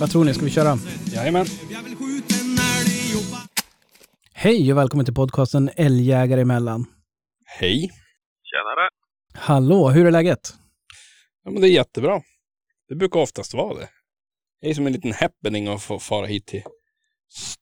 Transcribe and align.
Vad 0.00 0.10
tror 0.10 0.24
ni, 0.24 0.34
ska 0.34 0.44
vi 0.44 0.50
köra? 0.50 0.78
Jajamän. 1.14 1.46
Hej 4.32 4.72
och 4.72 4.78
välkommen 4.78 5.04
till 5.04 5.14
podcasten 5.14 5.70
Älgjägare 5.76 6.40
emellan. 6.40 6.86
Hej. 7.46 7.80
Tjenare. 8.42 8.88
Hallå, 9.34 9.90
hur 9.90 10.06
är 10.06 10.10
läget? 10.10 10.54
Ja, 11.44 11.50
men 11.50 11.60
det 11.62 11.68
är 11.68 11.72
jättebra. 11.72 12.22
Det 12.88 12.94
brukar 12.94 13.20
oftast 13.20 13.54
vara 13.54 13.78
det. 13.78 13.88
Det 14.60 14.70
är 14.70 14.74
som 14.74 14.86
en 14.86 14.92
liten 14.92 15.12
happening 15.12 15.68
att 15.68 15.82
få 15.82 15.98
fara 15.98 16.26
hit 16.26 16.46
till 16.46 16.62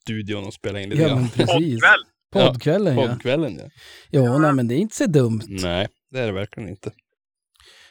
studion 0.06 0.44
och 0.46 0.54
spela 0.54 0.80
in 0.80 0.90
lite 0.90 1.02
Ja, 1.02 1.08
grann. 1.08 1.28
precis. 1.34 1.80
Poddkväll. 1.80 2.04
Poddkvällen 2.32 2.98
ja. 2.98 3.06
Poddkvällen 3.08 3.58
ja. 3.58 3.70
Jo, 4.10 4.38
nej 4.38 4.52
men 4.52 4.68
det 4.68 4.74
är 4.74 4.78
inte 4.78 4.96
så 4.96 5.06
dumt. 5.06 5.42
Nej, 5.48 5.88
det 6.10 6.20
är 6.20 6.26
det 6.26 6.32
verkligen 6.32 6.68
inte. 6.68 6.92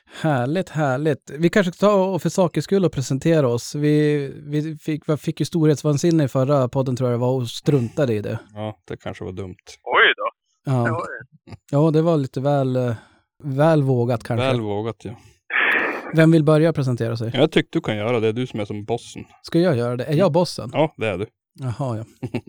Härligt, 0.10 0.70
härligt. 0.70 1.32
Vi 1.40 1.50
kanske 1.50 1.72
ska 1.72 1.88
ta 1.88 2.06
och 2.06 2.22
för 2.22 2.30
sakens 2.30 2.66
skull 2.66 2.86
och 2.86 2.92
presentera 2.92 3.48
oss. 3.48 3.76
Vi, 3.76 4.28
vi 4.46 4.78
fick, 4.78 5.10
vi 5.10 5.18
fick 5.18 5.40
ju 5.40 5.46
storhetsvansinne 5.46 6.24
i 6.24 6.28
förra 6.28 6.70
podden 6.70 6.96
tror 6.96 7.10
jag 7.10 7.20
det 7.20 7.22
var 7.22 7.34
och 7.34 7.48
struntade 7.48 8.14
i 8.14 8.22
det. 8.22 8.40
Ja, 8.54 8.78
det 8.88 8.98
kanske 8.98 9.24
var 9.24 9.32
dumt. 9.32 9.56
Oj 9.84 10.14
då. 10.18 10.30
Ja, 10.72 11.04
ja 11.72 11.92
det 11.92 12.02
var 12.02 12.18
lite 12.18 12.42
väl, 12.42 12.76
eh, 12.76 12.96
väl 13.44 13.84
vågat 13.84 14.24
kanske. 14.24 14.48
Väl 14.48 14.62
vågat 14.62 15.06
ja. 15.06 15.16
Vem 16.16 16.32
vill 16.32 16.44
börja 16.44 16.74
presentera 16.74 17.18
sig? 17.18 17.32
Jag 17.34 17.52
tycker 17.52 17.70
du 17.72 17.82
kan 17.82 17.98
göra 17.98 18.12
det. 18.12 18.20
Det 18.20 18.28
är 18.28 18.34
du 18.34 18.48
som 18.48 18.60
är 18.60 18.66
som 18.66 18.86
bossen. 18.86 19.26
Ska 19.42 19.60
jag 19.60 19.78
göra 19.78 19.98
det? 19.98 20.04
Är 20.04 20.14
jag 20.16 20.32
bossen? 20.32 20.70
Ja, 20.74 20.94
det 20.98 21.08
är 21.08 21.18
du. 21.18 21.26
Jaha, 21.60 21.98
ja. 21.98 22.30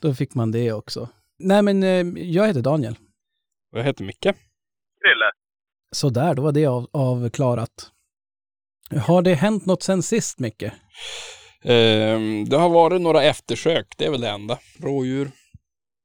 Då 0.00 0.14
fick 0.14 0.34
man 0.34 0.52
det 0.52 0.72
också. 0.72 1.08
Nej, 1.38 1.62
men 1.62 1.82
eh, 1.82 2.22
jag 2.24 2.46
heter 2.46 2.62
Daniel. 2.62 2.96
Och 3.72 3.78
jag 3.78 3.84
heter 3.84 4.04
Micke. 4.04 4.22
Krille. 4.22 5.30
Sådär, 5.90 6.34
då 6.34 6.42
var 6.42 6.52
det 6.52 6.66
av, 6.66 6.88
avklarat. 6.92 7.90
Har 8.96 9.22
det 9.22 9.34
hänt 9.34 9.66
något 9.66 9.82
sen 9.82 10.02
sist, 10.02 10.38
Micke? 10.38 10.64
Ehm, 11.62 12.48
det 12.48 12.56
har 12.56 12.68
varit 12.68 13.00
några 13.00 13.22
eftersök. 13.22 13.94
Det 13.98 14.04
är 14.04 14.10
väl 14.10 14.20
det 14.20 14.28
enda. 14.28 14.58
Rådjur. 14.78 15.30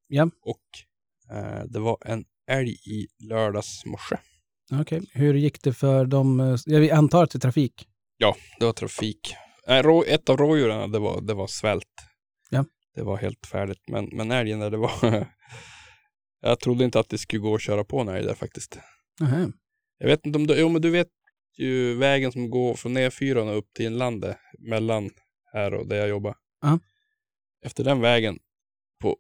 Ja. 0.08 0.30
Och 0.42 0.62
eh, 1.36 1.64
det 1.66 1.80
var 1.80 1.98
en 2.06 2.26
älg 2.48 2.72
i 2.72 3.08
lördags 3.30 3.86
morse. 3.86 4.18
Okej, 4.72 5.02
hur 5.12 5.34
gick 5.34 5.64
det 5.64 5.74
för 5.74 6.06
de, 6.06 6.40
eh, 6.40 6.56
jag 6.66 6.90
antar 6.90 7.24
att 7.24 7.32
det 7.32 7.38
är 7.38 7.40
trafik? 7.40 7.88
Ja, 8.18 8.36
det 8.60 8.66
var 8.66 8.74
trafik. 8.74 9.36
Ett 10.08 10.30
av 10.30 10.38
rådjuren, 10.38 10.92
det 10.92 11.00
var, 11.00 11.22
det 11.22 11.34
var 11.34 11.48
svält. 11.48 11.88
Ja. 12.50 12.66
Det 12.96 13.04
var 13.04 13.18
helt 13.18 13.46
färdigt. 13.46 13.82
Men, 13.88 14.10
men 14.12 14.32
älgen 14.32 14.60
där, 14.60 14.70
det 14.70 14.78
var... 14.78 14.92
jag 16.42 16.60
trodde 16.60 16.84
inte 16.84 17.00
att 17.00 17.10
det 17.10 17.18
skulle 17.18 17.42
gå 17.42 17.56
att 17.56 17.62
köra 17.62 17.84
på 17.84 18.00
en 18.00 18.08
älg 18.08 18.26
där 18.26 18.34
faktiskt. 18.36 18.80
Nähä. 19.20 19.52
Jag 20.04 20.10
vet 20.10 20.26
inte 20.26 20.38
om 20.40 20.48
du... 20.48 20.60
Jo, 20.60 20.70
men 20.70 20.82
du 20.82 20.90
vet 20.90 21.08
ju 21.58 21.96
vägen 21.96 22.32
som 22.32 22.50
går 22.50 22.74
från 22.74 22.98
E4 22.98 23.36
och 23.36 23.58
upp 23.58 23.74
till 23.74 23.86
inlandet. 23.86 24.38
Mellan 24.60 25.10
här 25.54 25.74
och 25.74 25.88
där 25.88 25.96
jag 25.96 26.10
jobbar. 26.10 26.36
Ja. 26.62 26.80
Efter 27.66 27.84
den 27.84 28.02
vägen 28.02 28.40
på 29.02 29.18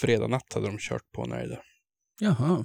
fredag 0.00 0.26
natt 0.26 0.52
hade 0.52 0.66
de 0.66 0.78
kört 0.78 1.12
på 1.12 1.22
en 1.22 1.32
älg 1.32 1.48
där. 1.48 1.62
Jaha. 2.20 2.64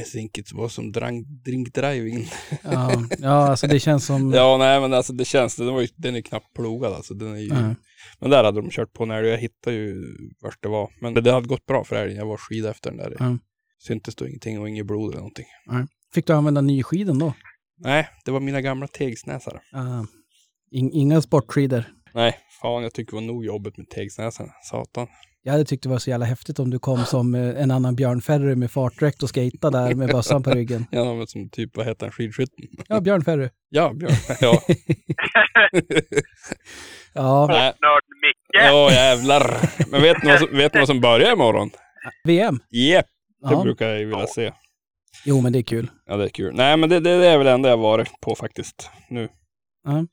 I 0.00 0.02
think 0.02 0.38
it 0.38 0.52
was 0.52 0.74
some 0.74 0.90
drink, 0.90 1.26
drink 1.44 1.74
driving. 1.74 2.28
Ja, 2.62 3.04
ja, 3.18 3.48
alltså 3.48 3.66
det 3.66 3.80
känns 3.80 4.06
som... 4.06 4.32
Ja, 4.32 4.56
nej 4.58 4.80
men 4.80 4.94
alltså 4.94 5.12
det 5.12 5.24
känns, 5.24 5.56
den, 5.56 5.74
var 5.74 5.80
ju, 5.80 5.88
den 5.96 6.16
är 6.16 6.20
knappt 6.20 6.54
plogad 6.54 6.92
alltså. 6.92 7.14
Den 7.14 7.34
är 7.34 7.40
ju, 7.40 7.48
Ja. 7.48 7.74
Men 8.20 8.30
där 8.30 8.44
hade 8.44 8.60
de 8.60 8.70
kört 8.70 8.92
på 8.92 9.02
en 9.02 9.10
älg 9.10 9.26
och 9.26 9.32
jag 9.32 9.38
hittade 9.38 9.76
ju 9.76 10.04
vart 10.40 10.62
det 10.62 10.68
var. 10.68 10.92
Men 11.00 11.14
det 11.14 11.32
hade 11.32 11.48
gått 11.48 11.66
bra 11.66 11.84
för 11.84 11.96
älgen. 11.96 12.16
Jag 12.16 12.26
var 12.26 12.36
skida 12.36 12.70
efter 12.70 12.90
den 12.90 12.98
där. 12.98 13.16
Ja. 13.18 13.38
Syntes 13.78 14.14
då 14.14 14.28
ingenting 14.28 14.60
och 14.60 14.68
inget 14.68 14.86
blod 14.86 15.10
eller 15.10 15.18
någonting. 15.18 15.46
Fick 16.14 16.26
du 16.26 16.32
använda 16.32 16.60
nyskiden 16.60 17.18
då? 17.18 17.34
Nej, 17.78 18.08
det 18.24 18.30
var 18.30 18.40
mina 18.40 18.60
gamla 18.60 18.86
tegsnäsare. 18.86 19.60
Ah. 19.72 20.04
In, 20.70 20.90
inga 20.92 21.22
sportskidor. 21.22 21.84
Nej, 22.14 22.38
fan 22.62 22.82
jag 22.82 22.94
tycker 22.94 23.10
det 23.10 23.14
var 23.16 23.22
nog 23.26 23.44
jobbigt 23.44 23.76
med 23.76 23.88
tegsnäsarna. 23.90 24.52
Satan. 24.70 25.06
Jag 25.44 25.52
hade 25.52 25.64
tyckt 25.64 25.82
det 25.82 25.88
var 25.88 25.98
så 25.98 26.10
jävla 26.10 26.26
häftigt 26.26 26.58
om 26.58 26.70
du 26.70 26.78
kom 26.78 27.04
som 27.04 27.34
eh, 27.34 27.62
en 27.62 27.70
annan 27.70 27.96
Björn 27.96 28.20
Ferry 28.20 28.54
med 28.56 28.70
fartdräkt 28.70 29.22
och 29.22 29.34
skejta 29.34 29.70
där 29.70 29.94
med 29.94 30.08
bössan 30.08 30.42
på 30.42 30.50
ryggen. 30.50 30.86
Ja, 30.90 31.14
men 31.14 31.26
som 31.26 31.48
typ, 31.50 31.76
vad 31.76 31.86
heter 31.86 32.06
han, 32.06 32.12
skidskytten? 32.12 32.64
Ja, 32.88 33.00
Björn 33.00 33.24
Ferry. 33.24 33.48
Ja, 33.68 33.92
Björn. 33.94 34.12
Ja, 34.40 34.62
Ja, 37.14 37.46
Nej. 37.46 37.64
Nörd 37.80 38.04
Micke. 38.22 38.64
ja 38.64 38.90
jävlar. 38.92 39.56
Men 39.90 40.02
vet 40.02 40.22
ni, 40.22 40.28
vad 40.30 40.38
som, 40.38 40.48
vet 40.56 40.74
ni 40.74 40.78
vad 40.80 40.88
som 40.88 41.00
börjar 41.00 41.32
imorgon? 41.32 41.70
VM. 42.24 42.58
Jep, 42.70 43.06
det 43.48 43.54
Ja. 43.54 43.62
brukar 43.62 43.88
jag 43.88 43.98
ju 43.98 44.04
vilja 44.04 44.26
se. 44.26 44.52
Jo, 45.24 45.40
men 45.40 45.52
det 45.52 45.58
är 45.58 45.62
kul. 45.62 45.90
Ja, 46.06 46.16
det 46.16 46.24
är 46.24 46.28
kul. 46.28 46.54
Nej, 46.56 46.76
men 46.76 46.88
det, 46.88 47.00
det, 47.00 47.18
det 47.18 47.26
är 47.26 47.38
väl 47.38 47.46
det 47.46 47.52
enda 47.52 47.68
jag 47.68 47.76
varit 47.76 48.20
på 48.20 48.34
faktiskt 48.34 48.90
nu. 49.10 49.28
Ja. 49.84 50.06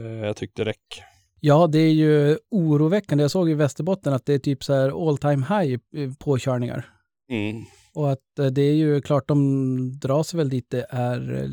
Eh, 0.00 0.26
Jag 0.26 0.36
tyckte 0.36 0.64
det 0.64 0.70
räck. 0.70 1.02
Ja, 1.40 1.66
det 1.66 1.78
är 1.78 1.92
ju 1.92 2.38
oroväckande. 2.50 3.24
Jag 3.24 3.30
såg 3.30 3.50
i 3.50 3.54
Västerbotten 3.54 4.12
att 4.12 4.26
det 4.26 4.34
är 4.34 4.38
typ 4.38 4.64
så 4.64 4.74
här 4.74 5.08
all 5.08 5.18
time 5.18 5.46
high 5.48 5.78
eh, 5.96 6.12
påkörningar. 6.18 6.88
Mm. 7.30 7.64
Och 7.94 8.12
att 8.12 8.38
eh, 8.38 8.46
det 8.46 8.62
är 8.62 8.74
ju 8.74 9.02
klart 9.02 9.28
de 9.28 9.98
drar 9.98 10.22
sig 10.22 10.38
väl 10.38 10.48
dit 10.48 10.66
det 10.70 10.86
är 10.90 11.42
eh, 11.44 11.50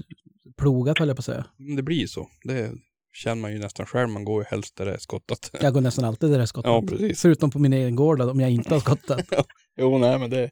plogat 0.57 0.99
höll 0.99 1.07
jag 1.07 1.17
på 1.17 1.21
att 1.21 1.25
säga. 1.25 1.45
Men 1.57 1.75
Det 1.75 1.83
blir 1.83 2.07
så. 2.07 2.27
Det 2.43 2.71
känner 3.13 3.41
man 3.41 3.51
ju 3.53 3.59
nästan 3.59 3.85
själv. 3.85 4.09
Man 4.09 4.25
går 4.25 4.41
ju 4.41 4.45
helst 4.49 4.75
där 4.75 4.85
det 4.85 4.93
är 4.93 4.97
skottat. 4.97 5.51
Jag 5.61 5.73
går 5.73 5.81
nästan 5.81 6.05
alltid 6.05 6.29
där 6.29 6.37
det 6.37 6.43
är 6.43 6.45
skottat. 6.45 6.71
Ja, 6.71 6.83
precis. 6.89 7.21
Förutom 7.21 7.51
på 7.51 7.59
min 7.59 7.73
egen 7.73 7.95
gård 7.95 8.21
om 8.21 8.39
jag 8.39 8.51
inte 8.51 8.73
har 8.73 8.79
skottat. 8.79 9.25
Jo, 9.77 9.97
nej, 9.97 10.19
men 10.19 10.29
det, 10.29 10.49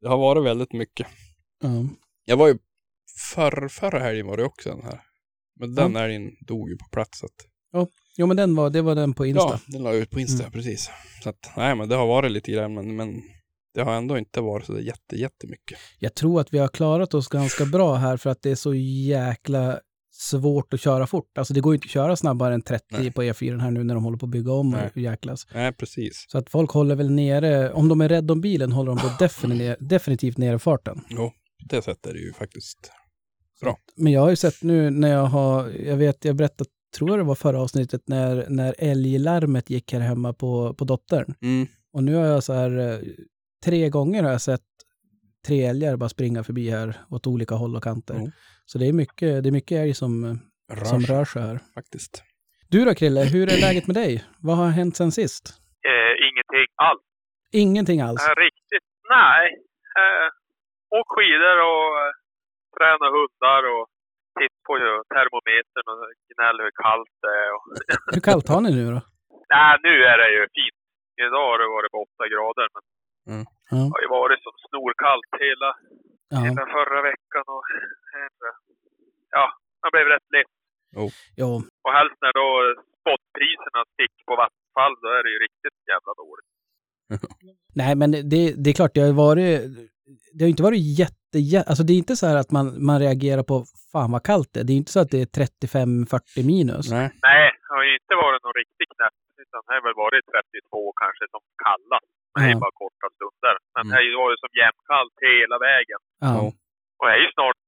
det 0.00 0.08
har 0.08 0.18
varit 0.18 0.44
väldigt 0.44 0.72
mycket. 0.72 1.06
Ja. 1.66 1.88
Jag 2.24 2.36
var 2.36 2.48
ju 2.48 2.58
förr, 3.34 3.68
förra 3.68 3.98
helgen 3.98 4.26
var 4.26 4.36
det 4.36 4.44
också 4.44 4.68
den 4.68 4.82
här. 4.82 5.00
Men 5.60 5.74
den 5.74 5.96
älgen 5.96 6.30
dog 6.46 6.70
ju 6.70 6.76
på 6.76 6.84
plats. 6.92 7.18
Så 7.18 7.26
att, 7.26 7.32
Jo, 8.18 8.26
men 8.26 8.36
den 8.36 8.54
var, 8.54 8.70
det 8.70 8.82
var 8.82 8.94
den 8.94 9.14
på 9.14 9.26
Insta. 9.26 9.42
ja, 9.42 9.60
den 9.66 9.82
la 9.82 9.90
jag 9.92 9.98
ut 9.98 10.10
på 10.10 10.20
Insta, 10.20 10.42
Mm. 10.44 10.52
precis. 10.52 10.90
Så 11.22 11.28
att, 11.28 11.52
nej, 11.56 11.74
men 11.74 11.88
det 11.88 11.94
har 11.96 12.06
varit 12.06 12.32
lite 12.32 12.52
grann, 12.52 12.74
men, 12.74 12.96
men 12.96 13.22
det 13.74 13.82
har 13.82 13.92
ändå 13.94 14.18
inte 14.18 14.40
varit 14.40 14.66
så 14.66 14.80
jätte, 14.80 15.16
jättemycket. 15.16 15.78
Jag 15.98 16.14
tror 16.14 16.40
att 16.40 16.54
vi 16.54 16.58
har 16.58 16.68
klarat 16.68 17.14
oss 17.14 17.28
ganska 17.28 17.64
bra 17.64 17.94
här 17.94 18.16
för 18.16 18.30
att 18.30 18.42
det 18.42 18.50
är 18.50 18.54
så 18.54 18.74
jäkla 18.74 19.80
svårt 20.10 20.74
att 20.74 20.80
köra 20.80 21.06
fort. 21.06 21.38
Alltså 21.38 21.54
det 21.54 21.60
går 21.60 21.72
ju 21.72 21.76
inte 21.76 21.86
att 21.86 21.90
köra 21.90 22.16
snabbare 22.16 22.54
än 22.54 22.62
30 22.62 22.84
Nej. 22.90 23.12
på 23.12 23.22
E4 23.22 23.58
här 23.60 23.70
nu 23.70 23.84
när 23.84 23.94
de 23.94 24.04
håller 24.04 24.18
på 24.18 24.26
att 24.26 24.32
bygga 24.32 24.52
om 24.52 24.70
Nej. 24.70 24.90
och 24.94 24.96
jäklas. 25.00 25.46
Nej, 25.54 25.72
precis. 25.72 26.24
Så 26.28 26.38
att 26.38 26.50
folk 26.50 26.70
håller 26.70 26.94
väl 26.94 27.10
nere, 27.10 27.72
om 27.72 27.88
de 27.88 28.00
är 28.00 28.08
rädda 28.08 28.32
om 28.32 28.40
bilen 28.40 28.72
håller 28.72 28.90
de 28.94 29.00
definitivt, 29.18 29.76
definitivt 29.80 30.38
nere 30.38 30.58
farten. 30.58 31.00
Jo, 31.08 31.32
på 31.62 31.76
det 31.76 31.82
sättet 31.82 32.06
är 32.06 32.12
det 32.12 32.20
ju 32.20 32.32
faktiskt. 32.32 32.92
Men 33.96 34.12
jag 34.12 34.20
har 34.20 34.30
ju 34.30 34.36
sett 34.36 34.62
nu 34.62 34.90
när 34.90 35.12
jag 35.12 35.24
har, 35.24 35.68
jag 35.68 35.96
vet, 35.96 36.24
jag 36.24 36.36
berättade, 36.36 36.70
tror 36.96 37.10
jag 37.10 37.18
det 37.18 37.24
var 37.24 37.34
förra 37.34 37.60
avsnittet, 37.60 38.02
när, 38.06 38.46
när 38.48 38.74
älglarmet 38.78 39.70
gick 39.70 39.92
här 39.92 40.00
hemma 40.00 40.32
på, 40.32 40.74
på 40.74 40.84
dottern. 40.84 41.34
Mm. 41.42 41.66
Och 41.92 42.04
nu 42.04 42.14
har 42.14 42.24
jag 42.24 42.44
så 42.44 42.52
här, 42.52 42.78
eh, 42.78 42.98
tre 43.64 43.88
gånger 43.88 44.22
har 44.22 44.30
jag 44.30 44.40
sett 44.40 44.60
tre 45.46 45.64
älgar 45.64 45.96
bara 45.96 46.08
springa 46.08 46.44
förbi 46.44 46.70
här 46.70 46.96
åt 47.10 47.26
olika 47.26 47.54
håll 47.54 47.76
och 47.76 47.82
kanter. 47.82 48.14
Mm. 48.14 48.30
Så 48.64 48.78
det 48.78 48.86
är 48.86 48.92
mycket, 48.92 49.42
det 49.42 49.48
är 49.48 49.52
mycket 49.52 49.76
älg 49.76 49.94
som, 49.94 50.38
Rör 50.72 50.84
som 50.84 51.02
sig, 51.02 51.14
rör 51.16 51.24
sig 51.24 51.42
här. 51.42 51.58
faktiskt. 51.74 52.22
Du 52.68 52.84
då 52.84 52.94
Krille, 52.94 53.24
hur 53.24 53.52
är 53.52 53.60
läget 53.60 53.86
med 53.86 53.96
dig? 53.96 54.24
Vad 54.38 54.56
har 54.56 54.68
hänt 54.68 54.96
sen 54.96 55.12
sist? 55.12 55.54
Eh, 55.88 56.12
ingenting 56.28 56.66
alls. 56.76 57.02
Ingenting 57.52 58.00
alls? 58.00 58.22
Eh, 58.28 58.34
riktigt. 58.44 58.86
Nej. 59.10 59.44
Eh, 60.00 60.28
åk 60.98 61.08
skidor 61.14 61.56
och 61.72 61.86
eh, 62.02 62.12
träna 62.76 63.06
hundar 63.16 63.62
och 63.74 63.84
titta 64.38 64.60
på 64.66 64.72
ju 64.82 64.92
termometern 65.14 65.86
och 65.92 66.00
gnäll 66.30 66.58
hur 66.64 66.74
kallt 66.84 67.14
det 67.24 67.32
är. 67.44 67.50
Och... 67.56 67.64
Hur 68.14 68.22
kallt 68.28 68.48
har 68.52 68.60
ni 68.64 68.70
nu 68.78 68.84
då? 68.96 69.00
Nej, 69.54 69.72
nu 69.86 69.94
är 70.12 70.16
det 70.22 70.30
ju 70.36 70.42
fint. 70.58 70.80
Idag 71.26 71.46
har 71.50 71.58
det 71.62 71.68
varit 71.76 71.92
på 71.94 71.98
åtta 72.06 72.24
grader, 72.34 72.68
men 72.74 72.84
Ja. 73.70 73.76
det 73.76 73.90
har 73.94 74.00
ju 74.06 74.10
varit 74.20 74.40
som 74.46 74.54
snorkallt 74.68 75.32
hela, 75.46 75.70
ja. 76.34 76.38
hela 76.46 76.64
förra 76.76 77.00
veckan. 77.10 77.44
Och, 77.54 77.64
eh, 78.14 78.52
ja, 79.36 79.44
man 79.82 79.90
blev 79.94 80.06
rätt 80.14 80.28
lätt. 80.36 80.54
Jo, 81.40 81.52
Och 81.84 81.92
helst 81.98 82.18
när 82.24 82.32
då 82.40 82.48
spotpriserna 83.00 83.80
sticker 83.94 84.24
på 84.28 84.34
Vattenfall, 84.42 84.94
då 85.02 85.08
är 85.18 85.22
det 85.24 85.30
ju 85.34 85.38
riktigt 85.46 85.78
jävla 85.92 86.12
dåligt. 86.22 86.50
Nej, 87.80 87.92
men 88.00 88.10
det, 88.32 88.40
det 88.62 88.68
är 88.70 88.74
klart, 88.80 88.94
det 88.94 89.00
har 89.04 89.12
ju 89.14 89.22
varit, 89.28 89.60
det 90.36 90.40
har 90.44 90.48
ju 90.50 90.54
inte 90.56 90.66
varit 90.68 90.84
jätte, 91.02 91.36
jä- 91.52 91.66
alltså 91.70 91.82
det 91.86 91.92
är 91.96 92.00
inte 92.04 92.16
så 92.20 92.26
här 92.30 92.36
att 92.42 92.50
man, 92.56 92.66
man 92.88 92.98
reagerar 93.06 93.42
på 93.50 93.56
fan 93.92 94.10
vad 94.14 94.22
kallt 94.30 94.50
det 94.52 94.60
är. 94.60 94.64
Det 94.68 94.72
är 94.76 94.80
inte 94.82 94.92
så 94.96 95.00
att 95.04 95.10
det 95.14 95.20
är 95.24 95.28
35-40 95.40 96.46
minus. 96.52 96.84
Nej. 96.96 97.06
Nej, 97.28 97.44
det 97.66 97.70
har 97.76 97.84
ju 97.88 97.92
inte 98.00 98.14
varit 98.24 98.42
någon 98.46 98.56
riktig 98.62 98.86
knäpp. 98.94 99.16
Utan 99.42 99.60
det 99.66 99.72
har 99.76 99.82
väl 99.88 99.96
varit 100.06 100.24
32 100.34 100.92
kanske 101.02 101.24
som 101.34 101.42
kallast. 101.66 102.10
Men 102.32 102.38
det 102.42 102.48
är 102.52 102.56
Ja. 102.56 102.64
bara 102.66 102.76
korta 102.84 103.06
stunder. 103.16 103.54
Men 103.74 103.80
Mm. 103.82 103.88
det 103.90 103.94
har 103.98 104.04
ju 104.08 104.12
varit 104.24 104.38
som 104.44 104.52
jämnkallt 104.64 105.16
hela 105.30 105.56
vägen. 105.70 106.00
Ja, 106.24 106.28
Ja. 106.36 106.42
Och 106.98 107.04
det 107.08 107.12
är 107.18 107.22
ju 107.26 107.30
snart 107.38 107.62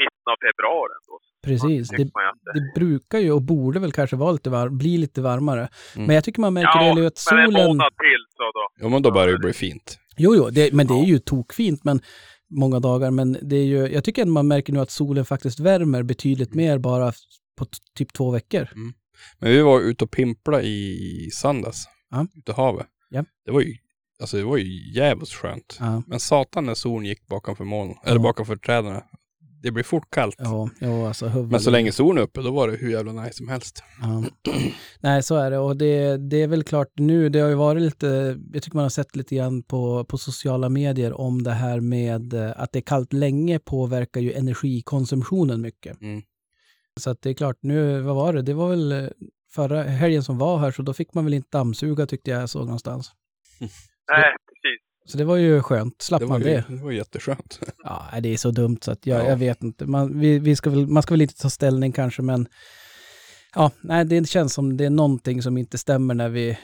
mitten 0.00 0.26
av 0.32 0.38
februari 0.46 0.92
ändå. 1.00 1.14
precis. 1.48 1.84
Det, 1.98 2.02
ju 2.02 2.10
det- 2.56 2.72
brukar 2.80 3.18
ju 3.24 3.30
och 3.38 3.42
borde 3.42 3.78
väl 3.84 3.92
kanske 4.00 4.16
vara 4.16 4.32
lite 4.36 4.50
var, 4.50 4.68
bli 4.82 4.94
lite 5.04 5.20
varmare. 5.30 5.64
Mm. 5.96 6.06
Men 6.06 6.14
jag 6.18 6.24
tycker 6.24 6.40
man 6.40 6.54
märker 6.54 6.78
Ja, 6.80 6.94
det 6.94 7.06
att 7.10 7.18
men 7.30 7.38
en 7.44 7.52
solen... 7.52 7.66
månad 7.66 7.92
till 8.04 8.22
så 8.38 8.44
då. 8.58 8.64
Jo, 8.80 8.88
men 8.88 9.02
då 9.02 9.10
börjar 9.16 9.32
det 9.32 9.38
bli 9.38 9.52
fint. 9.52 9.98
Jo, 10.16 10.34
jo, 10.36 10.50
det, 10.50 10.72
men 10.72 10.86
det 10.86 10.94
är 10.94 11.04
ju 11.04 11.18
tokfint, 11.18 11.84
men 11.84 12.00
många 12.50 12.80
dagar. 12.80 13.10
Men 13.10 13.38
det 13.42 13.56
är 13.56 13.64
ju, 13.64 13.88
jag 13.88 14.04
tycker 14.04 14.22
att 14.22 14.28
man 14.28 14.48
märker 14.48 14.72
nu 14.72 14.80
att 14.80 14.90
solen 14.90 15.24
faktiskt 15.24 15.60
värmer 15.60 16.02
betydligt 16.02 16.54
mer 16.54 16.78
bara 16.78 17.12
på 17.58 17.66
typ 17.94 18.12
två 18.12 18.30
veckor. 18.30 18.68
Men 19.38 19.50
vi 19.50 19.60
var 19.60 19.80
ute 19.80 20.04
och 20.04 20.10
pimpla 20.10 20.62
i 20.62 21.30
söndags. 21.32 21.84
Ja. 22.10 22.26
Ute 22.34 22.52
i 22.52 22.54
havet. 22.54 22.86
Ja. 23.10 23.24
Det 23.44 23.52
var 23.52 23.60
ju, 23.60 23.76
alltså 24.20 24.36
det 24.36 24.44
var 24.44 24.56
ju 24.56 24.92
jävligt 24.94 25.28
skönt. 25.28 25.76
Ja, 25.80 26.02
Men 26.06 26.20
satan 26.20 26.66
när 26.66 26.74
solen 26.74 27.06
gick 27.06 27.26
bakom 27.26 27.56
för 27.56 27.64
moln, 27.64 27.94
eller 28.04 28.20
bakom 28.20 28.46
för 28.46 28.56
träden. 28.56 29.00
Det 29.66 29.72
blir 29.72 29.84
fort 29.84 30.10
kallt. 30.10 30.36
ja, 30.38 30.68
ja 30.78 31.08
alltså 31.08 31.26
huvudet. 31.26 31.50
Men 31.50 31.60
så 31.60 31.70
länge 31.70 31.92
solen 31.92 32.18
är 32.18 32.22
uppe, 32.22 32.42
då 32.42 32.50
var 32.50 32.68
det 32.68 32.76
hur 32.76 32.90
jävla 32.90 33.12
nice 33.12 33.36
som 33.36 33.48
helst. 33.48 33.82
Ja. 34.00 34.24
Nej, 35.00 35.22
så 35.22 35.36
är 35.36 35.50
det. 35.50 35.58
Och 35.58 35.76
det, 35.76 36.16
det 36.16 36.42
är 36.42 36.46
väl 36.46 36.64
klart 36.64 36.88
nu, 36.94 37.28
det 37.28 37.38
har 37.40 37.48
ju 37.48 37.54
varit 37.54 37.82
lite, 37.82 38.38
jag 38.52 38.62
tycker 38.62 38.76
man 38.76 38.82
har 38.82 38.90
sett 38.90 39.16
lite 39.16 39.34
grann 39.34 39.62
på, 39.62 40.04
på 40.04 40.18
sociala 40.18 40.68
medier 40.68 41.20
om 41.20 41.42
det 41.42 41.50
här 41.50 41.80
med 41.80 42.34
eh, 42.34 42.52
att 42.56 42.72
det 42.72 42.78
är 42.78 42.82
kallt 42.82 43.12
länge 43.12 43.58
påverkar 43.58 44.20
ju 44.20 44.32
energikonsumtionen 44.32 45.60
mycket. 45.60 46.00
Mm. 46.00 46.22
Så 47.00 47.10
att 47.10 47.22
det 47.22 47.30
är 47.30 47.34
klart, 47.34 47.58
nu, 47.60 48.00
vad 48.00 48.16
var 48.16 48.32
det? 48.32 48.42
Det 48.42 48.54
var 48.54 48.68
väl 48.68 48.92
eh, 48.92 49.08
förra 49.50 49.82
helgen 49.82 50.22
som 50.22 50.38
var 50.38 50.58
här, 50.58 50.70
så 50.70 50.82
då 50.82 50.94
fick 50.94 51.14
man 51.14 51.24
väl 51.24 51.34
inte 51.34 51.58
dammsuga 51.58 52.06
tyckte 52.06 52.30
jag 52.30 52.50
såg 52.50 52.64
någonstans. 52.64 53.10
Nej. 54.12 54.36
Så 55.06 55.18
det 55.18 55.24
var 55.24 55.36
ju 55.36 55.62
skönt, 55.62 56.02
slapp 56.02 56.20
Det 56.20 56.26
man 56.26 56.40
ju, 56.40 56.44
det. 56.46 56.64
det 56.68 56.82
var 56.84 56.92
jätteskönt. 56.92 57.60
Ja, 57.84 58.20
det 58.20 58.28
är 58.32 58.36
så 58.36 58.50
dumt 58.50 58.78
så 58.80 58.90
att 58.92 59.06
jag, 59.06 59.20
Ja. 59.24 59.28
jag 59.28 59.36
vet 59.36 59.62
inte. 59.62 59.86
Man, 59.86 60.20
vi, 60.20 60.38
vi 60.38 60.56
ska 60.56 60.70
väl, 60.70 60.86
man 60.86 61.02
ska 61.02 61.14
väl 61.14 61.22
inte 61.22 61.34
ta 61.42 61.50
ställning 61.50 61.92
kanske, 61.92 62.22
men 62.22 62.46
ja, 63.54 63.70
nej, 63.80 64.04
det 64.04 64.28
känns 64.28 64.54
som 64.54 64.76
det 64.76 64.84
är 64.84 64.90
någonting 64.90 65.42
som 65.42 65.58
inte 65.58 65.78
stämmer 65.78 66.14
när 66.14 66.28
vi... 66.28 66.58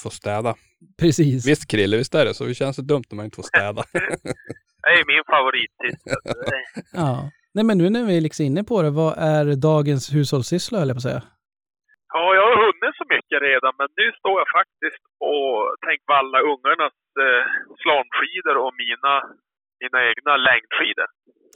Få 0.00 0.10
städa. 0.10 0.54
Precis. 0.98 1.46
Visst 1.46 1.66
Krille, 1.68 1.96
visst 1.96 2.14
är 2.14 2.24
det 2.24 2.34
så? 2.34 2.44
Det 2.44 2.54
känns 2.54 2.76
så 2.76 2.82
dumt 2.82 3.04
när 3.10 3.16
man 3.16 3.24
inte 3.24 3.36
får 3.36 3.42
städa. 3.42 3.82
Det 4.82 4.88
är 4.88 5.06
min 5.06 5.24
favorittid. 5.26 6.00
Ja. 6.92 7.30
Nej, 7.54 7.64
men 7.64 7.78
nu 7.78 7.90
när 7.90 8.04
vi 8.04 8.16
är 8.16 8.20
liksom 8.20 8.46
inne 8.46 8.64
på 8.64 8.82
det, 8.82 8.90
vad 8.90 9.14
är 9.18 9.56
dagens 9.56 10.14
hushållssyssla, 10.14 10.78
höll 10.78 10.88
jag 10.88 10.94
på 10.94 10.98
att 10.98 11.02
säga? 11.02 11.22
Ja, 12.12 12.34
jag 12.34 12.42
har 12.42 12.56
hunnit 12.66 12.94
så 12.96 13.04
mycket 13.14 13.28
redan, 13.48 13.72
men 13.80 13.88
nu 14.00 14.06
står 14.20 14.36
jag 14.42 14.50
faktiskt 14.60 15.02
och 15.30 15.54
tänker 15.86 16.06
valla 16.16 16.38
ungarnas 16.52 16.96
eh, 17.24 17.44
slalomskidor 17.80 18.56
och 18.64 18.72
mina, 18.82 19.14
mina 19.82 19.98
egna 20.10 20.32
längdskidor, 20.48 21.08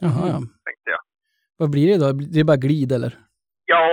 Jaha, 0.05 0.25
ja. 0.33 0.39
tänkte 0.67 0.89
jag. 0.95 1.03
Vad 1.61 1.71
blir 1.75 1.87
det 1.91 1.99
då? 2.05 2.09
Det 2.33 2.41
är 2.43 2.51
bara 2.53 2.65
glid 2.67 2.91
eller? 2.97 3.13
Ja, 3.75 3.87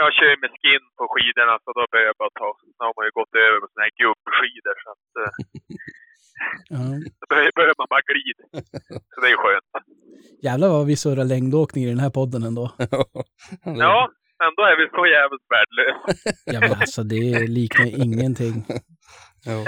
jag 0.00 0.08
kör 0.18 0.34
med 0.42 0.52
skin 0.60 0.84
på 0.98 1.04
skidorna, 1.12 1.54
så 1.64 1.68
då 1.78 1.82
behöver 1.90 2.08
jag 2.12 2.18
bara 2.22 2.34
ta... 2.40 2.48
Nu 2.76 2.82
har 2.86 2.94
man 2.98 3.06
ju 3.08 3.12
gått 3.20 3.34
över 3.46 3.58
på 3.62 3.66
såna 3.72 3.84
här 3.86 3.94
gubbskidor, 4.02 4.76
så 4.84 4.88
att 4.94 5.08
eh, 5.22 5.32
Ja. 6.74 6.78
då 7.20 7.26
behöver 7.56 7.74
man 7.78 7.86
bara 7.94 8.04
glid. 8.12 8.38
Så 9.14 9.20
det 9.20 9.28
är 9.34 9.36
skönt. 9.36 9.70
Jävlar 10.42 10.68
vad 10.68 10.86
vi 10.86 10.96
surrar 10.96 11.24
längdåkning 11.24 11.84
i 11.84 11.88
den 11.88 11.98
här 12.04 12.10
podden 12.10 12.42
ändå. 12.42 12.70
Ja, 13.64 14.10
ändå 14.44 14.62
är 14.62 14.76
vi 14.80 14.88
så 14.96 15.06
jävligt 15.06 15.46
värdelösa. 15.54 16.36
Ja, 16.44 16.60
men 16.60 16.80
alltså 16.80 17.02
det 17.02 17.46
liknar 17.46 17.86
ingenting. 17.86 18.64
Ja. 19.46 19.64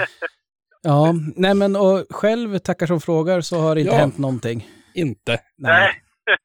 Ja, 0.81 1.13
nej 1.35 1.53
men 1.55 1.75
och 1.75 2.05
själv, 2.09 2.57
tackar 2.59 2.87
som 2.87 3.01
frågar, 3.01 3.41
så 3.41 3.59
har 3.59 3.75
det 3.75 3.81
inte 3.81 3.93
Ja. 3.93 3.99
hänt 3.99 4.17
någonting. 4.17 4.67
Inte. 4.93 5.39
Nej. 5.57 5.89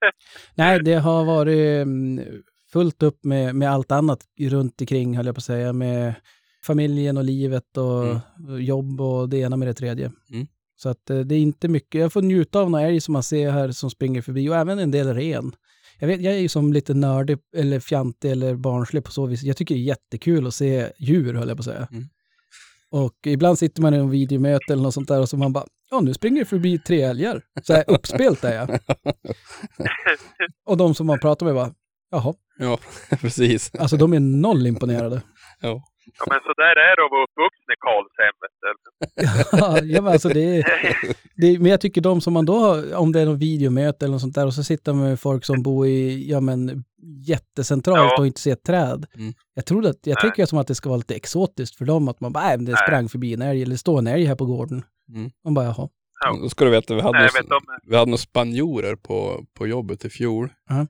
Nej, 0.54 0.80
det 0.82 0.94
har 0.94 1.24
varit 1.24 1.82
mm, 1.82 2.20
fullt 2.72 3.02
upp 3.02 3.24
med, 3.24 3.54
med 3.54 3.70
allt 3.70 3.92
annat 3.92 4.20
runt 4.40 4.80
omkring, 4.80 5.16
höll 5.16 5.26
jag 5.26 5.34
på 5.34 5.38
att 5.38 5.44
säga, 5.44 5.72
med 5.72 6.14
familjen 6.66 7.16
och 7.16 7.24
livet 7.24 7.76
och 7.76 8.04
Mm. 8.04 8.60
jobb 8.64 9.00
och 9.00 9.28
det 9.28 9.36
ena 9.36 9.56
med 9.56 9.68
det 9.68 9.74
tredje. 9.74 10.12
Mm. 10.32 10.46
Så 10.76 10.88
att 10.88 11.10
eh, 11.10 11.18
det 11.18 11.34
är 11.34 11.38
inte 11.38 11.68
mycket. 11.68 12.00
Jag 12.00 12.12
får 12.12 12.22
njuta 12.22 12.60
av 12.60 12.70
några 12.70 12.84
älg 12.86 13.00
som 13.00 13.12
man 13.12 13.22
ser 13.22 13.50
här 13.50 13.70
som 13.70 13.90
springer 13.90 14.22
förbi 14.22 14.48
och 14.48 14.56
även 14.56 14.78
en 14.78 14.90
del 14.90 15.14
ren. 15.14 15.52
Jag, 16.02 16.06
vet, 16.08 16.20
jag 16.20 16.34
är 16.34 16.38
ju 16.38 16.48
som 16.48 16.72
lite 16.72 16.94
nördig 16.94 17.38
eller 17.56 17.80
fjantig 17.80 18.30
eller 18.30 18.54
barnslig 18.54 19.04
på 19.04 19.10
så 19.10 19.26
vis. 19.26 19.42
Jag 19.42 19.56
tycker 19.56 19.74
det 19.74 19.80
är 19.80 19.82
jättekul 19.82 20.46
att 20.46 20.54
se 20.54 20.88
djur, 20.98 21.34
höll 21.34 21.48
jag 21.48 21.56
på 21.56 21.60
att 21.60 21.64
säga. 21.64 21.88
Mm. 21.92 22.04
Och 22.90 23.14
ibland 23.26 23.58
sitter 23.58 23.82
man 23.82 23.94
i 23.94 23.96
en 23.96 24.10
videomöte 24.10 24.72
eller 24.72 24.82
något 24.82 24.94
sånt 24.94 25.08
där 25.08 25.20
och 25.20 25.28
så 25.28 25.36
man 25.36 25.52
bara, 25.52 25.64
ja 25.90 26.00
nu 26.00 26.14
springer 26.14 26.38
det 26.38 26.44
förbi 26.44 26.78
tre 26.78 27.02
älgar. 27.02 27.42
Så 27.62 27.72
här 27.72 27.84
uppspelt 27.86 28.44
är 28.44 28.54
jag. 28.54 28.78
Och 30.66 30.76
de 30.76 30.94
som 30.94 31.06
man 31.06 31.18
pratar 31.20 31.46
med 31.46 31.54
bara, 31.54 31.74
jaha, 32.10 32.34
Ja, 32.58 32.78
precis. 33.20 33.74
alltså 33.74 33.96
de 33.96 34.12
är 34.12 34.20
noll 34.20 34.66
imponerade. 34.66 35.22
Ja. 35.60 35.84
Ja, 36.18 36.24
men 36.30 36.40
så 36.40 36.52
där 36.62 36.76
är 36.88 36.96
det 36.96 37.04
att 37.04 37.10
vara 37.10 37.24
uppvuxen 37.24 37.70
i 37.74 37.78
Karlshemmet. 37.86 38.52
ja, 39.96 40.02
men 40.02 40.12
alltså 40.12 40.28
det 40.28 40.40
är, 40.58 40.62
det 41.36 41.46
är, 41.46 41.58
men 41.58 41.70
jag 41.70 41.80
tycker 41.80 42.00
de 42.00 42.20
som 42.20 42.32
man 42.32 42.44
då 42.44 42.58
har, 42.58 42.94
om 42.94 43.12
det 43.12 43.20
är 43.20 43.26
någon 43.26 43.38
videomöte 43.38 44.04
eller 44.04 44.12
något 44.12 44.20
sånt 44.20 44.34
där 44.34 44.46
och 44.46 44.54
så 44.54 44.64
sitter 44.64 44.92
man 44.92 45.04
med 45.04 45.20
folk 45.20 45.44
som 45.44 45.62
bor 45.62 45.86
i, 45.86 46.30
ja 46.30 46.40
men 46.40 46.84
jättecentralt 47.26 48.12
Ja. 48.12 48.18
och 48.18 48.26
inte 48.26 48.40
ser 48.40 48.52
ett 48.52 48.62
träd. 48.64 49.06
Mm. 49.14 49.32
Jag 49.54 49.66
tror 49.66 49.86
att, 49.86 49.98
jag 50.06 50.20
tycker 50.20 50.46
som 50.46 50.58
att 50.58 50.66
det 50.66 50.74
ska 50.74 50.88
vara 50.88 50.96
lite 50.96 51.14
exotiskt 51.14 51.76
för 51.76 51.84
dem, 51.84 52.08
att 52.08 52.20
man 52.20 52.32
bara, 52.32 52.44
nej 52.44 52.56
men 52.56 52.64
det 52.64 52.76
sprang 52.76 53.08
förbi 53.08 53.34
en 53.34 53.42
älg 53.42 53.62
eller 53.62 53.76
står 53.76 53.98
en 53.98 54.06
älg 54.06 54.24
här 54.24 54.34
på 54.36 54.46
gården. 54.46 54.82
Mm. 55.14 55.30
Man 55.44 55.54
bara, 55.54 55.64
jaha. 55.64 55.88
Ja. 56.24 56.38
Då 56.42 56.48
ska 56.48 56.64
du 56.64 56.70
veta, 56.70 56.94
vi 56.94 57.00
hade, 57.00 57.18
Nej, 57.18 57.28
några, 57.44 57.60
vi 57.86 57.96
hade 57.96 58.10
några 58.10 58.18
spanjorer 58.18 58.96
på, 58.96 59.44
på 59.58 59.66
jobbet 59.66 60.04
i 60.04 60.10
fjol. 60.10 60.48
Ja. 60.68 60.86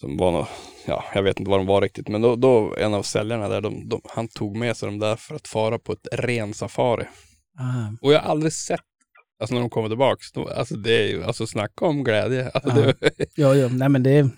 Som 0.00 0.16
var 0.16 0.32
nå 0.32 0.46
ja, 0.86 1.04
jag 1.14 1.22
vet 1.22 1.40
inte 1.40 1.50
vad 1.50 1.60
de 1.60 1.66
var 1.66 1.80
riktigt, 1.80 2.08
men 2.08 2.20
då, 2.22 2.36
då 2.36 2.74
en 2.78 2.94
av 2.94 3.02
säljarna 3.02 3.48
där, 3.48 3.60
de, 3.60 3.88
de, 3.88 4.00
han 4.08 4.28
tog 4.28 4.56
med 4.56 4.76
sig 4.76 4.88
dem 4.88 4.98
där 4.98 5.16
för 5.16 5.34
att 5.34 5.48
fara 5.48 5.78
på 5.78 5.92
ett 5.92 6.06
ren 6.12 6.54
safari. 6.54 7.04
Ah, 7.58 7.96
Och 8.02 8.12
jag 8.12 8.20
har 8.20 8.30
aldrig 8.30 8.52
sett, 8.52 8.80
alltså 9.40 9.54
när 9.54 9.60
de 9.60 9.70
kommer 9.70 9.88
tillbaks, 9.88 10.32
då, 10.32 10.48
alltså 10.48 10.76
det 10.76 11.02
är 11.04 11.08
ju, 11.08 11.24
alltså 11.24 11.46
snacka 11.46 11.84
om 11.84 12.04
glädje. 12.04 12.50
Alltså 12.54 12.80
Ja. 12.80 12.92
det, 13.16 13.26
ja, 13.34 13.54
ja, 13.54 13.68
nej 13.68 13.88
men 13.88 14.02
det, 14.02 14.28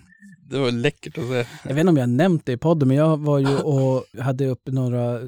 det 0.49 0.59
var 0.59 0.71
läckert 0.71 1.17
att 1.17 1.23
se. 1.27 1.45
jag 1.63 1.73
vet 1.73 1.77
inte 1.79 1.89
om 1.89 1.97
jag 1.97 2.09
nämnt 2.09 2.45
det 2.45 2.51
i 2.53 2.57
podden, 2.57 2.87
men 2.87 2.97
jag 2.97 3.17
var 3.17 3.39
ju 3.39 3.57
och 3.61 4.05
hade 4.19 4.47
upp 4.47 4.61
några 4.65 5.15
eh, 5.15 5.21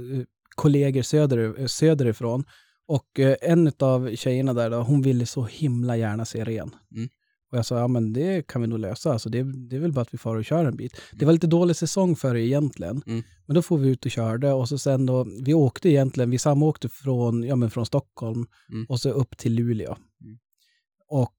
kollegor 0.55 1.01
söder, 1.01 1.67
söderifrån. 1.67 2.43
Och 2.87 3.19
eh, 3.19 3.35
en 3.41 3.71
av 3.79 4.15
tjejerna 4.15 4.53
där 4.53 4.69
då, 4.69 4.77
hon 4.77 5.01
ville 5.01 5.25
så 5.25 5.43
himla 5.45 5.97
gärna 5.97 6.25
se 6.25 6.43
ren. 6.43 6.75
Mm. 6.95 7.09
Och 7.55 7.59
jag 7.59 7.65
sa, 7.65 7.79
ja 7.79 7.87
men 7.87 8.13
det 8.13 8.47
kan 8.47 8.61
vi 8.61 8.67
nog 8.67 8.79
lösa. 8.79 9.11
Alltså, 9.11 9.29
det, 9.29 9.43
det 9.43 9.75
är 9.75 9.79
väl 9.79 9.91
bara 9.91 10.01
att 10.01 10.13
vi 10.13 10.17
far 10.17 10.35
och 10.35 10.45
kör 10.45 10.65
en 10.65 10.75
bit. 10.75 11.01
Det 11.13 11.25
var 11.25 11.33
lite 11.33 11.47
dålig 11.47 11.75
säsong 11.75 12.15
för 12.15 12.33
det 12.33 12.41
egentligen. 12.41 13.01
Mm. 13.07 13.23
Men 13.45 13.55
då 13.55 13.61
får 13.61 13.77
vi 13.77 13.89
ut 13.89 14.05
och 14.05 14.11
körde 14.11 14.51
och 14.53 14.69
så 14.69 14.77
sen 14.77 15.05
då, 15.05 15.27
vi 15.45 15.53
åkte 15.53 15.89
egentligen, 15.89 16.29
vi 16.29 16.37
samåkte 16.37 16.89
från, 16.89 17.43
ja 17.43 17.55
men 17.55 17.69
från 17.69 17.85
Stockholm 17.85 18.45
Mm. 18.71 18.85
och 18.89 18.99
så 18.99 19.09
upp 19.09 19.37
till 19.37 19.53
Luleå. 19.53 19.95
Mm. 20.21 20.37
Och 21.09 21.34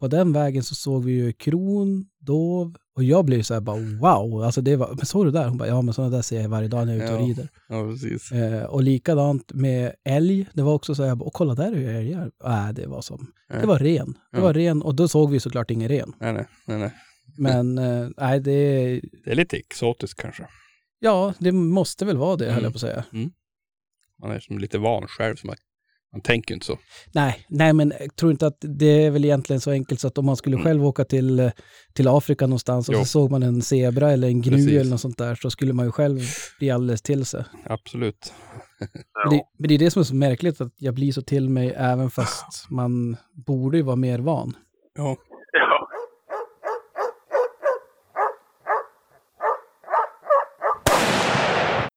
på 0.00 0.08
den 0.08 0.32
vägen 0.32 0.62
så 0.62 0.74
såg 0.74 1.04
vi 1.04 1.12
ju 1.12 1.32
kron, 1.32 2.04
dov 2.20 2.76
och 2.96 3.04
jag 3.04 3.24
blev 3.24 3.42
så 3.42 3.54
här 3.54 3.60
bara 3.60 3.76
wow, 4.00 4.42
alltså 4.42 4.60
det 4.60 4.76
var, 4.76 4.88
men 4.96 5.06
såg 5.06 5.24
du 5.26 5.30
där? 5.30 5.48
Hon 5.48 5.58
bara, 5.58 5.68
ja 5.68 5.82
men 5.82 5.94
sådana 5.94 6.16
där 6.16 6.22
ser 6.22 6.40
jag 6.42 6.48
varje 6.48 6.68
dag 6.68 6.86
när 6.86 6.92
jag 6.94 7.02
är 7.02 7.04
ute 7.06 7.14
och 7.14 7.26
rider. 7.28 7.48
Ja, 7.68 7.84
precis. 7.84 8.32
Eh, 8.32 8.62
och 8.64 8.82
likadant 8.82 9.52
med 9.54 9.92
älg, 10.04 10.46
det 10.54 10.62
var 10.62 10.74
också 10.74 10.94
så 10.94 11.02
här, 11.02 11.08
jag 11.08 11.18
bara, 11.18 11.24
och 11.26 11.32
kolla 11.32 11.54
där 11.54 11.72
är 11.72 11.76
ju 11.76 11.88
älgar. 11.98 12.30
Nej, 12.44 12.74
det 12.74 12.86
var 12.86 13.02
som, 13.02 13.26
det 13.60 13.66
var 13.66 13.78
ren. 13.78 14.12
Det 14.32 14.38
Ja. 14.38 14.42
var 14.42 14.54
ren 14.54 14.82
och 14.82 14.94
då 14.94 15.08
såg 15.08 15.30
vi 15.30 15.40
såklart 15.40 15.70
ingen 15.70 15.88
ren. 15.88 16.12
Nej, 16.20 16.32
nej, 16.32 16.46
nej, 16.66 16.78
nej. 16.78 16.92
Men 17.38 17.78
eh, 17.78 18.08
nej, 18.16 18.40
det, 18.40 19.00
Det 19.24 19.30
är 19.30 19.34
lite 19.34 19.56
exotiskt 19.56 20.20
kanske. 20.20 20.46
ja, 21.00 21.34
det 21.38 21.52
måste 21.52 22.04
väl 22.04 22.16
vara 22.16 22.36
det, 22.36 22.44
höll 22.44 22.52
Mm. 22.52 22.64
jag 22.64 22.72
på 22.72 22.76
att 22.76 22.80
säga. 22.80 23.04
Man 24.22 24.30
är 24.30 24.40
som 24.40 24.58
lite 24.58 24.78
van 24.78 25.06
själv, 25.08 25.36
så 25.36 25.46
man, 25.46 25.56
man 26.12 26.20
tänker 26.20 26.54
inte 26.54 26.66
så. 26.66 26.78
Nej, 27.12 27.46
nej, 27.48 27.72
men 27.72 27.92
jag 28.00 28.16
tror 28.16 28.30
inte 28.32 28.46
att 28.46 28.56
det 28.60 29.04
är 29.04 29.10
väl 29.10 29.24
egentligen 29.24 29.60
så 29.60 29.70
enkelt 29.70 30.00
så 30.00 30.08
att 30.08 30.18
om 30.18 30.26
man 30.26 30.36
skulle 30.36 30.56
Mm. 30.56 30.64
själv 30.64 30.86
åka 30.86 31.04
till, 31.04 31.38
eh, 31.40 31.50
till 31.92 32.08
Afrika 32.08 32.46
någonstans 32.46 32.88
och 32.88 32.94
Jo. 32.94 33.00
så 33.00 33.04
såg 33.06 33.30
man 33.30 33.42
en 33.42 33.62
zebra 33.62 34.10
eller 34.10 34.28
en 34.28 34.42
gnu 34.42 34.50
Precis. 34.56 34.80
eller 34.80 34.90
något 34.90 35.00
sånt 35.00 35.18
där 35.18 35.34
så 35.34 35.50
skulle 35.50 35.72
man 35.72 35.86
ju 35.86 35.92
själv 35.92 36.20
bli 36.58 36.70
alldeles 36.70 37.02
till 37.02 37.24
sig. 37.26 37.44
Absolut. 37.64 38.32
Det, 39.30 39.42
men 39.58 39.68
det 39.68 39.74
är 39.74 39.78
det 39.78 39.90
som 39.90 40.00
är 40.00 40.04
så 40.04 40.14
märkligt 40.14 40.60
att 40.60 40.72
jag 40.76 40.94
blir 40.94 41.12
så 41.12 41.22
till 41.22 41.48
mig 41.48 41.74
även 41.76 42.10
fast 42.10 42.70
man 42.70 43.16
borde 43.46 43.76
ju 43.76 43.82
vara 43.82 43.96
mer 43.96 44.18
van. 44.18 44.56
Ja. 44.96 45.16
Ja. 45.52 45.88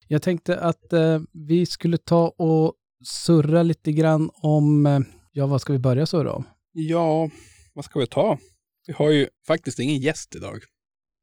Jag 0.08 0.22
tänkte 0.22 0.60
att 0.60 0.94
eh, 0.94 1.20
vi 1.32 1.66
skulle 1.66 1.98
ta 1.98 2.28
och 2.28 2.74
surra 3.04 3.64
lite 3.64 3.92
grann 3.92 4.30
om, 4.34 4.86
eh, 4.86 5.00
ja 5.32 5.48
vad 5.48 5.62
ska 5.62 5.74
vi 5.74 5.80
börja 5.80 6.06
surra 6.06 6.32
om? 6.34 6.44
ja, 6.72 7.30
vad 7.74 7.86
ska 7.86 8.00
vi 8.00 8.08
ta? 8.08 8.38
Vi 8.88 8.94
har 8.94 9.10
ju 9.12 9.28
faktiskt 9.48 9.80
ingen 9.80 9.98
gäst 9.98 10.36
idag. 10.36 10.60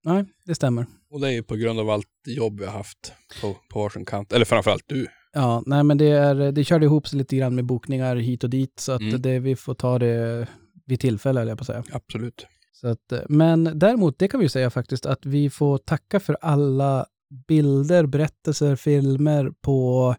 Nej, 0.05 0.25
det 0.47 0.55
stämmer. 0.55 0.87
Och 1.11 1.21
det 1.21 1.29
är 1.29 1.33
ju 1.33 1.43
på 1.43 1.57
grund 1.57 1.81
av 1.81 1.91
allt 1.91 2.07
jobb 2.27 2.61
vi 2.61 2.67
har 2.67 2.73
haft 2.73 3.13
på, 3.41 3.57
på 3.69 3.81
varsin 3.83 4.05
kant. 4.05 4.33
Eller 4.33 4.45
framförallt 4.45 4.85
du. 4.87 5.07
Ja, 5.33 5.63
nej 5.67 5.85
men 5.85 5.99
det, 5.99 6.07
är, 6.11 6.53
det 6.53 6.65
körde 6.65 6.85
ihop 6.87 7.09
sig 7.09 7.19
lite 7.19 7.37
grann 7.37 7.55
med 7.55 7.65
bokningar 7.65 8.17
hit 8.17 8.45
och 8.45 8.51
dit 8.51 8.81
så 8.81 8.93
att 8.93 9.01
Mm. 9.01 9.23
det, 9.23 9.39
vi 9.39 9.57
får 9.57 9.75
ta 9.75 9.99
det 9.99 10.49
vid 10.87 11.01
tillfälle, 11.01 11.41
eller 11.41 11.51
jag 11.51 11.59
på 11.59 11.63
att 11.63 11.67
säga. 11.67 11.85
Absolut. 11.93 12.47
Så 12.73 12.89
att, 12.89 13.13
eh, 13.13 13.21
men 13.29 13.79
däremot, 13.79 14.19
det 14.19 14.29
kan 14.29 14.41
vi 14.41 14.45
ju 14.45 14.51
säga 14.51 14.71
faktiskt, 14.71 15.07
att 15.07 15.27
vi 15.27 15.51
får 15.51 15.79
tacka 15.79 16.21
för 16.21 16.37
alla 16.41 17.07
bilder, 17.49 18.07
berättelser, 18.07 18.77
filmer 18.77 19.51
på 19.61 20.15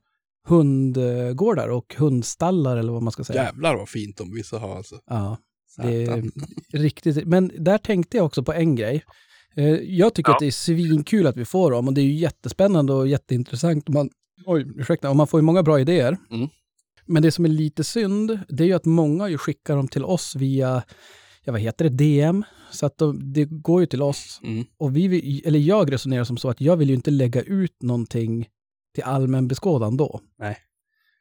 hundgårdar 0.47 1.67
och 1.67 1.95
hundstallar 1.97 2.77
eller 2.77 2.93
vad 2.93 3.01
man 3.03 3.11
ska 3.11 3.23
säga. 3.23 3.43
Jävlar 3.43 3.75
vad 3.75 3.89
fint 3.89 4.17
de 4.17 4.33
vissa 4.33 4.57
har 4.59 4.75
alltså. 4.77 4.99
Ja, 5.07 5.37
det 5.77 6.03
är 6.03 6.23
riktigt. 6.73 7.27
Men 7.27 7.51
där 7.59 7.77
tänkte 7.77 8.17
jag 8.17 8.25
också 8.25 8.43
på 8.43 8.53
en 8.53 8.75
grej. 8.75 9.03
Eh, 9.55 9.65
Jag 9.69 10.13
tycker 10.13 10.29
Ja. 10.31 10.33
att 10.35 10.39
det 10.39 10.47
är 10.47 10.51
svinkul 10.51 11.27
att 11.27 11.37
vi 11.37 11.45
får 11.45 11.71
dem 11.71 11.87
och 11.87 11.93
det 11.93 12.01
är 12.01 12.05
ju 12.05 12.13
jättespännande 12.15 12.93
och 12.93 13.07
jätteintressant. 13.07 13.89
Man, 13.89 14.09
oj, 14.45 14.65
ursäkta, 14.77 15.09
och 15.09 15.15
man 15.15 15.27
får 15.27 15.39
ju 15.39 15.41
många 15.41 15.63
bra 15.63 15.79
idéer. 15.79 16.17
Mm. 16.31 16.47
Men 17.05 17.23
det 17.23 17.31
som 17.31 17.45
är 17.45 17.49
lite 17.49 17.83
synd, 17.83 18.39
det 18.49 18.63
är 18.63 18.67
ju 18.67 18.73
att 18.73 18.85
många 18.85 19.29
ju 19.29 19.37
skickar 19.37 19.75
dem 19.75 19.87
till 19.87 20.03
oss 20.05 20.35
via, 20.35 20.83
ja 21.43 21.51
vad 21.51 21.61
heter 21.61 21.89
det, 21.89 21.95
DM. 21.95 22.43
Så 22.71 22.85
att 22.85 22.97
de, 22.97 23.33
det 23.33 23.45
går 23.45 23.81
ju 23.81 23.87
till 23.87 24.01
oss. 24.01 24.39
Mm. 24.43 24.65
Och 24.77 24.95
vi, 24.95 25.41
eller 25.45 25.59
jag 25.59 25.91
resonerar 25.91 26.23
som 26.23 26.37
så 26.37 26.49
att 26.49 26.61
jag 26.61 26.77
vill 26.77 26.89
ju 26.89 26.95
inte 26.95 27.11
lägga 27.11 27.41
ut 27.41 27.81
någonting 27.83 28.47
till 28.93 29.03
allmän 29.03 29.47
beskådan 29.47 29.97
då. 29.97 30.21
Nej. 30.39 30.57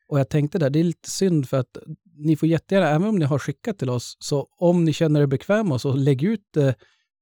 Och 0.09 0.19
jag 0.19 0.29
tänkte 0.29 0.59
där, 0.59 0.71
det 0.71 0.81
är 0.81 0.85
lite 0.85 1.11
synd 1.11 1.49
för 1.49 1.57
att 1.57 1.76
ni 2.17 2.37
får 2.37 2.49
jättegärna, 2.49 2.88
även 2.88 3.09
om 3.09 3.17
ni 3.17 3.25
har 3.25 3.38
skickat 3.38 3.79
till 3.79 3.91
oss, 3.91 4.17
så 4.21 4.49
om 4.59 4.85
ni 4.85 4.93
känner 4.93 5.21
er 5.21 5.26
bekväma 5.26 5.79
så 5.79 5.93
lägg 5.93 6.23
ut 6.23 6.49
det 6.55 6.75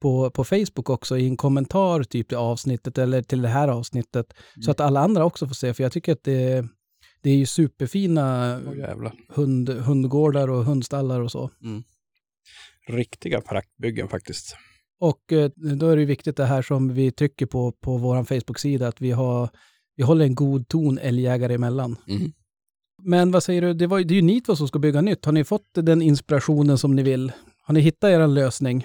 på, 0.02 0.30
på 0.30 0.44
Facebook 0.44 0.90
också 0.90 1.18
i 1.18 1.26
en 1.26 1.36
kommentar 1.36 2.02
typ 2.02 2.28
till 2.28 2.38
avsnittet 2.38 2.98
eller 2.98 3.22
till 3.22 3.42
det 3.42 3.48
här 3.48 3.68
avsnittet. 3.68 4.34
Så 4.64 4.70
att 4.70 4.80
alla 4.80 5.00
andra 5.00 5.24
också 5.24 5.46
får 5.46 5.54
se, 5.54 5.74
för 5.74 5.82
jag 5.82 5.92
tycker 5.92 6.12
att 6.12 6.24
det, 6.24 6.64
det 7.22 7.30
är 7.30 7.36
ju 7.36 7.46
superfina 7.46 8.60
jävlar. 8.76 9.12
hund, 9.28 9.68
hundgårdar 9.68 10.50
och 10.50 10.64
hundstallar 10.64 11.20
och 11.20 11.32
så. 11.32 11.50
Riktiga 12.88 13.40
praktbyggen 13.40 14.08
faktiskt. 14.08 14.56
Och 15.00 15.32
eh, 15.32 15.50
då 15.56 15.88
är 15.88 15.96
det 15.96 16.04
viktigt 16.04 16.36
det 16.36 16.44
här 16.44 16.62
som 16.62 16.94
vi 16.94 17.12
trycker 17.12 17.46
på 17.46 17.72
på 17.72 17.96
vår 17.96 18.24
Facebook-sida, 18.24 18.88
att 18.88 19.00
vi, 19.00 19.10
har, 19.10 19.48
vi 20.00 20.04
håller 20.10 20.24
en 20.30 20.40
god 20.44 20.62
ton 20.74 20.94
älgjägare 21.08 21.54
emellan. 21.60 21.92
Mm. 22.14 22.28
Men 23.12 23.26
vad 23.34 23.42
säger 23.46 23.62
du, 23.64 23.68
det, 23.80 23.86
var, 23.90 23.96
det 24.08 24.14
är 24.14 24.20
ju 24.22 24.30
Nitvo 24.30 24.52
som 24.60 24.68
ska 24.70 24.78
bygga 24.86 25.00
nytt. 25.08 25.22
Har 25.26 25.34
ni 25.38 25.44
fått 25.54 25.70
den 25.90 26.00
inspirationen 26.10 26.76
som 26.82 26.90
ni 26.96 27.02
vill? 27.10 27.26
Har 27.66 27.72
ni 27.74 27.80
hittat 27.88 28.10
er 28.14 28.22
lösning? 28.40 28.78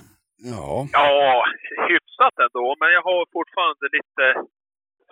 Ja. 0.54 0.70
Ja, 1.00 1.10
hyfsat 1.90 2.36
ändå, 2.46 2.66
men 2.80 2.90
jag 2.98 3.04
har 3.10 3.22
fortfarande 3.38 3.86
lite 3.98 4.26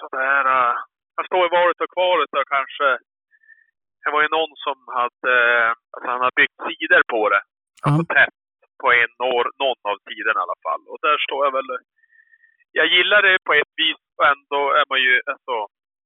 sådär... 0.01 0.43
Uh, 0.55 0.73
jag 1.17 1.25
står 1.29 1.43
i 1.47 1.53
valet 1.57 1.79
och 1.83 1.93
kvalet 1.95 2.31
och 2.39 2.47
kanske... 2.57 2.87
Det 4.01 4.09
var 4.13 4.21
ju 4.25 4.29
någon 4.37 4.53
som 4.65 4.77
hade... 4.99 5.35
Alltså 5.93 6.07
han 6.13 6.23
har 6.25 6.33
byggt 6.39 6.59
sidor 6.65 7.03
på 7.13 7.21
det. 7.33 7.41
Alltså 7.85 8.03
tätt 8.15 8.39
på 8.81 8.87
en 9.03 9.15
år, 9.35 9.45
någon 9.63 9.81
av 9.91 9.97
sidorna 10.05 10.39
i 10.41 10.45
alla 10.45 10.59
fall. 10.65 10.83
Och 10.91 10.99
där 11.05 11.17
står 11.25 11.41
jag 11.45 11.53
väl... 11.57 11.69
Jag 12.79 12.87
gillar 12.95 13.21
det 13.27 13.37
på 13.47 13.53
ett 13.61 13.73
vis 13.81 14.01
och 14.17 14.27
ändå 14.33 14.61
är 14.79 14.85
man 14.91 15.01
ju... 15.07 15.13
Alltså, 15.33 15.55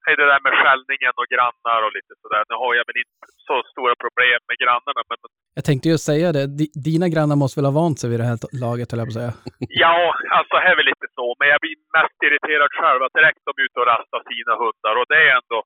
är 0.09 0.15
det 0.21 0.27
där 0.33 0.41
med 0.45 0.53
skällningen 0.61 1.13
och 1.21 1.27
grannar 1.33 1.79
och 1.85 1.93
lite 1.97 2.13
sådär. 2.21 2.43
Nu 2.51 2.55
har 2.63 2.71
jag 2.79 2.85
väl 2.89 2.99
inte 3.05 3.25
så 3.47 3.55
stora 3.73 3.95
problem 4.03 4.39
med 4.49 4.57
grannarna, 4.63 5.01
men 5.09 5.17
Jag 5.59 5.65
tänkte 5.69 5.87
ju 5.91 5.97
säga 6.09 6.27
det, 6.37 6.45
Di- 6.59 6.73
dina 6.89 7.07
grannar 7.13 7.37
måste 7.41 7.55
väl 7.59 7.69
ha 7.69 7.75
vant 7.81 7.97
sig 7.99 8.07
vid 8.11 8.19
det 8.21 8.27
här 8.31 8.37
laget, 8.65 8.87
höll 8.91 9.01
jag 9.01 9.07
på 9.09 9.13
att 9.15 9.21
säga. 9.21 9.33
Ja, 9.83 9.95
alltså 10.37 10.55
här 10.63 10.71
är 10.73 10.79
väl 10.81 10.89
lite 10.93 11.07
så. 11.17 11.25
Men 11.39 11.47
jag 11.53 11.59
blir 11.63 11.75
mest 11.97 12.17
irriterad 12.27 12.71
själv 12.79 12.99
att 13.05 13.15
direkt 13.19 13.41
de 13.47 13.51
är 13.59 13.63
ute 13.67 13.77
och 13.81 13.89
rastar 13.93 14.21
sina 14.31 14.53
hundar. 14.63 14.93
Och 14.99 15.07
det 15.11 15.19
är 15.27 15.31
ändå... 15.41 15.59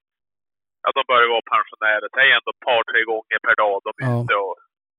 Ja, 0.83 0.89
de 0.98 1.01
börjar 1.12 1.29
vara 1.36 1.48
pensionärer. 1.55 2.07
Det 2.15 2.21
är 2.29 2.31
ändå 2.39 2.50
ett 2.55 2.65
par, 2.69 2.81
tre 2.91 3.01
gånger 3.12 3.38
per 3.48 3.55
dag 3.63 3.75
de 3.88 3.91
är 4.03 4.07
Ja. 4.10 4.15
ute 4.21 4.36
och 4.45 4.55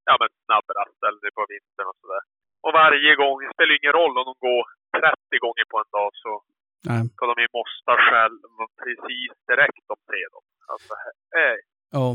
ja, 0.08 0.14
men 0.20 0.30
snabbrastar 0.44 1.08
eller 1.10 1.32
på 1.38 1.44
vintern 1.52 1.86
och 1.90 1.98
sådär. 2.02 2.22
Och 2.64 2.72
varje 2.82 3.12
gång, 3.22 3.34
det 3.42 3.50
spelar 3.54 3.74
ingen 3.80 3.94
roll 4.00 4.14
om 4.20 4.24
de 4.30 4.34
går 4.48 4.62
30 5.00 5.44
gånger 5.44 5.64
på 5.72 5.76
en 5.82 5.90
dag 5.98 6.10
så 6.24 6.30
Nej. 6.88 7.02
ska 7.14 7.22
de 7.30 7.36
ju 7.44 7.48
måste 7.58 7.92
själva 8.08 8.64
precis 8.82 9.30
direkt 9.50 9.82
de 9.90 9.96
ser 10.10 10.26
dem. 10.34 10.44
Alltså, 10.72 10.92
eh. 11.42 11.56
Ja, 11.96 12.06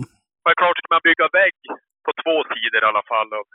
Men 0.46 0.54
klart 0.62 0.78
ska 0.78 0.88
man 0.96 1.08
bygga 1.10 1.28
vägg 1.40 1.58
på 2.06 2.12
två 2.24 2.36
sidor 2.52 2.82
i 2.84 2.90
alla 2.92 3.06
fall. 3.12 3.30
Och 3.40 3.48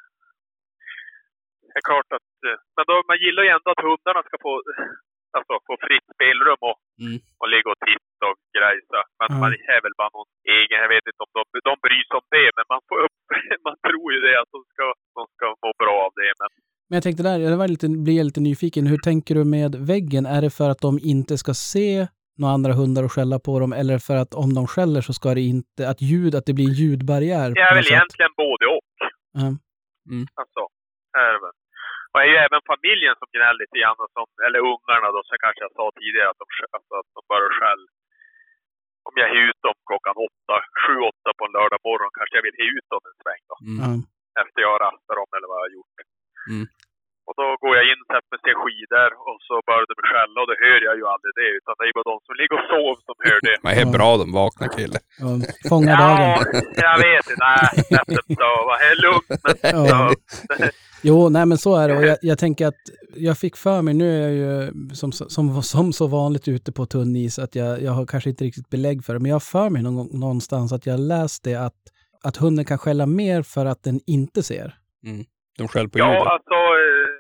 det 1.73 1.79
är 1.81 1.87
klart 1.91 2.11
att, 2.17 2.31
eh, 2.49 2.59
men 2.77 2.85
då, 2.91 2.95
man 3.11 3.19
gillar 3.25 3.43
ju 3.47 3.51
ändå 3.57 3.69
att 3.73 3.85
hundarna 3.89 4.21
ska 4.29 4.37
få, 4.47 4.53
alltså, 5.37 5.55
få 5.69 5.75
fritt 5.87 6.07
spelrum 6.15 6.61
och, 6.71 6.79
Mm. 7.05 7.19
och 7.41 7.49
ligga 7.55 7.69
och 7.75 7.83
titta 7.89 8.25
och 8.31 8.41
grejsa. 8.57 9.01
Men 9.19 9.29
Ja. 9.33 9.37
man 9.43 9.51
är 9.75 9.81
väl 9.87 9.97
bara 10.01 10.13
någon 10.17 10.31
egen, 10.59 10.79
jag 10.85 10.93
vet 10.95 11.07
inte 11.11 11.23
om 11.27 11.33
de, 11.39 11.43
de 11.71 11.75
bryr 11.87 12.05
sig 12.09 12.17
om 12.23 12.27
det, 12.37 12.49
men 12.57 12.67
man 12.75 12.83
får 12.89 12.99
upp, 13.07 13.19
man 13.69 13.77
tror 13.87 14.07
ju 14.15 14.19
det 14.27 14.37
att 14.43 14.51
de 14.55 14.61
ska, 14.73 14.87
de 15.17 15.23
ska 15.35 15.47
må 15.65 15.71
bra 15.83 15.97
av 16.07 16.13
det. 16.21 16.33
Men 16.43 16.51
Men 16.93 16.97
jag 17.01 17.07
tänkte 17.09 17.29
där, 17.31 17.39
jag 17.39 17.57
var 17.65 17.73
lite, 17.75 17.87
blir 18.07 18.17
jag 18.21 18.27
lite 18.31 18.45
nyfiken. 18.49 18.85
Hur 18.93 19.01
tänker 19.09 19.33
du 19.39 19.43
med 19.59 19.73
väggen? 19.93 20.25
Är 20.37 20.41
det 20.45 20.53
för 20.59 20.69
att 20.73 20.83
de 20.87 20.93
inte 21.15 21.35
ska 21.43 21.53
se 21.75 21.91
några 22.41 22.55
andra 22.57 22.73
hundar 22.81 23.03
och 23.07 23.15
skälla 23.15 23.39
på 23.47 23.53
dem 23.63 23.73
eller 23.81 23.97
för 24.09 24.17
att 24.23 24.33
om 24.43 24.51
de 24.59 24.63
skäller 24.73 25.03
så 25.09 25.13
ska 25.19 25.29
det 25.39 25.45
inte, 25.55 25.81
att 25.93 26.01
ljud, 26.11 26.33
att 26.39 26.47
det 26.49 26.55
blir 26.59 26.69
en 26.71 26.79
ljudbarriär? 26.81 27.49
det 27.59 27.67
är 27.71 27.75
väl 27.79 27.89
sätt? 27.89 27.97
egentligen 27.97 28.33
både 28.45 28.65
och. 28.77 28.97
Ja. 29.41 29.49
Alltså, 30.41 30.63
är 31.25 31.31
det 31.35 31.41
väl. 31.45 31.57
Och 32.11 32.19
det 32.21 32.25
är 32.27 32.31
ju 32.35 32.39
även 32.47 32.61
familjen 32.73 33.15
som 33.21 33.29
gnäller 33.35 33.61
lite 33.65 33.77
grann, 33.81 33.99
och 34.05 34.11
som, 34.17 34.27
eller 34.47 34.61
ungarna 34.73 35.09
då, 35.15 35.21
så 35.29 35.35
kanske 35.45 35.61
jag 35.67 35.73
sa 35.79 35.85
tidigare 36.01 36.29
att 36.33 36.41
de, 36.43 36.47
alltså, 36.77 36.93
att 37.01 37.11
de 37.17 37.23
börjar 37.33 37.53
skäll. 37.61 37.83
Om 39.09 39.15
jag 39.23 39.29
hyr 39.35 39.47
ut 39.51 39.61
dem 39.67 39.79
klockan 39.91 40.17
åtta, 40.29 40.57
sju, 40.83 40.95
åtta 41.11 41.31
på 41.39 41.43
en 41.47 41.55
lördag 41.59 41.81
morgon 41.89 42.13
kanske 42.19 42.35
jag 42.39 42.47
vill 42.49 42.59
ut 42.77 42.87
dem 42.93 43.03
en 43.11 43.17
sväng 43.23 43.43
då. 43.51 43.57
Mm. 43.73 43.99
Efter 44.43 44.59
jag 44.65 44.73
har 44.75 44.83
rastat 44.89 45.17
dem 45.21 45.31
eller 45.37 45.49
vad 45.53 45.59
jag 45.61 45.69
har 45.69 45.77
gjort. 45.79 45.97
Mm. 46.51 46.67
Och 47.29 47.35
då 47.41 47.47
går 47.63 47.73
jag 47.79 47.85
in, 47.91 48.01
sätter 48.13 48.31
mig 48.35 48.41
till 48.47 48.59
skidor 48.63 49.11
och 49.29 49.39
så 49.49 49.55
börjar 49.69 49.85
de 49.91 49.97
skälla 50.11 50.37
och 50.43 50.49
då 50.51 50.55
hör 50.65 50.81
jag 50.89 50.95
ju 51.01 51.05
aldrig 51.15 51.33
det. 51.41 51.51
Utan 51.59 51.73
det 51.79 51.85
är 51.89 51.93
bara 51.99 52.09
de 52.13 52.19
som 52.27 52.35
ligger 52.41 52.55
och 52.61 52.67
sover 52.73 53.01
som 53.09 53.17
hör 53.27 53.41
det. 53.49 53.57
Men 53.65 53.71
det 53.77 53.83
är 53.87 53.93
bra 53.99 54.11
de 54.23 54.27
vaknar 54.43 54.69
kille. 54.79 54.99
Ja, 55.23 55.29
fånga 55.71 55.91
Ja, 56.01 56.07
dagen. 56.13 56.63
jag 56.87 56.97
vet 57.07 57.27
inte. 57.33 57.45
Nej, 57.49 57.69
upp 58.21 58.31
då. 58.45 58.53
Det 58.81 58.87
är 58.93 58.97
lugnt. 59.07 59.31
Men, 59.47 59.57
Ja. 59.77 59.83
ja. 59.93 60.69
Jo, 61.05 61.29
nej 61.29 61.47
men 61.47 61.59
så 61.59 61.77
är 61.77 61.89
det. 61.89 61.97
Och 61.97 62.05
jag, 62.05 62.19
jag 62.23 62.39
tänker 62.39 62.67
att 62.67 62.83
jag 63.17 63.39
fick 63.39 63.57
för 63.57 63.83
mig, 63.83 63.95
nu 63.95 64.09
är 64.17 64.21
jag 64.29 64.33
ju 64.33 64.71
som, 64.95 65.13
som, 65.13 65.63
som 65.63 65.93
så 65.93 66.07
vanligt 66.07 66.49
ute 66.49 66.73
på 66.73 66.87
tunn 66.87 67.17
is, 67.17 67.39
att 67.39 67.55
jag, 67.55 67.83
jag 67.83 67.93
har 67.93 68.07
kanske 68.07 68.31
inte 68.31 68.45
riktigt 68.45 68.71
belägg 68.71 69.05
för 69.05 69.13
det, 69.15 69.19
men 69.21 69.29
jag 69.29 69.35
har 69.35 69.41
för 69.41 69.71
mig 69.71 69.83
någon, 69.83 70.21
någonstans 70.21 70.73
att 70.73 70.87
jag 70.87 71.01
läst 71.01 71.45
det 71.45 71.55
att, 71.55 71.75
att 72.25 72.37
hunden 72.37 72.65
kan 72.65 72.79
skälla 72.79 73.07
mer 73.07 73.43
för 73.43 73.67
att 73.67 73.83
den 73.83 74.01
inte 74.07 74.43
ser. 74.43 74.75
De 75.59 75.69
skäller 75.69 75.89
på 75.93 75.99
Ja, 75.99 76.09
ljudet. 76.13 76.27
alltså, 76.35 76.55
eh, 76.83 77.11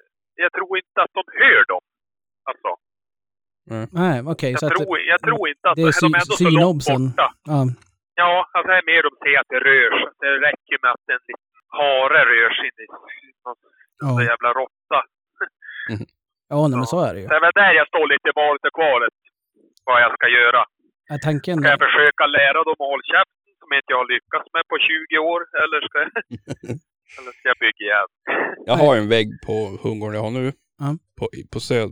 jag 0.44 0.50
tror 0.56 0.72
inte 0.82 0.98
att 1.04 1.12
de 1.18 1.22
hör 1.42 1.64
dem. 1.72 1.82
Alltså, 2.50 2.70
Nej, 4.00 4.16
okej. 4.32 4.50
jag, 4.50 4.60
så 4.60 4.66
att, 4.66 4.72
tror, 4.76 4.98
jag 5.12 5.20
tror 5.26 5.42
inte 5.52 5.66
att 5.70 5.76
det 5.76 5.82
är 5.82 6.00
de, 6.00 6.06
är 6.14 6.20
ändå 6.24 6.34
så 6.44 6.50
långt 6.64 6.84
borta. 6.92 7.28
ja, 7.52 7.60
Ja, 8.22 8.32
alltså 8.52 8.68
det 8.70 8.76
är 8.82 8.86
mer 8.92 9.02
de 9.08 9.12
ser 9.24 9.36
att 9.42 9.50
det 9.54 9.60
rör 9.70 9.90
sig. 10.00 10.10
Det 10.24 10.32
räcker 10.48 10.76
med 10.82 10.90
att 10.96 11.04
en 11.14 11.22
liten 11.28 11.48
hare 11.78 12.20
rör 12.32 12.50
sig 12.58 12.66
in 12.70 12.78
i 12.84 12.86
någon 13.44 13.58
ja. 14.06 14.10
jävla 14.30 14.50
råtta. 14.60 14.98
ja 16.52 16.58
nej, 16.68 16.76
men 16.80 16.86
så 16.92 16.98
är 17.06 17.10
det 17.14 17.20
ju. 17.20 17.26
Det 17.32 17.36
är 17.40 17.44
väl 17.46 17.56
där 17.62 17.72
jag 17.80 17.86
står 17.92 18.06
lite 18.12 18.26
i 18.32 18.34
valet 18.42 18.64
och 18.68 18.74
kvalet. 18.80 19.14
Vad 19.88 19.98
jag 20.04 20.12
ska 20.18 20.26
göra. 20.40 20.60
Är 21.14 21.18
tanken, 21.28 21.54
Ska 21.58 21.68
jag 21.76 21.82
försöka 21.88 22.24
lära 22.38 22.58
dem 22.66 22.76
att 22.84 22.88
hålla 22.92 23.04
käften 23.14 23.52
som 23.60 23.68
inte 23.76 23.90
jag 23.94 24.00
har 24.02 24.08
lyckats 24.14 24.46
med 24.56 24.64
på 24.72 24.76
20 24.88 25.18
år? 25.32 25.40
Eller 25.62 25.78
ska 25.88 25.96
jag, 26.04 26.10
eller 27.18 27.32
ska 27.32 27.48
jag 27.48 27.58
bygga 27.60 27.84
igen? 27.88 28.10
Jag 28.66 28.76
har 28.76 28.96
en 28.96 29.08
vägg 29.08 29.28
på 29.46 29.78
hundgården 29.82 30.16
jag 30.16 30.22
har 30.22 30.30
nu. 30.30 30.52
Ja. 30.78 30.96
På, 31.18 31.28
på 31.50 31.60
sö, 31.60 31.88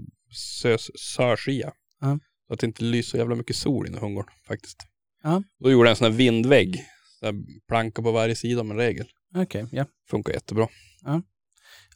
sö, 0.63 0.77
sörsida. 0.99 1.73
Ja. 2.01 2.19
Så 2.47 2.55
att 2.55 2.61
det 2.61 2.67
inte 2.67 2.85
lyser 2.85 3.11
så 3.11 3.17
jävla 3.17 3.35
mycket 3.35 3.57
sol 3.57 3.87
in 3.87 3.95
i 3.95 3.99
hundgården 3.99 4.33
faktiskt. 4.49 4.79
Ja. 5.23 5.43
Då 5.59 5.71
gjorde 5.71 5.89
jag 5.89 5.91
en 5.91 5.97
sån 5.97 6.11
här 6.11 6.19
vindvägg. 6.19 6.85
Så 7.21 7.27
här 7.27 7.35
planka 7.69 8.03
på 8.03 8.13
varje 8.13 8.35
sida 8.35 8.63
med 8.63 8.75
en 8.75 8.79
regel. 8.79 9.07
okej, 9.37 9.67
ja. 9.73 9.85
Funkar 10.11 10.33
jättebra. 10.33 10.69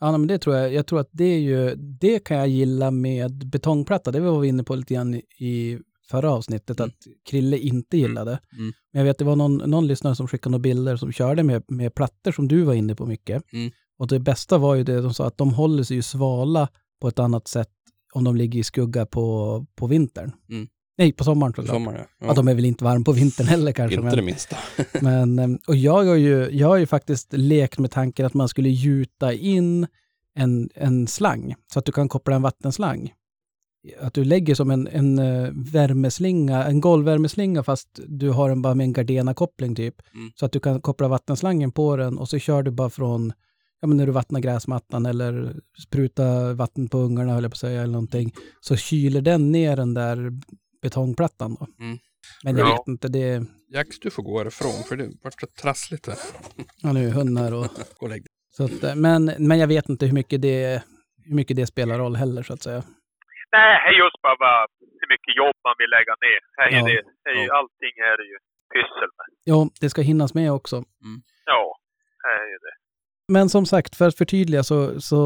Ja, 0.01 0.11
nej, 0.11 0.19
men 0.19 0.27
det 0.27 0.39
tror 0.39 0.57
jag. 0.57 0.73
Jag 0.73 0.87
tror 0.87 1.01
att 1.01 1.11
det 1.13 1.25
är 1.25 1.39
ju, 1.39 1.75
det 1.75 2.25
kan 2.25 2.37
jag 2.37 2.49
gilla 2.49 2.91
med 2.91 3.47
betongplatta. 3.47 4.11
Det 4.11 4.21
var 4.21 4.41
vi 4.41 4.49
inne 4.49 4.65
på 4.65 4.75
lite 4.75 4.95
grann 4.95 5.15
i 5.39 5.79
förra 6.11 6.33
avsnittet, 6.33 6.81
Mm. 6.81 6.89
att 6.91 7.07
Krille 7.31 7.59
inte 7.59 7.97
gillade. 7.97 8.39
Mm. 8.53 8.73
Men 8.93 9.01
jag 9.01 9.05
vet, 9.05 9.19
det 9.19 9.25
var 9.25 9.37
någon, 9.37 9.57
någon 9.57 9.87
lyssnare 9.87 10.17
som 10.17 10.29
skickade 10.29 10.51
några 10.51 10.63
bilder 10.63 10.97
som 10.97 11.13
körde 11.13 11.43
med, 11.43 11.63
med 11.69 11.95
plattor 11.95 12.33
som 12.33 12.49
du 12.49 12.63
var 12.63 12.75
inne 12.75 12.95
på 12.95 13.07
mycket. 13.07 13.53
Mm. 13.53 13.71
Och 13.99 14.07
det 14.09 14.19
bästa 14.21 14.59
var 14.59 14.75
ju 14.75 14.85
det 14.85 15.01
de 15.01 15.15
sa, 15.15 15.27
att 15.27 15.39
de 15.39 15.53
håller 15.55 15.83
sig 15.83 15.97
ju 15.97 16.03
svala 16.03 16.69
på 17.01 17.09
ett 17.09 17.19
annat 17.19 17.49
sätt 17.49 17.71
om 18.13 18.25
de 18.25 18.37
ligger 18.37 18.61
i 18.61 18.65
skugga 18.65 19.07
på, 19.07 19.67
på 19.75 19.87
vintern. 19.87 20.33
Mm. 20.51 20.69
Nej, 20.99 21.13
på 21.13 21.25
sommaren 21.25 21.53
såklart. 21.53 21.75
sommaren 21.77 22.01
ja. 22.21 22.27
Ja, 22.27 22.35
de 22.35 22.49
är 22.49 22.55
väl 22.55 22.65
inte 22.65 22.85
varma 22.85 23.05
på 23.05 23.13
vintern 23.13 23.47
heller 23.47 23.73
kanske. 23.79 23.95
Inte 23.95 24.05
men... 24.07 24.17
det 24.17 24.23
minsta. 24.23 24.57
Men, 25.01 25.39
eh, 25.39 25.49
och 25.69 25.77
jag 25.77 26.05
har, 26.05 26.15
ju, 26.15 26.51
jag 26.51 26.69
har 26.69 26.77
ju 26.77 26.87
faktiskt 26.87 27.33
lekt 27.33 27.79
med 27.79 27.91
tanken 27.91 28.27
att 28.27 28.35
man 28.35 28.49
skulle 28.49 28.69
gjuta 28.69 29.33
in 29.33 29.87
en, 30.35 30.71
en 30.75 31.07
slang 31.07 31.55
så 31.73 31.79
att 31.79 31.85
du 31.85 31.93
kan 31.93 32.09
koppla 32.09 32.37
en 32.37 32.43
vattenslang. 32.43 33.13
Att 34.01 34.15
du 34.15 34.25
lägger 34.25 34.55
som 34.55 34.71
en, 34.71 34.87
en 34.89 35.19
eh, 35.19 35.51
värmeslinga, 35.55 36.65
en 36.65 36.81
golvvärmeslinga 36.81 37.63
fast 37.63 37.89
du 38.07 38.31
har 38.31 38.49
den 38.49 38.63
bara 38.63 38.75
med 38.75 38.85
en 38.85 38.93
Gardena-koppling 38.93 39.75
typ. 39.75 39.95
Mm. 40.15 40.31
Så 40.35 40.47
att 40.47 40.53
du 40.53 40.61
kan 40.61 40.81
koppla 40.81 41.09
vattenslangen 41.09 41.73
på 41.73 41.97
den 41.97 42.19
och 42.19 42.29
så 42.29 42.39
kör 42.39 42.63
du 42.63 42.71
bara 42.71 42.91
från, 42.91 43.33
ja 43.81 43.89
men 43.89 43.97
när 43.97 44.07
du 44.07 44.13
vattnar 44.13 44.41
gräsmattan 44.41 45.07
eller 45.07 45.57
sprutar 45.83 46.53
vatten 46.55 46.89
på 46.89 46.99
ungarna 46.99 47.33
höll 47.35 47.43
jag 47.43 47.53
på 47.53 47.55
att 47.55 47.59
säga 47.61 47.83
eller 47.83 47.93
någonting. 47.93 48.35
Så 48.61 48.77
kyler 48.77 49.21
den 49.21 49.53
ner 49.53 49.77
den 49.77 49.95
där 49.95 50.33
betongplattan 50.83 51.57
då. 51.61 51.67
Mm. 51.85 51.99
Men 52.45 52.57
jag 52.57 52.69
Ja. 52.69 52.73
vet 52.73 52.89
inte, 52.89 53.09
det, 53.09 53.45
Jax, 53.69 53.99
du 54.01 54.11
får 54.11 54.23
gå 54.23 54.39
härifrån 54.39 54.83
för 54.89 54.97
det 54.97 55.11
vart 55.23 55.41
så 55.41 55.47
trassligt 55.63 56.07
här. 56.07 56.17
ja 56.83 56.93
nu 56.93 57.09
är 57.09 57.13
hundar 57.13 57.53
och 57.53 57.65
Gå 57.99 58.07
och 58.07 58.09
lägg 58.09 58.23
dig. 58.23 58.29
Så 58.57 58.65
att, 58.65 58.85
eh, 58.85 58.95
men, 58.95 59.33
men 59.39 59.59
jag 59.59 59.67
vet 59.67 59.89
inte 59.89 60.07
hur 60.07 60.13
mycket, 60.13 60.43
det, 60.43 60.83
hur 61.25 61.35
mycket 61.35 61.57
det 61.57 61.67
spelar 61.67 61.99
roll 61.99 62.17
heller 62.17 62.43
så 62.43 62.53
att 62.53 62.63
säga. 62.63 62.83
Nej, 63.57 63.71
det 63.83 63.89
är 63.91 63.97
just 64.05 64.19
bara 64.27 64.53
hur 65.01 65.09
mycket 65.15 65.33
jobb 65.43 65.57
man 65.67 65.75
vill 65.81 65.91
lägga 65.97 66.15
ner. 66.27 66.41
Det 66.57 66.63
är 66.65 66.71
ju 66.71 66.79
Ja. 66.79 66.85
det. 66.91 67.03
det 67.25 67.31
är 67.31 67.39
ju, 67.43 67.47
Ja. 67.51 67.57
Allting 67.59 67.95
är 68.11 68.17
det 68.21 68.27
ju 68.33 68.37
pyssel 68.75 69.11
med. 69.19 69.27
Jo, 69.51 69.59
det 69.81 69.89
ska 69.91 70.01
hinnas 70.03 70.35
med 70.35 70.53
också. 70.53 70.77
Ja, 71.53 71.61
det 72.25 72.29
är 72.55 72.61
det. 72.67 72.75
Men 73.33 73.49
som 73.49 73.67
sagt, 73.67 73.97
för 73.97 74.09
att 74.09 74.17
förtydliga 74.19 74.63
så, 74.63 75.01
så 75.01 75.19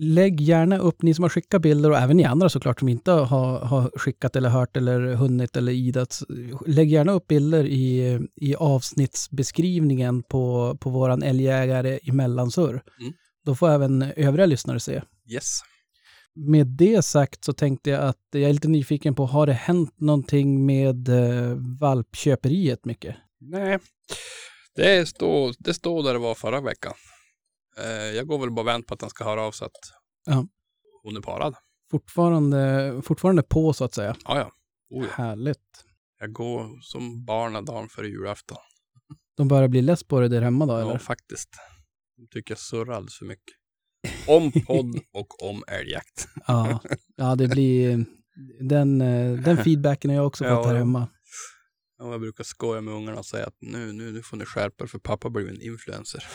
lägg 0.00 0.40
gärna 0.40 0.78
upp, 0.78 1.02
ni 1.02 1.14
som 1.14 1.22
har 1.22 1.28
skickat 1.28 1.62
bilder 1.62 1.90
och 1.90 1.96
även 1.98 2.16
ni 2.16 2.24
andra 2.24 2.48
såklart 2.48 2.78
som 2.78 2.88
inte 2.88 3.10
har, 3.10 3.58
har 3.58 3.98
skickat 3.98 4.36
eller 4.36 4.48
hört 4.48 4.76
eller 4.76 5.00
hunnit 5.14 5.56
eller 5.56 5.72
idat. 5.72 6.18
Lägg 6.66 6.88
gärna 6.90 7.12
upp 7.12 7.26
bilder 7.26 7.64
i, 7.64 8.18
i 8.36 8.54
avsnittsbeskrivningen 8.56 10.22
på, 10.22 10.76
på 10.80 10.90
våran 10.90 11.22
älgjägare 11.22 11.98
i 12.02 12.12
Mellansur. 12.12 12.70
Mm. 12.70 13.12
Då 13.46 13.54
får 13.54 13.70
även 13.70 14.02
övriga 14.02 14.46
lyssnare 14.46 14.80
se. 14.80 15.02
Yes. 15.32 15.60
Med 16.36 16.66
det 16.66 17.02
sagt 17.04 17.44
så 17.44 17.52
tänkte 17.52 17.90
jag 17.90 18.04
att 18.04 18.18
jag 18.30 18.42
är 18.42 18.52
lite 18.52 18.68
nyfiken 18.68 19.14
på, 19.14 19.26
har 19.26 19.46
det 19.46 19.52
hänt 19.52 20.00
någonting 20.00 20.66
med 20.66 21.08
eh, 21.08 21.56
valpköperiet 21.80 22.84
mycket? 22.84 23.16
Nej, 23.40 23.78
det 24.74 25.06
står, 25.08 25.54
det 25.58 25.74
står 25.74 26.02
där 26.02 26.12
det 26.12 26.18
var 26.18 26.34
förra 26.34 26.60
veckan. 26.60 26.92
Eh, 27.78 27.86
jag 28.16 28.26
går 28.26 28.38
väl 28.38 28.50
bara 28.50 28.60
och 28.60 28.66
väntar 28.66 28.86
på 28.86 28.94
att 28.94 29.00
han 29.00 29.10
ska 29.10 29.24
höra 29.24 29.42
av 29.42 29.52
sig 29.52 29.66
att 29.66 29.72
Ja. 30.26 30.46
hon 31.02 31.16
är 31.16 31.20
parad. 31.20 31.54
Fortfarande, 31.90 32.92
fortfarande 33.04 33.42
på 33.42 33.72
så 33.72 33.84
att 33.84 33.94
säga. 33.94 34.16
Ja, 34.24 34.38
ja. 34.38 34.50
Oh, 34.90 35.04
ja. 35.04 35.10
Härligt. 35.24 35.84
Jag 36.20 36.32
går 36.32 36.80
som 36.82 37.24
barnen 37.24 37.64
dagen 37.64 37.88
före 37.88 38.06
julafton. 38.08 38.56
De 39.36 39.48
börjar 39.48 39.68
bli 39.68 39.82
less 39.82 40.04
på 40.04 40.20
det 40.20 40.28
där 40.28 40.42
hemma 40.42 40.66
då, 40.66 40.72
Ja, 40.72 40.80
eller? 40.80 40.98
faktiskt. 40.98 41.48
De 42.16 42.26
tycker 42.28 42.52
jag 42.52 42.58
surrar 42.58 42.94
alldeles 42.94 43.18
för 43.18 43.26
mycket. 43.26 43.54
Om 44.26 44.52
podd 44.52 45.00
och 45.12 45.42
om 45.50 45.64
älgjakt. 45.66 46.28
Ja, 46.46 46.80
ja 47.16 47.34
det 47.34 47.48
blir... 47.48 48.04
Den, 48.60 49.00
eh, 49.00 49.32
den 49.38 49.56
feedbacken 49.56 50.10
har 50.10 50.16
jag 50.16 50.26
också 50.26 50.44
Ja, 50.44 50.56
fått 50.56 50.66
här 50.66 50.72
ja. 50.72 50.78
hemma. 50.78 51.08
Ja, 51.98 52.10
jag 52.10 52.20
brukar 52.20 52.44
skoja 52.44 52.80
med 52.80 52.94
ungarna 52.94 53.18
och 53.18 53.26
säga 53.26 53.46
att 53.46 53.56
nu, 53.60 53.92
nu, 53.92 54.12
nu 54.12 54.22
får 54.22 54.36
ni 54.36 54.44
skärpa 54.44 54.84
er 54.84 54.88
för 54.88 54.98
pappa 54.98 55.30
blir 55.30 55.48
en 55.48 55.62
influencer. 55.62 56.24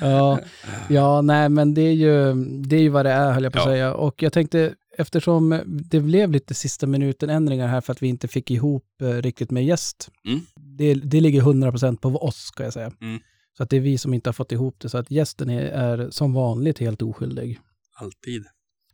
Ja, 0.00 0.40
ja, 0.88 1.20
nej 1.22 1.48
men 1.48 1.74
det 1.74 1.80
är 1.82 1.92
ju, 1.92 2.34
det 2.62 2.76
är 2.76 2.80
ju 2.80 2.88
vad 2.88 3.06
det 3.06 3.10
är 3.12 3.32
höll 3.32 3.44
jag 3.44 3.52
på 3.52 3.58
att 3.58 3.64
Ja. 3.66 3.70
säga. 3.72 3.94
Och 3.94 4.22
jag 4.22 4.32
tänkte, 4.32 4.74
eftersom 4.98 5.62
det 5.66 6.00
blev 6.00 6.30
lite 6.30 6.54
sista 6.54 6.86
minuten 6.86 7.30
ändringar 7.30 7.66
här 7.68 7.80
för 7.80 7.92
att 7.92 8.02
vi 8.02 8.06
inte 8.08 8.28
fick 8.28 8.50
ihop 8.50 8.84
eh, 9.02 9.08
riktigt 9.08 9.50
med 9.50 9.64
gäst. 9.64 10.10
Mm. 10.28 10.40
Det, 10.78 10.94
det 10.94 11.20
ligger 11.20 11.42
100% 11.42 11.96
på 11.96 12.08
oss 12.08 12.36
ska 12.36 12.64
jag 12.64 12.72
säga. 12.72 12.92
Mm. 13.00 13.20
Så 13.56 13.62
att 13.62 13.70
det 13.70 13.76
är 13.76 13.80
vi 13.80 13.98
som 13.98 14.14
inte 14.14 14.28
har 14.28 14.32
fått 14.32 14.52
ihop 14.52 14.80
det. 14.80 14.88
Så 14.88 14.98
att 14.98 15.10
gästen 15.10 15.50
är, 15.50 15.62
är 15.62 16.10
som 16.10 16.34
vanligt 16.34 16.78
helt 16.78 17.02
oskyldig. 17.02 17.60
Alltid. 18.00 18.44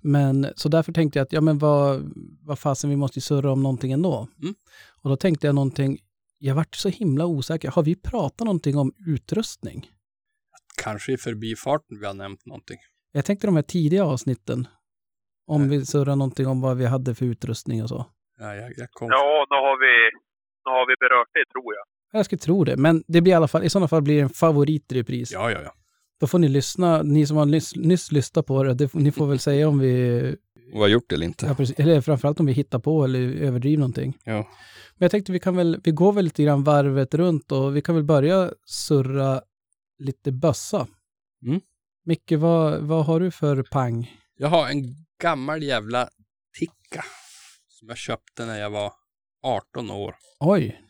Men 0.00 0.46
så 0.56 0.68
därför 0.68 0.92
tänkte 0.92 1.18
jag 1.18 1.24
att, 1.24 1.32
ja 1.32 1.40
men 1.40 1.58
vad, 1.58 2.12
vad 2.42 2.58
fasen, 2.58 2.90
vi 2.90 2.96
måste 2.96 3.18
ju 3.18 3.20
surra 3.20 3.52
om 3.52 3.62
någonting 3.62 3.92
ändå. 3.92 4.28
Mm. 4.42 4.54
Och 5.02 5.10
då 5.10 5.16
tänkte 5.16 5.46
jag 5.46 5.54
någonting, 5.54 5.98
jag 6.38 6.54
vart 6.54 6.74
så 6.74 6.88
himla 6.88 7.26
osäker. 7.26 7.70
Har 7.70 7.82
vi 7.82 7.96
pratat 7.96 8.44
någonting 8.44 8.76
om 8.76 8.92
utrustning? 9.06 9.90
Kanske 10.82 11.12
i 11.12 11.16
förbifarten 11.16 12.00
vi 12.00 12.06
har 12.06 12.14
nämnt 12.14 12.46
någonting. 12.46 12.78
Jag 13.12 13.24
tänkte 13.24 13.46
de 13.46 13.56
här 13.56 13.62
tidiga 13.62 14.04
avsnitten. 14.04 14.68
Om 15.46 15.68
Nej. 15.68 15.78
vi 15.78 15.86
surrar 15.86 16.16
någonting 16.16 16.46
om 16.46 16.60
vad 16.60 16.76
vi 16.76 16.86
hade 16.86 17.14
för 17.14 17.26
utrustning 17.26 17.82
och 17.82 17.88
så. 17.88 18.06
Ja, 18.38 18.54
jag, 18.54 18.72
jag 18.76 18.90
kom. 18.90 19.08
Ja, 19.10 19.46
nu 19.50 19.56
har 19.56 19.76
vi, 19.84 19.94
nu 20.64 20.70
har 20.76 20.86
vi 20.90 20.94
berört 21.04 21.30
det 21.32 21.44
tror 21.52 21.74
jag. 21.74 21.84
Jag 22.12 22.24
skulle 22.24 22.38
tro 22.38 22.64
det, 22.64 22.76
men 22.76 23.04
det 23.06 23.20
blir 23.20 23.32
i 23.32 23.36
alla 23.36 23.48
fall, 23.48 23.64
i 23.64 23.70
sådana 23.70 23.88
fall 23.88 24.02
blir 24.02 24.14
det 24.14 24.20
en 24.20 24.28
favorit 24.28 24.92
i 24.92 24.94
repris. 24.94 25.32
Ja, 25.32 25.50
ja, 25.50 25.58
ja. 25.64 25.74
Då 26.20 26.26
får 26.26 26.38
ni 26.38 26.48
lyssna, 26.48 27.02
ni 27.02 27.26
som 27.26 27.36
har 27.36 27.46
nyss, 27.46 27.76
nyss 27.76 28.12
lyssnat 28.12 28.46
på 28.46 28.62
det, 28.62 28.74
det, 28.74 28.94
ni 28.94 29.12
får 29.12 29.26
väl 29.26 29.38
säga 29.38 29.68
om 29.68 29.78
vi, 29.78 30.36
Och 30.74 30.80
har 30.80 30.88
gjort 30.88 31.04
det 31.08 31.14
eller 31.14 31.26
inte. 31.26 31.46
ja, 31.46 31.54
precis, 31.54 31.78
eller 31.78 32.00
framförallt 32.00 32.40
om 32.40 32.46
vi 32.46 32.52
hittar 32.52 32.78
på 32.78 33.04
eller 33.04 33.18
överdriver 33.20 33.78
någonting. 33.78 34.18
Ja. 34.24 34.32
Men 34.96 35.04
jag 35.04 35.10
tänkte 35.10 35.32
vi 35.32 35.40
kan 35.40 35.56
väl, 35.56 35.80
vi 35.84 35.90
går 35.90 36.12
väl 36.12 36.24
lite 36.24 36.42
grann 36.42 36.64
varvet 36.64 37.14
runt 37.14 37.52
och 37.52 37.76
vi 37.76 37.82
kan 37.82 37.94
väl 37.94 38.04
börja 38.04 38.52
surra 38.66 39.42
lite 39.98 40.32
bössa. 40.32 40.86
Mm. 41.46 41.60
Micke, 42.04 42.32
vad, 42.32 42.80
vad 42.82 43.04
har 43.06 43.20
du 43.20 43.30
för 43.30 43.62
pang? 43.62 44.16
Jag 44.36 44.48
har 44.48 44.68
en 44.68 44.84
gammal 45.22 45.62
jävla 45.62 46.08
Tikka. 46.58 47.04
Som 47.68 47.88
jag 47.88 47.96
köpte 47.96 48.46
när 48.46 48.58
jag 48.60 48.70
var 48.70 48.92
18 49.42 49.90
år. 49.90 50.14
Oj, 50.40 50.80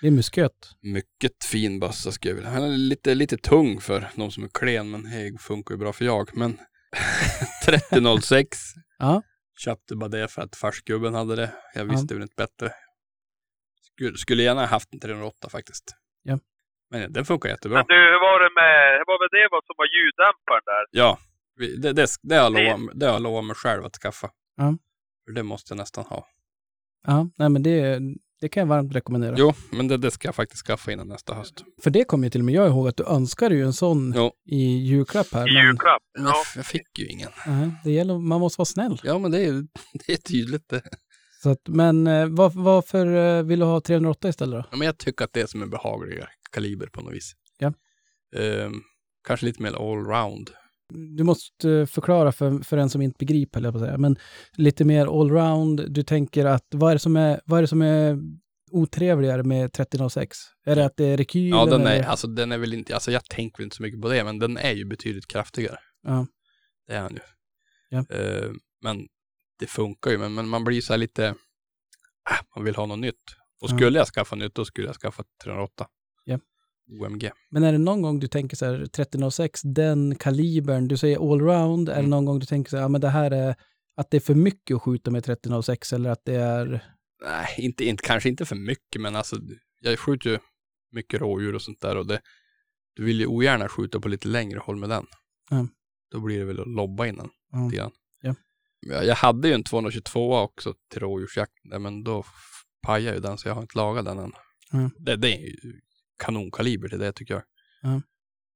det 0.00 0.06
är 0.06 0.10
musköt. 0.10 0.52
Mycket 0.82 1.44
fin 1.44 1.80
bössa 1.80 2.12
skulle 2.12 2.30
jag 2.30 2.36
vilja. 2.36 2.50
Den 2.50 2.72
är 2.72 2.76
lite, 2.76 3.14
lite 3.14 3.36
tung 3.36 3.80
för 3.80 4.08
de 4.16 4.30
som 4.30 4.44
är 4.44 4.48
klen, 4.48 4.90
men 4.90 5.02
det 5.02 5.40
funkar 5.40 5.74
ju 5.74 5.78
bra 5.78 5.92
för 5.92 6.04
jag. 6.04 6.36
Men 6.36 6.58
3006 7.66 8.58
Ja, 8.98 9.22
köpte 9.58 9.96
bara 9.96 10.08
det 10.08 10.28
för 10.28 10.42
att 10.42 10.56
farsgubben 10.56 11.14
hade 11.14 11.36
det. 11.36 11.50
Jag 11.74 11.84
visste 11.84 12.14
väl 12.14 12.22
inte 12.22 12.34
bättre. 12.36 12.72
Skulle, 13.92 14.16
skulle 14.16 14.42
gärna 14.42 14.60
ha 14.60 14.66
haft 14.68 14.92
en 14.92 15.00
308 15.00 15.48
faktiskt. 15.48 15.84
Ja. 16.22 16.38
Men 16.90 17.12
den 17.12 17.24
funkar 17.24 17.48
jättebra. 17.48 17.78
Men 17.78 17.86
du, 17.88 17.94
hur 17.94 18.20
var 18.20 18.40
det 18.40 18.50
med, 18.54 19.00
det 19.00 19.04
var 19.06 19.40
det 19.40 19.48
vad 19.50 19.64
som 19.64 19.74
var 19.76 19.86
ljuddämparen 19.96 20.62
där? 20.64 20.86
Ja, 20.90 21.18
det, 21.82 21.92
det, 21.92 22.08
det, 22.22 22.34
har 22.36 22.42
jag 22.42 22.52
lovat, 22.52 23.00
det 23.00 23.06
har 23.06 23.12
jag 23.12 23.22
lovat 23.22 23.44
mig 23.44 23.56
själv 23.56 23.84
att 23.84 23.96
skaffa. 23.96 24.30
Ja. 24.56 24.76
För 25.24 25.32
det 25.32 25.42
måste 25.42 25.72
jag 25.72 25.78
nästan 25.78 26.04
ha. 26.04 26.26
ja 27.06 27.28
nej 27.38 27.48
men 27.48 27.62
det, 27.62 28.00
det 28.40 28.48
kan 28.48 28.60
jag 28.60 28.66
varmt 28.66 28.94
rekommendera. 28.94 29.34
Jo, 29.38 29.52
men 29.70 29.88
det, 29.88 29.96
det 29.96 30.10
ska 30.10 30.28
jag 30.28 30.34
faktiskt 30.34 30.66
skaffa 30.66 30.92
innan 30.92 31.08
nästa 31.08 31.34
höst. 31.34 31.64
För 31.82 31.90
det 31.90 32.04
kommer 32.04 32.26
ju 32.26 32.30
till 32.30 32.40
och 32.40 32.44
med 32.44 32.54
jag 32.54 32.68
ihåg 32.68 32.88
att 32.88 32.96
du 32.96 33.04
önskade 33.04 33.54
ju 33.54 33.62
en 33.64 33.72
sån 33.72 34.12
Jo. 34.16 34.30
i 34.46 34.56
julklapp 34.78 35.26
här. 35.32 35.48
I 35.50 35.54
Men, 35.54 35.66
julklapp? 35.66 36.02
Men 36.18 36.26
Ja. 36.26 36.34
jag 36.56 36.66
fick 36.66 36.98
ju 36.98 37.06
ingen. 37.06 37.30
nej, 37.46 37.70
det 37.84 37.90
gäller, 37.90 38.18
man 38.18 38.40
måste 38.40 38.58
vara 38.60 38.66
snäll. 38.66 39.00
Ja, 39.02 39.18
men 39.18 39.30
det 39.30 39.44
är, 39.44 39.52
det 40.06 40.12
är 40.12 40.16
tydligt 40.16 40.68
det. 40.68 40.82
Så 41.42 41.50
att, 41.50 41.68
men 41.68 42.06
eh, 42.06 42.26
var, 42.26 42.50
varför 42.54 43.06
eh, 43.38 43.42
vill 43.42 43.58
du 43.58 43.64
ha 43.64 43.80
308 43.80 44.28
istället 44.28 44.52
då? 44.62 44.68
Ja, 44.70 44.76
men 44.76 44.86
jag 44.86 44.98
tycker 44.98 45.24
att 45.24 45.32
det 45.32 45.40
är 45.40 45.46
som 45.46 45.62
en 45.62 45.70
behagligare 45.70 46.28
kaliber 46.52 46.86
på 46.86 47.00
något 47.00 47.14
vis. 47.14 47.32
Ja. 47.58 47.72
Ehm, 48.36 48.72
kanske 49.26 49.46
lite 49.46 49.62
mer 49.62 49.72
allround. 49.92 50.50
Du 50.88 51.24
måste 51.24 51.86
förklara 51.86 52.32
för, 52.32 52.58
för 52.64 52.76
en 52.76 52.90
som 52.90 53.02
inte 53.02 53.16
begriper, 53.18 53.60
jag 53.60 53.72
på 53.74 53.78
säga. 53.78 53.98
Men 53.98 54.16
lite 54.52 54.84
mer 54.84 55.20
allround. 55.20 55.90
Du 55.92 56.02
tänker 56.02 56.46
att 56.46 56.66
vad 56.70 56.90
är 56.90 56.94
det 56.94 56.98
som 56.98 57.16
är, 57.16 57.40
vad 57.44 57.58
är, 57.58 57.62
det 57.62 57.68
som 57.68 57.82
är 57.82 58.18
otrevligare 58.70 59.42
med 59.42 59.72
3006? 59.72 60.38
Är 60.64 60.76
det 60.76 60.84
att 60.84 60.96
det 60.96 61.04
är 61.04 61.16
rekylen? 61.16 61.58
Ja, 61.58 61.66
den 61.66 61.86
är, 61.86 61.94
eller? 61.94 62.04
alltså 62.04 62.26
den 62.26 62.52
är 62.52 62.58
väl 62.58 62.74
inte, 62.74 62.94
alltså 62.94 63.12
jag 63.12 63.24
tänker 63.24 63.58
väl 63.58 63.64
inte 63.64 63.76
så 63.76 63.82
mycket 63.82 64.02
på 64.02 64.08
det, 64.08 64.24
men 64.24 64.38
den 64.38 64.56
är 64.56 64.72
ju 64.72 64.84
betydligt 64.84 65.26
kraftigare. 65.26 65.78
Ja. 66.02 66.26
Det 66.86 66.94
är 66.94 67.00
han 67.00 67.12
ju. 67.12 67.20
Ja. 67.88 68.04
Ehm, 68.10 68.58
men 68.82 69.06
det 69.58 69.66
funkar 69.66 70.10
ju, 70.10 70.18
men, 70.18 70.34
men 70.34 70.48
man 70.48 70.64
blir 70.64 70.80
så 70.80 70.92
här 70.92 70.98
lite, 70.98 71.34
ah, 72.30 72.44
man 72.56 72.64
vill 72.64 72.74
ha 72.74 72.86
något 72.86 72.98
nytt. 72.98 73.22
Och 73.60 73.70
Ja. 73.70 73.76
skulle 73.76 73.98
jag 73.98 74.06
skaffa 74.06 74.36
nytt, 74.36 74.54
då 74.54 74.64
skulle 74.64 74.86
jag 74.86 74.96
skaffa 74.96 75.24
308. 75.44 75.86
Ja. 76.24 76.38
OMG. 76.90 77.30
Men 77.50 77.62
är 77.62 77.72
det 77.72 77.78
någon 77.78 78.02
gång 78.02 78.20
du 78.20 78.28
tänker 78.28 78.56
så 78.56 78.66
här, 78.66 78.74
1306, 78.74 79.60
den 79.64 80.14
kalibern, 80.16 80.88
du 80.88 80.96
säger 80.96 81.32
allround, 81.32 81.88
är 81.88 81.92
det 81.92 81.98
Mm. 81.98 82.10
någon 82.10 82.24
gång 82.24 82.38
du 82.38 82.46
tänker 82.46 82.70
så 82.70 82.76
här, 82.76 82.82
ja 82.84 82.88
men 82.88 83.00
det 83.00 83.08
här 83.08 83.30
är, 83.30 83.54
att 83.96 84.10
det 84.10 84.16
är 84.16 84.20
för 84.20 84.34
mycket 84.34 84.74
att 84.76 84.82
skjuta 84.82 85.10
med 85.10 85.18
1306 85.18 85.92
eller 85.92 86.10
att 86.10 86.24
det 86.24 86.34
är, 86.34 86.84
Nej, 87.24 87.46
inte, 87.58 87.84
inte, 87.84 88.02
kanske 88.06 88.28
inte 88.28 88.44
för 88.44 88.56
mycket, 88.56 89.00
men 89.00 89.16
alltså 89.16 89.36
jag 89.80 89.98
skjuter 89.98 90.30
ju 90.30 90.38
mycket 90.92 91.20
rådjur 91.20 91.54
och 91.54 91.62
sånt 91.62 91.80
där 91.80 91.96
och 91.96 92.06
det, 92.06 92.20
du 92.96 93.04
vill 93.04 93.20
ju 93.20 93.26
ogärna 93.26 93.68
skjuta 93.68 94.00
på 94.00 94.08
lite 94.08 94.28
längre 94.28 94.58
håll 94.58 94.76
med 94.76 94.88
den. 94.88 95.06
Ja. 95.50 95.66
Då 96.10 96.20
blir 96.20 96.38
det 96.38 96.44
väl 96.44 96.60
att 96.60 96.68
lobba 96.68 97.06
innan. 97.06 97.30
Ja. 97.52 97.64
lite 97.64 97.76
grann. 97.76 97.90
Ja. 98.20 98.34
Jag, 98.80 99.14
hade 99.14 99.48
ju 99.48 99.54
en 99.54 99.64
222 99.64 100.36
också 100.36 100.74
till 100.90 101.00
rådjursjakten, 101.00 101.82
men 101.82 102.04
då 102.04 102.24
pajade 102.82 103.16
ju 103.16 103.20
den 103.22 103.38
så 103.38 103.48
jag 103.48 103.54
har 103.54 103.62
inte 103.62 103.78
lagat 103.78 104.04
den 104.04 104.18
än. 104.18 104.32
Ja. 104.72 104.90
Det, 104.98 105.16
det 105.16 105.28
är 105.36 105.40
ju 105.40 105.80
kanonkaliber 106.18 106.88
till 106.88 106.98
det 106.98 107.12
tycker 107.12 107.34
jag. 107.34 107.42
Ja. 107.82 108.02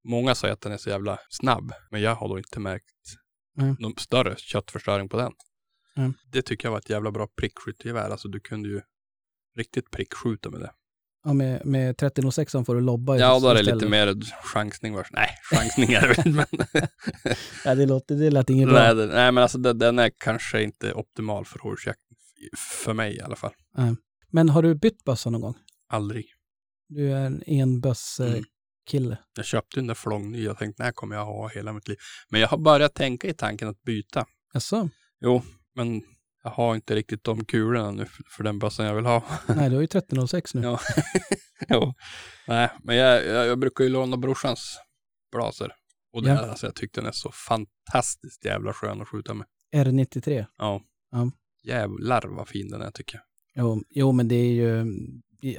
Många 0.03 0.35
säger 0.35 0.53
att 0.53 0.61
den 0.61 0.71
är 0.71 0.77
så 0.77 0.89
jävla 0.89 1.19
snabb, 1.29 1.71
men 1.91 2.01
jag 2.01 2.15
har 2.15 2.27
då 2.29 2.37
inte 2.37 2.59
märkt 2.59 2.85
Ja. 3.55 3.75
någon 3.79 3.97
större 3.97 4.35
köttförstöring 4.37 5.09
på 5.09 5.17
den. 5.17 5.31
Ja. 5.95 6.13
Det 6.31 6.41
tycker 6.41 6.65
jag 6.67 6.71
var 6.71 6.79
ett 6.79 6.89
jävla 6.89 7.11
bra 7.11 7.27
prickskyttegevär. 7.39 8.09
Alltså 8.09 8.27
du 8.27 8.39
kunde 8.39 8.69
ju 8.69 8.81
riktigt 9.57 9.91
prickskjuta 9.91 10.49
med 10.49 10.59
det. 10.59 10.71
ja 11.23 11.33
med, 11.33 11.65
med 11.65 11.89
1306 11.89 12.51
får 12.65 12.75
du 12.75 12.81
lobba 12.81 13.17
Ja, 13.17 13.39
då 13.39 13.47
är 13.49 13.55
det 13.55 13.63
lite 13.63 13.89
mer 13.89 14.15
chansning. 14.43 14.93
vars- 14.95 15.11
Nej, 15.11 15.29
chansning 15.51 15.93
är 15.93 16.01
det 16.07 16.13
väl, 16.23 16.33
men... 16.33 16.45
Ja, 17.65 17.75
det, 17.75 17.85
låter, 17.85 18.15
det 18.15 18.29
lät 18.31 18.49
inget 18.49 18.69
bra. 18.69 18.79
nej, 18.79 18.95
det, 18.95 19.05
nej, 19.05 19.31
men 19.31 19.41
alltså 19.43 19.57
det, 19.57 19.73
den 19.73 19.99
är 19.99 20.11
kanske 20.17 20.63
inte 20.63 20.93
optimal 20.93 21.45
för 21.45 21.59
rådjursjakt. 21.59 21.99
För 22.83 22.93
mig 22.93 23.15
i 23.17 23.21
alla 23.21 23.35
fall. 23.35 23.51
Men 24.31 24.49
har 24.49 24.63
du 24.63 24.75
bytt 24.75 25.03
bössa 25.03 25.29
någon 25.29 25.41
gång? 25.41 25.55
Aldrig. 25.89 26.25
Du 26.93 27.11
är 27.11 27.25
en 27.25 27.43
enböss-kille. 27.45 29.15
Mm. 29.15 29.17
Jag 29.35 29.45
köpte 29.45 29.79
den 29.79 29.87
där 29.87 29.93
flångny 29.93 30.47
och 30.47 30.57
tänkte, 30.57 30.83
när 30.83 30.91
kommer 30.91 31.15
jag 31.15 31.25
ha 31.25 31.47
hela 31.49 31.73
mitt 31.73 31.87
liv? 31.87 31.97
Men 32.29 32.41
jag 32.41 32.47
har 32.47 32.57
börjat 32.57 32.93
tänka 32.93 33.27
i 33.27 33.33
tanken 33.33 33.67
att 33.67 33.81
byta. 33.81 34.25
Jaså? 34.53 34.89
Jo, 35.21 35.41
men 35.75 36.01
jag 36.43 36.51
har 36.51 36.75
inte 36.75 36.95
riktigt 36.95 37.23
de 37.23 37.45
kulorna 37.45 37.91
nu 37.91 38.05
för, 38.05 38.23
för 38.29 38.43
den 38.43 38.59
bössan 38.59 38.85
jag 38.85 38.95
vill 38.95 39.05
ha. 39.05 39.23
Nej, 39.47 39.69
du 39.69 39.75
har 39.75 39.81
ju 39.81 39.85
1306 39.85 40.53
nu. 40.53 40.61
Ja. 40.61 40.79
jo. 41.69 41.93
Nej, 42.47 42.69
men 42.83 42.95
jag, 42.95 43.25
jag, 43.25 43.47
jag 43.47 43.59
brukar 43.59 43.83
ju 43.83 43.89
låna 43.89 44.17
brorsans 44.17 44.77
blaser. 45.31 45.73
Och 46.13 46.23
det, 46.23 46.29
Ja. 46.29 46.37
alltså, 46.49 46.67
jag 46.67 46.75
tyckte 46.75 46.99
den 47.01 47.07
är 47.07 47.11
så 47.11 47.31
fantastiskt 47.31 48.45
jävla 48.45 48.73
skön 48.73 49.01
att 49.01 49.07
skjuta 49.07 49.33
med. 49.33 49.47
R93. 49.75 50.45
Ja. 50.57 50.81
Ja. 51.11 51.31
Jävlar 51.63 52.27
vad 52.27 52.47
fin 52.47 52.69
den 52.69 52.81
är 52.81 52.91
tycker 52.91 53.15
jag. 53.15 53.23
Jo, 53.55 53.83
jo, 53.89 54.11
men 54.11 54.27
det 54.27 54.35
är 54.35 54.51
ju, 54.51 54.85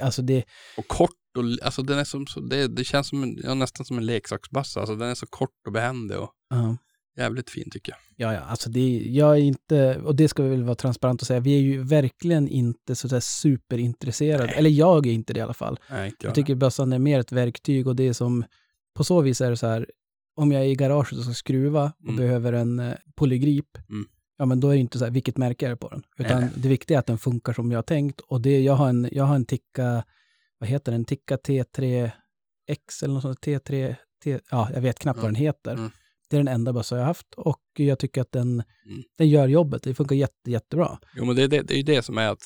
alltså 0.01 0.21
det, 0.21 0.43
Och 0.77 0.87
kort 0.87 1.09
och, 1.37 1.65
alltså 1.65 1.81
den 1.81 1.99
är 1.99 2.03
som, 2.03 2.27
så, 2.27 2.39
det, 2.39 2.67
det 2.67 2.83
känns 2.83 3.07
som 3.07 3.23
en, 3.23 3.37
ja, 3.43 3.53
nästan 3.53 3.85
som 3.85 3.97
en 3.97 4.05
leksaksbössa. 4.05 4.79
Alltså 4.79 4.95
den 4.95 5.09
är 5.09 5.15
så 5.15 5.25
kort 5.27 5.67
och 5.67 5.73
behändig 5.73 6.17
och 6.17 6.29
ja. 6.49 6.77
jävligt 7.17 7.49
fin 7.49 7.69
tycker 7.71 7.91
jag. 7.91 7.99
Ja, 8.15 8.33
ja, 8.33 8.39
alltså 8.41 8.69
det, 8.69 8.97
jag 8.97 9.37
är 9.37 9.41
inte, 9.41 9.97
och 9.97 10.15
det 10.15 10.27
ska 10.27 10.43
vi 10.43 10.49
väl 10.49 10.63
vara 10.63 10.75
transparent 10.75 11.21
och 11.21 11.27
säga, 11.27 11.39
vi 11.39 11.55
är 11.55 11.59
ju 11.61 11.83
verkligen 11.83 12.47
inte 12.47 12.95
så 12.95 13.07
där 13.07 13.19
superintresserade, 13.19 14.47
eller 14.53 14.69
jag 14.69 15.07
är 15.07 15.11
inte 15.11 15.33
det 15.33 15.37
i 15.39 15.43
alla 15.43 15.53
fall. 15.53 15.79
Nej, 15.89 16.07
inte 16.07 16.25
Jag 16.27 16.35
tycker 16.35 16.55
bössan 16.55 16.93
är 16.93 16.99
mer 16.99 17.19
ett 17.19 17.31
verktyg 17.31 17.87
och 17.87 17.95
det 17.95 18.07
är 18.07 18.13
som, 18.13 18.45
på 18.95 19.03
så 19.03 19.21
vis 19.21 19.41
är 19.41 19.49
det 19.49 19.57
så 19.57 19.67
här, 19.67 19.87
om 20.35 20.51
jag 20.51 20.61
är 20.61 20.65
i 20.65 20.75
garaget 20.75 21.17
och 21.19 21.23
ska 21.23 21.33
skruva 21.33 21.93
och 21.99 22.03
Mm. 22.09 22.15
behöver 22.15 22.53
en 22.53 22.79
eh, 22.79 22.93
polygrip, 23.15 23.77
Mm. 23.89 24.05
Ja 24.43 24.47
men 24.47 24.59
då 24.59 24.69
är 24.69 24.73
det 24.73 24.79
inte 24.79 24.99
så 24.99 25.05
här, 25.05 25.11
vilket 25.11 25.37
märke 25.37 25.65
är 25.65 25.69
det 25.69 25.75
på 25.75 25.89
den? 25.89 26.03
Utan 26.17 26.41
Nej. 26.41 26.49
det 26.55 26.67
viktiga 26.69 26.97
är 26.97 26.99
att 26.99 27.05
den 27.05 27.17
funkar 27.17 27.53
som 27.53 27.71
jag 27.71 27.77
har 27.77 27.83
tänkt 27.83 28.21
och 28.21 28.41
det, 28.41 28.61
jag 28.61 28.73
har 28.73 28.89
en, 28.89 29.09
jag 29.11 29.23
har 29.23 29.35
en 29.35 29.45
Tikka, 29.45 30.03
vad 30.59 30.69
heter 30.69 30.91
den, 30.91 31.05
Tikka 31.05 31.35
T3X 31.37 33.03
eller 33.03 33.13
något 33.13 33.21
sånt, 33.21 33.39
T3, 33.45 33.95
T, 34.23 34.39
ja 34.51 34.69
jag 34.73 34.81
vet 34.81 34.99
knappt 34.99 35.19
vad 35.19 35.27
den 35.27 35.35
heter. 35.35 35.73
Mm. 35.73 35.91
Det 36.29 36.35
är 36.35 36.39
den 36.39 36.47
enda 36.47 36.73
bössa 36.73 36.95
jag 36.95 37.01
har 37.01 37.07
haft 37.07 37.33
och 37.37 37.61
jag 37.77 37.99
tycker 37.99 38.21
att 38.21 38.31
den, 38.31 38.63
Mm. 38.85 39.03
den 39.17 39.29
gör 39.29 39.47
jobbet. 39.47 39.83
Det 39.83 39.93
funkar 39.95 40.15
jätte, 40.15 40.51
jättebra. 40.51 40.99
Jo 41.15 41.25
men 41.25 41.35
det, 41.35 41.43
är 41.43 41.47
det, 41.47 41.61
det 41.61 41.73
är 41.73 41.77
ju 41.77 41.83
det 41.83 42.01
som 42.03 42.17
är 42.17 42.29
att 42.31 42.41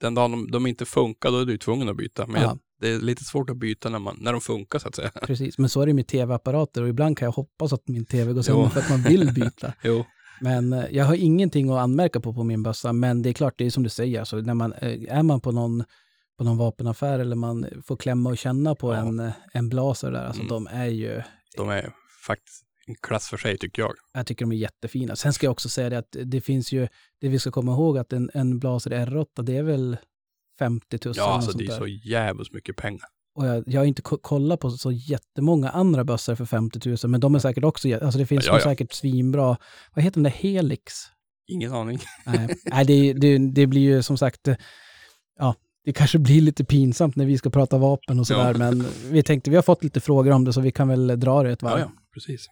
den 0.00 0.14
dagen 0.14 0.30
de, 0.30 0.50
de 0.50 0.66
inte 0.66 0.84
funkar 0.84 1.30
då 1.30 1.38
är 1.38 1.44
du 1.46 1.58
tvungen 1.58 1.88
att 1.88 1.96
byta. 1.96 2.26
Men 2.26 2.42
Ja. 2.42 2.48
jag, 2.48 2.58
det 2.80 2.88
är 2.88 2.98
lite 3.00 3.24
svårt 3.24 3.50
att 3.50 3.56
byta 3.56 3.88
när, 3.90 3.98
man, 3.98 4.16
när 4.20 4.32
de 4.32 4.40
funkar 4.40 4.78
så 4.78 4.88
att 4.88 4.94
säga. 4.94 5.10
Precis, 5.22 5.58
men 5.58 5.68
så 5.68 5.80
är 5.82 5.86
det 5.86 5.94
med 5.94 6.06
tv-apparater 6.06 6.82
och 6.82 6.88
ibland 6.88 7.18
kan 7.18 7.26
jag 7.26 7.32
hoppas 7.32 7.72
att 7.72 7.88
min 7.88 8.04
tv 8.04 8.32
går 8.32 8.42
sönder 8.42 8.68
för 8.68 8.80
att 8.80 8.90
man 8.90 9.02
vill 9.02 9.32
byta. 9.34 9.72
Jo. 9.82 10.04
Men 10.40 10.72
eh, 10.72 10.84
jag 10.90 11.04
har 11.04 11.14
ingenting 11.14 11.70
att 11.70 11.78
anmärka 11.78 12.20
på 12.20 12.34
på 12.34 12.44
min 12.44 12.62
bössa, 12.62 12.92
men 12.92 13.22
det 13.22 13.28
är 13.28 13.32
klart, 13.32 13.54
det 13.58 13.64
är 13.66 13.70
som 13.70 13.82
du 13.82 13.88
säger, 13.88 14.18
alltså, 14.20 14.36
när 14.36 14.54
man, 14.54 14.72
eh, 14.72 15.16
är 15.18 15.22
man 15.22 15.40
på 15.40 15.52
någon, 15.52 15.84
på 16.38 16.44
någon 16.44 16.56
vapenaffär 16.56 17.18
eller 17.18 17.36
man 17.36 17.66
får 17.84 17.96
klämma 17.96 18.30
och 18.30 18.38
känna 18.38 18.74
på 18.74 18.92
Ja. 18.94 18.96
en, 18.98 19.20
eh, 19.20 19.32
en 19.52 19.68
blaser 19.68 20.10
där, 20.12 20.24
alltså 20.24 20.42
Mm. 20.42 20.48
de 20.48 20.66
är 20.66 20.86
ju, 20.86 21.22
De 21.56 21.68
är 21.68 21.92
faktiskt 22.26 22.62
en 22.86 22.94
klass 22.94 23.28
för 23.28 23.36
sig 23.36 23.58
tycker 23.58 23.82
jag. 23.82 23.92
jag 24.12 24.26
tycker 24.26 24.44
de 24.44 24.52
är 24.52 24.56
jättefina. 24.56 25.16
Sen 25.16 25.32
ska 25.32 25.46
jag 25.46 25.52
också 25.52 25.68
säga 25.68 25.90
det 25.90 25.98
att 25.98 26.16
det 26.24 26.40
finns 26.40 26.72
ju, 26.72 26.88
det 27.20 27.28
vi 27.28 27.38
ska 27.38 27.50
komma 27.50 27.72
ihåg 27.72 27.98
att 27.98 28.12
en, 28.12 28.30
en 28.34 28.58
blaser 28.58 28.90
R8, 28.90 29.42
det 29.42 29.56
är 29.56 29.62
väl 29.62 29.96
50 30.58 30.98
000 31.04 31.14
Ja, 31.16 31.32
alltså 31.32 31.58
det 31.58 31.64
är 31.64 31.78
så 31.78 31.86
jävligt 31.86 32.52
mycket 32.52 32.76
pengar. 32.76 33.06
Och 33.40 33.46
jag, 33.46 33.64
jag 33.66 33.80
har 33.80 33.84
inte 33.86 34.02
ko- 34.02 34.18
kollat 34.22 34.60
på 34.60 34.70
så 34.70 34.92
jättemånga 34.92 35.68
andra 35.70 36.04
bössor 36.04 36.34
för 36.34 36.44
50 36.44 36.88
000, 36.88 36.96
men 37.06 37.20
de 37.20 37.34
är 37.34 37.38
säkert 37.38 37.64
också, 37.64 37.88
alltså 37.94 38.18
det 38.18 38.26
finns 38.26 38.46
Ja, 38.46 38.52
ja. 38.54 38.60
säkert 38.60 38.92
svinbra, 38.92 39.56
vad 39.94 40.04
heter 40.04 40.14
den 40.14 40.22
där 40.22 40.30
Helix? 40.30 40.94
Ingen 41.46 41.72
aning. 41.72 41.98
Nej, 42.26 42.48
Nej 42.64 42.84
det, 42.84 43.12
det, 43.12 43.38
det 43.52 43.66
blir 43.66 43.80
ju 43.82 44.02
som 44.02 44.16
sagt, 44.18 44.48
eh, 44.48 44.56
ja, 45.38 45.54
det 45.84 45.92
kanske 45.92 46.18
blir 46.18 46.40
lite 46.40 46.64
pinsamt 46.64 47.16
när 47.16 47.26
vi 47.26 47.38
ska 47.38 47.50
prata 47.50 47.78
vapen 47.78 48.18
och 48.20 48.26
sådär, 48.26 48.52
Ja. 48.52 48.58
men 48.58 48.84
vi 49.10 49.22
tänkte, 49.22 49.50
vi 49.50 49.56
har 49.56 49.62
fått 49.62 49.84
lite 49.84 50.00
frågor 50.00 50.30
om 50.32 50.44
det 50.44 50.52
så 50.52 50.60
vi 50.60 50.72
kan 50.72 50.88
väl 50.88 51.20
dra 51.20 51.42
det 51.42 51.50
ett 51.52 51.62
varv. 51.62 51.78
Ja, 51.78 51.84
ja, 51.84 52.02
precis. 52.14 52.46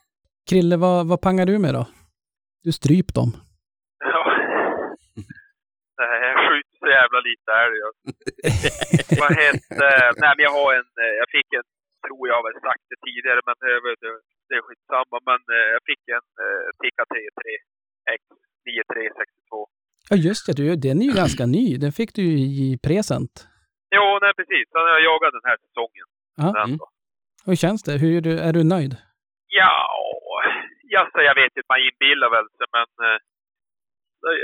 Krille, 0.50 0.76
vad, 0.76 1.06
vad 1.06 1.20
pangar 1.20 1.46
du 1.46 1.58
med 1.58 1.74
då? 1.74 1.86
Du 2.62 2.72
stryp 2.72 3.14
dem. 3.14 3.36
Ja. 3.98 4.32
Jag 5.96 6.36
skjuter 6.48 6.67
så 6.67 6.67
jävla 7.00 7.20
lite 7.28 7.50
älg. 7.64 7.78
Vad 9.20 9.32
hette... 9.42 9.86
Nej, 10.22 10.32
men 10.36 10.42
jag 10.48 10.54
har 10.58 10.70
en... 10.78 10.90
eh, 11.04 11.14
Jag 11.22 11.28
fick 11.36 11.48
en... 11.58 11.66
Tror 12.06 12.22
jag 12.28 12.34
har 12.38 12.44
väl 12.48 12.60
sagt 12.68 12.84
det 12.90 12.98
tidigare, 13.06 13.40
men 13.48 13.56
det, 13.62 13.70
det, 14.48 14.54
är 14.58 14.62
skitsamma. 14.66 15.16
Men 15.30 15.40
eh, 15.56 15.66
jag 15.74 15.82
fick 15.90 16.02
en 16.16 16.26
Tikka 16.80 17.04
T3 17.12 17.42
X 18.16 18.22
9362. 18.66 19.68
Ja, 20.10 20.16
just 20.28 20.42
det, 20.46 20.54
du, 20.60 20.64
den 20.86 20.96
är 21.02 21.06
ju 21.10 21.14
ganska 21.22 21.44
ny. 21.56 21.64
Den 21.84 21.92
fick 21.98 22.10
du 22.18 22.22
ju 22.22 22.36
i 22.66 22.78
present. 22.88 23.34
Jo, 23.96 24.04
nej 24.22 24.32
precis. 24.38 24.64
Så 24.72 24.78
jag 24.94 25.02
jagat 25.10 25.32
den 25.38 25.46
här 25.50 25.58
säsongen. 25.64 26.06
Ja. 26.42 26.46
Den 26.58 26.70
Mm. 26.70 26.78
Hur 27.48 27.56
känns 27.64 27.80
det? 27.86 27.94
Hur 28.02 28.10
är 28.16 28.22
du, 28.28 28.32
är 28.48 28.52
du 28.58 28.62
nöjd? 28.74 28.92
Ja, 29.60 29.74
alltså, 31.00 31.18
jag 31.28 31.34
vet 31.40 31.50
inte, 31.56 31.72
man 31.72 31.80
inbillar 31.88 32.30
väl 32.36 32.46
sig, 32.56 32.68
men 32.76 32.88
eh, 33.06 33.18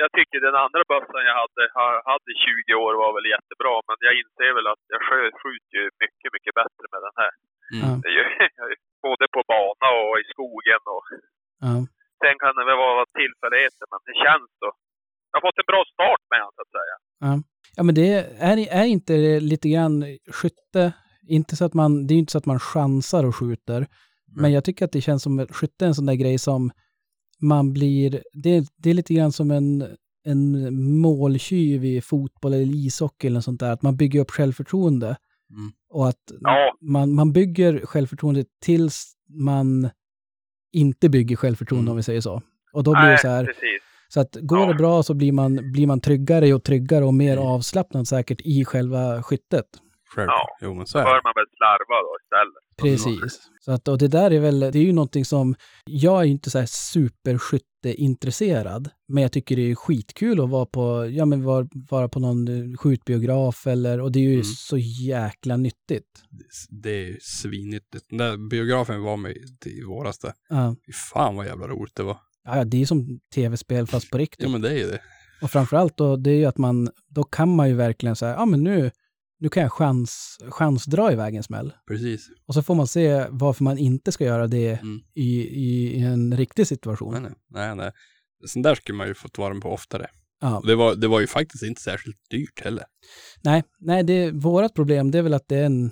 jag 0.03 0.11
tycker 0.17 0.39
den 0.49 0.59
andra 0.65 0.81
bössan 0.93 1.23
jag 1.31 1.37
hade, 1.43 1.63
ha- 1.79 2.03
hade 2.11 2.29
i 2.35 2.37
20 2.69 2.75
år 2.85 2.93
var 3.03 3.11
väl 3.17 3.33
jättebra, 3.37 3.75
men 3.89 3.97
jag 4.07 4.15
inser 4.23 4.51
väl 4.59 4.69
att 4.73 4.83
jag 4.95 5.01
skjuter 5.43 5.75
ju 5.81 5.85
mycket, 6.03 6.29
mycket 6.37 6.55
bättre 6.61 6.85
med 6.93 7.01
den 7.07 7.17
här. 7.23 7.33
Mm. 7.77 7.97
Både 9.07 9.25
på 9.35 9.41
bana 9.53 9.87
och 10.03 10.15
i 10.23 10.25
skogen 10.35 10.83
och 10.97 11.07
Ja. 11.67 11.75
sen 12.23 12.37
kan 12.43 12.53
det 12.59 12.65
väl 12.71 12.81
vara 12.89 13.05
tillfälligheter, 13.21 13.85
men 13.93 14.01
det 14.09 14.15
känns 14.25 14.49
så. 14.63 14.69
Jag 15.31 15.37
har 15.39 15.45
fått 15.49 15.61
en 15.63 15.71
bra 15.73 15.83
start 15.95 16.23
med 16.31 16.39
den 16.43 16.53
så 16.57 16.61
att 16.67 16.75
säga. 16.79 16.95
Ja, 17.77 17.83
men 17.87 17.95
det 17.99 18.07
är, 18.19 18.25
är 18.81 18.87
inte 18.97 19.13
det 19.27 19.41
lite 19.53 19.69
grann 19.75 19.95
skytte, 20.39 20.83
inte 21.39 21.57
så 21.57 21.65
att 21.65 21.75
man, 21.75 22.07
det 22.07 22.13
är 22.13 22.17
ju 22.19 22.21
inte 22.25 22.33
så 22.37 22.39
att 22.39 22.47
man 22.53 22.61
chansar 22.61 23.23
och 23.29 23.37
skjuter, 23.37 23.81
men 24.43 24.53
jag 24.53 24.65
tycker 24.65 24.85
att 24.85 24.93
det 24.93 25.01
känns 25.01 25.23
som 25.23 25.39
att 25.39 25.57
skytte 25.57 25.85
är 25.85 25.87
en 25.89 25.95
sån 25.95 26.07
där 26.07 26.15
grej 26.15 26.39
som 26.39 26.71
man 27.41 27.73
blir, 27.73 28.23
det, 28.33 28.67
det 28.77 28.91
är 28.91 28.95
lite 28.95 29.15
grann 29.15 29.33
som 29.33 29.51
en, 29.51 29.85
en 30.25 30.75
måltjuv 31.01 31.85
i 31.85 32.01
fotboll 32.01 32.53
eller 32.55 32.75
ishockey 32.75 33.27
eller 33.27 33.35
något 33.35 33.45
sånt 33.45 33.61
där, 33.61 33.71
att 33.71 33.83
man 33.83 33.97
bygger 33.97 34.21
upp 34.21 34.31
självförtroende. 34.31 35.07
Mm. 35.51 35.73
Och 35.91 36.09
att 36.09 36.33
Ja. 36.41 36.75
man, 36.81 37.15
man 37.15 37.33
bygger 37.33 37.81
självförtroende 37.87 38.45
tills 38.65 39.13
man 39.29 39.89
inte 40.73 41.09
bygger 41.09 41.37
självförtroende 41.37 41.83
Mm. 41.89 41.91
om 41.93 41.97
vi 41.97 42.03
säger 42.03 42.21
så. 42.21 42.43
Och 42.73 42.85
då 42.85 42.91
blir 42.91 43.11
det 43.11 43.19
så 43.19 43.29
här, 43.29 43.45
precis. 43.45 43.83
så 44.09 44.21
att 44.21 44.37
går 44.43 44.59
Ja. 44.61 44.67
det 44.67 44.75
bra 44.75 45.03
så 45.03 45.15
blir 45.15 45.33
man, 45.33 45.73
blir 45.73 45.87
man 45.87 46.01
tryggare 46.01 46.55
och 46.55 46.63
tryggare 46.65 47.05
och 47.05 47.15
mer 47.15 47.33
Mm. 47.37 47.47
avslappnad 47.49 48.09
säkert 48.09 48.41
i 48.45 48.65
själva 48.65 49.23
skyttet. 49.23 49.65
Själv. 50.15 50.27
Ja. 50.29 50.49
Jo, 50.63 50.75
men 50.75 50.87
så 50.87 50.99
bör 50.99 51.05
man 51.25 51.33
väl 51.37 51.47
slarva 51.57 51.97
då 52.07 52.17
istället. 52.25 52.65
Precis. 52.77 53.41
Så 53.61 53.73
att, 53.73 53.89
och 53.89 53.99
det 53.99 54.09
där 54.09 54.31
är 54.31 54.41
väl, 54.41 54.61
det 54.61 54.67
är 54.79 54.83
ju 54.83 54.93
någonting 54.93 55.25
som, 55.25 55.55
jag 55.85 56.21
är 56.21 56.25
ju 56.25 56.31
inte 56.31 56.51
så 56.51 56.59
här 56.59 56.67
superskytteintresserad, 57.85 58.91
men 59.09 59.23
jag 59.23 59.33
tycker 59.33 59.57
det 59.57 59.71
är 59.71 59.75
skitkul 59.75 60.41
att 60.41 60.51
vara 60.51 60.67
på, 60.67 61.07
ja 61.11 61.25
men 61.25 61.45
vara, 61.45 61.69
vara 61.91 62.09
på 62.09 62.21
någon 62.21 62.47
skjutbiograf 62.77 63.67
eller, 63.67 64.01
och 64.01 64.13
det 64.13 64.19
är 64.19 64.23
ju 64.23 64.33
Mm. 64.35 64.45
så 64.45 64.79
jäkla 64.79 65.57
nyttigt. 65.57 66.23
Det 66.83 67.09
är 67.09 67.17
svinnyttigt. 67.23 68.07
Den 68.09 68.19
där 68.19 68.49
biografen 68.51 69.03
var 69.03 69.17
med 69.17 69.33
i- 69.67 69.83
våras 69.89 70.19
där. 70.19 70.33
Ja, 70.49 70.77
Fy 70.87 70.93
fan 70.93 71.37
vad 71.37 71.47
jävla 71.47 71.67
roligt 71.69 71.95
det 71.97 72.03
var. 72.03 72.17
ja 72.45 72.57
ja, 72.57 72.65
det 72.65 72.83
är 72.83 72.87
som 72.87 73.21
tv-spel 73.35 73.87
fast 73.87 74.11
på 74.11 74.19
riktigt. 74.19 74.43
Ja 74.43 74.49
men 74.49 74.61
det 74.61 74.69
är 74.71 74.77
ju 74.79 74.87
det. 74.87 75.01
Och 75.43 75.51
framförallt 75.51 75.97
då, 75.97 76.17
det 76.17 76.31
är 76.31 76.37
ju 76.37 76.45
att 76.45 76.59
man, 76.59 76.89
då 77.09 77.23
kan 77.25 77.57
man 77.57 77.69
ju 77.69 77.75
verkligen 77.75 78.17
säga, 78.17 78.33
ja 78.33 78.47
men 78.47 78.65
nu, 78.65 78.91
nu 79.41 79.49
kan 79.49 79.63
jag 79.63 79.73
chans, 79.73 80.37
chansdra 80.51 81.13
iväg 81.13 81.35
en 81.35 81.43
smäll. 81.43 81.73
Precis. 81.89 82.29
Och 82.47 82.55
så 82.55 82.63
får 82.63 82.75
man 82.75 82.87
se 82.87 83.27
varför 83.31 83.65
man 83.65 83.79
inte 83.79 84.13
ska 84.13 84.25
göra 84.25 84.47
det 84.47 84.81
Mm. 84.81 85.01
i, 85.15 85.41
i, 85.41 85.99
en 86.01 86.37
riktig 86.37 86.67
situation. 86.67 87.13
Nej, 87.13 87.23
nej. 87.23 87.33
nej, 87.49 87.77
nej. 87.77 88.63
Där 88.63 88.75
skulle 88.75 88.99
man 88.99 89.07
ju 89.09 89.15
fått 89.15 89.39
vara 89.39 89.61
på 89.61 89.69
oftare. 89.73 90.07
Ja. 90.41 90.59
Och 90.59 90.67
det 90.67 90.75
var, 90.75 90.95
det 90.95 91.09
var 91.09 91.21
ju 91.21 91.27
faktiskt 91.27 91.63
inte 91.65 91.81
särskilt 91.83 92.17
dyrt 92.31 92.61
heller. 92.65 92.85
Nej, 93.45 93.63
nej 93.79 94.03
det, 94.05 94.31
vårat 94.31 94.75
problem 94.75 95.11
det 95.11 95.19
är 95.19 95.23
väl 95.23 95.35
att 95.35 95.49
det 95.49 95.57
är 95.57 95.65
en 95.67 95.91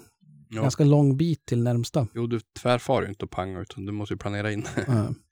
Ja. 0.54 0.62
ganska 0.62 0.84
lång 0.84 1.16
bit 1.16 1.46
till 1.46 1.62
närmsta. 1.62 2.06
Jo, 2.14 2.26
du 2.26 2.40
tvärfar 2.62 3.02
ju 3.02 3.08
inte 3.08 3.24
och 3.24 3.30
panga 3.30 3.60
utan 3.60 3.84
du 3.84 3.92
måste 3.92 4.14
ju 4.14 4.18
planera 4.18 4.52
in. 4.52 4.64
Ja. 4.86 5.14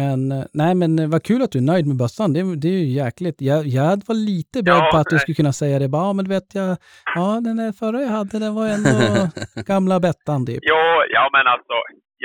Men 0.00 0.18
nej, 0.62 0.72
men 0.80 1.10
vad 1.10 1.22
kul 1.28 1.42
att 1.42 1.52
du 1.52 1.58
är 1.64 1.70
nöjd 1.72 1.86
med 1.90 1.98
bössan. 2.04 2.32
Det, 2.32 2.42
det 2.64 2.68
är 2.68 2.80
ju 2.86 2.90
jäkligt. 3.02 3.36
Jag, 3.50 3.60
jag 3.78 3.96
var 4.08 4.16
lite 4.32 4.56
beredd 4.62 4.84
Ja, 4.86 4.90
på 4.92 4.98
att 5.00 5.10
du 5.14 5.18
skulle 5.18 5.40
kunna 5.42 5.54
säga 5.62 5.76
det. 5.82 5.88
Bara, 5.94 6.06
ja, 6.08 6.12
men 6.18 6.24
vet 6.36 6.48
jag, 6.60 6.70
ja 7.18 7.26
den 7.46 7.56
där 7.62 7.72
förra 7.82 7.98
jag 8.06 8.12
hade, 8.18 8.34
den 8.44 8.54
var 8.58 8.66
ändå 8.76 8.94
gamla 9.72 9.96
Bettan 10.06 10.40
typ. 10.48 10.62
Jo, 10.72 10.80
ja 11.16 11.24
men 11.34 11.44
alltså, 11.54 11.76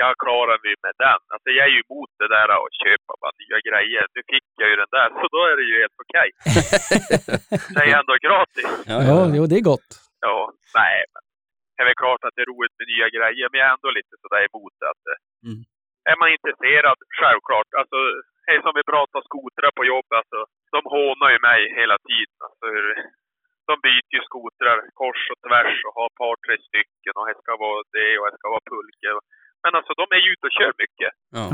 jag 0.01 0.12
klarar 0.23 0.58
mig 0.65 0.73
med 0.86 0.95
den. 1.06 1.19
Alltså 1.34 1.47
jag 1.58 1.63
är 1.69 1.73
ju 1.77 1.82
emot 1.88 2.12
det 2.21 2.30
där 2.38 2.47
att 2.56 2.75
köpa 2.84 3.12
bara 3.21 3.34
nya 3.43 3.60
grejer. 3.69 4.03
Nu 4.15 4.21
fick 4.32 4.45
jag 4.62 4.67
ju 4.71 4.75
den 4.84 4.91
där, 4.97 5.08
så 5.19 5.25
då 5.36 5.39
är 5.51 5.56
det 5.60 5.65
ju 5.71 5.75
helt 5.84 5.99
okej. 6.06 6.27
det 7.75 7.84
är 7.89 7.93
ändå 8.01 8.15
gratis. 8.27 8.69
Ja, 8.91 8.97
Ja, 9.12 9.17
jo, 9.38 9.43
det 9.51 9.58
är 9.62 9.65
gott. 9.73 9.89
Ja, 10.27 10.38
nej, 10.82 10.97
men 11.13 11.21
det 11.73 11.80
är 11.82 11.88
väl 11.89 11.99
klart 12.03 12.21
att 12.25 12.34
det 12.36 12.41
är 12.45 12.49
roligt 12.53 12.75
med 12.80 12.88
nya 12.93 13.08
grejer, 13.17 13.45
men 13.49 13.58
jag 13.62 13.67
är 13.69 13.75
ändå 13.77 13.89
lite 13.99 14.13
sådär 14.23 14.41
emot 14.49 14.73
det. 14.82 14.88
Att, 14.93 15.06
Mm. 15.47 15.62
Är 16.11 16.17
man 16.21 16.29
intresserad, 16.35 16.97
självklart. 17.19 17.69
Alltså, 17.79 17.97
det 18.45 18.51
är 18.55 18.61
som 18.65 18.75
vi 18.79 18.85
pratar 18.93 19.21
skotrar 19.29 19.71
på 19.77 19.83
jobbet, 19.93 20.17
alltså, 20.21 20.39
de 20.75 20.79
hånar 20.95 21.29
ju 21.35 21.39
mig 21.49 21.61
hela 21.79 21.97
tiden. 22.09 22.37
Alltså, 22.47 22.65
de 23.69 23.73
byter 23.87 24.13
ju 24.17 24.21
skotrar 24.29 24.77
kors 25.01 25.21
och 25.31 25.39
tvärs 25.45 25.75
och 25.85 25.93
har 25.97 26.07
ett 26.09 26.19
par, 26.21 26.35
tre 26.45 26.55
stycken 26.67 27.13
och 27.17 27.25
det 27.27 27.37
ska 27.43 27.51
vara 27.65 27.81
det 27.97 28.11
och 28.19 28.25
det 28.31 28.37
ska 28.39 28.47
vara 28.55 28.69
pulka. 28.73 29.09
Men 29.63 29.71
alltså, 29.77 29.91
de 30.01 30.05
är 30.15 30.21
ju 30.25 30.29
ute 30.33 30.45
och 30.49 30.57
kör 30.59 30.73
mycket. 30.83 31.11
Ja. 31.37 31.45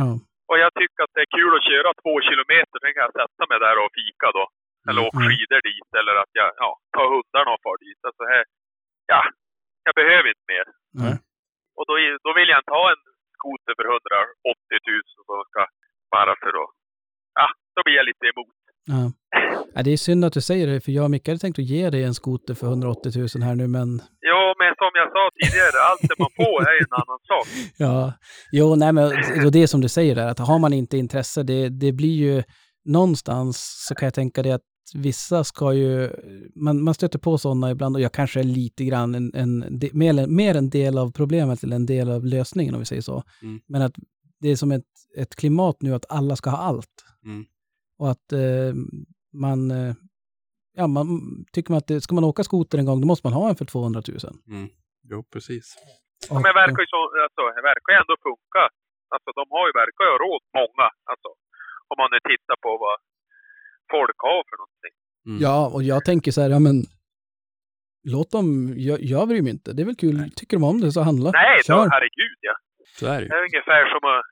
Och 0.50 0.58
jag 0.64 0.72
tycker 0.80 1.00
att 1.04 1.14
det 1.16 1.24
är 1.26 1.36
kul 1.40 1.52
att 1.58 1.68
köra 1.72 1.92
två 2.04 2.14
kilometer, 2.30 2.76
sen 2.80 2.94
kan 2.94 3.06
jag 3.08 3.18
sätta 3.22 3.44
mig 3.50 3.60
där 3.66 3.78
och 3.84 3.92
fika 4.00 4.28
då. 4.40 4.46
Eller 4.88 5.02
Mm. 5.02 5.08
åka 5.10 5.20
skidor 5.28 5.62
dit, 5.70 5.90
eller 6.00 6.16
att 6.24 6.34
jag 6.42 6.50
ja, 6.64 6.70
tar 6.96 7.08
hundarna 7.14 7.50
och 7.56 7.64
far 7.66 7.78
dit. 7.86 8.02
Alltså 8.08 8.24
här, 8.34 8.44
ja, 9.14 9.22
jag 9.88 9.94
behöver 10.02 10.28
inte 10.34 10.48
mer. 10.54 10.66
Nej. 11.02 11.16
Och 11.78 11.86
då, 11.90 11.94
då 12.26 12.30
vill 12.38 12.50
jag 12.54 12.60
inte 12.64 12.76
ha 12.80 12.86
en 12.94 13.04
skoter 13.44 13.74
för 13.78 13.86
180 13.86 14.00
000 14.88 15.02
som 15.16 15.24
ska 15.50 15.62
bara 16.16 16.34
för 16.42 16.54
att... 16.62 16.72
Ja, 17.40 17.48
då 17.76 17.80
blir 17.86 17.96
jag 18.00 18.06
lite 18.12 18.26
emot. 18.34 18.58
Ja. 18.94 19.02
ja. 19.76 19.84
det 19.86 19.92
är 19.92 19.98
synd 19.98 20.26
att 20.26 20.34
du 20.34 20.42
säger 20.42 20.68
det, 20.68 20.82
för 20.86 20.92
jag 20.92 21.06
och 21.06 21.12
Micke 21.12 21.28
hade 21.28 21.40
tänkt 21.40 21.60
att 21.60 21.72
ge 21.76 21.90
dig 21.90 22.04
en 22.04 22.14
skoter 22.22 22.54
för 22.54 22.68
180 22.68 23.12
000 23.36 23.44
här 23.48 23.56
nu, 23.56 23.68
men... 23.78 23.88
Ja, 24.32 24.56
men 24.60 24.72
som 24.82 24.92
jag 25.02 25.08
sa 25.16 25.24
tidigare, 25.40 25.78
allt 25.90 26.04
det 26.10 26.18
man 26.24 26.32
får 26.42 26.60
är 26.72 26.78
en 26.86 26.94
annan 27.02 27.20
sak. 27.32 27.48
Ja, 27.86 28.14
jo, 28.52 28.76
nej 28.76 28.92
men 28.94 29.06
och 29.46 29.52
det 29.52 29.64
är 29.64 29.68
som 29.68 29.82
du 29.82 29.90
säger 29.90 30.16
där, 30.16 30.28
att 30.28 30.40
har 30.40 30.60
man 30.60 30.74
inte 30.74 30.98
intresse, 30.98 31.44
det, 31.44 31.70
det 31.70 31.92
blir 31.92 32.18
ju 32.26 32.44
någonstans 32.86 33.86
så 33.88 33.96
kan 33.96 34.06
jag 34.06 34.14
tänka 34.14 34.44
det 34.44 34.52
att 34.52 34.68
vissa 34.96 35.44
ska 35.44 35.74
ju, 35.74 36.10
man, 36.56 36.84
man 36.84 36.94
stöter 36.94 37.20
på 37.20 37.38
sådana 37.38 37.72
ibland 37.72 37.96
och 37.96 38.02
jag 38.02 38.14
kanske 38.14 38.40
är 38.40 38.44
lite 38.44 38.86
grann 38.86 39.16
en, 39.16 39.32
en, 39.34 39.80
mer, 39.94 40.28
mer 40.28 40.56
en 40.56 40.70
del 40.70 40.98
av 40.98 41.12
problemet 41.12 41.64
eller 41.64 41.76
en 41.76 41.86
del 41.86 42.10
av 42.10 42.26
lösningen 42.26 42.74
om 42.74 42.80
vi 42.80 42.86
säger 42.86 43.02
så. 43.02 43.24
Mm. 43.42 43.62
Men 43.68 43.82
att 43.82 43.96
det 44.42 44.50
är 44.50 44.56
som 44.56 44.72
ett, 44.72 44.92
ett 45.18 45.36
klimat 45.36 45.82
nu 45.82 45.94
att 45.94 46.12
alla 46.12 46.36
ska 46.36 46.50
ha 46.50 46.58
allt. 46.58 47.06
Mm. 47.26 47.46
Och 48.00 48.10
att 48.12 48.32
eh, 48.32 48.74
man, 49.34 49.72
eh, 49.72 49.94
ja 50.74 50.88
man 50.88 51.08
tycker 51.54 51.72
man 51.72 51.78
att 51.78 51.88
det, 51.88 52.02
ska 52.02 52.16
man 52.16 52.24
åka 52.32 52.44
skoter 52.44 52.78
en 52.78 52.86
gång 52.86 53.02
då 53.02 53.08
måste 53.08 53.28
man 53.28 53.34
ha 53.40 53.50
en 53.50 53.56
för 53.56 53.66
200 53.66 54.02
000. 54.08 54.18
Mm. 54.48 54.70
Jo, 55.12 55.24
precis. 55.34 55.66
Ja, 56.30 56.34
men 56.34 56.44
det 56.50 56.60
verkar 56.64 56.82
ju 56.86 56.90
så, 56.96 57.02
alltså, 57.26 57.44
det 57.58 57.64
verkar 57.72 57.90
ju 57.94 57.98
ändå 58.04 58.16
funka. 58.28 58.64
Alltså 59.14 59.30
de 59.40 59.44
har 59.56 59.64
ju, 59.68 59.72
verkar 59.84 60.02
ju 60.06 60.12
ha 60.16 60.20
råd, 60.28 60.44
många. 60.62 60.88
Alltså, 61.12 61.30
om 61.92 61.96
man 62.02 62.10
nu 62.14 62.20
tittar 62.32 62.58
på 62.66 62.72
vad 62.84 62.96
folk 63.98 64.18
har 64.28 64.40
för 64.50 64.58
någonting. 64.62 64.94
Mm. 65.28 65.38
Ja, 65.46 65.58
och 65.74 65.84
jag 65.92 66.00
tänker 66.10 66.32
så 66.36 66.40
här, 66.42 66.50
ja 66.56 66.60
men 66.68 66.78
låt 68.14 68.30
dem, 68.38 68.48
jag, 68.88 68.98
jag 69.14 69.24
bryr 69.30 69.42
mig 69.46 69.52
inte. 69.58 69.70
Det 69.74 69.82
är 69.84 69.90
väl 69.92 70.02
kul, 70.04 70.16
tycker 70.40 70.56
de 70.58 70.64
om 70.72 70.78
det 70.82 70.92
så 70.98 71.02
handla. 71.10 71.30
Nej, 71.42 71.58
då, 71.68 71.78
herregud 71.96 72.38
ja. 72.50 72.56
Så 72.98 73.04
är 73.14 73.18
det 73.22 73.28
Det 73.30 73.36
ju. 73.36 73.40
är 73.40 73.44
ungefär 73.50 73.84
som 73.94 74.02
att, 74.14 74.26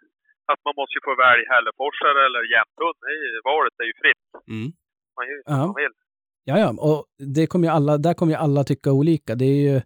att 0.51 0.61
man 0.67 0.73
måste 0.79 0.93
ju 0.97 1.01
få 1.09 1.13
välja 1.25 1.45
Hälleforsare 1.53 2.19
eller 2.27 2.41
Jämthund. 2.53 2.97
Det 3.03 3.09
är 3.15 3.19
ju- 3.25 3.41
Valet 3.49 3.75
är 3.83 3.87
ju 3.91 3.95
fritt. 4.03 4.23
Mm. 4.55 4.67
Man 5.15 5.23
gör 5.27 5.35
ju 5.39 5.43
Ja. 5.45 5.51
som 5.63 5.67
man 5.73 5.81
vill. 5.83 5.95
Ja, 6.49 6.55
ja, 6.63 6.69
och 6.89 7.01
det 7.35 7.45
kommer 7.51 7.65
ju 7.67 7.73
alla, 7.77 7.93
där 8.05 8.13
kommer 8.13 8.31
ju 8.35 8.39
alla 8.45 8.61
tycka 8.63 8.89
olika. 9.01 9.31
Det 9.41 9.45
är 9.45 9.61
ju 9.69 9.81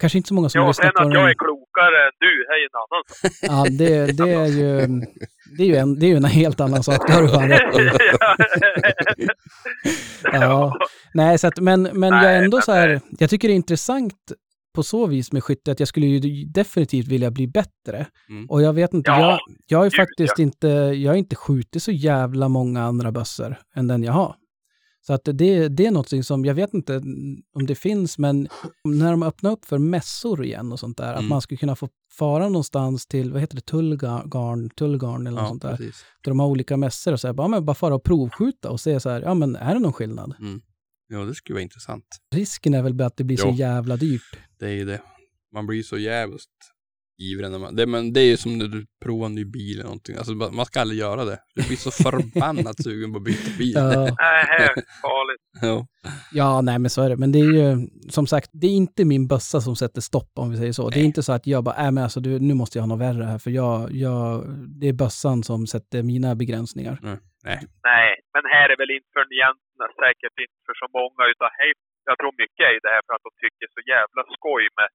kanske 0.00 0.18
inte 0.18 0.28
så 0.28 0.34
många 0.34 0.48
som 0.48 0.60
Ja, 0.60 0.66
lyssnar 0.68 0.84
sen 0.84 0.92
på 0.98 1.02
att 1.08 1.14
jag 1.18 1.22
är 1.22 1.26
den. 1.34 1.42
klokare 1.46 1.96
än 2.06 2.14
du, 2.26 2.32
är 2.52 2.58
ju 2.62 2.66
en 2.72 2.78
annan. 2.84 3.02
Ja, 3.52 3.58
det, 3.80 3.94
det 4.20 4.30
är 4.44 4.48
ju, 4.60 4.70
det 5.56 5.62
är 5.62 5.66
ju 5.66 5.76
en, 5.76 5.98
det 5.98 6.06
är 6.06 6.08
ju 6.08 6.16
en 6.16 6.24
helt 6.24 6.60
annan 6.60 6.82
sak. 6.82 7.06
Det 7.06 7.12
har 7.12 7.22
du 7.22 7.28
fan 7.28 7.48
rätt 7.48 7.78
i. 7.78 7.90
Ja. 10.32 10.78
Nej, 11.14 11.38
så 11.38 11.46
att, 11.46 11.60
men, 11.60 11.82
men 11.82 12.12
jag 12.12 12.22
Nej, 12.22 12.44
ändå 12.44 12.56
men 12.56 12.62
så 12.62 12.72
här, 12.72 13.00
jag 13.18 13.30
tycker 13.30 13.48
det 13.48 13.54
är 13.54 13.56
intressant 13.56 14.14
på 14.74 14.82
så 14.82 15.06
vis 15.06 15.32
med 15.32 15.44
skytte 15.44 15.72
att 15.72 15.80
jag 15.80 15.88
skulle 15.88 16.06
ju 16.06 16.44
definitivt 16.44 17.08
vilja 17.08 17.30
bli 17.30 17.46
bättre. 17.46 18.06
Mm. 18.28 18.46
Och 18.50 18.62
jag 18.62 18.72
vet 18.72 18.94
inte, 18.94 19.10
Ja, 19.10 19.20
jag, 19.20 19.38
jag 19.66 19.78
har 19.78 19.84
ju 19.84 19.90
faktiskt 19.90 20.38
inte, 20.38 20.68
jag 20.68 21.12
har 21.12 21.16
inte 21.16 21.36
skjutit 21.36 21.82
så 21.82 21.92
jävla 21.92 22.48
många 22.48 22.82
andra 22.82 23.12
bössor 23.12 23.56
än 23.74 23.86
den 23.86 24.02
jag 24.02 24.12
har. 24.12 24.34
Så 25.06 25.12
att 25.12 25.24
det, 25.24 25.68
det 25.68 25.86
är 25.86 25.90
något 25.90 26.26
som, 26.26 26.44
jag 26.44 26.54
vet 26.54 26.74
inte 26.74 26.96
om 27.54 27.66
det 27.66 27.74
finns, 27.74 28.18
men 28.18 28.48
när 28.84 29.10
de 29.10 29.22
öppnar 29.22 29.50
upp 29.52 29.64
för 29.64 29.78
mässor 29.78 30.44
igen 30.44 30.72
och 30.72 30.80
sånt 30.80 30.96
där, 30.96 31.12
att 31.12 31.18
Mm. 31.18 31.28
man 31.28 31.40
skulle 31.40 31.58
kunna 31.58 31.76
få 31.76 31.88
fara 32.12 32.48
någonstans 32.48 33.06
till, 33.06 33.32
vad 33.32 33.40
heter 33.40 33.56
det, 33.56 33.62
Tullgarn, 33.66 34.70
Tullgarn 34.70 35.26
eller 35.26 35.36
något 35.36 35.42
Ja, 35.44 35.48
sånt 35.48 35.62
där. 35.62 35.76
precis. 35.76 36.04
Där 36.24 36.30
de 36.30 36.40
har 36.40 36.46
olika 36.46 36.76
mässor 36.76 37.12
och 37.12 37.20
så 37.20 37.26
här, 37.28 37.34
bara, 37.34 37.48
men 37.48 37.64
bara 37.64 37.74
fara 37.74 37.94
och 37.94 38.02
provskjuta 38.04 38.70
och 38.70 38.80
se 38.80 39.00
så 39.00 39.10
här, 39.10 39.22
ja 39.22 39.34
men 39.34 39.56
är 39.56 39.74
det 39.74 39.80
någon 39.80 39.92
skillnad? 39.92 40.34
Mm. 40.40 40.62
Ja, 41.08 41.18
det 41.24 41.34
skulle 41.34 41.54
vara 41.54 41.62
intressant. 41.62 42.04
Risken 42.34 42.74
är 42.74 42.82
väl 42.82 43.00
att 43.00 43.16
det 43.16 43.24
blir 43.24 43.36
så 43.36 43.48
Jo. 43.48 43.54
jävla 43.54 43.96
dyrt. 43.96 44.36
Det 44.58 44.66
är 44.66 44.70
ju 44.72 44.84
det. 44.84 45.00
Man 45.54 45.66
blir 45.66 45.82
så 45.82 45.98
jävligt 45.98 46.44
ivrig 47.18 47.50
när 47.50 47.58
man, 47.58 47.76
det, 47.76 47.86
men 47.86 48.12
det 48.12 48.20
är 48.20 48.24
ju 48.24 48.36
som 48.36 48.58
när 48.58 48.66
du 48.66 48.86
provar 49.04 49.26
en 49.26 49.34
ny 49.34 49.44
bil 49.44 49.74
eller 49.74 49.84
någonting. 49.84 50.16
Alltså, 50.16 50.32
man 50.34 50.66
ska 50.66 50.80
aldrig 50.80 51.00
göra 51.00 51.24
det. 51.24 51.38
Du 51.54 51.62
blir 51.68 51.76
så 51.76 51.90
förbannat 51.90 52.82
sugen 52.84 53.12
på 53.12 53.18
att 53.18 53.24
byta 53.24 53.50
bil. 53.58 53.72
Ja. 53.74 53.90
Nej, 54.18 54.68
farligt. 55.02 55.42
Ja. 55.62 55.86
Ja, 56.32 56.60
nej 56.60 56.78
men 56.78 56.90
så 56.90 57.02
är 57.02 57.08
det. 57.08 57.16
Men 57.16 57.32
det 57.32 57.38
är 57.38 57.52
ju, 57.62 57.88
som 58.10 58.26
sagt, 58.26 58.50
det 58.52 58.66
är 58.66 58.76
inte 58.76 59.04
min 59.04 59.28
bössa 59.28 59.60
som 59.60 59.76
sätter 59.76 60.00
stopp 60.00 60.32
om 60.38 60.50
vi 60.50 60.56
säger 60.56 60.72
så. 60.72 60.88
Det 60.90 60.96
är 60.96 61.06
Nej. 61.06 61.06
inte 61.06 61.22
så 61.22 61.32
att 61.32 61.46
jag 61.46 61.64
bara, 61.64 61.76
äh, 61.84 61.90
men 61.90 62.02
alltså 62.04 62.20
du, 62.20 62.38
nu 62.38 62.54
måste 62.54 62.78
jag 62.78 62.82
ha 62.82 62.88
något 62.88 63.06
värre 63.08 63.24
här, 63.24 63.38
för 63.38 63.50
jag, 63.50 63.92
jag, 64.04 64.44
det 64.80 64.88
är 64.88 64.92
bössan 64.92 65.42
som 65.42 65.66
sätter 65.66 66.02
mina 66.02 66.34
begränsningar. 66.34 66.98
Nej. 67.02 67.18
Nej, 67.92 68.10
men 68.34 68.44
här 68.54 68.66
är 68.72 68.76
väl 68.82 68.92
inte 68.96 69.10
för 69.16 69.24
egentligen 69.38 69.92
säkert 70.04 70.36
inte 70.44 70.58
för 70.66 70.76
så 70.82 70.86
många 70.98 71.22
utan 71.32 71.50
hej, 71.58 71.70
jag 72.10 72.16
tror 72.18 72.32
mycket 72.42 72.64
är 72.70 72.78
det 72.84 72.92
här 72.94 73.02
för 73.06 73.12
att 73.16 73.26
de 73.26 73.32
tycker 73.44 73.66
så 73.76 73.80
jävla 73.94 74.22
skoj 74.36 74.64
med, 74.78 74.88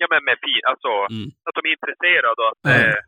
ja 0.00 0.06
men 0.12 0.20
med 0.28 0.36
fin, 0.44 0.62
alltså 0.70 0.90
Mm. 1.14 1.28
att 1.46 1.54
de 1.56 1.60
är 1.68 1.72
intresserade 1.76 2.38
och 2.42 2.50
att 2.52 2.62
Ja. 2.62 2.88
eh, 2.88 3.00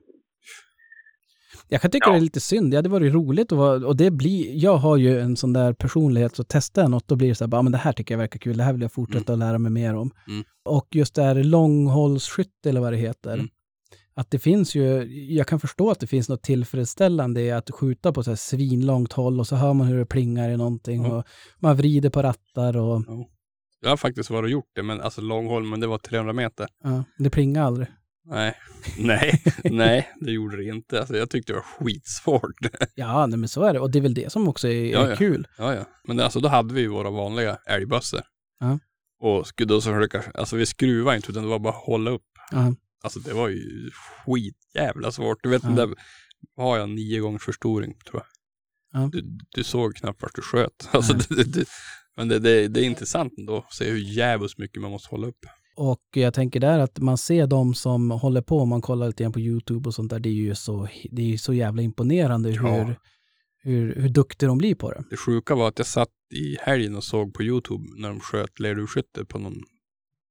Jag 1.69 1.81
kan 1.83 1.91
tycka 1.91 2.09
Ja. 2.09 2.13
det 2.13 2.19
är 2.19 2.21
lite 2.21 2.41
synd. 2.41 2.71
Det 2.71 2.77
hade 2.77 2.89
varit 2.89 3.15
roligt 3.15 3.53
att 3.53 3.59
vara, 3.59 3.87
och 3.87 3.97
det 3.97 4.11
blir, 4.11 4.65
jag 4.65 4.77
har 4.77 4.97
ju 4.97 5.21
en 5.21 5.37
sån 5.37 5.53
där 5.53 5.73
personlighet, 5.73 6.37
så 6.37 6.45
testar 6.49 6.83
jag 6.83 6.91
något, 6.91 7.09
då 7.09 7.17
blir 7.17 7.29
det 7.29 7.35
så 7.35 7.45
här, 7.45 7.49
bara, 7.49 7.57
"Ja, 7.59 7.63
men 7.63 7.73
det 7.73 7.79
här 7.79 7.93
tycker 7.93 8.15
jag 8.15 8.19
verkar 8.19 8.39
kul, 8.39 8.57
det 8.57 8.63
här 8.65 8.73
vill 8.73 8.83
jag 8.83 8.93
fortsätta 8.93 9.33
att 9.33 9.39
lära 9.39 9.59
mig 9.59 9.73
mer 9.73 9.95
om. 9.97 10.11
Mm. 10.29 10.45
Och 10.65 10.89
just 10.91 11.15
det 11.15 11.23
här 11.23 11.35
långhållsskytte 11.45 12.69
eller 12.69 12.81
vad 12.81 12.93
det 12.93 12.97
heter, 12.97 13.35
Mm. 13.35 13.49
att 14.15 14.31
det 14.31 14.39
finns 14.39 14.75
ju, 14.75 14.85
jag 15.35 15.47
kan 15.47 15.61
förstå 15.61 15.91
att 15.91 16.01
det 16.01 16.07
finns 16.07 16.29
något 16.29 16.43
tillfredsställande 16.43 17.41
i 17.41 17.51
att 17.51 17.71
skjuta 17.71 18.13
på 18.13 18.23
så 18.23 18.31
här 18.31 18.37
svinlångt 18.37 19.13
håll 19.13 19.41
och 19.41 19.47
så 19.47 19.57
hör 19.57 19.75
man 19.75 19.87
hur 19.87 19.99
det 19.99 20.07
plingar 20.07 20.51
i 20.51 20.57
någonting 20.57 21.07
och 21.07 21.25
man 21.59 21.77
vrider 21.77 22.11
på 22.11 22.23
rattar 22.23 22.77
och 22.77 23.03
Jag 23.87 23.93
har 23.93 23.97
faktiskt 23.97 24.31
varit 24.31 24.45
och 24.45 24.51
gjort 24.51 24.71
det, 24.75 24.83
men 24.83 25.01
alltså 25.01 25.21
Långholm, 25.21 25.69
men 25.71 25.81
det 25.81 25.87
var 25.87 25.99
300 25.99 26.33
meter. 26.33 26.67
ja, 26.83 27.05
det 27.19 27.31
plingar 27.31 27.63
aldrig. 27.65 27.89
Nej, 28.25 28.55
nej, 28.99 29.43
nej, 29.65 30.09
det 30.21 30.31
gjorde 30.33 30.57
det 30.57 30.65
inte. 30.65 30.99
Alltså, 30.99 31.17
jag 31.17 31.31
tyckte 31.31 31.53
det 31.53 31.57
var 31.57 31.63
skitsvårt. 31.87 32.55
Ja, 32.95 33.27
nej, 33.27 33.39
men 33.39 33.49
så 33.49 33.63
är 33.63 33.73
det. 33.73 33.81
Och 33.81 33.91
det 33.91 33.99
är 33.99 34.03
väl 34.03 34.15
det 34.15 34.33
som 34.33 34.49
också 34.49 34.69
är, 34.69 34.93
Ja, 34.93 35.05
är 35.07 35.11
ja. 35.11 35.17
kul. 35.17 35.47
Ja, 35.59 35.75
ja. 35.75 35.85
Men 36.09 36.21
alltså 36.21 36.41
då 36.41 36.49
hade 36.49 36.75
vi 36.75 36.81
ju 36.81 36.89
våra 36.89 37.11
vanliga 37.11 37.59
älgbössor. 37.67 38.21
Ja. 38.61 38.79
Och 39.21 39.47
då 39.57 39.81
så 39.81 39.93
försöka, 39.95 40.23
alltså 40.35 40.57
vi 40.57 40.67
skruvade 40.67 41.17
inte 41.17 41.31
utan 41.31 41.43
det 41.43 41.49
var 41.49 41.59
bara 41.59 41.75
att 41.75 41.85
hålla 41.85 42.11
upp. 42.11 42.23
Ja. 42.51 42.75
Alltså 43.05 43.21
det 43.21 43.33
var 43.35 43.49
ju 43.49 43.91
skitjävla 44.27 45.13
svårt. 45.13 45.43
Du 45.43 45.49
vet 45.49 45.63
Ja. 45.63 45.69
den 45.69 45.77
där, 45.77 45.89
har 46.57 46.79
jag, 46.79 46.89
nio 46.89 47.21
gångers 47.21 47.43
förstoring 47.45 47.95
tror 48.11 48.23
jag. 48.23 48.27
Ja. 49.03 49.09
Du, 49.13 49.39
du 49.55 49.65
såg 49.65 49.97
knappt 49.97 50.23
vart 50.23 50.35
du 50.35 50.43
sköt. 50.43 50.89
Alltså, 50.91 51.13
det, 51.35 51.45
det, 51.45 51.65
men 52.17 52.29
det, 52.29 52.39
det, 52.39 52.69
det 52.69 52.81
är 52.81 52.85
intressant 52.85 53.33
ändå 53.39 53.57
att 53.57 53.73
se 53.75 53.91
hur 53.91 53.99
jävligt 53.99 54.59
mycket 54.59 54.83
man 54.83 54.91
måste 54.91 55.09
hålla 55.11 55.27
upp. 55.27 55.47
Och 55.77 56.01
jag 56.15 56.35
tänker 56.35 56.61
där 56.61 56.79
att 56.79 56.99
man 56.99 57.19
ser 57.19 57.47
de 57.47 57.75
som 57.75 58.11
håller 58.11 58.43
på, 58.43 58.59
om 58.61 58.69
man 58.69 58.83
kollar 58.83 59.07
lite 59.07 59.23
grann 59.23 59.33
på 59.33 59.41
YouTube 59.41 59.89
och 59.89 59.95
sånt 59.95 60.11
där, 60.11 60.19
det 60.21 60.29
är 60.29 60.33
ju 60.33 60.55
så, 60.55 60.89
det 61.11 61.33
är 61.33 61.37
så 61.37 61.53
jävla 61.53 61.83
imponerande 61.83 62.51
hur, 62.51 62.67
Ja. 62.69 62.95
hur, 63.63 63.95
hur 63.95 64.09
duktiga 64.09 64.49
de 64.49 64.59
blir 64.59 64.75
på 64.75 64.91
det. 64.91 65.05
Det 65.11 65.17
sjuka 65.17 65.55
var 65.55 65.69
att 65.69 65.79
jag 65.79 65.87
satt 65.87 66.09
i 66.35 66.57
helgen 66.61 66.97
och 66.97 67.05
såg 67.05 67.35
på 67.35 67.43
YouTube 67.43 67.85
när 68.01 68.09
de 68.09 68.21
sköt 68.21 68.61
lerduvskytte 68.61 69.25
på 69.25 69.39
någon 69.39 69.63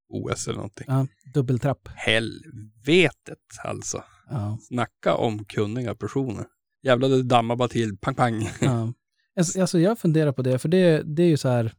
OS 0.09 0.47
eller 0.47 0.55
någonting. 0.57 0.85
Ja, 0.87 1.07
dubbeltrapp. 1.33 1.87
Helvetet 1.95 3.37
alltså. 3.63 4.03
Ja, 4.29 4.57
Snacka 4.61 5.15
om 5.15 5.45
kunniga 5.45 5.95
personer. 5.95 6.45
Jävlar 6.83 7.09
det 7.09 7.23
dammar 7.23 7.55
bara 7.55 7.67
till, 7.69 7.97
pang 7.97 8.15
pang. 8.15 8.49
ja. 8.61 8.93
Alltså, 9.37 9.61
Alltså 9.61 9.79
jag 9.79 9.99
funderar 9.99 10.31
på 10.31 10.41
det, 10.41 10.59
för 10.59 10.69
det, 10.69 11.01
det 11.15 11.23
är 11.23 11.27
ju 11.27 11.37
så 11.37 11.49
här, 11.49 11.73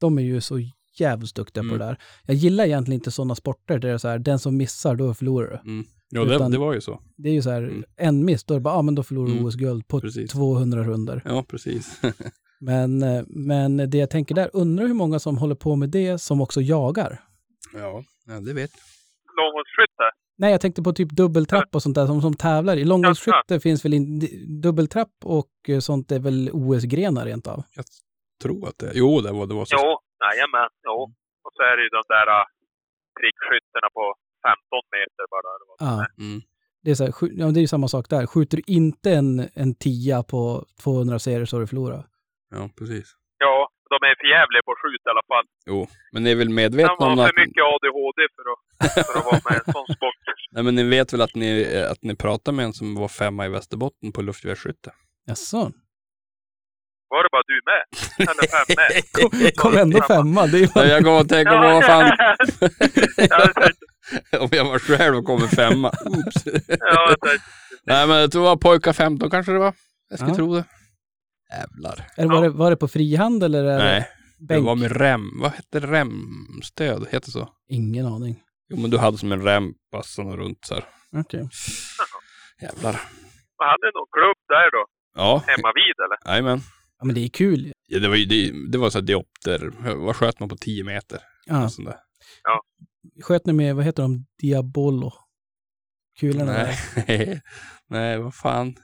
de 0.00 0.18
är 0.18 0.22
ju 0.22 0.40
så 0.40 0.58
jävligt 0.98 1.34
duktiga 1.34 1.62
på 1.62 1.66
Mm. 1.68 1.78
det 1.78 1.84
där. 1.84 1.98
Jag 2.26 2.36
gillar 2.36 2.64
egentligen 2.64 3.00
inte 3.00 3.10
sådana 3.10 3.34
sporter 3.34 3.74
där 3.78 3.88
det 3.88 3.94
är 3.94 3.98
så 3.98 4.08
här, 4.08 4.18
den 4.18 4.38
som 4.38 4.56
missar, 4.56 4.94
då 4.96 5.14
förlorar 5.14 5.60
du. 5.64 5.70
Mm. 5.70 5.86
Ja, 6.10 6.24
det, 6.24 6.48
det 6.48 6.58
var 6.58 6.74
ju 6.74 6.80
så. 6.80 7.00
Det 7.16 7.28
är 7.28 7.32
ju 7.32 7.42
så 7.42 7.50
här, 7.50 7.62
Mm. 7.62 7.84
en 7.96 8.24
miss, 8.24 8.44
då 8.44 8.54
är 8.54 8.58
det 8.58 8.62
bara, 8.62 8.74
ja 8.74 8.82
men 8.82 8.94
då 8.94 9.02
förlorar 9.02 9.26
du 9.26 9.32
Mm. 9.32 9.44
OS-guld 9.44 9.88
på 9.88 10.00
Precis. 10.00 10.30
200 10.30 10.84
runder. 10.84 11.22
Ja, 11.24 11.44
precis. 11.48 12.00
Men, 12.60 13.02
eh, 13.02 13.22
men 13.28 13.76
det 13.90 13.98
jag 13.98 14.10
tänker 14.10 14.34
där, 14.34 14.50
undrar 14.52 14.86
hur 14.86 14.94
många 14.94 15.18
som 15.18 15.38
håller 15.38 15.54
på 15.54 15.76
med 15.76 15.88
det 15.90 16.18
som 16.18 16.40
också 16.40 16.60
jagar? 16.60 17.20
ja, 17.74 18.04
ja, 18.26 18.40
det 18.40 18.52
vet 18.52 18.70
långhållsskytte. 19.38 20.06
Nej, 20.38 20.50
jag 20.50 20.60
tänkte 20.60 20.82
på 20.82 20.92
typ 20.92 21.10
dubbeltrapp 21.10 21.74
och 21.74 21.82
sånt 21.82 21.94
där 21.94 22.06
som, 22.06 22.20
som 22.20 22.34
tävlar 22.34 22.76
i. 22.76 22.84
Långhållsskytte 22.84 23.60
finns 23.60 23.84
väl 23.84 23.94
in, 23.94 24.20
dubbeltrapp 24.62 25.12
och 25.24 25.50
eh, 25.68 25.78
sånt 25.78 26.12
är 26.12 26.18
väl 26.18 26.50
OS-grenar 26.52 27.24
rent 27.24 27.46
av. 27.46 27.62
jag. 27.76 27.84
Tror 28.42 28.68
att 28.68 28.78
det, 28.78 28.90
jo 28.94 29.20
det 29.20 29.32
var, 29.32 29.46
det 29.46 29.54
var 29.54 29.64
så. 29.64 29.76
Jo, 29.76 29.98
jajamän, 30.24 30.70
jo. 30.84 30.98
Och 31.44 31.52
så 31.54 31.62
är 31.62 31.76
det 31.76 31.82
ju 31.82 31.88
de 31.88 32.02
där 32.08 32.28
uh, 32.38 32.44
prickskytterna 33.18 33.88
på 33.94 34.14
15 34.42 34.58
meter 34.96 35.24
bara. 35.34 35.48
eller 35.54 35.66
vad 35.70 36.00
är. 36.00 36.06
Mm. 36.24 36.42
Det 36.82 36.90
är, 36.90 36.94
så 36.94 37.04
här, 37.04 37.12
ja, 37.20 37.46
det 37.46 37.58
är 37.58 37.66
ju 37.66 37.66
samma 37.66 37.88
sak 37.88 38.08
där. 38.10 38.26
Skjuter 38.26 38.56
du 38.56 38.62
inte 38.66 39.10
en, 39.12 39.48
en 39.54 39.74
tia 39.74 40.22
på 40.22 40.64
200 40.82 41.18
serier 41.18 41.44
så 41.44 41.56
har 41.56 41.60
du 41.60 41.66
förlorat. 41.66 42.06
Ja, 42.50 42.70
precis. 42.78 43.14
De 43.92 43.96
är 44.08 44.14
för 44.20 44.28
jävliga 44.36 44.62
på 44.66 44.70
att 44.72 44.82
skjuta 44.82 45.06
i 45.08 45.12
alla 45.14 45.26
fall. 45.32 45.46
Jo, 45.70 45.78
men 46.12 46.22
ni 46.22 46.30
är 46.30 46.34
väl 46.42 46.46
De 46.48 46.54
medvetna 46.54 46.92
om 46.92 47.18
har 47.18 47.24
att... 47.26 47.30
för 47.34 47.40
mycket 47.44 47.62
ADHD 47.74 48.18
för 48.36 48.44
att, 48.52 48.60
för 49.06 49.18
att 49.18 49.24
vara 49.30 49.40
med 49.44 49.54
i 49.58 49.60
en 49.66 49.72
sån 49.72 49.86
sport. 49.96 50.20
Nej, 50.54 50.62
men 50.64 50.74
ni 50.74 50.82
vet 50.82 51.12
väl 51.12 51.20
att 51.20 51.34
ni, 51.34 51.50
att 51.92 52.02
ni 52.02 52.16
pratar 52.16 52.52
med 52.52 52.64
en 52.64 52.72
som 52.72 52.94
var 52.94 53.08
femma 53.08 53.46
i 53.46 53.48
Västerbotten 53.48 54.12
på 54.12 54.22
luftgevärsskytte? 54.22 54.90
Jaså? 55.26 55.72
Var 57.08 57.22
det 57.22 57.28
bara 57.32 57.42
du 57.46 57.60
med? 57.70 57.82
Eller 58.30 58.46
fem 58.56 58.66
med? 58.78 58.90
Kom, 59.12 59.30
kom 59.72 59.80
ändå 59.80 60.02
femma. 60.02 60.46
Det 60.46 60.56
är 60.58 60.60
ju 60.60 60.68
Ja, 60.74 60.84
jag 60.84 61.04
kommer 61.04 61.20
att 61.20 61.28
tänka 61.28 61.50
på 61.50 61.58
vad 61.58 61.84
fan, 61.84 62.12
om 64.40 64.48
jag 64.52 64.64
var 64.64 64.78
själv 64.78 65.16
och 65.16 65.24
kommer 65.24 65.46
femma. 65.46 65.88
Oops. 66.06 66.44
Nej, 67.84 68.06
men 68.06 68.16
jag 68.16 68.32
tror 68.32 68.42
det 68.42 68.48
var 68.48 68.56
pojkar 68.56 68.92
15 68.92 69.30
kanske 69.30 69.52
det 69.52 69.58
var. 69.58 69.72
Jag 70.10 70.18
skulle 70.18 70.32
Ja. 70.32 70.36
tro 70.36 70.54
det. 70.54 70.64
Jävlar. 71.50 72.06
Eller 72.16 72.34
var, 72.34 72.42
det, 72.42 72.48
var 72.48 72.70
det 72.70 72.76
på 72.76 72.88
frihandel 72.88 73.54
eller 73.54 73.68
är 73.68 73.78
Nej, 73.78 74.00
det 74.00 74.06
det 74.38 74.46
bänk? 74.46 74.66
var 74.66 74.74
med 74.74 74.96
rem. 74.96 75.40
Vad 75.40 75.50
hette 75.50 75.80
remstöd? 75.80 77.06
Heter 77.10 77.30
så? 77.30 77.48
Ingen 77.68 78.06
aning. 78.06 78.42
Jo, 78.68 78.76
men 78.76 78.90
du 78.90 78.98
hade 78.98 79.18
som 79.18 79.32
en 79.32 79.42
rem 79.42 79.74
passande 79.92 80.36
runt 80.36 80.58
så 80.64 80.74
här. 80.74 80.84
Okej. 81.16 81.48
Jävlar. 82.62 83.00
Vad 83.56 83.68
hade 83.68 83.86
någon 83.94 84.06
klubb 84.12 84.36
där 84.48 84.70
då? 84.70 84.86
Ja, 85.14 85.42
Hemma 85.46 85.72
vid 85.74 85.94
eller? 86.04 86.32
jajamän. 86.32 86.60
Ja, 86.98 87.04
men 87.04 87.14
det 87.14 87.20
är 87.24 87.28
kul. 87.28 87.72
Ja, 87.88 87.98
det 87.98 88.08
var 88.08 88.16
ju 88.16 88.24
det, 88.24 88.70
det 88.72 88.78
var 88.78 88.90
så 88.90 88.98
här 88.98 89.02
diopter. 89.06 89.72
Vad 89.96 90.16
sköt 90.16 90.40
man 90.40 90.48
på 90.48 90.56
10 90.56 90.84
meter? 90.84 91.18
Ja. 91.46 91.70
Där. 91.78 91.96
Sköt 93.22 93.46
ni 93.46 93.52
med, 93.52 93.76
vad 93.76 93.84
heter 93.84 94.02
de, 94.02 94.26
Diabolo? 94.40 95.12
Kulorna. 96.20 96.52
Nej. 97.06 97.42
Nej, 97.88 98.18
vad 98.18 98.34
fan. 98.34 98.74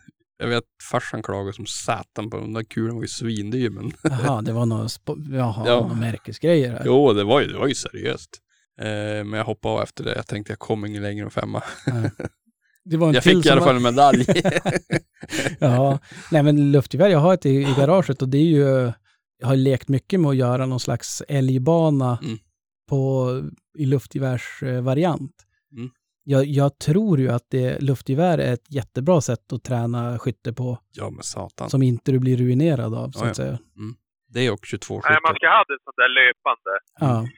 Jag 0.42 0.48
vet 0.48 0.64
farsan 0.90 1.22
klagade 1.22 1.52
som 1.52 1.66
satan 1.66 2.30
på 2.30 2.36
den 2.36 2.52
där 2.52 2.62
kulan 2.62 2.94
var 2.96 3.02
ju 3.02 3.08
svindyr 3.08 3.70
men. 3.70 3.92
Jaha, 4.02 4.42
det 4.42 4.52
var 4.52 4.66
några, 4.66 4.88
jaha, 5.30 5.64
Ja. 5.66 5.80
några 5.80 5.94
märkesgrejer 5.94 6.70
här. 6.70 6.82
jo, 6.86 7.12
det 7.12 7.24
var 7.24 7.40
ju, 7.40 7.46
det 7.46 7.58
var 7.58 7.66
ju 7.66 7.74
seriöst. 7.74 8.30
Eh, 8.80 8.86
men 9.24 9.32
jag 9.32 9.44
hoppade 9.44 9.74
av 9.74 9.82
efter 9.82 10.04
det. 10.04 10.14
Jag 10.16 10.26
tänkte 10.26 10.52
jag 10.52 10.58
kommer 10.58 10.88
ingen 10.88 11.02
längre 11.02 11.24
än 11.24 11.30
femma. 11.30 11.62
Nej. 11.86 12.10
Det 12.84 12.96
var 12.96 13.08
en 13.08 13.14
Jag 13.14 13.24
fick 13.24 13.46
i 13.46 13.50
alla 13.50 13.60
var- 13.60 13.66
fall 13.66 13.76
en 13.76 13.82
medalj. 13.82 14.26
Ja, 15.58 15.98
nej 16.30 16.42
men 16.42 16.72
luftgevär, 16.72 17.08
jag 17.08 17.18
har 17.18 17.34
ett 17.34 17.46
i, 17.46 17.50
i 17.50 17.74
garaget 17.78 18.22
och 18.22 18.28
det 18.28 18.38
är 18.38 18.42
ju, 18.42 18.92
jag 19.38 19.46
har 19.46 19.56
lekt 19.56 19.88
mycket 19.88 20.20
med 20.20 20.28
att 20.28 20.36
göra 20.36 20.66
någon 20.66 20.80
slags 20.80 21.22
älgbana 21.28 22.18
Mm. 22.22 22.38
på, 22.88 23.28
i 23.78 23.86
luftgevärsvariant. 23.86 25.32
Mm. 25.76 25.90
Jag, 26.24 26.44
jag 26.44 26.78
tror 26.78 27.18
ju 27.18 27.28
att 27.28 27.50
det, 27.50 27.82
luftgevär 27.82 28.38
är 28.38 28.52
ett 28.52 28.72
jättebra 28.74 29.20
sätt 29.20 29.52
att 29.52 29.62
träna 29.64 30.18
skytte 30.18 30.52
på, 30.52 30.78
ja 30.92 31.10
men 31.10 31.22
satan. 31.22 31.70
som 31.70 31.82
inte 31.82 32.12
du 32.12 32.18
blir 32.18 32.36
ruinerad 32.36 32.94
av, 32.94 33.10
så 33.10 33.24
Ja, 33.24 33.30
att 33.30 33.36
säga. 33.36 33.58
Det 34.28 34.40
är 34.46 34.50
också 34.50 34.76
22 34.76 35.00
Nej, 35.08 35.18
man 35.26 35.34
ska 35.34 35.46
ha 35.46 35.64
det 35.68 35.78
sånt 35.84 35.96
där 35.96 36.08
löpande. 36.08 36.72
Ja. 37.00 37.28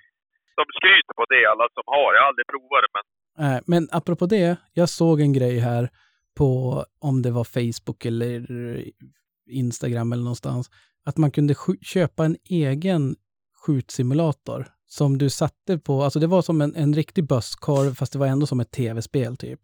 De 0.56 0.64
skryter 0.78 1.14
på 1.16 1.24
det 1.28 1.46
alla 1.50 1.68
som 1.74 1.82
har. 1.86 2.14
Jag 2.14 2.20
har 2.22 2.28
aldrig 2.28 2.46
provat 2.46 2.82
det 2.84 2.90
men 2.96 3.04
Nej, 3.38 3.60
men 3.66 3.88
apropå 3.92 4.26
det, 4.26 4.56
jag 4.72 4.88
såg 4.88 5.20
en 5.20 5.32
grej 5.32 5.58
här 5.58 5.90
på, 6.34 6.84
om 6.98 7.22
det 7.22 7.30
var 7.30 7.44
Facebook 7.44 8.04
eller 8.04 8.46
Instagram 9.50 10.12
eller 10.12 10.22
någonstans, 10.22 10.70
att 11.04 11.16
man 11.16 11.30
kunde 11.30 11.54
köpa 11.82 12.24
en 12.24 12.36
egen 12.50 13.16
skjutsimulator 13.66 14.66
som 14.86 15.18
du 15.18 15.30
satte 15.30 15.78
på, 15.78 16.02
alltså 16.02 16.18
det 16.18 16.26
var 16.26 16.42
som 16.42 16.60
en, 16.60 16.74
en 16.76 16.94
riktig 16.94 17.26
bösskorv 17.28 17.94
fast 17.94 18.12
det 18.12 18.18
var 18.18 18.26
ändå 18.26 18.46
som 18.46 18.60
ett 18.60 18.70
tv-spel 18.70 19.36
typ. 19.36 19.60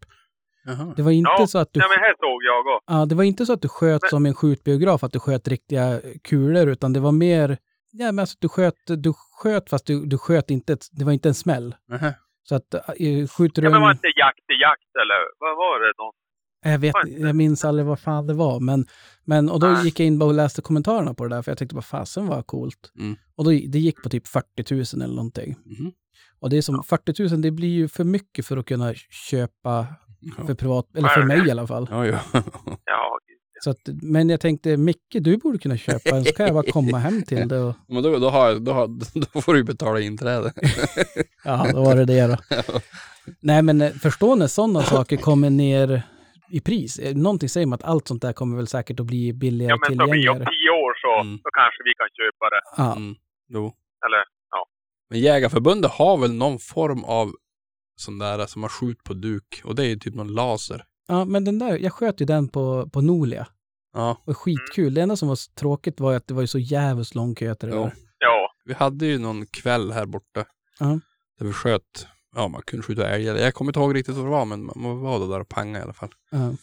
Jaha. 0.65 0.93
Det 0.95 1.01
var 1.01 1.11
inte 1.11 1.31
Ja, 1.37 1.47
så 1.47 1.57
att 1.57 1.73
du... 1.73 1.79
Nej, 1.79 1.89
men 1.89 1.99
här 1.99 2.15
såg 2.19 2.43
jag 2.43 2.75
också. 2.75 2.93
Ja, 2.93 3.05
det 3.05 3.15
var 3.15 3.23
inte 3.23 3.45
så 3.45 3.53
att 3.53 3.61
du 3.61 3.67
sköt 3.67 4.01
Men- 4.01 4.09
som 4.09 4.25
en 4.25 4.33
skjutbiograf, 4.33 5.03
att 5.03 5.11
du 5.13 5.19
sköt 5.19 5.47
riktiga 5.47 6.01
kulor, 6.23 6.67
utan 6.67 6.93
det 6.93 6.99
var 6.99 7.11
mer, 7.11 7.57
ja 7.91 8.05
men 8.11 8.19
alltså 8.19 8.37
du 8.41 8.49
sköt, 8.49 8.75
du 8.87 9.13
sköt 9.43 9.69
fast 9.69 9.85
du, 9.85 10.05
du 10.05 10.17
sköt 10.17 10.51
inte, 10.51 10.73
ett, 10.73 10.85
det 10.91 11.05
var 11.05 11.11
inte 11.11 11.29
en 11.29 11.33
smäll. 11.35 11.75
Jaha. 11.87 12.13
Så 12.43 12.55
att 12.55 12.73
äh, 12.73 12.81
skjuter 13.37 13.61
du 13.61 13.65
Ja, 13.67 13.71
men 13.71 13.81
var 13.81 13.89
en... 13.89 13.95
inte 13.95 14.07
jakt 14.07 14.45
i 14.53 14.57
jakt 14.61 14.91
eller 15.01 15.19
vad 15.39 15.57
var 15.57 15.79
det? 15.79 15.93
Någon? 15.97 16.13
Jag, 16.63 16.79
vet, 16.79 16.95
jag 17.17 17.35
minns 17.35 17.65
aldrig 17.65 17.85
vad 17.85 17.99
fan 17.99 18.27
det 18.27 18.33
var, 18.33 18.59
men, 18.59 18.85
men 19.25 19.49
och 19.49 19.59
då 19.59 19.67
Nej. 19.67 19.85
gick 19.85 19.99
jag 19.99 20.07
in 20.07 20.21
och 20.21 20.33
läste 20.33 20.61
kommentarerna 20.61 21.13
på 21.13 21.23
det 21.27 21.35
där, 21.35 21.41
för 21.41 21.51
jag 21.51 21.57
tyckte 21.57 21.75
bara 21.75 21.81
fasen 21.81 22.27
var 22.27 22.41
coolt. 22.43 22.91
Mm. 22.99 23.15
Och 23.35 23.43
då, 23.43 23.49
det 23.49 23.79
gick 23.79 24.03
på 24.03 24.09
typ 24.09 24.27
40 24.27 24.73
000 24.73 24.83
eller 25.03 25.15
någonting. 25.15 25.55
Mhm. 25.65 25.91
Och 26.39 26.49
det 26.49 26.57
är 26.57 26.61
som 26.61 26.83
40 26.83 27.29
000, 27.29 27.41
det 27.41 27.51
blir 27.51 27.69
ju 27.69 27.87
för 27.87 28.03
mycket 28.03 28.45
för 28.45 28.57
att 28.57 28.65
kunna 28.65 28.93
köpa 29.29 29.87
Ja. 30.37 30.45
för 30.45 30.53
privat, 30.53 30.85
eller 30.95 31.07
för 31.07 31.23
mig 31.23 31.47
i 31.47 31.51
alla 31.51 31.67
fall. 31.67 31.87
Ja, 31.91 32.05
ja. 32.85 33.17
Så 33.63 33.69
att, 33.69 33.77
men 34.01 34.29
jag 34.29 34.39
tänkte, 34.39 34.77
Micke, 34.77 34.97
du 35.13 35.37
borde 35.37 35.57
kunna 35.57 35.77
köpa 35.77 36.09
en, 36.09 36.25
så 36.25 36.33
kan 36.33 36.45
jag 36.45 36.55
bara 36.55 36.71
komma 36.71 36.97
hem 36.97 37.23
till 37.23 37.47
det. 37.47 37.59
Och, 37.59 37.75
Men 37.87 38.03
då, 38.03 38.19
då, 38.19 38.29
har, 38.29 38.55
då, 38.55 38.73
har, 38.73 38.87
då 39.33 39.41
får 39.41 39.53
du 39.53 39.59
ju 39.59 39.63
betala 39.63 39.99
inträde. 39.99 40.53
ja, 41.43 41.67
då 41.73 41.83
var 41.83 41.95
det 41.95 42.05
det 42.05 42.27
då. 42.27 42.37
Nej, 43.39 43.61
men 43.61 43.81
eh, 43.81 43.91
förstå 43.91 44.35
när 44.35 44.47
sådana 44.47 44.83
saker 44.83 45.17
kommer 45.17 45.49
ner 45.49 46.03
i 46.51 46.61
pris. 46.61 46.99
Eh, 46.99 47.15
Någonting 47.15 47.49
säger 47.49 47.67
mig 47.67 47.75
att 47.75 47.83
allt 47.83 48.07
sånt 48.07 48.21
där 48.21 48.33
kommer 48.33 48.57
väl 48.57 48.67
säkert 48.67 48.99
att 48.99 49.05
bli 49.05 49.33
billigare 49.33 49.71
ja 49.71 49.77
men 49.89 49.97
blir 49.97 50.05
om 50.05 50.11
tillgängligare. 50.11 50.37
tio 50.51 50.69
år 50.69 50.93
så, 51.01 51.21
Mm. 51.27 51.37
så 51.43 51.49
kanske 51.59 51.79
vi 51.83 51.93
kan 51.99 52.07
köpa 52.19 52.45
det. 52.49 52.61
Ja, 52.77 52.95
Mm. 52.95 53.15
Jo. 53.49 53.65
Eller 54.05 54.23
Men 55.09 55.19
Jägarförbundet 55.19 55.91
har 55.91 56.17
väl 56.17 56.33
någon 56.33 56.59
form 56.59 57.03
av 57.03 57.31
sån 57.95 58.19
där 58.19 58.45
som 58.45 58.61
man 58.61 58.69
skjuter 58.69 59.03
på 59.03 59.13
duk. 59.13 59.61
Och 59.63 59.75
det 59.75 59.83
är 59.83 59.87
ju 59.87 59.95
typ 59.95 60.15
någon 60.15 60.33
laser. 60.33 60.83
ja, 61.07 61.25
men 61.25 61.45
den 61.45 61.59
där, 61.59 61.77
jag 61.77 61.93
sköt 61.93 62.21
ju 62.21 62.25
den 62.25 62.47
på, 62.49 62.89
på 62.93 63.01
Nolia. 63.01 63.47
Ja. 63.93 64.17
Och 64.25 64.37
skitkul. 64.37 64.93
Det 64.93 65.01
enda 65.01 65.15
som 65.15 65.27
var 65.27 65.55
tråkigt 65.59 65.99
var 65.99 66.11
ju 66.11 66.17
att 66.17 66.27
det 66.27 66.33
var 66.33 66.41
ju 66.41 66.47
så 66.47 66.59
jävligt 66.59 67.15
lång 67.15 67.35
kö 67.35 67.55
till 67.55 67.69
det 67.69 67.75
där. 67.75 67.93
ja. 68.19 68.51
Vi 68.65 68.73
hade 68.73 69.05
ju 69.05 69.17
någon 69.19 69.45
kväll 69.45 69.91
här 69.91 70.05
borta. 70.05 70.45
Ja. 70.79 70.99
Där 71.39 71.45
vi 71.45 71.53
sköt, 71.53 72.07
ja 72.35 72.47
man 72.47 72.61
kunde 72.61 72.83
skjuta 72.85 73.09
älg. 73.09 73.27
eller- 73.29 73.41
Jag 73.47 73.53
kommer 73.53 73.69
inte 73.69 73.79
ihåg 73.79 73.95
riktigt 73.95 74.15
vad 74.15 74.25
det 74.25 74.29
var 74.39 74.45
men 74.45 74.59
man 74.65 75.01
var 75.01 75.19
där 75.33 75.39
och 75.45 75.49
panga 75.49 75.79
i 75.79 75.81
alla 75.81 75.93
fall. 75.93 76.09
Ja. 76.31 76.53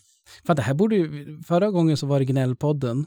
Fan, 0.47 0.57
det 0.57 0.63
här 0.69 0.75
borde 0.81 0.95
ju, 0.97 1.05
förra 1.51 1.69
gången 1.77 1.97
så 1.97 2.07
var 2.11 2.19
det 2.19 2.25
Gnällpodden. 2.33 2.99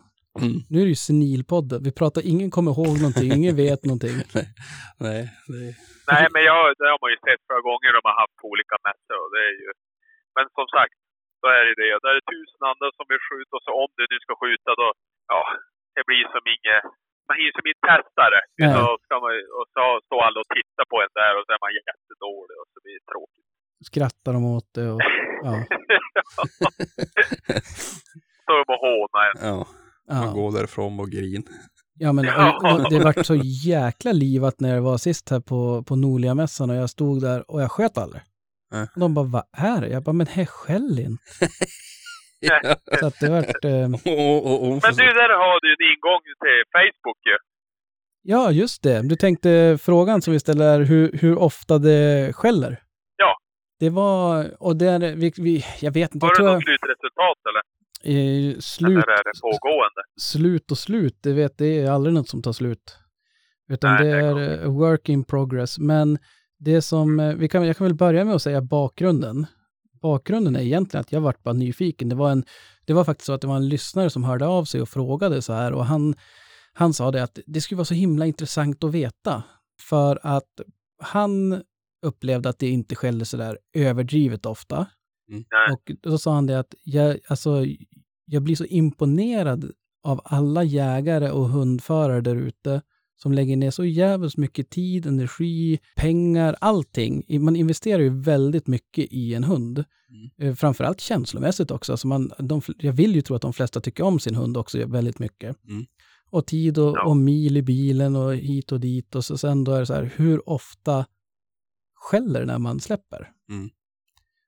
Mm. 0.43 0.57
Nu 0.71 0.75
är 0.81 0.85
det 0.87 0.95
ju 0.95 1.03
Senilpodden. 1.09 1.79
Vi 1.87 1.91
pratar, 2.01 2.21
ingen 2.33 2.49
kommer 2.55 2.71
ihåg 2.75 2.93
någonting, 3.03 3.29
ingen 3.39 3.55
vet 3.65 3.81
någonting. 3.89 4.15
Nej, 5.05 5.21
det 5.51 5.61
Nej, 6.11 6.25
men 6.33 6.41
jag, 6.49 6.61
det 6.79 6.87
har 6.93 6.99
man 7.03 7.11
ju 7.15 7.19
sett 7.27 7.41
förra 7.49 7.63
gånger 7.69 7.89
de 7.97 8.01
har 8.09 8.17
haft 8.23 8.35
på 8.41 8.45
olika 8.53 8.75
mässor 8.87 9.17
och 9.23 9.31
det 9.35 9.41
är 9.49 9.55
ju... 9.63 9.69
Men 10.35 10.45
som 10.57 10.67
sagt, 10.77 10.95
då 11.41 11.47
är 11.57 11.63
det 11.67 11.75
det. 11.83 11.91
Då 12.03 12.07
är 12.11 12.19
tusen 12.33 12.61
andra 12.71 12.87
som 12.97 13.05
vill 13.11 13.23
skjuta 13.29 13.51
och 13.57 13.63
så 13.65 13.71
om 13.83 13.89
du 13.97 14.03
nu 14.13 14.17
ska 14.25 14.31
skjuta 14.43 14.69
då, 14.81 14.87
ja, 15.33 15.41
det 15.95 16.03
blir 16.09 16.23
som 16.33 16.43
inget... 16.55 16.83
Man 17.31 17.37
hinner 17.41 17.55
som 17.57 17.65
inte 17.71 17.85
testa 17.91 18.23
det. 18.35 18.43
Nej. 18.61 18.73
Så 18.75 18.83
ska 19.03 19.13
man, 19.23 19.31
och 19.59 19.67
så 19.75 19.83
står 20.07 20.19
alla 20.27 20.39
och 20.43 20.49
tittar 20.57 20.85
på 20.91 20.95
en 21.03 21.11
där 21.19 21.31
och 21.37 21.43
så 21.47 21.51
är 21.55 21.61
man 21.65 21.73
jättedålig 21.89 22.55
och 22.61 22.67
så 22.73 22.77
blir 22.83 22.95
det 22.99 23.05
tråkigt. 23.13 23.47
Skrattar 23.89 24.31
de 24.37 24.41
åt 24.57 24.69
det 24.77 24.87
och 24.95 25.01
ja. 25.47 25.53
Står 28.43 28.57
de 28.61 28.67
och 28.75 28.81
hånar 28.87 29.23
en. 29.29 29.35
Ja, 29.49 29.55
man 29.57 30.23
Ja, 30.27 30.31
går 30.31 30.51
därifrån 30.51 30.99
och 30.99 31.09
grin. 31.09 31.43
ja 31.93 32.13
men 32.13 32.25
och, 32.45 32.71
och 32.71 32.89
det 32.89 32.99
vart 32.99 33.25
så 33.25 33.35
jäkla 33.65 34.11
livat 34.11 34.59
när 34.59 34.75
det 34.75 34.81
var 34.81 34.97
sist 34.97 35.29
här 35.29 35.39
på, 35.39 35.83
på 35.83 35.95
Norliamässan 35.95 36.69
och 36.69 36.75
jag 36.75 36.89
stod 36.89 37.21
där 37.21 37.51
och 37.51 37.61
jag 37.61 37.71
sköt 37.71 37.97
aldrig. 37.97 38.21
Nej. 38.71 38.87
Och 38.95 38.99
de 38.99 39.13
bara, 39.13 39.25
vad 39.25 39.43
är 39.57 39.81
det? 39.81 39.87
Jag 39.87 40.03
bara, 40.03 40.13
men 40.13 40.27
här 40.27 40.45
skäll 40.45 40.99
inte. 40.99 41.23
Ja. 42.41 42.75
Så 42.99 43.05
att 43.07 43.19
det 43.19 43.29
vart, 43.29 43.65
eh, 43.65 43.71
Men 43.71 43.91
du, 43.91 45.05
där 45.21 45.33
har 45.43 45.61
du 45.61 45.67
en 45.75 45.83
ingång 45.91 46.21
till 46.43 46.63
Facebook 46.75 47.17
ju. 47.25 47.37
ja 48.23 48.51
just 48.51 48.83
det. 48.83 49.01
Du 49.09 49.15
tänkte 49.15 49.77
frågan 49.81 50.21
som 50.21 50.33
vi 50.33 50.39
ställer 50.39 50.79
hur, 50.81 51.11
hur 51.21 51.37
ofta 51.39 51.77
det 51.77 52.33
skäller. 52.35 52.83
Ja. 53.17 53.37
Det 53.79 53.89
var, 53.89 54.51
och 54.63 54.75
det 54.75 54.85
är, 54.87 54.99
vi, 55.15 55.31
vi, 55.37 55.65
jag 55.81 55.91
vet 55.91 56.13
inte, 56.15 56.25
Har 56.25 56.35
du 56.35 56.43
något 56.43 56.51
jag, 56.53 56.63
slutresultat 56.63 57.37
eller? 57.49 57.61
eh, 58.03 58.59
slut, 58.59 58.89
Eller 59.03 59.13
är 59.19 59.23
det 59.23 59.41
pågående? 59.41 60.01
slut 60.21 60.71
och 60.71 60.77
slut, 60.77 61.17
det 61.23 61.33
vet 61.33 61.57
det 61.57 61.79
är 61.81 61.91
aldrig 61.91 62.13
något 62.13 62.29
som 62.29 62.41
tar 62.41 62.53
slut. 62.53 62.97
Utan 63.69 63.93
Nej, 63.95 64.03
det 64.03 64.11
det 64.11 64.17
är 64.17 64.39
är 64.39 64.63
eh, 64.63 64.71
work 64.71 65.09
in 65.09 65.23
progress. 65.23 65.79
Men 65.79 66.17
det 66.59 66.81
som, 66.81 67.19
eh, 67.19 67.33
vi 67.35 67.49
kan, 67.49 67.67
jag 67.67 67.77
kan 67.77 67.87
väl 67.87 67.95
börja 67.95 68.25
med 68.25 68.35
att 68.35 68.41
säga 68.41 68.61
bakgrunden. 68.61 69.45
Bakgrunden 70.01 70.55
är 70.55 70.61
egentligen 70.61 71.01
att 71.01 71.11
jag 71.11 71.21
vart 71.21 71.43
bara 71.43 71.53
nyfiken. 71.53 72.09
Det 72.09 72.15
var, 72.15 72.31
en, 72.31 72.45
det 72.85 72.93
var 72.93 73.03
faktiskt 73.03 73.25
så 73.25 73.33
att 73.33 73.41
det 73.41 73.47
var 73.47 73.55
en 73.55 73.69
lyssnare 73.69 74.09
som 74.09 74.23
hörde 74.23 74.47
av 74.47 74.65
sig 74.65 74.81
och 74.81 74.89
frågade 74.89 75.41
så 75.41 75.53
här 75.53 75.73
och 75.73 75.85
han, 75.85 76.15
han 76.73 76.93
sa 76.93 77.11
det 77.11 77.23
att 77.23 77.39
det 77.45 77.61
skulle 77.61 77.77
vara 77.77 77.85
så 77.85 77.93
himla 77.93 78.25
intressant 78.25 78.83
att 78.83 78.91
veta. 78.91 79.43
För 79.89 80.19
att 80.23 80.61
han 81.03 81.63
upplevde 82.05 82.49
att 82.49 82.59
det 82.59 82.69
inte 82.69 82.95
skällde 82.95 83.25
så 83.25 83.37
där 83.37 83.57
överdrivet 83.73 84.45
ofta. 84.45 84.87
Nej. 85.27 85.73
Och 85.73 85.91
då 86.01 86.17
sa 86.17 86.33
han 86.33 86.45
det 86.45 86.59
att 86.59 86.75
jag, 86.83 87.19
alltså, 87.27 87.65
jag 88.25 88.43
blir 88.43 88.55
så 88.55 88.65
imponerad 88.65 89.71
av 90.03 90.21
alla 90.23 90.63
jägare 90.63 91.31
och 91.31 91.49
hundförare 91.49 92.21
där 92.21 92.35
ute 92.35 92.81
som 93.21 93.31
lägger 93.31 93.57
ner 93.57 93.71
så 93.71 93.85
jävligt 93.85 94.37
mycket 94.37 94.69
tid, 94.69 95.05
energi, 95.05 95.79
pengar, 95.95 96.55
allting. 96.61 97.25
Man 97.43 97.55
investerar 97.55 98.01
ju 98.01 98.21
väldigt 98.21 98.67
mycket 98.67 99.07
i 99.11 99.33
en 99.33 99.43
hund. 99.43 99.83
Eh, 100.37 100.55
Framförallt 100.55 101.01
känslomässigt 101.01 101.71
också. 101.71 101.91
Alltså 101.93 102.07
man, 102.07 102.31
de, 102.39 102.61
jag 102.77 102.93
vill 102.93 103.15
ju 103.15 103.21
tro 103.21 103.35
att 103.35 103.41
de 103.41 103.53
flesta 103.53 103.81
tycker 103.81 104.03
om 104.03 104.19
sin 104.19 104.35
hund 104.35 104.57
också 104.57 104.85
väldigt 104.87 105.19
mycket. 105.19 105.65
Mm. 105.67 105.85
Och 106.29 106.45
tid 106.45 106.77
och, 106.77 106.97
Ja. 106.97 107.05
och 107.05 107.17
mil 107.17 107.57
i 107.57 107.61
bilen 107.61 108.15
och 108.15 108.35
hit 108.35 108.71
och 108.71 108.79
dit. 108.79 109.15
Och 109.15 109.25
så 109.25 109.37
sen 109.37 109.63
då 109.63 109.71
är 109.73 109.79
det 109.79 109.85
så 109.85 109.93
här, 109.93 110.11
hur 110.15 110.49
ofta 110.49 111.05
skäller 111.95 112.45
när 112.45 112.57
man 112.59 112.79
släpper? 112.79 113.31
Mm. 113.49 113.69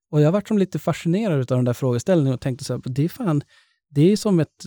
Och 0.09 0.21
jag 0.21 0.31
varit 0.31 0.47
som 0.47 0.57
lite 0.57 0.79
fascinerad 0.79 1.39
av 1.39 1.57
den 1.57 1.65
där 1.65 1.73
frågeställningen 1.73 2.33
och 2.33 2.41
tänkte 2.41 2.65
så 2.65 2.73
här, 2.73 2.81
det 2.85 3.03
är 3.03 3.09
fan, 3.09 3.43
det 3.89 4.11
är 4.11 4.17
som 4.17 4.39
ett, 4.39 4.65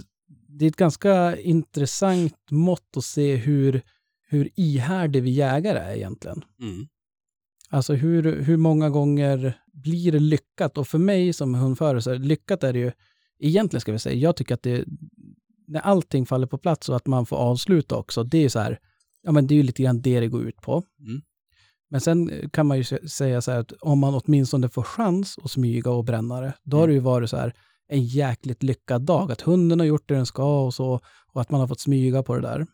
det 0.49 0.65
är 0.65 0.69
ett 0.69 0.77
ganska 0.77 1.37
intressant 1.37 2.37
mått 2.51 2.97
att 2.97 3.05
se 3.05 3.37
hur, 3.37 3.83
hur 4.27 4.51
ihärdig 4.55 5.23
vi 5.23 5.31
jägare 5.31 5.79
är 5.79 5.97
egentligen. 5.97 6.45
Mm. 6.61 6.87
Alltså 7.71 7.95
hur, 7.95 8.43
hur 8.43 8.57
många 8.57 8.91
gånger 8.91 9.59
blir 9.73 10.13
det 10.13 10.19
lyckat? 10.19 10.79
Och 10.79 10.89
för 10.89 10.99
mig 10.99 11.33
som 11.33 11.55
hundförare, 11.55 12.03
så 12.03 12.15
lyckat 12.15 12.65
är 12.65 12.73
det 12.73 12.79
ju, 12.79 12.93
egentligen 13.39 13.81
ska 13.81 13.93
vi 13.93 13.99
säga, 13.99 14.17
jag 14.17 14.37
tycker 14.37 14.55
att 14.55 14.63
det, 14.63 14.85
när 15.69 15.81
allting 15.81 16.27
faller 16.27 16.47
på 16.47 16.59
plats 16.59 16.89
och 16.89 16.97
att 16.97 17.07
man 17.07 17.27
får 17.27 17.37
avsluta 17.37 17.97
också, 17.97 18.25
det 18.25 18.45
är 18.45 18.49
så 18.49 18.59
här, 18.59 18.79
ja 19.23 19.33
men 19.33 19.47
det 19.47 19.55
är 19.55 19.57
ju 19.57 19.63
lite 19.63 19.83
grann 19.83 20.03
det 20.03 20.21
det 20.21 20.29
går 20.29 20.43
ut 20.43 20.57
på. 20.57 20.83
Mm. 21.01 21.23
Men 21.91 22.01
sen 22.01 22.51
kan 22.53 22.67
man 22.67 22.77
ju 22.77 22.83
sä- 22.83 23.07
säga 23.07 23.41
så 23.41 23.51
här 23.51 23.59
att 23.59 23.73
om 23.73 23.99
man 23.99 24.21
åtminstone 24.25 24.69
får 24.69 24.83
chans 24.83 25.39
att 25.43 25.51
smyga 25.51 25.91
och 25.91 26.05
bränna 26.05 26.41
det, 26.41 26.53
då 26.63 26.77
har 26.77 26.89
det 26.89 26.95
ju 26.95 27.01
varit 27.01 27.31
så 27.31 27.37
här 27.37 27.55
en 27.89 28.05
jäkligt 28.05 28.63
lyckad 28.63 29.03
dag. 29.03 29.33
Att 29.33 29.41
hunden 29.41 29.81
har 29.81 29.87
gjort 29.87 30.09
det 30.09 30.15
den 30.15 30.27
ska 30.27 30.65
och 30.65 30.75
så, 30.75 31.01
och 31.33 31.41
att 31.41 31.51
man 31.51 31.61
har 31.61 31.69
fått 31.69 31.81
smyga 31.81 32.23
på 32.23 32.35
det 32.35 32.41
där. 32.41 32.67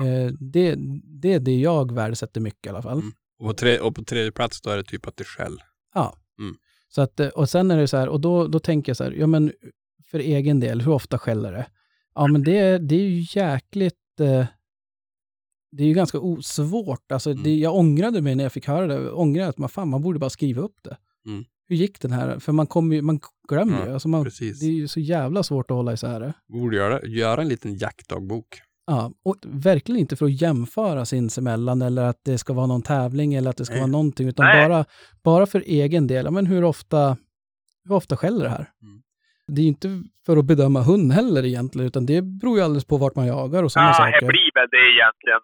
Eh, 0.00 0.32
det, 0.40 0.74
det 1.04 1.32
är 1.32 1.40
det 1.40 1.60
jag 1.60 1.92
värdesätter 1.94 2.40
mycket 2.40 2.66
i 2.66 2.68
alla 2.68 2.82
fall. 2.82 2.98
Mm. 2.98 3.12
Och 3.38 3.46
på, 3.46 3.52
tre, 3.54 3.78
och 3.78 3.94
på 3.94 4.04
tredje 4.04 4.32
plats 4.32 4.60
då 4.60 4.70
är 4.70 4.76
det 4.76 4.84
typ 4.84 5.06
att 5.06 5.16
det 5.16 5.24
skäll. 5.24 5.58
Ja. 5.94 6.14
Mm. 6.38 6.56
Så 6.88 7.02
att, 7.02 7.20
eh, 7.20 7.28
och 7.28 7.48
sen 7.50 7.70
är 7.70 7.76
det 7.76 7.88
så 7.88 7.96
här, 7.96 8.08
och 8.08 8.20
då, 8.20 8.46
då 8.46 8.58
tänker 8.58 8.90
jag 8.90 8.96
så 8.96 9.04
här, 9.04 9.10
ja 9.12 9.26
men 9.26 9.52
för 10.10 10.18
egen 10.18 10.60
del, 10.60 10.80
hur 10.82 10.92
ofta 10.92 11.18
skäller 11.18 11.52
det? 11.52 11.66
Ja 12.14 12.26
men 12.26 12.42
det, 12.44 12.58
är- 12.58 12.78
det 12.78 12.94
är 12.94 13.08
ju 13.08 13.26
jäkligt, 13.40 14.20
eh, 14.20 14.46
det 15.72 15.82
är 15.82 15.86
ju 15.86 15.94
ganska 15.94 16.18
svårt. 16.42 17.12
Alltså, 17.12 17.30
Mm. 17.30 17.42
det, 17.42 17.54
jag 17.56 17.74
ångrade 17.76 18.22
mig 18.22 18.34
när 18.34 18.44
jag 18.44 18.52
fick 18.52 18.66
höra 18.66 18.86
det, 18.86 18.94
jag 18.94 19.18
ångrade 19.18 19.48
att 19.50 19.58
man, 19.58 19.68
fan, 19.68 19.88
man 19.88 20.02
borde 20.02 20.18
bara 20.18 20.30
skriva 20.30 20.62
upp 20.62 20.76
det. 20.82 20.96
Mm. 21.26 21.44
Hur 21.68 21.76
gick 21.76 22.00
den 22.00 22.12
här? 22.12 22.38
För 22.38 22.52
man, 22.52 22.66
kommer 22.66 22.96
ju, 22.96 23.02
man 23.02 23.20
glömmer 23.48 23.78
Ja, 23.80 23.86
ju. 23.86 23.92
Alltså 23.92 24.08
man, 24.08 24.24
precis. 24.24 24.60
det 24.60 24.66
är 24.66 24.70
ju 24.70 24.88
så 24.88 25.00
jävla 25.00 25.42
svårt 25.42 25.70
att 25.70 25.74
hålla 25.76 25.92
isär 25.92 26.20
det. 26.20 26.32
Borde 26.48 26.76
göra, 26.76 27.02
göra 27.06 27.42
en 27.42 27.48
liten 27.48 27.74
jaktdagbok. 27.76 28.46
Ja, 28.90 29.12
och 29.24 29.36
verkligen 29.46 30.00
inte 30.00 30.16
för 30.16 30.26
att 30.26 30.40
jämföra 30.42 31.04
sinsemellan 31.04 31.82
eller 31.82 32.02
att 32.02 32.20
det 32.24 32.38
ska 32.38 32.52
vara 32.52 32.66
någon 32.66 32.82
tävling 32.82 33.34
eller 33.34 33.50
att 33.50 33.56
det 33.56 33.64
ska 33.64 33.74
Nej. 33.74 33.80
vara 33.80 33.90
någonting, 33.90 34.28
utan 34.28 34.46
Nej. 34.46 34.68
bara, 34.68 34.84
bara 35.24 35.46
för 35.46 35.62
egen 35.66 36.06
del. 36.06 36.24
Ja, 36.24 36.30
men 36.30 36.46
hur 36.46 36.64
ofta, 36.64 37.16
hur 37.84 37.94
ofta 37.94 38.16
skäller 38.16 38.44
det 38.44 38.50
här? 38.50 38.70
Mm. 38.82 39.02
Det 39.48 39.60
är 39.60 39.62
ju 39.62 39.68
inte 39.68 40.02
för 40.26 40.36
att 40.36 40.44
bedöma 40.44 40.82
hund 40.82 41.12
heller 41.12 41.44
egentligen, 41.46 41.86
utan 41.86 42.06
det 42.06 42.22
beror 42.22 42.58
ju 42.58 42.64
alldeles 42.64 42.84
på 42.84 42.96
vart 42.96 43.14
man 43.16 43.26
jagar 43.26 43.62
och 43.62 43.72
sådana 43.72 43.88
Ja, 43.90 43.94
saker. 43.94 44.20
det 44.20 44.26
blir 44.26 44.50
väl 44.54 44.68
det 44.70 44.76
egentligen 44.94 45.40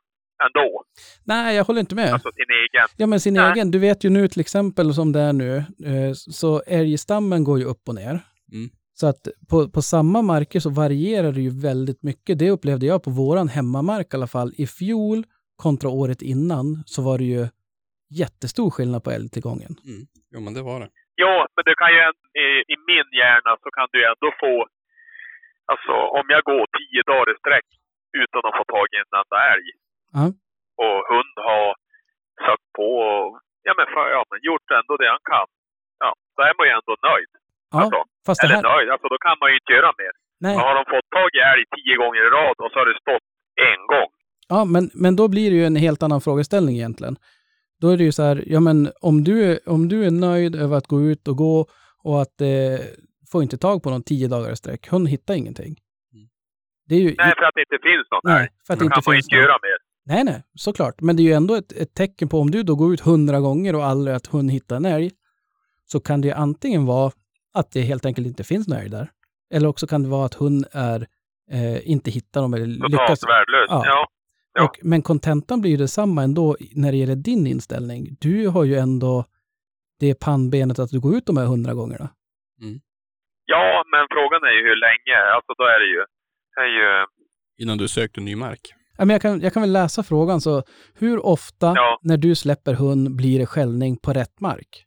ändå. 0.46 0.82
Nej, 1.24 1.56
jag 1.56 1.64
håller 1.64 1.80
inte 1.80 1.94
med. 1.94 2.12
Alltså 2.12 2.30
sin 2.32 2.46
egen. 2.50 2.88
Ja, 2.96 3.06
men 3.06 3.20
sin 3.20 3.34
Nej. 3.34 3.52
egen. 3.52 3.70
Du 3.70 3.78
vet 3.78 4.04
ju 4.04 4.10
nu 4.10 4.28
till 4.28 4.40
exempel 4.40 4.94
som 4.94 5.12
det 5.12 5.20
är 5.20 5.32
nu, 5.32 5.56
eh, 5.84 6.12
så 6.12 6.62
älgstammen 6.66 7.44
går 7.44 7.58
ju 7.58 7.64
upp 7.64 7.88
och 7.88 7.94
ner. 7.94 8.20
Mm. 8.52 8.70
Så 9.00 9.06
att 9.06 9.22
på, 9.50 9.56
på 9.74 9.82
samma 9.82 10.22
marker 10.22 10.60
så 10.60 10.70
varierar 10.82 11.32
det 11.32 11.40
ju 11.48 11.52
väldigt 11.70 12.02
mycket. 12.02 12.38
Det 12.38 12.50
upplevde 12.50 12.86
jag 12.86 13.02
på 13.06 13.10
våran 13.10 13.48
hemmamark 13.56 14.06
i 14.12 14.16
alla 14.16 14.32
fall. 14.36 14.50
I 14.64 14.66
fjol 14.78 15.18
kontra 15.64 15.88
året 16.00 16.22
innan 16.22 16.66
så 16.92 16.98
var 17.08 17.16
det 17.18 17.28
ju 17.36 17.44
jättestor 18.20 18.70
skillnad 18.74 19.00
på 19.04 19.10
älgtillgången. 19.18 19.72
Jo 20.34 20.38
men 20.44 20.54
det 20.56 20.62
var 20.70 20.78
det. 20.80 20.88
Ja, 21.22 21.34
men 21.54 21.62
du 21.68 21.74
kan 21.80 21.90
ju 21.96 22.00
i, 22.44 22.46
i 22.74 22.76
min 22.90 23.08
hjärna 23.20 23.52
så 23.62 23.68
kan 23.76 23.86
du 23.92 23.96
ju 24.00 24.06
ändå 24.12 24.28
få, 24.42 24.52
alltså 25.72 25.94
om 26.18 26.24
jag 26.34 26.42
går 26.50 26.64
tio 26.78 27.00
dagar 27.10 27.28
i 27.34 27.36
sträck 27.42 27.68
utan 28.22 28.40
att 28.46 28.56
få 28.60 28.64
tag 28.74 28.86
i 28.94 28.96
en 29.04 29.12
enda 29.20 29.38
älg. 29.52 29.68
Ja. 30.16 30.24
Och 30.84 30.98
hund 31.12 31.36
har 31.48 31.68
sökt 32.46 32.68
på 32.78 32.88
och 33.12 33.28
ja, 33.66 33.72
men 33.78 33.86
för, 33.94 34.06
ja, 34.16 34.22
men 34.30 34.38
gjort 34.48 34.68
ändå 34.80 34.92
det 35.02 35.10
han 35.16 35.24
kan. 35.34 35.48
Ja, 36.04 36.10
då 36.36 36.40
är 36.48 36.54
man 36.58 36.66
ju 36.68 36.72
ändå 36.80 36.94
nöjd. 37.10 37.32
Ja, 37.72 37.76
Alltså, 37.82 38.00
fast 38.26 38.40
det 38.40 38.46
Eller 38.46 38.54
här... 38.54 38.62
nöjd, 38.76 38.88
alltså 38.94 39.08
då 39.14 39.18
kan 39.26 39.36
man 39.40 39.48
ju 39.50 39.56
inte 39.60 39.72
göra 39.78 39.90
mer. 40.02 40.12
Nej, 40.44 40.56
har 40.56 40.74
de 40.74 40.84
fått 40.94 41.08
tag 41.18 41.28
i 41.38 41.40
älg 41.52 41.64
tio 41.76 41.94
gånger 42.02 42.20
i 42.26 42.30
rad 42.38 42.56
och 42.64 42.70
så 42.72 42.76
har 42.80 42.86
det 42.90 42.98
stått 43.04 43.26
en 43.70 43.80
gång. 43.92 44.10
ja, 44.48 44.64
men, 44.64 44.90
men 45.04 45.16
då 45.16 45.28
blir 45.28 45.50
det 45.50 45.56
ju 45.56 45.64
en 45.66 45.76
helt 45.76 46.02
annan 46.02 46.20
frågeställning 46.20 46.74
egentligen. 46.76 47.16
Då 47.80 47.88
är 47.88 47.96
det 47.96 48.04
ju 48.04 48.12
så 48.12 48.22
här, 48.22 48.44
ja 48.46 48.60
men 48.60 48.92
om 49.00 49.24
du, 49.24 49.44
är- 49.52 49.58
om 49.68 49.88
du 49.88 50.04
är 50.06 50.10
nöjd 50.10 50.56
över 50.56 50.76
att 50.76 50.86
gå 50.86 51.00
ut 51.02 51.28
och 51.28 51.36
gå 51.36 51.66
och 52.02 52.22
att 52.22 52.40
eh, 52.40 52.48
få 53.32 53.42
inte 53.42 53.58
tag 53.58 53.82
på 53.82 53.90
någon 53.90 54.02
tio 54.02 54.28
dagar 54.28 54.52
i 54.52 54.56
sträck, 54.56 54.88
hon 54.90 55.06
hittar 55.06 55.34
ingenting. 55.34 55.74
Det 56.88 56.94
är 56.94 56.98
ju... 57.00 57.14
Nej, 57.18 57.34
för 57.38 57.44
att 57.44 57.54
det 57.54 57.60
inte 57.60 57.78
finns 57.88 58.06
någon 58.10 58.20
nej, 58.24 58.48
för 58.66 58.72
att 58.74 58.78
det 58.78 58.88
kan 58.88 58.98
inte 58.98 59.08
man 59.10 59.14
ju 59.14 59.16
finns 59.16 59.26
inte 59.26 59.36
någon. 59.36 59.42
göra 59.44 59.58
mer. 59.62 59.78
Nej, 60.06 60.24
nej, 60.24 60.42
såklart. 60.54 61.00
Men 61.00 61.16
det 61.16 61.22
är 61.22 61.24
ju 61.24 61.32
ändå 61.32 61.54
ett, 61.54 61.72
ett 61.72 61.94
tecken 61.94 62.28
på 62.28 62.38
om 62.40 62.50
du 62.50 62.62
då 62.62 62.74
går 62.74 62.94
ut 62.94 63.00
hundra 63.00 63.40
gånger 63.40 63.74
och 63.74 63.84
aldrig 63.84 64.16
att 64.16 64.26
hund 64.26 64.50
hittar 64.50 64.76
en 64.76 64.84
älg, 64.84 65.10
så 65.86 66.00
kan 66.00 66.20
det 66.20 66.28
ju 66.28 66.34
antingen 66.34 66.86
vara 66.86 67.10
att 67.54 67.70
det 67.72 67.80
helt 67.80 68.06
enkelt 68.06 68.26
inte 68.26 68.44
finns 68.44 68.68
älg 68.68 68.88
där. 68.90 69.10
Eller 69.54 69.68
också 69.68 69.86
kan 69.86 70.02
det 70.02 70.08
vara 70.08 70.26
att 70.26 70.34
hund 70.34 70.66
är, 70.72 71.06
eh, 71.50 71.90
inte 71.90 72.10
hittar 72.10 72.42
dem 72.42 72.54
eller 72.54 72.66
lyckas. 72.66 72.90
Totalt 72.90 73.22
värdelös. 73.28 73.66
Ja. 73.68 73.82
Ja. 73.86 74.06
Ja. 74.54 74.64
Och, 74.64 74.78
men 74.82 75.02
kontentan 75.02 75.60
blir 75.60 75.70
ju 75.70 75.76
detsamma 75.76 76.22
ändå 76.22 76.56
när 76.74 76.92
det 76.92 76.98
gäller 76.98 77.16
din 77.16 77.46
inställning. 77.46 78.16
Du 78.20 78.48
har 78.48 78.64
ju 78.64 78.74
ändå 78.76 79.24
det 80.00 80.14
pannbenet 80.14 80.78
att 80.78 80.90
du 80.90 81.00
går 81.00 81.16
ut 81.16 81.26
de 81.26 81.36
här 81.36 81.46
hundra 81.46 81.74
gångerna. 81.74 82.08
ja, 83.46 83.84
men 83.92 84.06
frågan 84.10 84.42
är 84.48 84.52
ju 84.56 84.62
hur 84.68 84.76
länge. 84.76 85.16
Alltså 85.34 85.52
då 85.58 85.64
är 85.64 85.80
det 85.80 85.86
ju, 85.86 86.00
är 86.64 86.66
ju 86.78 87.06
Innan 87.62 87.78
du 87.78 87.88
sökte 87.88 88.20
ny 88.20 88.36
mark. 88.36 88.60
Ja, 88.98 89.04
men 89.04 89.14
jag, 89.14 89.22
kan, 89.22 89.40
jag 89.40 89.52
kan 89.52 89.62
väl 89.62 89.72
läsa 89.72 90.02
frågan. 90.02 90.40
Så 90.40 90.62
hur 90.94 91.26
ofta 91.26 91.72
Ja. 91.76 91.98
när 92.02 92.16
du 92.16 92.34
släpper 92.34 92.74
hund 92.74 93.16
blir 93.16 93.38
det 93.38 93.46
skällning 93.46 93.96
på 93.96 94.12
rätt 94.12 94.40
mark? 94.40 94.83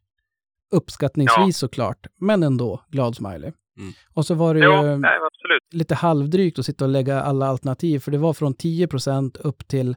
Uppskattningsvis 0.71 1.37
Ja. 1.37 1.51
såklart, 1.51 2.07
men 2.19 2.43
ändå 2.43 2.81
glad 2.89 3.15
smiley. 3.15 3.51
Mm. 3.77 3.93
Och 4.13 4.25
så 4.25 4.33
var 4.33 4.53
det 4.53 4.59
ju 4.59 4.97
nej, 4.97 5.11
absolut. 5.27 5.73
lite 5.73 5.95
halvdrygt 5.95 6.59
att 6.59 6.65
sitta 6.65 6.85
och 6.85 6.91
lägga 6.91 7.21
alla 7.21 7.47
alternativ, 7.47 7.99
för 7.99 8.11
det 8.11 8.17
var 8.17 8.33
från 8.33 8.55
10% 8.55 9.37
upp 9.39 9.67
till 9.67 9.95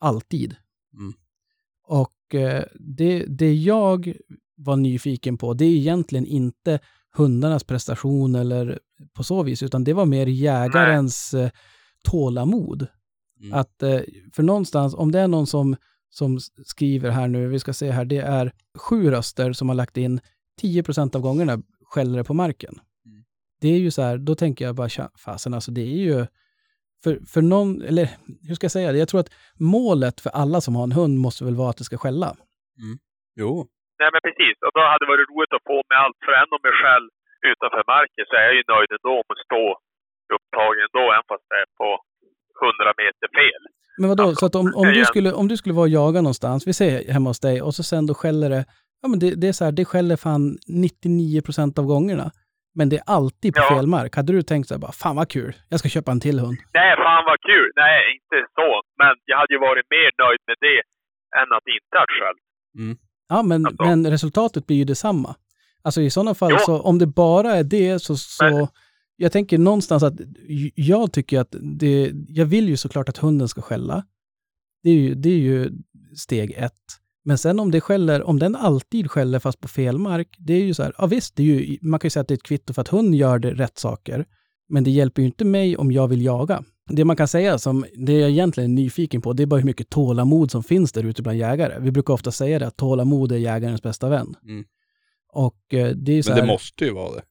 alltid. 0.00 0.56
Mm. 0.98 1.12
Och 1.86 2.34
eh, 2.34 2.64
det, 2.74 3.24
det 3.28 3.54
jag 3.54 4.14
var 4.56 4.76
nyfiken 4.76 5.36
på, 5.38 5.54
det 5.54 5.64
är 5.64 5.76
egentligen 5.76 6.26
inte 6.26 6.78
hundarnas 7.16 7.64
prestation 7.64 8.34
eller 8.34 8.78
på 9.12 9.24
så 9.24 9.42
vis, 9.42 9.62
utan 9.62 9.84
det 9.84 9.92
var 9.92 10.06
mer 10.06 10.26
jägarens 10.26 11.34
eh, 11.34 11.50
tålamod. 12.04 12.86
Mm. 13.40 13.54
Att, 13.54 13.82
eh, 13.82 14.00
för 14.32 14.42
någonstans, 14.42 14.94
om 14.94 15.12
det 15.12 15.20
är 15.20 15.28
någon 15.28 15.46
som, 15.46 15.76
som 16.18 16.38
skriver 16.72 17.10
här 17.10 17.28
nu, 17.28 17.48
vi 17.48 17.58
ska 17.58 17.72
se 17.72 17.90
här, 17.90 18.04
det 18.04 18.22
är 18.40 18.52
sju 18.84 19.10
röster 19.10 19.52
som 19.52 19.68
har 19.68 19.76
lagt 19.76 19.96
in 19.96 20.20
10% 20.62 21.16
av 21.16 21.22
gångerna 21.22 21.54
skäller 21.92 22.16
det 22.18 22.24
på 22.24 22.34
marken. 22.34 22.74
Mm. 23.06 23.20
Det 23.60 23.68
är 23.68 23.78
ju 23.86 23.90
så 23.90 24.02
här, 24.02 24.16
då 24.28 24.34
tänker 24.34 24.64
jag 24.64 24.74
bara, 24.74 25.08
fasen 25.24 25.54
alltså 25.54 25.70
det 25.78 25.80
är 25.80 26.02
ju, 26.10 26.26
för, 27.02 27.12
för 27.32 27.42
någon, 27.42 27.68
eller 27.90 28.06
hur 28.48 28.54
ska 28.54 28.64
jag 28.64 28.76
säga 28.78 28.92
det, 28.92 28.98
jag 29.04 29.10
tror 29.10 29.20
att 29.20 29.34
målet 29.76 30.16
för 30.24 30.30
alla 30.42 30.58
som 30.60 30.76
har 30.76 30.84
en 30.88 30.98
hund 31.00 31.14
måste 31.26 31.44
väl 31.44 31.60
vara 31.62 31.70
att 31.70 31.80
det 31.80 31.88
ska 31.90 31.98
skälla. 32.04 32.30
Jo. 33.40 33.52
Nej, 34.00 34.10
men 34.12 34.22
precis. 34.26 34.56
Och 34.66 34.74
då 34.76 34.82
hade 34.90 35.02
det 35.04 35.12
varit 35.12 35.30
roligt 35.32 35.56
att 35.56 35.68
få 35.70 35.78
med 35.90 35.98
allt. 36.04 36.18
För 36.24 36.32
även 36.40 36.52
om 36.56 36.64
jag 36.68 36.76
själv 36.84 37.08
utanför 37.52 37.84
marken 37.94 38.24
så 38.28 38.34
är 38.40 38.44
jag 38.48 38.56
ju 38.60 38.64
nöjd 38.74 38.90
ändå 38.96 39.12
om 39.20 39.28
att 39.32 39.44
stå 39.48 39.64
upptagen 40.36 40.80
ändå, 40.86 41.04
även 41.14 41.28
fast 41.32 41.46
det 41.50 41.58
är 41.64 41.68
på 41.82 41.90
100 42.62 43.00
meter 43.02 43.28
fel. 43.40 43.62
Men 43.98 44.08
vadå, 44.08 44.22
Alltså, 44.22 44.40
så 44.40 44.46
att 44.46 44.54
om, 44.54 44.72
om, 44.74 44.86
du 44.92 45.04
skulle, 45.04 45.32
om 45.32 45.48
du 45.48 45.56
skulle 45.56 45.74
vara 45.74 45.82
och 45.82 45.88
jaga 45.88 46.20
någonstans, 46.20 46.66
vi 46.66 46.72
säger 46.72 47.12
hemma 47.12 47.30
hos 47.30 47.40
dig, 47.40 47.62
och 47.62 47.74
så 47.74 47.82
sen 47.82 48.06
då 48.06 48.14
skäller 48.14 48.50
det, 48.50 48.64
ja 49.02 49.08
men 49.08 49.18
det, 49.18 49.34
det 49.34 49.48
är 49.48 49.52
så 49.52 49.64
här, 49.64 49.72
det 49.72 49.84
skäller 49.84 50.16
fan 50.16 50.58
99% 50.68 51.78
av 51.78 51.84
gångerna. 51.86 52.30
Men 52.76 52.88
det 52.88 52.96
är 52.96 53.02
alltid 53.06 53.54
på 53.54 53.60
Ja. 53.60 53.76
fel 53.76 53.86
mark. 53.86 54.16
Hade 54.16 54.32
du 54.32 54.42
tänkt 54.42 54.68
så 54.68 54.74
här 54.74 54.78
bara, 54.80 54.92
fan 54.92 55.16
vad 55.16 55.28
kul, 55.28 55.56
jag 55.68 55.80
ska 55.80 55.88
köpa 55.88 56.12
en 56.12 56.20
till 56.20 56.38
hund. 56.38 56.58
Nej, 56.74 56.96
fan 56.96 57.24
vad 57.24 57.40
kul! 57.40 57.72
Nej, 57.76 58.00
inte 58.14 58.36
så. 58.54 58.68
Men 58.98 59.12
jag 59.24 59.36
hade 59.38 59.54
ju 59.54 59.60
varit 59.60 59.86
mer 59.90 60.10
nöjd 60.24 60.40
med 60.46 60.56
det 60.66 60.78
än 61.40 61.48
att 61.56 61.66
inte 61.76 61.94
ha 62.00 62.06
själv. 62.18 62.38
Ja, 63.28 63.42
men, 63.42 63.66
Alltså. 63.66 63.84
men 63.84 64.10
resultatet 64.10 64.66
blir 64.66 64.76
ju 64.76 64.84
detsamma. 64.84 65.34
Alltså 65.82 66.00
i 66.00 66.10
sådana 66.10 66.34
fall, 66.34 66.50
Jo. 66.52 66.58
så 66.58 66.80
om 66.80 66.98
det 66.98 67.06
bara 67.06 67.50
är 67.52 67.64
det 67.64 67.98
så, 68.02 68.16
så 68.16 68.44
Men- 68.44 68.66
jag 69.16 69.32
tänker 69.32 69.58
någonstans 69.58 70.02
att 70.02 70.14
jag 70.74 71.12
tycker 71.12 71.40
att 71.40 71.56
det, 71.60 72.12
jag 72.28 72.46
vill 72.46 72.68
ju 72.68 72.76
såklart 72.76 73.08
att 73.08 73.18
hunden 73.18 73.48
ska 73.48 73.62
skälla. 73.62 74.04
Det 74.82 74.90
är 74.90 74.94
ju, 74.94 75.14
det 75.14 75.28
är 75.28 75.38
ju 75.38 75.72
steg 76.16 76.52
ett. 76.56 76.72
Men 77.24 77.38
sen 77.38 77.60
om 77.60 77.70
det 77.70 77.80
skäller, 77.80 78.22
om 78.22 78.38
den 78.38 78.56
alltid 78.56 79.10
skäller 79.10 79.38
fast 79.38 79.60
på 79.60 79.68
fel 79.68 79.98
mark, 79.98 80.36
det 80.38 80.54
är 80.54 80.64
ju 80.64 80.74
så 80.74 80.82
här, 80.82 80.92
ja 80.98 81.06
visst, 81.06 81.36
det 81.36 81.42
är 81.42 81.46
ju, 81.46 81.78
man 81.82 82.00
kan 82.00 82.06
ju 82.06 82.10
säga 82.10 82.20
att 82.20 82.28
det 82.28 82.34
är 82.34 82.36
ett 82.36 82.42
kvitto 82.42 82.72
för 82.72 82.82
att 82.82 82.88
hunden 82.88 83.14
gör 83.14 83.38
det 83.38 83.54
rätt 83.54 83.78
saker. 83.78 84.26
Men 84.68 84.84
det 84.84 84.90
hjälper 84.90 85.22
ju 85.22 85.26
inte 85.26 85.44
mig 85.44 85.76
om 85.76 85.92
jag 85.92 86.08
vill 86.08 86.24
jaga. 86.24 86.64
Det 86.90 87.04
man 87.04 87.16
kan 87.16 87.28
säga, 87.28 87.58
som 87.58 87.84
det 87.96 88.12
jag 88.12 88.30
egentligen 88.30 88.70
är 88.70 88.74
nyfiken 88.74 89.22
på, 89.22 89.32
det 89.32 89.42
är 89.42 89.46
bara 89.46 89.60
hur 89.60 89.66
mycket 89.66 89.90
tålamod 89.90 90.50
som 90.50 90.62
finns 90.62 90.92
där 90.92 91.04
ute 91.04 91.22
bland 91.22 91.38
jägare. 91.38 91.80
Vi 91.80 91.90
brukar 91.90 92.14
ofta 92.14 92.32
säga 92.32 92.58
det, 92.58 92.66
att 92.66 92.76
tålamod 92.76 93.32
är 93.32 93.36
jägarens 93.36 93.82
bästa 93.82 94.08
vän. 94.08 94.34
Mm. 94.42 94.64
Och 95.32 95.74
eh, 95.74 95.88
det 95.88 96.12
är 96.12 96.22
så 96.22 96.30
Men 96.30 96.36
det 96.36 96.42
här, 96.42 96.52
måste 96.52 96.84
ju 96.84 96.92
vara 96.92 97.14
det. 97.14 97.22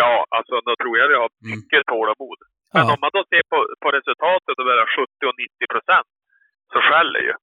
Ja, 0.00 0.12
alltså 0.36 0.54
då 0.66 0.72
tror 0.80 0.94
jag 1.00 1.06
vi 1.12 1.16
har 1.22 1.28
Mm. 1.44 1.50
mycket 1.56 1.82
tålamod. 1.92 2.38
Men 2.74 2.82
ja, 2.86 2.92
om 2.94 3.00
man 3.04 3.10
då 3.16 3.22
ser 3.30 3.42
på, 3.52 3.58
på 3.82 3.88
resultatet 3.98 4.54
och 4.60 4.66
mellan 4.70 4.88
70 4.96 5.30
och 5.30 5.36
90 5.44 5.72
procent 5.74 6.08
så 6.72 6.78
skäller 6.88 7.20
ju. 7.28 7.34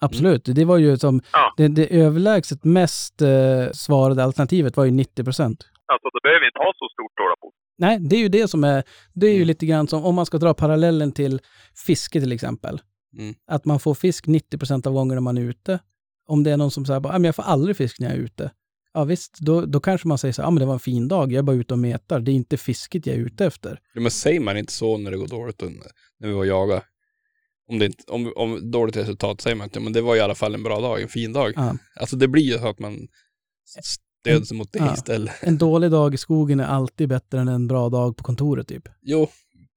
absolut. 0.00 0.44
Det 0.58 0.64
var 0.64 0.78
ju 0.78 0.96
som, 0.96 1.20
Ja. 1.32 1.54
det, 1.56 1.68
det 1.68 1.86
överlägset 2.04 2.64
mest 2.64 3.22
eh, 3.22 3.70
svarade 3.72 4.24
alternativet 4.24 4.76
var 4.76 4.84
ju 4.84 4.90
90 4.90 5.24
procent. 5.24 5.58
Alltså 5.92 6.08
då 6.14 6.18
behöver 6.22 6.40
vi 6.40 6.46
inte 6.46 6.58
ha 6.58 6.72
så 6.76 6.88
stort 6.94 7.14
tålamod. 7.16 7.54
Nej, 7.78 7.98
det 8.10 8.16
är 8.16 8.20
ju 8.20 8.28
det 8.28 8.48
som 8.48 8.64
är, 8.64 8.82
det 9.14 9.26
är 9.26 9.30
ju 9.30 9.36
Mm. 9.36 9.46
lite 9.48 9.66
grann 9.66 9.88
som 9.88 10.04
om 10.04 10.14
man 10.14 10.26
ska 10.26 10.38
dra 10.38 10.54
parallellen 10.54 11.12
till 11.12 11.40
fiske 11.86 12.20
till 12.20 12.32
exempel. 12.32 12.80
Mm. 13.18 13.34
Att 13.50 13.64
man 13.64 13.80
får 13.80 13.94
fisk 13.94 14.26
90% 14.26 14.86
av 14.86 14.92
gångerna 14.92 15.20
man 15.20 15.38
är 15.38 15.42
ute. 15.42 15.78
Om 16.26 16.44
det 16.44 16.50
är 16.50 16.56
någon 16.56 16.70
som 16.70 16.84
säger 16.86 17.00
bara, 17.00 17.12
"Ja, 17.12 17.18
men 17.18 17.24
jag 17.24 17.34
får 17.36 17.42
aldrig 17.42 17.76
fisk 17.76 18.00
när 18.00 18.08
jag 18.08 18.16
är 18.18 18.22
ute. 18.22 18.50
Ja 18.98 19.04
visst, 19.04 19.38
då, 19.40 19.66
då 19.66 19.80
kanske 19.80 20.08
man 20.08 20.18
säger 20.18 20.32
så 20.32 20.42
här, 20.42 20.46
ja 20.46 20.50
men 20.50 20.60
det 20.60 20.66
var 20.66 20.72
en 20.74 20.80
fin 20.80 21.08
dag, 21.08 21.32
jag 21.32 21.38
är 21.38 21.42
bara 21.42 21.56
ute 21.56 21.74
och 21.74 21.78
metar, 21.78 22.20
det 22.20 22.30
är 22.30 22.34
inte 22.34 22.56
fisket 22.56 23.06
jag 23.06 23.16
är 23.16 23.20
ute 23.20 23.46
efter. 23.46 23.80
Ja, 23.94 24.00
men 24.00 24.10
säger 24.10 24.40
man 24.40 24.56
inte 24.56 24.72
så 24.72 24.96
när 24.98 25.10
det 25.10 25.16
går 25.16 25.26
dåligt 25.28 25.62
när 26.20 26.28
vi 26.28 26.32
var 26.34 26.40
och 26.40 26.46
jagade? 26.46 26.82
Om, 27.70 27.78
det 27.78 27.86
inte, 27.86 28.04
om, 28.12 28.32
om 28.36 28.70
dåligt 28.70 28.96
resultat 28.96 29.40
säger 29.40 29.56
man 29.56 29.64
inte, 29.64 29.80
men 29.80 29.92
det 29.92 30.00
var 30.00 30.16
i 30.16 30.20
alla 30.20 30.34
fall 30.34 30.54
en 30.54 30.62
bra 30.62 30.80
dag, 30.80 31.02
en 31.02 31.08
fin 31.08 31.32
dag. 31.32 31.52
Ja. 31.56 31.76
Alltså 32.00 32.16
det 32.16 32.28
blir 32.28 32.42
ju 32.42 32.58
så 32.58 32.68
att 32.68 32.78
man 32.78 33.08
stöder 34.22 34.44
sig 34.46 34.56
mot 34.56 34.72
det 34.72 34.78
Ja. 34.78 34.94
istället. 34.94 35.34
En 35.42 35.58
dålig 35.58 35.90
dag 35.90 36.14
i 36.14 36.16
skogen 36.16 36.60
är 36.60 36.66
alltid 36.66 37.08
bättre 37.08 37.40
än 37.40 37.48
en 37.48 37.66
bra 37.66 37.88
dag 37.88 38.16
på 38.16 38.24
kontoret 38.24 38.68
typ. 38.68 38.88
Jo, 39.02 39.28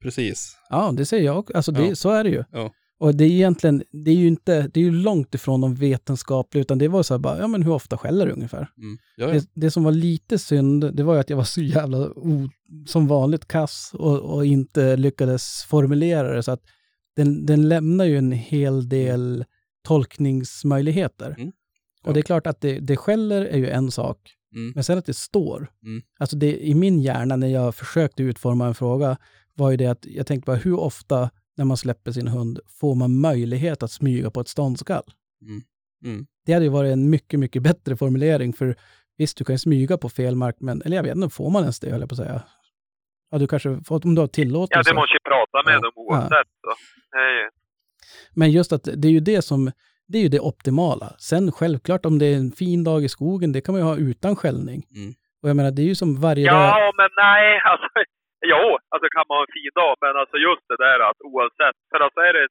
precis. 0.03 0.57
Ja, 0.69 0.91
det 0.97 1.05
säger 1.05 1.25
jag 1.25 1.39
också. 1.39 1.53
Alltså 1.57 1.71
det, 1.71 1.87
Ja. 1.87 1.95
så 1.95 2.09
är 2.09 2.23
det 2.23 2.29
ju. 2.29 2.43
Ja. 2.51 2.71
Och 3.01 3.15
det 3.15 3.23
är 3.23 3.29
egentligen, 3.29 3.83
det 3.91 4.11
är 4.11 4.15
ju 4.15 4.27
inte, 4.27 4.69
det 4.73 4.79
är 4.79 4.83
ju 4.83 4.91
långt 4.91 5.35
ifrån 5.35 5.61
de 5.61 5.75
vetenskapliga, 5.75 6.61
utan 6.61 6.77
det 6.77 6.87
var 6.87 7.03
så 7.03 7.13
här 7.13 7.19
bara, 7.19 7.39
ja 7.39 7.47
men 7.47 7.63
hur 7.63 7.71
ofta 7.71 7.97
skäller 7.97 8.25
du 8.25 8.31
ungefär? 8.31 8.69
Mm. 8.77 8.97
Ja, 9.15 9.27
ja. 9.27 9.33
Det, 9.33 9.49
det 9.53 9.71
som 9.71 9.83
var 9.83 9.91
lite 9.91 10.37
synd, 10.37 10.95
det 10.95 11.03
var 11.03 11.13
ju 11.13 11.19
att 11.19 11.29
jag 11.29 11.37
var 11.37 11.43
så 11.43 11.61
jävla, 11.61 11.97
o, 11.97 12.49
som 12.87 13.07
vanligt, 13.07 13.47
kass 13.47 13.91
och, 13.93 14.19
och 14.19 14.45
inte 14.45 14.97
lyckades 14.97 15.63
formulera 15.69 16.35
det. 16.35 16.43
Så 16.43 16.51
att 16.51 16.61
den, 17.15 17.45
den 17.45 17.69
lämnar 17.69 18.05
ju 18.05 18.17
en 18.17 18.31
hel 18.31 18.89
del 18.89 19.45
tolkningsmöjligheter. 19.87 21.35
Mm. 21.37 21.51
Och 22.03 22.13
det 22.13 22.19
är 22.19 22.23
klart 22.23 22.47
att 22.47 22.61
det, 22.61 22.79
det 22.79 22.97
skäller 22.97 23.45
är 23.45 23.57
ju 23.57 23.69
en 23.69 23.91
sak, 23.91 24.17
Mm. 24.55 24.71
men 24.75 24.83
sen 24.83 24.97
att 24.97 25.05
det 25.05 25.13
står. 25.17 25.71
Mm. 25.85 26.01
Alltså 26.19 26.35
det, 26.35 26.67
i 26.67 26.75
min 26.75 27.01
hjärna 27.01 27.35
när 27.35 27.47
jag 27.47 27.75
försökte 27.75 28.23
utforma 28.23 28.67
en 28.67 28.75
fråga 28.75 29.17
var 29.53 29.71
ju 29.71 29.77
det 29.77 29.87
att 29.87 30.05
jag 30.05 30.27
tänkte 30.27 30.45
bara 30.45 30.57
hur 30.57 30.79
ofta 30.79 31.29
när 31.61 31.65
man 31.65 31.77
släpper 31.77 32.11
sin 32.11 32.27
hund 32.27 32.59
får 32.79 32.95
man 32.95 33.19
möjlighet 33.19 33.83
att 33.83 33.91
smyga 33.91 34.31
på 34.31 34.41
ett 34.41 34.47
ståndskall? 34.47 35.03
Mm. 35.41 35.61
Mm. 36.05 36.25
Det 36.45 36.53
hade 36.53 36.65
ju 36.65 36.71
varit 36.71 36.93
en 36.93 37.09
mycket, 37.09 37.39
mycket 37.39 37.63
bättre 37.63 37.97
formulering 37.97 38.53
för 38.53 38.75
visst, 39.17 39.37
du 39.37 39.43
kan 39.43 39.53
ju 39.53 39.59
smyga 39.59 39.97
på 39.97 40.09
fel 40.09 40.35
mark, 40.35 40.55
men, 40.59 40.81
eller 40.81 40.95
jag 40.97 41.03
vet 41.03 41.15
inte, 41.15 41.29
får 41.29 41.49
man 41.49 41.61
ens 41.61 41.79
det 41.79 41.91
höll 41.91 41.99
jag 41.99 42.09
på 42.09 42.13
att 42.13 42.17
säga? 42.17 42.41
Ja, 43.31 43.37
du 43.37 43.47
kanske 43.47 43.69
om 43.89 44.15
du 44.15 44.21
har 44.21 44.27
tillåtelse. 44.27 44.89
Ja, 44.89 44.93
du 44.93 44.95
måste 44.95 45.13
ju 45.13 45.19
prata 45.19 45.57
med 45.65 45.73
Ja. 45.75 45.79
dem 45.79 45.91
oavsett. 45.95 46.47
Det 47.11 47.17
är 47.17 47.43
ju- 47.43 47.49
Men 48.33 48.51
just 48.51 48.73
att 48.73 48.83
det 48.83 49.07
är 49.07 49.11
ju 49.11 49.19
det 49.19 49.41
som, 49.41 49.71
det 50.07 50.17
är 50.17 50.21
ju 50.21 50.29
det 50.29 50.39
optimala. 50.39 51.13
Sen 51.19 51.51
självklart 51.51 52.05
om 52.05 52.19
det 52.19 52.25
är 52.25 52.35
en 52.37 52.51
fin 52.51 52.83
dag 52.83 53.03
i 53.03 53.09
skogen, 53.09 53.51
det 53.51 53.61
kan 53.61 53.73
man 53.73 53.81
ju 53.81 53.85
ha 53.85 53.97
utan 53.97 54.35
skällning. 54.35 54.83
Mm. 54.95 55.13
Och 55.43 55.49
jag 55.49 55.55
menar, 55.55 55.71
det 55.71 55.81
är 55.81 55.85
ju 55.85 55.95
som 55.95 56.21
varje 56.21 56.45
dag. 56.51 56.55
Ja, 56.69 56.91
men 56.97 57.09
nej, 57.17 57.59
alltså, 57.71 57.87
jo, 58.51 58.63
alltså 58.91 59.07
kan 59.15 59.25
man 59.27 59.37
ha 59.37 59.43
en 59.47 59.55
fin 59.57 59.73
dag, 59.81 59.93
men 60.03 60.13
alltså 60.21 60.37
just 60.47 60.65
det 60.71 60.79
där 60.85 60.99
att 61.09 61.19
oavsett, 61.29 61.77
för 61.91 61.99
alltså 62.05 62.19
är 62.29 62.33
det, 62.33 62.47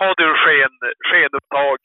har 0.00 0.14
du 0.20 0.26
sken, 0.42 0.74
skenupptag 1.08 1.78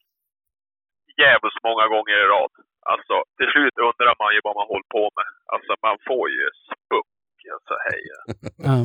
jävligt 1.26 1.59
många 1.68 1.86
gånger 1.93 2.16
i 2.24 2.28
rad, 2.36 2.53
alltså 2.91 3.16
till 3.38 3.49
slut 3.53 3.78
undrar 3.89 4.16
man 4.22 4.30
ju 4.36 4.39
vad 4.47 4.55
man 4.59 4.68
håller 4.72 4.89
på 4.97 5.03
med. 5.18 5.30
Alltså 5.53 5.72
man 5.88 5.97
får 6.07 6.26
ju 6.38 6.45
spuck, 6.72 7.11
alltså 7.55 7.74
hej. 7.88 8.03
Ja. 8.70 8.80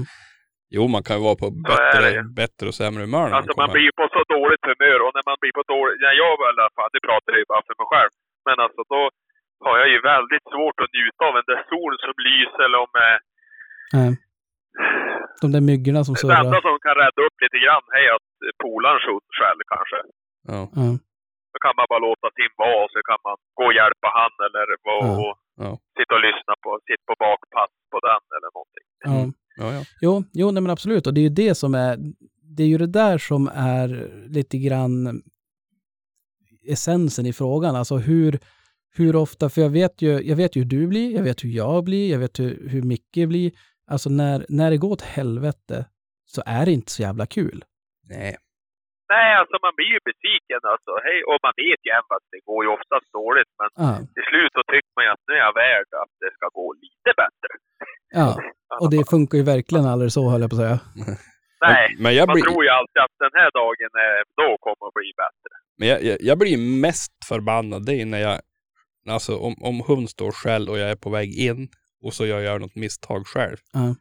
Jo, 0.77 0.83
man 0.95 1.03
kan 1.07 1.17
ju 1.17 1.23
vara 1.29 1.41
på 1.43 1.49
bättre, 1.73 2.09
bättre 2.43 2.65
och 2.71 2.79
sämre 2.81 3.03
humör 3.07 3.27
när 3.27 3.37
Alltså 3.39 3.55
man 3.57 3.63
man 3.63 3.75
blir 3.77 3.93
på 4.01 4.05
så 4.17 4.23
dåligt 4.37 4.65
humör 4.71 4.99
och 5.05 5.13
när 5.17 5.27
man 5.31 5.39
blir 5.43 5.55
på 5.59 5.65
dåligt, 5.75 6.01
ja, 6.05 6.11
jag 6.23 6.35
i 6.45 6.49
alla 6.53 6.71
fall, 6.77 6.91
det 6.95 7.03
pratar 7.09 7.29
jag 7.33 7.41
ju 7.43 7.49
bara 7.53 7.65
för 7.69 7.77
mig 7.81 7.89
själv, 7.93 8.13
men 8.47 8.57
alltså 8.65 8.83
då 8.95 9.03
har 9.67 9.77
jag 9.83 9.89
ju 9.95 9.99
väldigt 10.15 10.47
svårt 10.53 10.79
att 10.83 10.93
njuta 10.99 11.23
av 11.29 11.35
en 11.39 11.49
där 11.51 11.63
sol 11.71 11.93
som 12.05 12.15
lyser 12.29 12.61
eller 12.67 12.79
om 12.87 12.93
eh, 13.07 13.19
Nej. 13.99 14.11
De 15.43 15.47
där 15.55 15.65
myggorna 15.71 16.01
som 16.05 16.15
Det 16.15 16.23
enda 16.23 16.37
surrar. 16.45 16.63
som 16.69 16.77
kan 16.87 16.95
rädda 17.03 17.21
upp 17.27 17.37
lite 17.45 17.59
grann 17.65 17.85
är 18.03 18.09
att 18.17 18.29
polarens 18.65 19.05
hund 19.11 19.29
själv 19.41 19.61
kanske. 19.75 19.99
Ja. 20.53 20.61
Då 21.53 21.57
kan 21.65 21.75
man 21.79 21.87
bara 21.93 22.03
låta 22.09 22.27
sin 22.39 22.53
vara 22.63 22.77
och 22.85 22.91
så 22.95 22.99
kan 23.11 23.21
man 23.27 23.37
gå 23.59 23.65
och 23.71 23.77
hjälpa 23.81 24.09
han 24.19 24.33
eller 24.47 24.65
vara 24.91 25.07
Ja. 25.11 25.13
och 25.25 25.35
Ja. 25.65 25.71
sitta 25.99 26.13
och 26.19 26.25
lyssna 26.29 26.55
på, 26.65 26.71
sitta 26.89 27.05
på 27.11 27.15
bakpass 27.27 27.73
på 27.93 27.99
den 28.09 28.23
eller 28.37 28.51
någonting. 28.57 28.87
Ja. 29.09 29.17
ja, 29.61 29.67
ja. 29.77 29.83
Jo, 30.05 30.13
jo 30.41 30.47
nej 30.51 30.63
men 30.63 30.71
absolut. 30.77 31.07
Och 31.07 31.15
det 31.15 31.21
är 31.21 31.29
ju 31.31 31.37
det 31.45 31.55
som 31.63 31.71
är, 31.75 31.93
det 32.57 32.63
är 32.63 32.67
ju 32.75 32.79
det 32.79 32.93
där 33.03 33.19
som 33.19 33.43
är 33.55 33.89
lite 34.37 34.59
grann 34.67 35.23
essensen 36.69 37.27
i 37.27 37.33
frågan. 37.33 37.77
Alltså 37.77 37.97
hur, 37.97 38.39
hur 38.97 39.17
ofta, 39.17 39.49
för 39.51 39.61
jag 39.61 39.71
vet, 39.71 40.03
ju, 40.03 40.09
jag 40.31 40.37
vet 40.37 40.57
ju 40.57 40.61
hur 40.61 40.69
du 40.69 40.87
blir, 40.87 41.15
jag 41.17 41.23
vet 41.23 41.45
hur 41.45 41.49
jag 41.51 41.85
blir, 41.85 42.11
jag 42.13 42.19
vet 42.19 42.39
hur, 42.41 42.69
hur 42.69 42.83
Micke 42.83 43.29
blir. 43.29 43.53
Alltså 43.93 44.09
när, 44.21 44.37
när 44.49 44.69
det 44.71 44.77
går 44.85 44.93
åt 44.97 45.03
helvete 45.19 45.77
så 46.35 46.41
är 46.47 46.65
det 46.67 46.73
inte 46.79 46.93
så 46.93 47.03
jävla 47.03 47.27
kul. 47.27 47.59
Nej. 48.15 48.33
Nej, 49.15 49.31
alltså 49.41 49.57
man 49.67 49.75
blir 49.79 49.91
ju 49.97 50.01
besviken 50.11 50.63
alltså. 50.73 50.93
Hej, 51.07 51.19
och 51.31 51.39
man 51.47 51.55
vet 51.65 51.81
ju 51.87 51.91
även 51.99 52.13
att 52.19 52.27
det 52.35 52.41
går 52.51 52.61
ju 52.65 52.69
oftast 52.79 53.09
dåligt, 53.21 53.53
men 53.61 53.69
Ja, 53.85 53.91
till 54.15 54.27
slut 54.31 54.53
så 54.57 54.63
tycker 54.73 54.93
man 54.97 55.05
ju 55.07 55.11
att 55.15 55.25
nu 55.29 55.33
är 55.39 55.43
jag 55.49 55.55
värd 55.65 55.89
att 56.03 56.15
det 56.23 56.31
ska 56.37 56.47
gå 56.61 56.67
lite 56.85 57.11
bättre. 57.23 57.53
ja. 58.21 58.29
och 58.83 58.91
det 58.95 59.03
funkar 59.15 59.37
ju 59.41 59.45
verkligen 59.55 59.87
aldrig 59.93 60.11
så 60.17 60.23
höll 60.31 60.41
jag 60.45 60.51
på 60.51 60.57
att 60.57 60.65
säga. 60.67 60.79
Nej, 61.67 61.87
Men 62.05 62.13
jag 62.19 62.27
man 62.29 62.35
blir, 62.35 62.45
tror 62.45 62.61
ju 62.67 62.71
alltid 62.79 63.01
att 63.07 63.17
den 63.27 63.35
här 63.41 63.51
dagen, 63.63 63.91
är, 64.07 64.17
då 64.43 64.49
kommer 64.65 64.85
att 64.89 64.97
bli 65.01 65.11
bättre. 65.25 65.53
men 65.79 65.87
jag, 65.93 65.99
jag, 66.09 66.19
jag 66.29 66.37
blir 66.43 66.57
mest 66.87 67.13
förbannad 67.31 67.81
det 67.87 67.95
är 68.03 68.07
när 68.15 68.23
jag, 68.29 68.37
alltså 69.15 69.33
om, 69.47 69.55
om 69.71 69.77
hund 69.89 70.07
står 70.17 70.33
själv 70.43 70.67
och 70.71 70.79
jag 70.83 70.91
är 70.91 70.97
på 71.05 71.11
väg 71.19 71.29
in 71.49 71.61
och 72.03 72.15
så 72.15 72.27
jag 72.27 72.43
gör 72.43 72.59
något 72.59 72.77
misstag 72.77 73.27
själv. 73.27 73.57
Ja. 73.73 73.95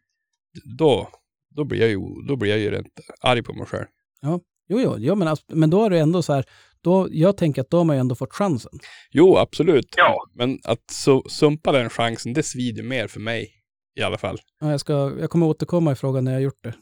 Då, 0.77 1.09
då 1.55 1.63
blir 1.63 1.79
jag 1.79 1.89
ju, 1.89 1.99
då 2.27 2.35
blir 2.35 2.49
jag 2.49 2.59
ju 2.59 2.71
rent 2.71 2.99
arg 3.21 3.43
på 3.43 3.53
mig 3.53 3.65
själv. 3.65 3.85
Jo, 4.21 4.41
jo, 4.67 4.95
jo 4.97 5.15
men, 5.15 5.27
alltså, 5.27 5.45
men 5.47 5.69
då 5.69 5.85
är 5.85 5.89
det 5.89 5.99
ändå 5.99 6.21
så 6.21 6.33
här, 6.33 6.45
då, 6.81 7.07
jag 7.11 7.37
tänker 7.37 7.61
att 7.61 7.69
då 7.69 7.77
har 7.77 7.83
man 7.83 7.95
ju 7.95 7.99
ändå 7.99 8.15
fått 8.15 8.33
chansen. 8.33 8.71
Jo, 9.11 9.37
absolut. 9.37 9.93
Ja. 9.97 10.17
Men 10.35 10.59
att 10.63 10.91
så, 10.91 11.23
sumpa 11.29 11.71
den 11.71 11.89
chansen, 11.89 12.33
det 12.33 12.43
svider 12.43 12.83
mer 12.83 13.07
för 13.07 13.19
mig. 13.19 13.55
I 13.95 14.01
alla 14.01 14.17
fall. 14.17 14.37
Ja, 14.59 14.71
jag, 14.71 14.79
ska, 14.79 14.93
jag 15.19 15.29
kommer 15.29 15.45
återkomma 15.45 15.91
i 15.91 15.95
frågan 15.95 16.23
när 16.23 16.31
jag 16.31 16.37
har 16.37 16.43
gjort 16.43 16.63
det. 16.63 16.73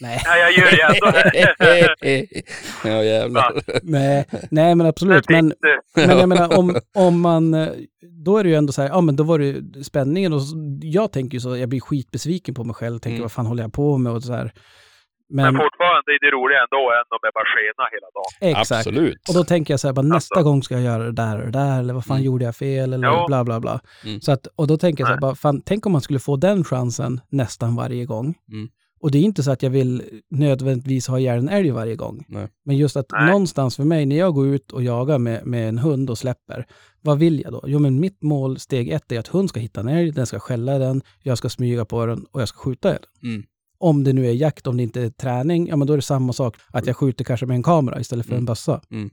Nej. 0.00 0.20
Ja, 0.24 0.36
jag 0.36 0.52
gör 0.52 0.70
ju 0.70 0.80
ändå... 0.88 2.28
ja, 2.84 3.02
jävlar. 3.04 3.52
nej, 3.82 4.26
nej, 4.50 4.74
men 4.74 4.86
absolut. 4.86 5.28
Men, 5.28 5.52
men 5.96 6.18
jag 6.18 6.28
menar, 6.28 6.58
om, 6.58 6.76
om 6.94 7.20
man, 7.20 7.50
då 8.24 8.38
är 8.38 8.44
det 8.44 8.48
ju 8.50 8.54
ändå 8.56 8.72
så 8.72 8.82
här, 8.82 8.88
ja 8.88 9.00
men 9.00 9.16
då 9.16 9.24
var 9.24 9.38
det 9.38 9.44
ju 9.44 9.82
spänningen 9.84 10.32
och 10.32 10.42
så, 10.42 10.56
jag 10.82 11.12
tänker 11.12 11.34
ju 11.34 11.40
så, 11.40 11.56
jag 11.56 11.68
blir 11.68 11.80
skitbesviken 11.80 12.54
på 12.54 12.64
mig 12.64 12.74
själv, 12.74 12.98
tänker 12.98 13.14
Mm. 13.16 13.22
vad 13.22 13.32
fan 13.32 13.46
håller 13.46 13.62
jag 13.62 13.72
på 13.72 13.98
med 13.98 14.12
och 14.12 14.22
så 14.22 14.32
här. 14.32 14.52
Men 15.30 15.44
Men, 15.44 15.62
fortfarande 15.62 16.12
är 16.12 16.20
det 16.26 16.30
roligare 16.36 16.62
ändå 16.62 16.76
än 16.76 17.06
om 17.10 17.18
jag 17.22 17.32
bara 17.34 17.44
skena 17.54 17.84
hela 17.94 18.08
dagen. 18.16 18.60
exakt. 18.60 18.86
Absolut. 18.86 19.28
Och 19.28 19.34
då 19.34 19.44
tänker 19.44 19.72
jag 19.72 19.80
så 19.80 19.88
här, 19.88 19.92
bara, 19.94 20.02
nästa 20.06 20.34
Alltså. 20.34 20.50
gång 20.50 20.62
ska 20.62 20.74
jag 20.74 20.82
göra 20.84 21.04
det 21.04 21.12
där 21.12 21.38
och 21.40 21.44
det 21.46 21.58
där, 21.58 21.78
eller 21.78 21.94
vad 21.94 22.04
fan 22.04 22.16
Mm. 22.16 22.24
gjorde 22.26 22.44
jag 22.44 22.56
fel, 22.56 22.92
eller 22.92 23.08
Ja. 23.08 23.24
bla 23.28 23.44
bla 23.44 23.60
bla. 23.60 23.80
Mm. 24.04 24.20
Så 24.20 24.32
att, 24.32 24.46
och 24.56 24.66
då 24.66 24.76
tänker 24.76 25.02
jag 25.02 25.08
så 25.08 25.12
här, 25.12 25.20
Nej. 25.20 25.20
bara, 25.20 25.34
fan, 25.34 25.62
tänk 25.66 25.86
om 25.86 25.92
man 25.92 26.00
skulle 26.00 26.18
få 26.18 26.36
den 26.36 26.64
chansen 26.64 27.20
nästan 27.30 27.76
varje 27.76 28.04
gång. 28.04 28.34
Och 29.00 29.10
det 29.10 29.18
är 29.18 29.22
inte 29.22 29.42
så 29.42 29.50
att 29.50 29.62
jag 29.62 29.70
vill 29.70 30.02
nödvändigtvis 30.30 31.06
ha 31.08 31.18
ihjäl 31.18 31.38
en 31.38 31.48
älg 31.48 31.70
varje 31.70 31.96
gång. 31.96 32.24
Nej. 32.28 32.48
Men 32.64 32.76
just 32.76 32.96
att 32.96 33.06
Nej. 33.12 33.26
någonstans 33.26 33.76
för 33.76 33.84
mig, 33.84 34.06
när 34.06 34.16
jag 34.16 34.34
går 34.34 34.46
ut 34.46 34.72
och 34.72 34.82
jagar 34.82 35.18
med, 35.18 35.46
med 35.46 35.68
en 35.68 35.78
hund 35.78 36.10
och 36.10 36.18
släpper, 36.18 36.66
vad 37.00 37.18
vill 37.18 37.40
jag 37.40 37.52
då? 37.52 37.64
Jo, 37.66 37.78
men 37.78 38.00
mitt 38.00 38.22
mål, 38.22 38.58
steg 38.58 38.88
ett, 38.88 39.12
är 39.12 39.18
att 39.18 39.28
hund 39.28 39.48
ska 39.48 39.60
hitta 39.60 39.80
en 39.80 39.88
älg, 39.88 40.10
den 40.12 40.26
ska 40.26 40.38
skälla 40.38 40.78
den, 40.78 41.02
jag 41.22 41.38
ska 41.38 41.48
smyga 41.48 41.84
på 41.84 42.06
den 42.06 42.24
och 42.24 42.40
jag 42.40 42.48
ska 42.48 42.58
skjuta 42.58 42.88
den. 42.88 43.02
Mm. 43.22 43.42
Om 43.78 44.04
det 44.04 44.12
nu 44.12 44.26
är 44.26 44.32
jakt, 44.32 44.66
om 44.66 44.76
det 44.76 44.82
inte 44.82 45.02
är 45.02 45.10
träning, 45.10 45.68
ja 45.68 45.76
men 45.76 45.86
då 45.86 45.92
är 45.92 45.96
det 45.98 46.02
samma 46.02 46.32
sak. 46.32 46.56
Att 46.68 46.86
jag 46.86 46.96
skjuter 46.96 47.24
kanske 47.24 47.46
med 47.46 47.54
en 47.54 47.62
kamera 47.62 48.00
istället 48.00 48.26
för 48.26 48.32
Mm. 48.32 48.42
en 48.42 48.44
bössa. 48.46 48.80
Mm. 48.90 49.10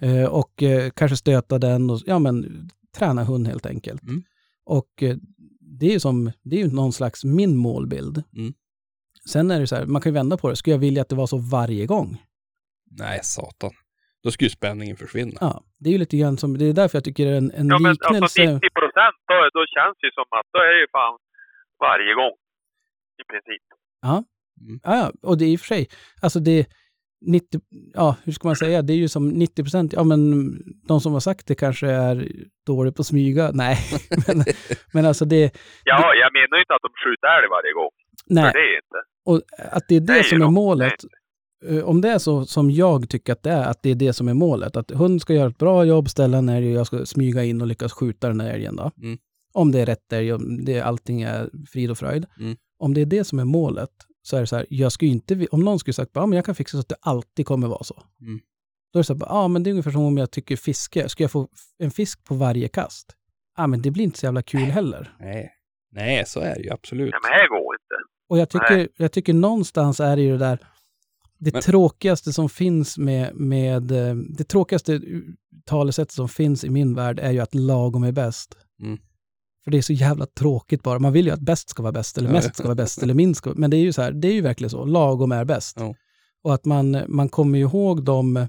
Eh, 0.00 0.24
och 0.24 0.62
eh, 0.62 0.90
kanske 0.90 1.16
stöta 1.16 1.58
den 1.58 1.90
och 1.90 2.00
ja 2.06 2.18
men 2.18 2.68
träna 2.96 3.24
hund 3.24 3.46
helt 3.46 3.66
enkelt. 3.66 4.02
Mm. 4.02 4.22
Och 4.64 5.02
eh, 5.02 5.16
det 5.60 5.86
är 5.86 5.92
ju 5.92 6.00
som, 6.00 6.32
det 6.42 6.56
är 6.56 6.64
ju 6.64 6.70
någon 6.72 6.92
slags 6.92 7.24
min 7.24 7.56
målbild. 7.56 8.22
Mm. 8.36 8.52
Sen 9.28 9.50
är 9.50 9.60
det 9.60 9.66
så 9.66 9.76
här, 9.76 9.86
man 9.86 10.02
kan 10.02 10.12
ju 10.12 10.14
vända 10.14 10.36
på 10.36 10.48
det. 10.50 10.56
Skulle 10.56 10.74
jag 10.74 10.80
vilja 10.80 11.02
att 11.02 11.08
det 11.08 11.14
var 11.16 11.26
så 11.26 11.38
varje 11.38 11.86
gång? 11.86 12.22
Nej, 12.90 13.20
satan. 13.22 13.70
Då 14.24 14.30
skulle 14.30 14.46
ju 14.46 14.50
spänningen 14.50 14.96
försvinna. 14.96 15.38
Ja, 15.40 15.62
det 15.80 15.88
är 15.88 15.92
ju 15.92 15.98
lite 15.98 16.16
grann 16.16 16.36
som, 16.36 16.58
det 16.58 16.64
är 16.64 16.72
därför 16.72 16.96
jag 16.98 17.04
tycker 17.04 17.26
en, 17.26 17.50
en 17.50 17.68
Ja, 17.68 17.78
men 17.78 17.92
liknelse... 17.92 18.22
alltså 18.22 18.42
90 18.42 18.70
procent, 18.80 19.16
då, 19.28 19.36
då 19.58 19.62
känns 19.74 19.96
det 20.00 20.06
ju 20.06 20.12
som 20.12 20.24
att 20.38 20.46
då 20.52 20.58
är 20.58 20.72
det 20.74 20.80
ju 20.80 20.86
fan 20.92 21.18
varje 21.80 22.14
gång. 22.14 22.34
I 23.22 23.24
princip. 23.32 23.62
Ja, 24.02 24.24
ja, 24.82 25.12
och 25.22 25.38
det 25.38 25.44
är 25.44 25.48
i 25.48 25.56
och 25.56 25.60
för 25.60 25.66
sig, 25.66 25.88
alltså 26.22 26.40
det 26.40 26.66
90, 27.26 27.60
ja 27.94 28.16
hur 28.24 28.32
ska 28.32 28.48
man 28.48 28.56
säga, 28.56 28.82
det 28.82 28.92
är 28.92 28.96
ju 28.96 29.08
som 29.08 29.28
90 29.28 29.62
procent, 29.62 29.92
ja 29.92 30.04
men 30.04 30.20
de 30.88 31.00
som 31.00 31.12
har 31.12 31.20
sagt 31.20 31.46
det 31.46 31.54
kanske 31.54 31.86
är 31.86 32.28
dåliga 32.66 32.92
på 32.92 33.00
att 33.02 33.06
smyga, 33.06 33.50
nej. 33.54 33.76
men, 34.26 34.36
men 34.94 35.06
alltså 35.06 35.24
det, 35.24 35.42
Ja, 35.84 36.14
jag 36.22 36.32
menar 36.32 36.56
ju 36.56 36.62
inte 36.62 36.74
att 36.74 36.82
de 36.88 36.92
skjuter 37.04 37.28
älg 37.38 37.48
varje 37.56 37.72
gång. 37.72 37.90
nej. 38.26 38.44
För 38.52 38.58
det 38.58 38.64
är 38.72 38.76
inte. 38.84 39.00
Och 39.24 39.40
att 39.58 39.84
det 39.88 39.96
är 39.96 40.00
det 40.00 40.12
Nej, 40.12 40.24
som 40.24 40.42
är 40.42 40.44
då. 40.44 40.50
målet, 40.50 40.92
eh, 41.66 41.84
om 41.84 42.00
det 42.00 42.08
är 42.08 42.18
så 42.18 42.46
som 42.46 42.70
jag 42.70 43.08
tycker 43.08 43.32
att 43.32 43.42
det 43.42 43.50
är, 43.50 43.64
att 43.64 43.82
det 43.82 43.90
är 43.90 43.94
det 43.94 44.12
som 44.12 44.28
är 44.28 44.34
målet, 44.34 44.76
att 44.76 44.90
hund 44.90 45.20
ska 45.20 45.34
göra 45.34 45.48
ett 45.48 45.58
bra 45.58 45.84
jobb, 45.84 46.08
ställa 46.10 46.38
en 46.38 46.48
älg 46.48 46.66
och 46.66 46.78
jag 46.78 46.86
ska 46.86 47.06
smyga 47.06 47.44
in 47.44 47.60
och 47.60 47.66
lyckas 47.66 47.92
skjuta 47.92 48.28
den 48.28 48.40
här 48.40 48.50
älgen 48.50 48.76
då. 48.76 48.90
Mm. 49.02 49.18
Om 49.52 49.72
det 49.72 49.80
är 49.80 49.86
rätt 49.86 50.12
älg, 50.12 50.32
om 50.32 50.64
det, 50.64 50.80
allting 50.80 51.22
är 51.22 51.50
frid 51.68 51.90
och 51.90 51.98
fröjd. 51.98 52.26
Mm. 52.40 52.56
Om 52.78 52.94
det 52.94 53.00
är 53.00 53.06
det 53.06 53.24
som 53.24 53.38
är 53.38 53.44
målet, 53.44 53.90
så 54.22 54.36
är 54.36 54.40
det 54.40 54.46
så 54.46 54.56
här, 54.56 54.66
jag 54.70 54.92
skulle 54.92 55.10
inte, 55.10 55.46
om 55.50 55.60
någon 55.60 55.78
skulle 55.78 55.94
sagt, 55.94 56.10
ja 56.14 56.26
men 56.26 56.36
jag 56.36 56.44
kan 56.44 56.54
fixa 56.54 56.76
så 56.76 56.80
att 56.80 56.88
det 56.88 56.96
alltid 57.00 57.46
kommer 57.46 57.68
vara 57.68 57.84
så. 57.84 58.02
Mm. 58.20 58.40
Då 58.92 58.98
är 58.98 59.00
det 59.00 59.04
så 59.04 59.14
här, 59.14 59.26
ja 59.28 59.48
men 59.48 59.62
det 59.62 59.70
är 59.70 59.72
ungefär 59.72 59.90
som 59.90 60.02
om 60.02 60.18
jag 60.18 60.30
tycker 60.30 60.56
fiske, 60.56 61.08
ska 61.08 61.24
jag 61.24 61.30
få 61.30 61.48
en 61.78 61.90
fisk 61.90 62.24
på 62.24 62.34
varje 62.34 62.68
kast? 62.68 63.16
ja, 63.56 63.66
men 63.66 63.82
det 63.82 63.90
blir 63.90 64.04
inte 64.04 64.18
så 64.18 64.26
jävla 64.26 64.42
kul 64.42 64.60
heller. 64.60 65.16
Nej. 65.20 65.52
Nej, 65.90 66.24
så 66.26 66.40
är 66.40 66.54
det 66.54 66.62
ju 66.62 66.70
absolut. 66.70 67.10
Nej, 67.10 67.20
men 67.22 67.30
det 67.30 67.36
här 67.36 67.48
går 67.48 67.74
inte. 67.74 67.96
Och 68.32 68.38
jag 68.38 68.48
tycker, 68.48 68.88
jag 68.96 69.12
tycker 69.12 69.34
någonstans 69.34 70.00
är 70.00 70.16
det 70.16 70.22
ju 70.22 70.32
det 70.32 70.38
där, 70.38 70.58
det 71.38 71.52
Men- 71.52 71.62
tråkigaste 71.62 72.32
som 72.32 72.48
finns 72.48 72.98
med, 72.98 73.34
med, 73.34 73.90
eh, 73.92 74.14
det 74.14 74.44
tråkigaste 74.44 75.00
talesättet 75.64 76.12
som 76.12 76.28
finns 76.28 76.64
i 76.64 76.70
min 76.70 76.94
värld 76.94 77.18
är 77.18 77.30
ju 77.30 77.40
att 77.40 77.54
lagom 77.54 78.04
är 78.04 78.12
bäst. 78.12 78.56
Mm. 78.82 78.98
För 79.64 79.70
det 79.70 79.78
är 79.78 79.82
så 79.82 79.92
jävla 79.92 80.26
tråkigt 80.26 80.82
bara. 80.82 80.98
Man 80.98 81.12
vill 81.12 81.26
ju 81.26 81.32
att 81.32 81.40
bäst 81.40 81.68
ska 81.68 81.82
vara 81.82 81.92
bäst, 81.92 82.18
eller 82.18 82.28
Ja, 82.28 82.32
mest 82.32 82.46
ja. 82.48 82.52
ska 82.54 82.62
vara 82.64 82.74
bäst, 82.74 83.02
eller 83.02 83.14
minst 83.14 83.38
ska 83.38 83.52
Men 83.56 83.70
det 83.70 83.76
är 83.76 83.80
ju 83.80 83.92
så 83.92 84.02
här, 84.02 84.12
det 84.12 84.28
är 84.28 84.32
ju 84.32 84.40
verkligen 84.40 84.70
så. 84.70 84.84
Lagom 84.84 85.32
är 85.32 85.44
bäst. 85.44 85.76
Ja. 85.80 85.94
Och 86.42 86.54
att 86.54 86.64
man, 86.64 87.02
man 87.08 87.28
kommer 87.28 87.58
ihåg 87.58 88.04
dem, 88.04 88.46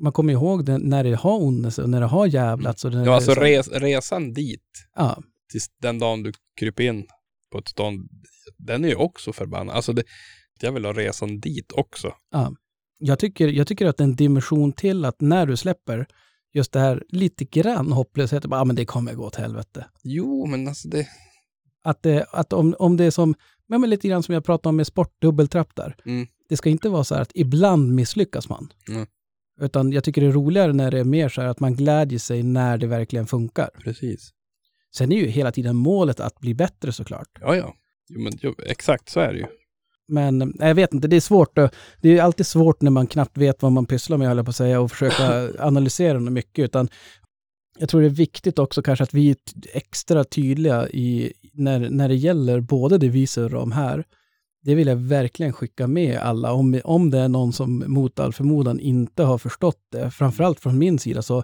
man 0.00 0.12
kommer 0.12 0.32
ihåg 0.32 0.64
det 0.64 0.78
när 0.78 1.04
det 1.04 1.14
har 1.14 1.42
ondelse 1.42 1.82
och 1.82 1.90
när 1.90 2.00
det 2.00 2.06
har 2.06 2.26
jävlats. 2.26 2.84
Och 2.84 2.92
Ja, 2.92 3.14
alltså 3.14 3.34
res, 3.34 3.68
resan 3.68 4.32
dit, 4.32 4.86
Ja, 4.96 5.22
tills 5.52 5.66
den 5.82 5.98
dagen 5.98 6.22
du 6.22 6.32
kryper 6.60 6.82
in 6.82 7.06
på 7.52 7.58
ett 7.58 7.68
stånd, 7.68 8.08
den 8.58 8.84
är 8.84 8.88
ju 8.88 8.94
också 8.94 9.32
förbannad. 9.32 9.76
Alltså 9.76 9.92
det, 9.92 10.02
jag 10.60 10.72
vill 10.72 10.84
ha 10.84 10.92
resan 10.92 11.40
dit 11.40 11.72
också. 11.72 12.14
Ja. 12.30 12.54
Jag 12.98 13.18
tycker, 13.18 13.48
jag 13.48 13.66
tycker 13.66 13.86
att 13.86 13.96
det 13.96 14.04
är 14.04 14.08
en 14.08 14.16
dimension 14.16 14.72
till 14.72 15.04
att 15.04 15.20
när 15.20 15.46
du 15.46 15.56
släpper 15.56 16.06
just 16.54 16.72
det 16.72 16.80
här 16.80 17.04
lite 17.08 17.44
grann 17.44 17.92
hopplösheten, 17.92 18.50
bara, 18.50 18.60
ah, 18.60 18.64
men 18.64 18.76
det 18.76 18.84
kommer 18.84 19.14
gå 19.14 19.24
åt 19.24 19.36
helvete. 19.36 19.86
Jo, 20.02 20.46
men 20.46 20.68
alltså 20.68 20.88
det... 20.88 21.08
Att, 21.84 22.02
det, 22.02 22.26
att 22.32 22.52
om, 22.52 22.74
om 22.78 22.96
det 22.96 23.04
är 23.04 23.10
som, 23.10 23.34
ja, 23.66 23.78
men 23.78 23.90
lite 23.90 24.08
grann 24.08 24.22
som 24.22 24.34
jag 24.34 24.44
pratade 24.44 24.68
om 24.68 24.76
med 24.76 24.86
sportdubbeltrapp 24.86 25.74
där. 25.74 25.96
Mm. 26.06 26.26
Det 26.48 26.56
ska 26.56 26.70
inte 26.70 26.88
vara 26.88 27.04
så 27.04 27.14
här 27.14 27.22
att 27.22 27.32
ibland 27.34 27.94
misslyckas 27.94 28.48
man. 28.48 28.72
Mm. 28.88 29.06
Utan 29.60 29.92
jag 29.92 30.04
tycker 30.04 30.20
det 30.20 30.26
är 30.26 30.32
roligare 30.32 30.72
när 30.72 30.90
det 30.90 30.98
är 30.98 31.04
mer 31.04 31.28
så 31.28 31.40
här 31.40 31.48
att 31.48 31.60
man 31.60 31.74
glädjer 31.74 32.18
sig 32.18 32.42
när 32.42 32.78
det 32.78 32.86
verkligen 32.86 33.26
funkar. 33.26 33.70
Precis. 33.84 34.30
Sen 34.94 35.12
är 35.12 35.16
ju 35.16 35.26
hela 35.26 35.52
tiden 35.52 35.76
målet 35.76 36.20
att 36.20 36.40
bli 36.40 36.54
bättre 36.54 36.92
såklart. 36.92 37.28
Ja, 37.40 37.56
ja. 37.56 37.74
Jo, 38.08 38.20
men 38.20 38.32
jo, 38.40 38.54
exakt 38.66 39.08
så 39.08 39.20
är 39.20 39.32
det 39.32 39.38
ju. 39.38 39.46
Men 40.08 40.42
eh, 40.42 40.68
jag 40.68 40.74
vet 40.74 40.94
inte, 40.94 41.08
det 41.08 41.16
är 41.16 41.20
svårt. 41.20 41.58
Det 42.00 42.18
är 42.18 42.22
alltid 42.22 42.46
svårt 42.46 42.82
när 42.82 42.90
man 42.90 43.06
knappt 43.06 43.38
vet 43.38 43.62
vad 43.62 43.72
man 43.72 43.86
pysslar 43.86 44.18
med, 44.18 44.28
höll 44.28 44.36
jag 44.36 44.46
på 44.46 44.50
att 44.50 44.56
säga, 44.56 44.80
och 44.80 44.90
försöka 44.90 45.48
analysera 45.66 46.20
mycket. 46.20 46.64
Utan 46.64 46.88
jag 47.78 47.88
tror 47.88 48.00
det 48.00 48.06
är 48.06 48.10
viktigt 48.10 48.58
också 48.58 48.82
kanske 48.82 49.02
att 49.02 49.14
vi 49.14 49.30
är 49.30 49.36
extra 49.72 50.24
tydliga 50.24 50.88
i, 50.88 51.32
när, 51.52 51.90
när 51.90 52.08
det 52.08 52.14
gäller 52.14 52.60
både 52.60 52.98
det 52.98 53.08
vi 53.08 53.26
surrar 53.26 53.58
om 53.58 53.72
här. 53.72 54.04
Det 54.64 54.74
vill 54.74 54.88
jag 54.88 54.96
verkligen 54.96 55.52
skicka 55.52 55.86
med 55.86 56.18
alla. 56.18 56.52
Om, 56.52 56.80
om 56.84 57.10
det 57.10 57.18
är 57.18 57.28
någon 57.28 57.52
som 57.52 57.84
mot 57.86 58.18
all 58.18 58.32
förmodan 58.32 58.80
inte 58.80 59.22
har 59.22 59.38
förstått 59.38 59.80
det, 59.92 60.10
framförallt 60.10 60.60
från 60.60 60.78
min 60.78 60.98
sida, 60.98 61.22
så 61.22 61.42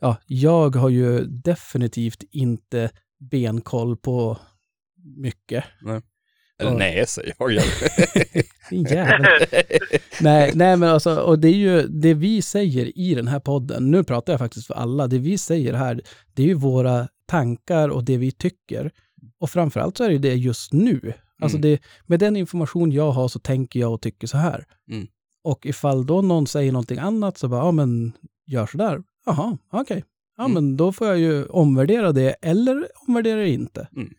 ja, 0.00 0.16
jag 0.26 0.76
har 0.76 0.88
ju 0.88 1.24
definitivt 1.24 2.24
inte 2.30 2.90
benkoll 3.30 3.96
på 3.96 4.38
mycket. 5.16 5.64
Eller 6.60 6.70
Ja. 6.70 6.78
nej, 6.78 7.06
säger 7.06 7.34
jag. 7.38 7.50
Nej, 10.20 10.52
nej, 10.54 10.76
men 10.76 10.82
alltså, 10.88 11.16
och 11.20 11.38
det 11.38 11.48
är 11.48 11.54
ju 11.54 11.82
det 11.82 12.14
vi 12.14 12.42
säger 12.42 12.98
i 12.98 13.14
den 13.14 13.28
här 13.28 13.40
podden, 13.40 13.90
nu 13.90 14.04
pratar 14.04 14.32
jag 14.32 14.40
faktiskt 14.40 14.66
för 14.66 14.74
alla, 14.74 15.06
det 15.06 15.18
vi 15.18 15.38
säger 15.38 15.72
här, 15.74 16.00
det 16.34 16.42
är 16.42 16.46
ju 16.46 16.54
våra 16.54 17.08
tankar 17.26 17.88
och 17.88 18.04
det 18.04 18.16
vi 18.16 18.32
tycker. 18.32 18.90
Och 19.40 19.50
framförallt 19.50 19.96
så 19.96 20.04
är 20.04 20.08
det 20.08 20.12
ju 20.14 20.18
det 20.18 20.34
just 20.34 20.72
nu. 20.72 21.12
Alltså 21.42 21.58
Mm. 21.58 21.70
det, 21.70 21.80
med 22.06 22.20
den 22.20 22.36
information 22.36 22.92
jag 22.92 23.10
har 23.10 23.28
så 23.28 23.38
tänker 23.38 23.80
jag 23.80 23.92
och 23.92 24.02
tycker 24.02 24.26
så 24.26 24.36
här. 24.38 24.64
Mm. 24.90 25.06
Och 25.44 25.66
ifall 25.66 26.06
då 26.06 26.22
någon 26.22 26.46
säger 26.46 26.72
någonting 26.72 26.98
annat 26.98 27.38
så 27.38 27.48
bara, 27.48 27.64
ja 27.64 27.70
men 27.72 28.12
gör 28.46 28.66
så 28.66 28.78
där. 28.78 29.02
Jaha, 29.28 29.58
okej. 29.72 30.04
Ja 30.36 30.44
Mm. 30.44 30.54
men 30.54 30.76
då 30.76 30.92
får 30.92 31.06
jag 31.06 31.18
ju 31.18 31.44
omvärdera 31.44 32.12
det 32.12 32.30
eller 32.42 32.86
omvärdera 33.08 33.36
det 33.40 33.50
inte. 33.50 33.88
Mm. 33.96 34.12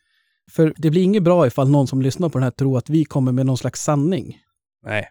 För 0.52 0.74
det 0.78 0.90
blir 0.90 1.02
inget 1.04 1.24
bra 1.24 1.48
ifall 1.48 1.70
någon 1.70 1.88
som 1.88 2.02
lyssnar 2.02 2.30
på 2.30 2.38
den 2.38 2.44
här 2.44 2.52
tror 2.52 2.78
att 2.78 2.90
vi 2.90 3.06
kommer 3.06 3.32
med 3.32 3.46
någon 3.46 3.58
slags 3.58 3.84
sanning. 3.84 4.38
nej. 4.86 5.06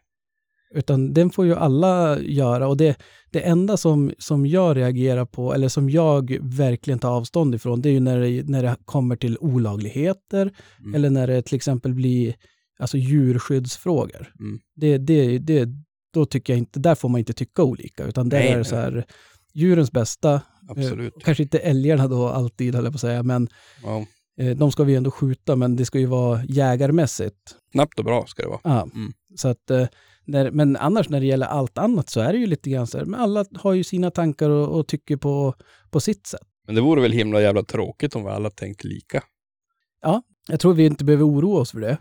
Utan 0.74 1.12
den 1.14 1.30
får 1.30 1.46
ju 1.46 1.55
alla 1.55 2.18
göra 2.20 2.68
och 2.68 2.76
det, 2.76 2.99
det 3.30 3.40
enda 3.40 3.76
som, 3.76 4.12
som 4.18 4.46
jag 4.46 4.76
reagerar 4.76 5.24
på, 5.24 5.55
eller 5.55 5.68
som 5.68 5.90
jag 5.90 6.38
verkligen 6.40 6.99
tar 6.99 7.11
avstånd 7.11 7.55
ifrån, 7.55 7.80
det 7.82 7.88
är 7.88 7.92
ju 7.92 8.01
när 8.01 8.20
det, 8.20 8.49
när 8.49 8.62
det 8.62 8.76
kommer 8.84 9.16
till 9.16 9.38
olagligheter 9.40 10.53
Mm. 10.80 10.94
eller 10.94 11.11
när 11.11 11.26
det 11.26 11.42
till 11.42 11.57
exempel 11.57 11.94
blir 11.94 12.34
alltså 12.78 12.96
djurskyddsfrågor. 12.99 14.32
Mm. 14.40 14.61
Det, 14.76 14.99
det, 14.99 15.38
det, 15.38 15.68
då 16.14 16.26
tycker 16.26 16.53
jag 16.53 16.59
inte, 16.59 16.80
där 16.80 16.94
får 16.94 17.09
man 17.09 17.18
inte 17.18 17.32
tycka 17.32 17.62
olika, 17.62 18.05
utan 18.05 18.28
där 18.28 18.38
Nej, 18.38 18.49
är 18.53 18.59
det 18.59 18.64
så 18.64 18.76
här, 18.76 19.05
djurens 19.53 19.92
bästa, 19.92 20.40
Absolut. 20.68 21.14
eh, 21.16 21.20
kanske 21.24 21.42
inte 21.42 21.59
älgarna 21.59 22.09
då 22.09 22.28
alltid, 22.28 22.74
höll 22.74 22.84
jag 22.84 22.92
på 22.92 22.96
att 22.96 23.01
säga, 23.01 23.22
men 23.22 23.49
Ja. 23.82 24.07
eh, 24.40 24.57
de 24.57 24.72
ska 24.72 24.84
vi 24.84 24.94
ändå 24.94 25.11
skjuta, 25.11 25.57
men 25.57 25.76
det 25.76 25.84
ska 25.84 25.99
ju 25.99 26.07
vara 26.07 26.44
jägarmässigt. 26.44 27.36
Snabbt 27.72 27.99
och 27.99 28.05
bra 28.05 28.26
ska 28.26 28.42
det 28.42 28.49
vara. 28.49 28.61
Ja, 28.64 28.82
Mm. 28.94 29.12
så 29.36 29.49
att, 29.49 29.70
eh, 29.70 29.86
när, 30.24 30.51
men 30.51 30.76
annars 30.76 31.09
när 31.09 31.20
det 31.20 31.26
gäller 31.26 31.46
allt 31.46 31.78
annat 31.78 32.09
så 32.11 32.20
är 32.20 32.32
det 32.32 32.38
ju 32.38 32.46
lite 32.46 32.70
grann 32.70 32.86
så 32.86 32.99
här, 32.99 33.05
men 33.05 33.20
alla 33.20 33.44
har 33.55 33.72
ju 33.72 33.84
sina 33.84 34.11
tankar 34.11 34.51
och, 34.51 34.78
och 34.78 34.86
tycker 34.88 35.16
på, 35.16 35.55
på 35.90 36.01
sitt 36.01 36.26
sätt. 36.26 36.40
Men 36.66 36.74
det 36.74 36.80
vore 36.80 37.01
väl 37.03 37.12
himla 37.12 37.40
jävla 37.40 37.62
tråkigt 37.62 38.14
om 38.16 38.24
vi 38.24 38.30
alla 38.30 38.51
tänkte 38.51 38.86
lika. 38.88 39.22
Jag 40.51 40.61
tror 40.61 40.74
vi 40.74 40.86
inte 40.86 41.05
behöver 41.05 41.26
oroa 41.26 41.61
oss 41.61 41.70
för 41.70 41.80
det. 41.80 41.99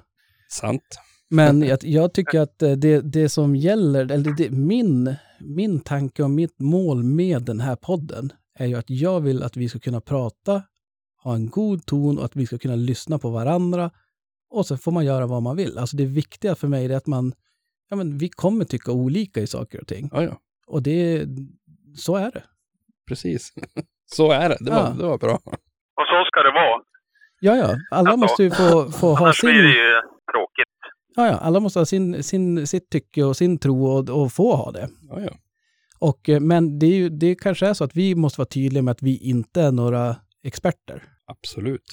Sant. 0.50 1.00
Men 1.30 1.62
jag, 1.62 1.80
jag 1.82 2.14
tycker 2.14 2.40
att 2.40 2.62
eh, 2.62 2.72
det, 2.72 3.02
det 3.02 3.30
som 3.30 3.56
gäller, 3.56 4.12
eller 4.12 4.32
det, 4.38 4.50
min, 4.52 5.16
min 5.40 5.80
tanke 5.80 6.24
och 6.24 6.30
mitt 6.30 6.60
mål 6.60 7.04
med 7.04 7.42
den 7.42 7.60
här 7.60 7.76
podden 7.76 8.34
är 8.60 8.66
ju 8.66 8.76
att 8.76 8.90
jag 8.90 9.20
vill 9.22 9.44
att 9.44 9.58
vi 9.58 9.70
ska 9.70 9.80
kunna 9.80 10.02
prata, 10.02 10.64
ha 11.24 11.36
en 11.36 11.50
god 11.50 11.86
ton 11.86 12.18
och 12.18 12.26
att 12.26 12.36
vi 12.36 12.46
ska 12.46 12.58
kunna 12.58 12.76
lyssna 12.76 13.20
på 13.20 13.30
varandra. 13.30 13.92
Och 14.50 14.66
sen 14.68 14.78
får 14.78 14.92
man 14.92 15.06
göra 15.06 15.26
vad 15.28 15.44
man 15.44 15.56
vill. 15.56 15.78
Alltså 15.78 15.98
det 15.98 16.06
viktiga 16.06 16.56
för 16.56 16.68
mig 16.68 16.86
är 16.86 16.98
att 16.98 17.08
man, 17.08 17.34
ja 17.90 17.96
men 17.96 18.18
vi 18.18 18.30
kommer 18.30 18.66
tycka 18.66 18.92
olika 18.92 19.40
i 19.42 19.48
saker 19.48 19.82
och 19.82 19.88
ting. 19.88 20.10
Ja, 20.14 20.24
ja. 20.24 20.38
Och 20.68 20.84
det, 20.84 21.26
så 21.96 22.16
är 22.16 22.32
det. 22.32 22.44
Precis. 23.08 23.54
Så 24.10 24.32
är 24.32 24.50
det. 24.50 24.58
Det 24.60 24.72
var, 24.72 24.78
Ja. 24.78 24.94
det 24.98 25.04
var 25.04 25.18
bra. 25.18 25.34
Och 26.00 26.08
så 26.12 26.26
ska 26.28 26.40
det 26.44 26.52
vara. 26.52 26.82
Ja, 27.40 27.56
ja, 27.56 27.76
alla 27.92 28.10
Alltså, 28.10 28.18
måste 28.18 28.44
ju 28.44 28.52
få, 28.52 28.92
få 28.92 29.08
ha 29.16 29.18
Annars 29.26 29.42
blir 29.42 29.54
det 29.54 29.60
sin, 29.60 29.68
ju 29.68 29.92
tråkigt. 30.32 30.72
Ja, 31.18 31.28
ja, 31.28 31.34
alla 31.34 31.60
måste 31.60 31.80
ha 31.80 31.86
sin, 31.86 32.24
sin, 32.24 32.68
sitt 32.68 32.90
tycke 32.90 33.24
och 33.24 33.38
sin 33.38 33.58
tro 33.58 33.86
och, 33.88 34.10
och 34.10 34.32
få 34.34 34.56
ha 34.56 34.72
det. 34.72 34.90
Ja, 35.10 35.22
ja. 35.22 35.32
Och, 36.00 36.30
eh, 36.30 36.40
men 36.40 36.80
det, 36.80 36.86
är 36.86 36.96
ju, 36.96 37.10
det 37.10 37.36
kanske 37.36 37.68
är 37.68 37.74
så 37.74 37.84
att 37.84 37.96
vi 37.96 38.16
måste 38.16 38.40
vara 38.42 38.48
tydliga 38.48 38.84
med 38.84 38.92
att 38.92 39.02
vi 39.02 39.18
inte 39.18 39.62
är 39.62 39.72
några 39.72 40.16
experter. 40.44 41.04
Absolut. 41.26 41.84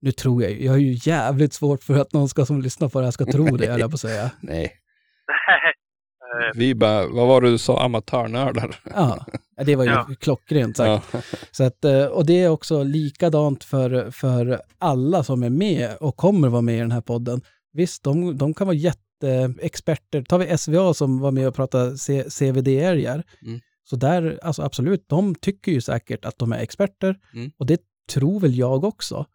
Nu 0.00 0.12
tror 0.12 0.42
jag 0.42 0.52
ju, 0.52 0.64
jag 0.64 0.72
har 0.72 0.78
ju 0.78 0.98
jävligt 1.02 1.52
svårt 1.52 1.82
för 1.82 1.98
att 1.98 2.12
någon 2.12 2.28
ska 2.28 2.46
som 2.46 2.62
lyssnar 2.62 2.88
på 2.88 2.98
det 3.00 3.06
här 3.06 3.10
ska 3.12 3.24
tro 3.24 3.56
det, 3.56 3.64
jag 3.64 3.90
på 3.90 3.94
att 3.94 4.00
säga. 4.00 4.30
Nej. 4.40 4.72
Vi 6.54 6.74
bara, 6.74 7.06
vad 7.08 7.28
var 7.28 7.40
det 7.40 7.50
du 7.50 7.58
sa, 7.58 7.84
amatörnördar? 7.84 8.80
Ja, 8.94 9.26
det 9.64 9.76
var 9.76 9.84
ju 9.84 9.90
Ja. 9.90 10.08
klockrent 10.20 10.76
sagt. 10.76 11.04
Ja. 11.12 11.20
Så 11.50 11.64
att, 11.64 11.84
eh, 11.84 12.04
och 12.04 12.26
det 12.26 12.42
är 12.42 12.48
också 12.48 12.82
likadant 12.82 13.64
för, 13.64 14.10
för 14.10 14.60
alla 14.78 15.24
som 15.24 15.42
är 15.42 15.50
med 15.50 15.96
och 16.00 16.16
kommer 16.16 16.48
vara 16.48 16.62
med 16.62 16.76
i 16.76 16.78
den 16.80 16.92
här 16.92 17.00
podden. 17.00 17.40
Visst, 17.72 18.02
de, 18.02 18.38
de 18.38 18.54
kan 18.54 18.66
vara 18.66 18.76
jätteexperter. 18.76 20.22
Tar 20.22 20.38
vi 20.38 20.58
SVA 20.58 20.94
som 20.94 21.18
var 21.18 21.30
med 21.30 21.48
och 21.48 21.54
pratade 21.54 21.98
C- 21.98 22.24
CVD-älgar. 22.30 23.24
Mm. 23.46 23.60
Så 23.84 23.96
där, 23.96 24.38
alltså 24.42 24.62
absolut, 24.62 25.04
de 25.08 25.34
tycker 25.34 25.72
ju 25.72 25.80
säkert 25.80 26.24
att 26.24 26.38
de 26.38 26.52
är 26.52 26.58
experter. 26.58 27.18
Mm. 27.34 27.50
Och 27.58 27.66
det 27.66 27.80
tror 28.12 28.40
väl 28.40 28.54
jag 28.58 28.84
också. 28.84 29.26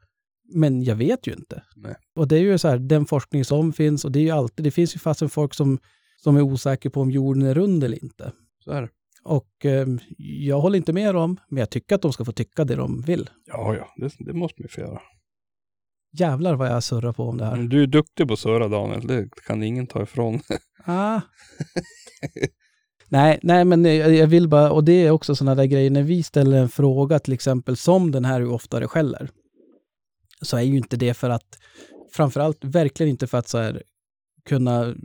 Men 0.53 0.83
jag 0.83 0.95
vet 0.95 1.27
ju 1.27 1.33
inte. 1.33 1.63
Nej. 1.75 1.95
Och 2.15 2.27
det 2.27 2.35
är 2.35 2.41
ju 2.41 2.57
så 2.57 2.67
här, 2.67 2.77
den 2.77 3.05
forskning 3.05 3.45
som 3.45 3.73
finns, 3.73 4.05
och 4.05 4.11
det 4.11 4.19
är 4.19 4.23
ju 4.23 4.31
alltid, 4.31 4.63
det 4.63 4.71
finns 4.71 4.95
ju 4.95 4.99
fastän 4.99 5.29
folk 5.29 5.53
som, 5.53 5.79
som 6.23 6.37
är 6.37 6.41
osäkra 6.41 6.91
på 6.91 7.01
om 7.01 7.11
jorden 7.11 7.43
är 7.43 7.53
rund 7.55 7.83
eller 7.83 8.03
inte. 8.03 8.31
Så 8.63 8.71
är 8.71 8.81
det. 8.81 8.89
Och 9.23 9.65
eh, 9.65 9.87
jag 10.17 10.59
håller 10.61 10.77
inte 10.77 10.93
med 10.93 11.15
dem, 11.15 11.37
men 11.49 11.59
jag 11.59 11.69
tycker 11.69 11.95
att 11.95 12.01
de 12.01 12.13
ska 12.13 12.25
få 12.25 12.31
tycka 12.31 12.65
det 12.65 12.75
de 12.75 13.01
vill. 13.01 13.29
Ja, 13.45 13.75
ja. 13.75 13.87
Det, 13.97 14.13
det 14.25 14.33
måste 14.33 14.63
vi 14.63 14.69
få 14.69 14.81
göra. 14.81 15.01
Jävlar 16.11 16.55
vad 16.55 16.67
jag 16.67 16.83
surrar 16.83 17.13
på 17.13 17.23
om 17.23 17.37
det 17.37 17.45
här. 17.45 17.55
Men 17.55 17.69
Du 17.69 17.83
är 17.83 17.87
duktig 17.87 18.27
på 18.27 18.33
att 18.33 18.39
surra, 18.39 18.67
Daniel. 18.67 19.07
Det 19.07 19.29
kan 19.47 19.63
ingen 19.63 19.87
ta 19.87 20.03
ifrån. 20.03 20.39
Ah. 20.85 21.21
nej, 23.09 23.39
nej, 23.43 23.65
men 23.65 23.85
jag, 23.85 24.27
vill 24.27 24.47
bara, 24.47 24.71
och 24.71 24.83
det 24.83 25.05
är 25.05 25.11
också 25.11 25.35
sådana 25.35 25.55
där 25.55 25.65
grejer, 25.65 25.89
när 25.89 26.03
vi 26.03 26.23
ställer 26.23 26.57
en 26.57 26.69
fråga 26.69 27.19
till 27.19 27.33
exempel 27.33 27.77
som 27.77 28.11
den 28.11 28.25
här 28.25 28.39
hur 28.39 28.51
ofta 28.51 28.79
det 28.79 28.87
skäller, 28.87 29.29
så 30.41 30.57
är 30.57 30.61
ju 30.61 30.77
inte 30.77 30.97
det 30.97 31.13
för 31.13 31.29
att, 31.29 31.59
framförallt 32.11 32.65
verkligen 32.65 33.09
inte 33.09 33.27
för 33.27 33.37
att 33.37 33.47
så 33.47 33.57
här, 33.57 33.83
kunna 34.45 34.95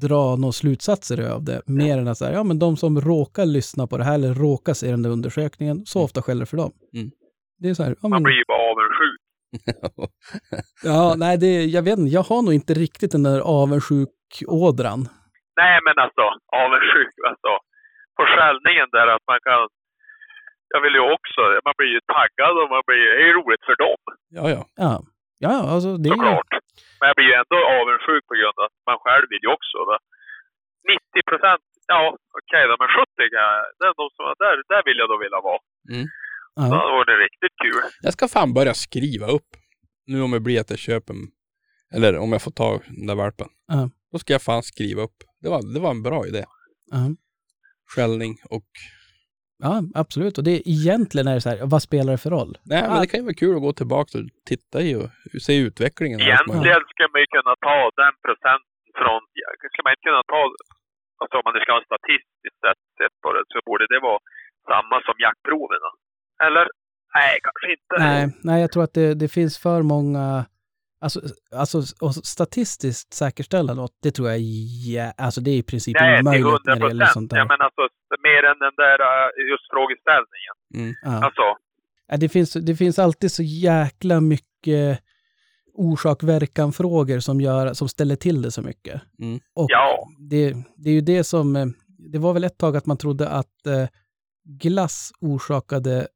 dra 0.00 0.36
några 0.36 0.52
slutsatser 0.52 1.30
av 1.30 1.44
det, 1.44 1.62
mer 1.66 1.98
än 1.98 2.08
att 2.08 2.18
säga, 2.18 2.32
ja 2.32 2.44
men 2.44 2.58
de 2.58 2.76
som 2.76 3.00
råkar 3.00 3.46
lyssna 3.46 3.86
på 3.86 3.98
det 3.98 4.04
här 4.04 4.14
eller 4.14 4.34
råkar 4.34 4.74
se 4.74 4.90
den 4.90 5.02
där 5.02 5.10
undersökningen, 5.10 5.86
så 5.86 6.02
ofta 6.02 6.22
skäller 6.22 6.44
för 6.44 6.56
dem. 6.56 6.72
Mm. 6.94 7.10
Det 7.58 7.68
är 7.68 7.74
så 7.74 7.82
här, 7.82 7.90
ja, 7.90 8.08
man 8.08 8.10
men, 8.10 8.22
blir 8.22 8.34
ju 8.34 8.44
bara 8.48 8.70
avundsjuk. 8.70 9.20
ja, 10.90 11.14
nej, 11.24 11.34
det, 11.42 11.52
jag 11.76 11.82
vet 11.86 11.98
inte, 11.98 12.14
jag 12.18 12.26
har 12.30 12.40
nog 12.42 12.54
inte 12.60 12.72
riktigt 12.84 13.12
den 13.16 13.24
där 13.28 13.40
avundsjuk-ådran. 13.60 15.00
Nej, 15.60 15.76
men 15.86 15.96
alltså 16.04 16.24
avundsjuk. 16.62 17.14
Alltså, 17.30 17.52
på 18.16 18.22
skällningen 18.32 18.88
där 18.96 19.06
att 19.14 19.26
man 19.32 19.40
kan... 19.46 19.60
jag 20.72 20.80
vill 20.84 20.94
ju 20.98 21.04
också, 21.16 21.40
man 21.68 21.76
blir 21.78 21.92
ju 21.96 22.00
taggad 22.16 22.54
och 22.60 22.68
man 22.74 22.82
blir, 22.86 23.02
det 23.10 23.22
är 23.22 23.26
ju 23.30 23.34
roligt 23.40 23.64
för 23.68 23.76
dem 23.84 24.02
Ja, 24.38 24.44
ja. 24.54 24.62
Ja, 24.84 24.94
ja 25.46 25.56
alltså 25.72 25.90
det 26.00 26.08
är 26.08 26.14
ju... 26.14 26.20
såklart. 26.20 26.52
Men 26.98 27.06
jag 27.08 27.16
blir 27.18 27.30
ju 27.30 27.36
ändå 27.42 27.58
avundsjuk 27.78 28.24
på 28.30 28.34
grund 28.40 28.56
av 28.60 28.64
att 28.68 28.78
man 28.90 28.98
själv 29.04 29.26
vill 29.32 29.44
ju 29.46 29.50
också. 29.58 29.78
Va? 29.90 29.98
90 30.88 31.30
procent, 31.30 31.64
ja 31.92 32.00
okej 32.38 32.62
då, 32.68 32.74
men 32.82 32.88
70 32.88 33.32
kan 33.32 33.44
jag, 33.48 33.58
det 33.78 33.84
är 33.90 33.94
de 34.02 34.06
som, 34.16 34.24
där, 34.44 34.54
där 34.72 34.82
vill 34.86 35.00
jag 35.02 35.08
då 35.12 35.16
vilja 35.24 35.40
vara. 35.48 35.62
Ja. 36.56 36.62
Då 36.62 36.76
var 36.96 37.04
det 37.04 37.16
riktigt 37.26 37.56
kul. 37.62 37.82
Jag 38.02 38.12
ska 38.12 38.28
fan 38.28 38.54
börja 38.54 38.74
skriva 38.74 39.26
upp. 39.26 39.50
Nu 40.06 40.22
om 40.22 40.30
det 40.30 40.40
blir 40.40 40.60
att 40.60 40.70
jag 40.70 40.78
köper, 40.78 41.14
eller 41.94 42.18
om 42.18 42.32
jag 42.32 42.42
får 42.42 42.50
ta 42.50 42.80
den 42.98 43.06
där 43.06 43.14
valpen. 43.14 43.48
Ja. 43.66 43.90
Då 44.12 44.18
ska 44.18 44.32
jag 44.32 44.42
fan 44.42 44.62
skriva 44.62 45.02
upp. 45.02 45.18
Det 45.42 45.48
var, 45.48 45.74
det 45.74 45.80
var 45.80 45.90
en 45.90 46.02
bra 46.02 46.26
idé. 46.26 46.44
Ja. 46.90 47.02
Skällning 47.94 48.34
och... 48.56 48.70
ja, 49.66 49.72
absolut. 50.02 50.38
Och 50.38 50.44
det 50.48 50.56
egentligen 50.76 51.26
är 51.28 51.34
det 51.34 51.44
så 51.46 51.50
här, 51.50 51.58
vad 51.74 51.82
spelar 51.88 52.10
det 52.12 52.22
för 52.24 52.32
roll? 52.38 52.52
Nej, 52.72 52.82
men 52.88 53.00
det 53.00 53.08
kan 53.10 53.20
ju 53.20 53.26
vara 53.30 53.40
kul 53.42 53.54
att 53.56 53.66
gå 53.68 53.72
tillbaka 53.72 54.10
och 54.18 54.24
titta 54.50 54.76
i 54.88 54.90
och 55.00 55.08
se 55.46 55.54
utvecklingen. 55.68 56.18
Egentligen 56.20 56.82
skulle 56.90 57.12
man 57.14 57.20
ju 57.24 57.28
kunna 57.36 57.54
ta 57.68 57.78
den 58.02 58.14
procenten 58.24 58.74
från, 58.98 59.20
skulle 59.70 59.86
man 59.86 59.94
inte 59.94 60.08
kunna 60.10 60.24
ta, 60.34 60.40
alltså 61.20 61.34
om 61.38 61.44
man 61.46 61.54
nu 61.56 61.60
ska 61.62 61.70
ha 61.78 61.82
statistiskt 61.92 62.58
sett, 62.64 62.82
sett 62.98 63.16
på 63.22 63.28
det, 63.34 63.42
så 63.52 63.58
borde 63.68 63.84
det 63.92 64.00
vara 64.08 64.20
samma 64.72 64.96
som 65.06 65.16
jaktproven. 65.26 65.82
Eller? 66.46 66.68
Nej, 67.14 67.38
kanske 67.42 67.70
inte. 67.72 67.94
Nej, 68.08 68.38
nej, 68.42 68.60
jag 68.60 68.72
tror 68.72 68.84
att 68.84 68.94
det, 68.94 69.14
det 69.14 69.28
finns 69.28 69.58
för 69.58 69.82
många... 69.82 70.44
Alltså, 71.00 71.20
alltså 71.54 71.78
och 72.00 72.14
statistiskt 72.14 73.14
säkerställa 73.14 73.74
något, 73.74 73.92
det 74.02 74.10
tror 74.10 74.28
jag 74.28 74.38
ja, 74.86 75.12
alltså 75.16 75.40
det 75.40 75.50
är 75.50 75.56
i 75.56 75.62
princip 75.62 75.96
Nej, 76.00 76.20
omöjligt 76.20 76.64
när 76.64 76.76
det 76.76 76.86
gäller 76.88 77.06
sånt 77.06 77.30
där. 77.30 77.36
Ja, 77.38 77.44
men 77.44 77.60
alltså 77.60 77.80
mer 78.22 78.42
än 78.50 78.58
den 78.58 78.72
där 78.76 78.98
uh, 79.00 79.50
just 79.50 79.70
frågeställningen. 79.70 80.54
Mm. 80.74 80.94
Ja. 81.02 81.24
Alltså, 81.26 81.42
Ja, 82.06 82.16
det, 82.16 82.28
finns, 82.28 82.52
det 82.52 82.76
finns 82.76 82.98
alltid 82.98 83.32
så 83.32 83.42
jäkla 83.42 84.20
mycket 84.20 85.00
orsak-verkan-frågor 85.74 87.20
som, 87.20 87.40
gör, 87.40 87.72
som 87.74 87.88
ställer 87.88 88.16
till 88.16 88.42
det 88.42 88.50
så 88.50 88.62
mycket. 88.62 89.02
Mm. 89.22 89.40
Och 89.54 89.66
Ja. 89.70 90.06
det, 90.30 90.54
det 90.76 90.90
är 90.90 90.94
ju 90.94 91.00
det 91.00 91.24
som... 91.24 91.56
eh, 91.56 91.66
Det 92.12 92.18
var 92.18 92.32
väl 92.32 92.44
ett 92.44 92.58
tag 92.58 92.76
att 92.76 92.86
man 92.86 92.96
trodde 92.96 93.28
att 93.28 93.66
eh, 93.66 93.88
glass 94.60 95.12
orsakade 95.20 96.06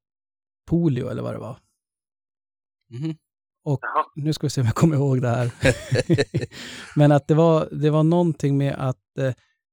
polio 0.69 1.09
eller 1.09 1.23
vad 1.23 1.35
det 1.35 1.39
var. 1.39 1.59
Mhm. 2.91 3.17
Och 3.65 3.79
Jaha. 3.83 4.05
nu 4.15 4.33
ska 4.33 4.47
vi 4.47 4.51
se 4.51 4.61
om 4.61 4.67
jag 4.67 4.75
kommer 4.75 4.97
ihåg 4.97 5.23
det 5.23 5.29
här. 5.29 5.53
Men 6.99 7.13
att 7.13 7.29
det 7.29 7.35
var, 7.35 7.69
det 7.73 7.91
var 7.91 8.03
någonting 8.03 8.59
med 8.59 8.75
att 8.79 9.19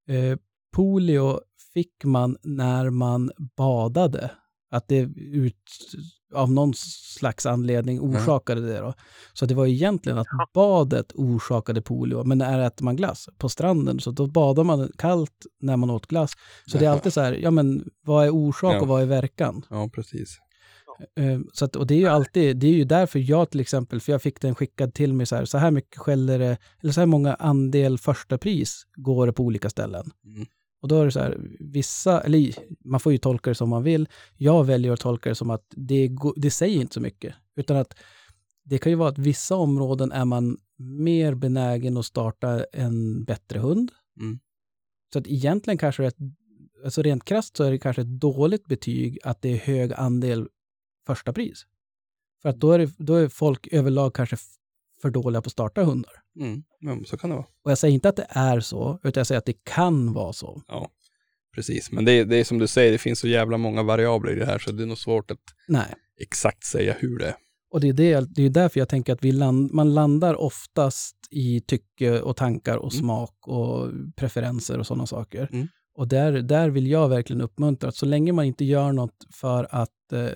eh, 0.08 0.38
polio 0.76 1.40
fick 1.74 2.04
man 2.04 2.38
när 2.44 2.90
man 2.90 3.32
badade. 3.58 4.32
Att 4.72 4.88
det 4.88 4.98
ut, 5.18 5.58
av 6.34 6.52
någon 6.52 6.74
slags 7.18 7.46
anledning 7.46 8.00
orsakade 8.00 8.62
det 8.62 8.80
då. 8.80 8.94
Så 9.34 9.46
det 9.46 9.56
var 9.56 9.66
egentligen 9.66 10.18
att 10.18 10.28
badet 10.54 11.12
orsakade 11.16 11.82
polio, 11.82 12.24
men 12.24 12.38
när 12.38 12.60
äter 12.60 12.86
man 12.86 12.96
glass 12.96 13.30
på 13.38 13.50
stranden, 13.50 14.00
så 14.00 14.12
då 14.12 14.28
badar 14.28 14.64
man 14.64 14.92
kallt 14.98 15.46
när 15.60 15.78
man 15.78 15.90
åt 15.90 16.08
glass. 16.08 16.32
Så 16.66 16.78
det 16.78 16.86
är 16.86 16.90
alltid 16.90 17.14
så 17.14 17.22
här, 17.22 17.34
ja 17.34 17.52
men 17.52 17.90
vad 18.06 18.26
är 18.26 18.30
orsak 18.30 18.74
Ja. 18.76 18.82
och 18.82 18.88
vad 18.88 19.02
är 19.02 19.06
verkan? 19.06 19.66
Ja, 19.70 19.90
precis. 19.94 20.38
Eh, 21.16 21.40
Så 21.54 21.66
att, 21.66 21.76
och 21.76 21.88
det 21.88 21.94
är 21.94 22.00
ju 22.00 22.08
alltid, 22.08 22.58
det 22.58 22.68
är 22.68 22.72
ju 22.72 22.84
därför 22.84 23.20
jag 23.20 23.50
till 23.50 23.60
exempel, 23.60 24.00
för 24.02 24.12
jag 24.12 24.22
fick 24.22 24.42
den 24.42 24.56
skickad 24.56 24.94
till 24.94 25.14
mig 25.14 25.26
så 25.26 25.36
här, 25.36 25.46
så 25.46 25.58
här 25.58 25.72
mycket 25.72 25.98
skäller 25.98 26.40
det, 26.40 26.58
eller 26.82 26.92
så 26.94 27.02
här 27.02 27.06
många 27.06 27.34
andel 27.34 27.98
första 27.98 28.38
pris 28.38 28.84
går 28.96 29.28
det 29.28 29.34
på 29.34 29.44
olika 29.44 29.70
ställen. 29.70 30.12
Mm. 30.26 30.46
Och 30.82 30.88
då 30.88 31.02
är 31.02 31.06
det 31.06 31.12
så 31.12 31.20
här, 31.20 31.38
vissa, 31.60 32.22
eller 32.22 32.52
man 32.86 33.00
får 33.00 33.12
ju 33.12 33.18
tolka 33.18 33.50
det 33.50 33.56
som 33.56 33.70
man 33.70 33.84
vill. 33.84 34.10
Jag 34.38 34.64
väljer 34.64 34.92
att 34.92 35.00
tolka 35.00 35.30
det 35.30 35.36
som 35.36 35.50
att 35.50 35.66
det, 35.70 36.10
det 36.36 36.52
säger 36.52 36.82
inte 36.82 36.94
så 36.94 37.02
mycket, 37.02 37.36
utan 37.56 37.78
att 37.78 37.96
det 38.64 38.78
kan 38.78 38.92
ju 38.92 38.96
vara 38.96 39.10
att 39.10 39.18
vissa 39.18 39.56
områden 39.56 40.12
är 40.12 40.26
man 40.26 40.58
mer 40.78 41.34
benägen 41.34 41.98
att 41.98 42.06
starta 42.06 42.66
en 42.74 43.24
bättre 43.24 43.60
hund. 43.60 43.92
Mm. 44.20 44.40
Så 45.14 45.20
att 45.20 45.28
egentligen 45.28 45.78
kanske 45.78 46.04
det, 46.04 46.08
är 46.08 46.08
ett- 46.08 46.36
alltså 46.86 47.02
rent 47.02 47.26
krasst 47.26 47.58
så 47.58 47.64
är 47.64 47.72
det 47.72 47.78
kanske 47.78 48.02
ett 48.02 48.20
dåligt 48.20 48.66
betyg 48.66 49.20
att 49.24 49.42
det 49.42 49.50
är 49.50 49.58
hög 49.58 49.94
andel 49.94 50.48
första 51.06 51.34
pris. 51.34 51.66
För 52.42 52.50
att 52.50 52.60
då 52.60 52.72
är, 52.72 52.80
det, 52.80 52.92
då 52.98 53.14
är 53.16 53.28
folk 53.28 53.68
överlag 53.72 54.14
kanske 54.16 54.38
för 55.02 55.10
dåliga 55.10 55.42
på 55.42 55.48
att 55.48 55.52
starta 55.52 55.84
hundar. 55.84 56.12
Mm. 56.40 56.64
Ja, 56.80 56.98
så 57.06 57.18
kan 57.18 57.30
det 57.30 57.36
vara. 57.36 57.46
Och 57.64 57.72
jag 57.72 57.78
säger 57.78 57.94
inte 57.94 58.10
att 58.10 58.16
det 58.16 58.28
är 58.30 58.60
så, 58.60 59.00
utan 59.04 59.20
jag 59.20 59.28
säger 59.28 59.40
att 59.40 59.46
det 59.46 59.64
kan 59.64 60.14
vara 60.14 60.34
så. 60.34 60.62
Ja, 60.68 60.90
precis. 61.56 61.92
Men 61.92 62.06
det, 62.06 62.12
är- 62.12 62.26
det 62.26 62.36
är 62.38 62.44
som 62.44 62.58
du 62.60 62.68
säger, 62.68 62.92
det 62.92 62.98
finns 62.98 63.20
så 63.20 63.28
jävla 63.28 63.58
många 63.58 63.84
variabler 63.84 64.32
i 64.32 64.40
det 64.40 64.46
här 64.46 64.60
så 64.60 64.72
det 64.72 64.84
är 64.84 64.88
nog 64.88 64.98
svårt 64.98 65.32
att 65.32 65.40
Nej. 65.68 65.94
exakt 66.22 66.64
säga 66.64 66.96
hur 67.00 67.18
det 67.20 67.26
är. 67.28 67.36
Och 67.72 67.82
det 67.82 67.88
är, 67.88 67.94
det, 67.94 68.28
det 68.36 68.42
är 68.44 68.50
därför 68.50 68.80
jag 68.80 68.90
tänker 68.90 69.14
att 69.14 69.24
vi 69.24 69.32
land, 69.32 69.72
man 69.74 69.94
landar 69.94 70.36
oftast 70.36 71.16
i 71.32 71.62
tycke 71.62 72.22
och 72.22 72.36
tankar 72.38 72.78
och 72.78 72.94
Mm. 72.94 73.04
smak 73.04 73.48
och 73.48 73.92
preferenser 74.16 74.80
och 74.80 74.88
sådana 74.88 75.06
saker. 75.08 75.50
Mm. 75.54 75.68
Och 75.96 76.08
där, 76.08 76.32
där 76.32 76.70
vill 76.70 76.88
jag 76.88 77.10
verkligen 77.10 77.42
uppmuntra 77.42 77.90
att 77.90 77.96
så 77.96 78.06
länge 78.06 78.32
man 78.34 78.46
inte 78.46 78.66
gör 78.66 78.92
något 78.92 79.26
för 79.32 79.68
att 79.72 80.14
eh, 80.14 80.28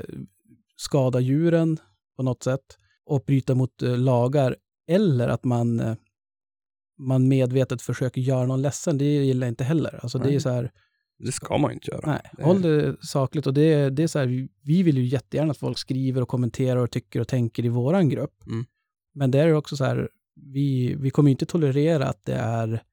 skada 0.80 1.20
djuren 1.20 1.78
på 2.18 2.24
något 2.24 2.44
sätt 2.44 2.78
och 3.06 3.24
bryta 3.28 3.56
mot 3.56 3.82
eh, 3.82 3.98
lagar 3.98 4.56
eller 4.88 5.28
att 5.28 5.44
man, 5.44 5.80
eh, 5.80 5.96
man 6.98 7.28
medvetet 7.28 7.82
försöker 7.82 8.22
göra 8.22 8.46
någon 8.46 8.62
ledsen, 8.62 8.98
det 8.98 9.06
gillar 9.06 9.48
jag 9.48 9.52
inte 9.52 9.64
heller. 9.64 10.00
Alltså 10.04 10.18
det 10.18 10.36
är 10.36 10.40
så 10.40 10.50
här, 10.50 10.72
Det 11.20 11.32
ska 11.32 11.58
man 11.58 11.72
inte 11.72 11.92
göra. 11.92 12.12
Nej, 12.12 12.22
Det- 12.38 12.44
håll 12.44 12.62
det 12.62 12.98
sakligt. 13.06 13.48
Och 13.48 13.54
det, 13.54 13.90
det 13.90 14.04
är 14.04 14.08
så 14.08 14.20
här, 14.20 14.26
vi- 14.28 14.50
vi 14.64 14.84
vill 14.84 14.98
ju 14.98 15.04
jättegärna 15.06 15.52
att 15.52 15.58
folk 15.58 15.78
skriver 15.78 16.22
och 16.22 16.28
kommenterar 16.30 16.80
och 16.80 16.92
tycker 16.92 17.20
och 17.22 17.28
tänker 17.28 17.66
i 17.66 17.70
våran 17.70 18.10
grupp. 18.10 18.44
Mm. 18.48 18.66
Men 19.14 19.32
det 19.32 19.40
är 19.40 19.54
också 19.54 19.78
så 19.78 19.84
här, 19.86 20.10
vi, 20.36 20.96
vi 20.96 21.10
kommer 21.10 21.32
inte 21.32 21.46
tolerera 21.46 22.08
att 22.08 22.26
det 22.26 22.34
är 22.36 22.84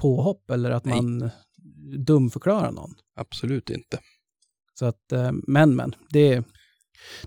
påhopp 0.00 0.50
eller 0.50 0.70
att 0.70 0.84
Nej. 0.84 1.02
man 1.02 1.30
dumförklarar 2.06 2.72
någon. 2.72 2.94
Absolut 3.16 3.70
inte. 3.70 3.98
Så 4.74 4.86
att, 4.86 5.12
eh, 5.12 5.32
men 5.46 5.76
men, 5.76 5.94
det, 6.10 6.44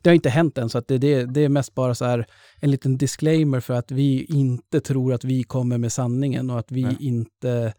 det 0.02 0.10
har 0.10 0.16
inte 0.16 0.30
hänt 0.30 0.58
än, 0.58 0.70
så 0.70 0.78
att 0.78 0.88
det, 0.88 0.98
det, 0.98 1.26
det 1.26 1.42
är 1.42 1.50
mest 1.50 1.76
bara 1.76 1.96
så 1.96 2.06
här 2.06 2.26
en 2.62 2.72
liten 2.72 2.98
disclaimer 2.98 3.60
för 3.60 3.74
att 3.74 3.92
vi 3.92 4.26
inte 4.30 4.82
tror 4.82 5.14
att 5.14 5.24
vi 5.24 5.44
kommer 5.44 5.78
med 5.78 5.92
sanningen 5.92 6.50
och 6.50 6.60
att 6.60 6.72
vi 6.72 6.84
Nej. 6.84 6.98
inte 7.00 7.74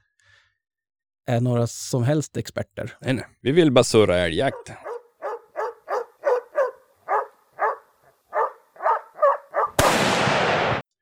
är 1.27 1.41
några 1.41 1.67
som 1.67 2.03
helst 2.03 2.37
experter. 2.37 2.93
Nej, 3.01 3.15
nej. 3.15 3.27
Vi 3.41 3.53
vill 3.53 3.73
bara 3.73 3.85
surra 3.85 4.19
älgjakt. 4.19 4.73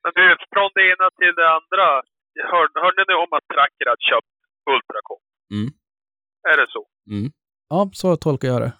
Men 0.03 0.11
du, 0.15 0.35
från 0.53 0.69
det 0.75 0.83
ena 0.93 1.07
till 1.19 1.33
det 1.35 1.49
andra. 1.57 1.85
Hör, 2.51 2.81
hörde 2.83 3.05
ni 3.07 3.13
om 3.23 3.33
att 3.37 3.47
Tracker 3.53 3.85
hade 3.91 4.05
köpt 4.11 4.33
Ultracom? 4.73 5.21
Mm. 5.55 5.69
Är 6.51 6.57
det 6.61 6.67
så? 6.69 6.85
Mm. 7.11 7.31
Ja, 7.69 7.89
så 7.93 8.15
tolkar 8.15 8.47
jag 8.47 8.61
det. 8.61 8.73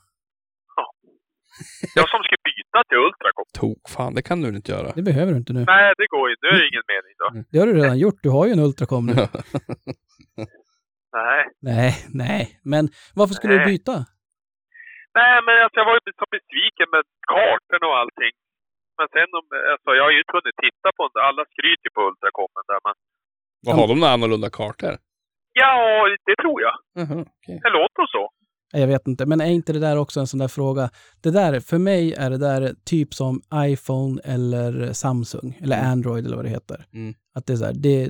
Jag 1.99 2.07
som 2.14 2.22
ska 2.28 2.36
byta 2.49 2.80
till 2.89 2.97
Ultracom. 3.07 3.45
Tok, 3.59 3.84
fan 3.95 4.14
det 4.16 4.22
kan 4.30 4.41
du 4.41 4.47
inte 4.49 4.72
göra. 4.72 4.91
Det 4.95 5.01
behöver 5.09 5.32
du 5.34 5.38
inte 5.38 5.53
nu. 5.53 5.64
Nej, 5.74 5.93
det 5.97 6.07
går 6.16 6.26
ju. 6.30 6.36
Nu 6.43 6.47
är 6.55 6.59
det 6.62 6.68
ingen 6.72 6.88
mening 6.93 7.14
då. 7.22 7.28
Det 7.51 7.57
har 7.59 7.68
du 7.68 7.74
redan 7.82 7.97
gjort. 8.05 8.20
Du 8.26 8.30
har 8.30 8.45
ju 8.47 8.51
en 8.55 8.59
Ultracom 8.68 9.05
nu. 9.05 9.14
Nej. 11.20 11.41
nej, 11.72 11.91
nej. 12.24 12.43
Men 12.74 12.84
varför 13.20 13.34
skulle 13.38 13.53
du 13.53 13.64
Nej. 13.66 13.72
byta? 13.74 13.95
Nej, 15.20 15.36
men 15.45 15.55
alltså, 15.64 15.78
jag 15.82 15.88
var 15.89 15.95
ju 15.97 16.01
så 16.22 16.28
besviken 16.38 16.89
med 16.95 17.03
kartorna 17.34 17.86
och 17.91 17.97
allting. 18.01 18.34
Men 18.97 19.07
sen, 19.16 19.30
om, 19.39 19.45
alltså, 19.74 19.89
jag 19.97 20.03
har 20.07 20.14
ju 20.16 20.20
inte 20.24 20.36
hunnit 20.38 20.57
titta 20.66 20.89
på 20.97 21.01
den. 21.12 21.22
Alla 21.30 21.43
skryter 21.51 21.86
ju 21.88 21.93
på 21.97 22.01
Ultracomen 22.09 22.64
där, 22.72 22.82
men 22.88 22.95
Vad 23.66 23.74
har 23.80 23.86
de 23.91 23.95
några 23.99 24.14
annorlunda 24.16 24.49
kartor? 24.59 24.93
ja, 25.62 25.74
det 26.28 26.36
tror 26.43 26.57
jag. 26.66 26.76
Jaha, 26.99 27.18
okej. 27.38 27.57
Det 27.66 27.72
låter 27.80 28.05
så. 28.16 28.24
Jag 28.72 28.88
vet 28.88 29.07
inte, 29.07 29.26
men 29.26 29.41
är 29.41 29.45
inte 29.45 29.74
det 29.74 29.80
där 29.80 29.97
också 29.97 30.19
en 30.19 30.28
sån 30.28 30.39
där 30.39 30.47
fråga? 30.47 30.89
Det 31.22 31.32
där, 31.32 31.59
för 31.59 31.78
mig 31.78 32.13
är 32.13 32.30
det 32.30 32.38
där 32.38 32.76
typ 32.84 33.13
som 33.13 33.41
iPhone 33.55 34.22
eller 34.24 34.93
Samsung, 34.93 35.57
eller 35.61 35.78
Mm. 35.78 35.91
Android 35.91 36.26
eller 36.26 36.36
vad 36.36 36.45
det 36.45 36.49
heter. 36.49 36.86
Mm. 36.93 37.13
Att 37.34 37.45
det 37.45 37.53
är 37.53 37.57
så 37.57 37.65
här, 37.65 37.74
det, 37.74 38.09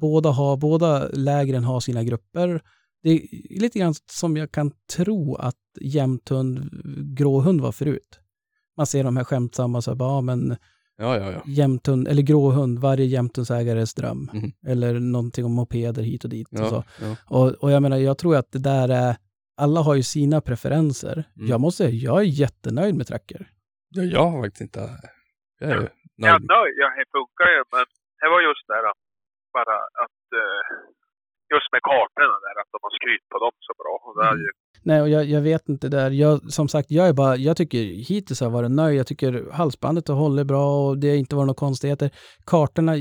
båda, 0.00 0.30
har, 0.30 0.56
båda 0.56 1.08
lägren 1.08 1.64
har 1.64 1.80
sina 1.80 2.02
grupper. 2.04 2.60
Det 3.02 3.10
är 3.10 3.20
lite 3.60 3.78
grann 3.78 3.94
som 4.12 4.36
jag 4.36 4.52
kan 4.52 4.72
tro 4.96 5.34
att 5.34 5.54
jämthund, 5.80 6.70
gråhund 7.16 7.60
var 7.60 7.72
förut. 7.72 8.20
Man 8.76 8.86
ser 8.86 9.04
de 9.04 9.16
här 9.16 9.24
skämtsamma, 9.24 9.82
så 9.82 9.90
här, 9.90 9.96
bara, 9.96 10.10
ja 10.14 10.20
men 10.20 10.56
Ja, 10.98 11.18
ja, 11.18 11.32
ja. 11.32 11.42
jämthund, 11.46 12.08
eller 12.08 12.22
gråhund, 12.22 12.78
varje 12.78 13.06
jämthundsägares 13.06 13.94
dröm. 13.94 14.30
Mhm. 14.32 14.52
Eller 14.66 15.00
någonting 15.00 15.44
om 15.44 15.52
mopeder 15.52 16.02
hit 16.02 16.24
och 16.24 16.30
dit. 16.30 16.48
Och, 16.52 16.58
så. 16.58 16.74
ja, 16.74 16.84
ja. 17.00 17.16
Och, 17.26 17.48
och 17.50 17.70
jag 17.70 17.82
menar, 17.82 17.96
jag 17.96 18.18
tror 18.18 18.36
att 18.36 18.52
det 18.52 18.58
där 18.58 18.88
är, 18.88 19.16
alla 19.56 19.80
har 19.80 19.94
ju 19.94 20.02
sina 20.02 20.40
preferenser. 20.40 21.16
Mm. 21.36 21.48
Jag 21.50 21.60
måste 21.60 21.76
säga, 21.84 21.90
jag 22.08 22.18
är 22.20 22.24
jättenöjd 22.44 22.94
med 22.94 23.06
Tracker. 23.06 23.42
ja 23.88 24.02
jag 24.02 24.26
har 24.30 24.42
faktiskt 24.42 24.60
inte... 24.60 24.80
Jag 25.60 25.70
är 25.70 25.74
Jag 25.74 26.34
är 26.34 26.38
nöjd. 26.38 26.48
nöjd. 26.56 26.74
Ja, 26.82 26.88
det 26.98 27.06
funkar 27.18 27.48
ju, 27.56 27.60
men 27.74 27.84
det 28.20 28.28
var 28.32 28.40
just 28.48 28.64
det 28.68 28.74
där 28.74 28.82
bara 29.58 29.76
att... 30.04 30.22
eh, 30.42 30.62
just 31.54 31.68
med 31.72 31.82
kartorna 31.90 32.36
där, 32.46 32.54
att 32.62 32.70
de 32.74 32.78
har 32.86 32.94
skryt 32.98 33.26
på 33.32 33.38
dem 33.44 33.54
så 33.68 33.72
bra. 33.82 33.94
Och 34.06 34.14
det 34.22 34.28
är 34.28 34.36
ju, 34.46 34.50
Nej, 34.82 35.00
och 35.02 35.08
jag, 35.08 35.24
jag 35.24 35.40
vet 35.42 35.68
inte 35.68 35.88
där. 35.88 36.10
Jag, 36.10 36.52
som 36.52 36.68
sagt, 36.68 36.90
jag 36.90 37.08
är 37.08 37.12
bara, 37.12 37.36
jag 37.36 37.56
tycker 37.56 37.78
hittills 37.82 38.40
har 38.40 38.46
jag 38.46 38.52
varit 38.52 38.70
nöjd. 38.70 38.98
Jag 38.98 39.06
tycker 39.06 39.50
halsbandet 39.52 40.08
har 40.08 40.14
hållit 40.16 40.46
bra 40.46 40.86
och 40.88 40.98
det 40.98 41.08
har 41.08 41.16
inte 41.16 41.36
varit 41.36 41.46
några 41.46 41.58
konstigheter. 41.66 42.10
Kartorna, 42.46 42.96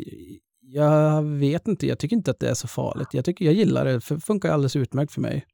jag 0.62 1.24
vet 1.24 1.68
inte, 1.68 1.88
jag 1.88 1.99
tycker 1.99 2.16
inte 2.16 2.32
att 2.32 2.39
det 2.39 2.49
är 2.49 2.53
så 2.53 2.68
farligt. 2.68 3.08
Jag 3.14 3.26
tycker 3.26 3.45
jag 3.45 3.53
gillar 3.53 3.86
det, 3.86 3.93
det 3.93 4.20
funkar 4.26 4.49
alldeles 4.51 4.76
utmärkt 4.76 5.14
för 5.14 5.22
mig. 5.22 5.45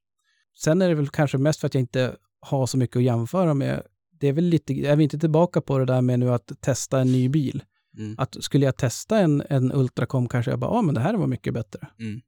Sen 0.60 0.82
är 0.82 0.89
det 0.89 0.95
väl 0.95 1.10
kanske 1.10 1.38
mest 1.38 1.60
för 1.60 1.68
att 1.68 1.74
jag 1.74 1.82
inte 1.82 2.16
har 2.39 2.66
så 2.66 2.78
mycket 2.78 2.97
att 2.97 3.04
jämföra 3.04 3.54
med. 3.54 3.84
Det 4.20 4.28
är 4.28 4.34
väl 4.34 4.43
lite, 4.43 4.74
är 4.74 4.95
vi 4.95 5.04
inte 5.04 5.20
tillbaka 5.20 5.62
på 5.62 5.78
det 5.78 5.86
där 5.86 6.02
med 6.02 6.20
nu 6.20 6.30
att 6.30 6.52
testa 6.62 6.99
en 6.99 7.12
ny 7.12 7.30
bil? 7.30 7.64
Mm. 7.97 8.16
Att 8.18 8.43
skulle 8.43 8.66
jag 8.66 8.78
testa 8.78 9.20
en, 9.20 9.43
en 9.49 9.72
Ultracom 9.72 10.28
kanske 10.28 10.52
jag 10.52 10.60
bara, 10.60 10.72
ja 10.72 10.78
ah, 10.78 10.82
men 10.82 10.95
det 10.95 11.02
här 11.02 11.14
var 11.14 11.28
mycket 11.28 11.54
bättre. 11.54 11.88
Mm. 11.99 12.22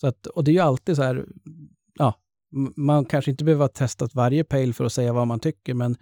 Så 0.00 0.06
att, 0.06 0.26
och 0.26 0.44
det 0.44 0.50
är 0.50 0.52
ju 0.52 0.60
alltid 0.60 0.96
så 0.96 1.02
här, 1.02 1.26
ja, 1.94 2.14
man 2.76 3.04
kanske 3.04 3.30
inte 3.30 3.44
behöver 3.44 3.64
ha 3.64 3.68
testat 3.68 4.14
varje 4.14 4.44
pejl 4.44 4.74
för 4.74 4.84
att 4.84 4.92
säga 4.92 5.12
vad 5.12 5.26
man 5.26 5.40
tycker, 5.40 5.74
men 5.74 5.96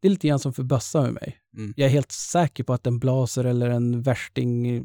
det 0.00 0.08
är 0.08 0.10
lite 0.10 0.28
grann 0.28 0.38
som 0.38 0.52
för 0.52 0.62
bössa 0.62 1.02
med 1.02 1.12
mig. 1.12 1.36
Mm. 1.56 1.74
Jag 1.76 1.86
är 1.86 1.90
helt 1.90 2.12
säker 2.12 2.64
på 2.64 2.72
att 2.72 2.86
en 2.86 2.98
blaser 2.98 3.44
eller 3.44 3.70
en 3.70 4.02
värsting 4.02 4.82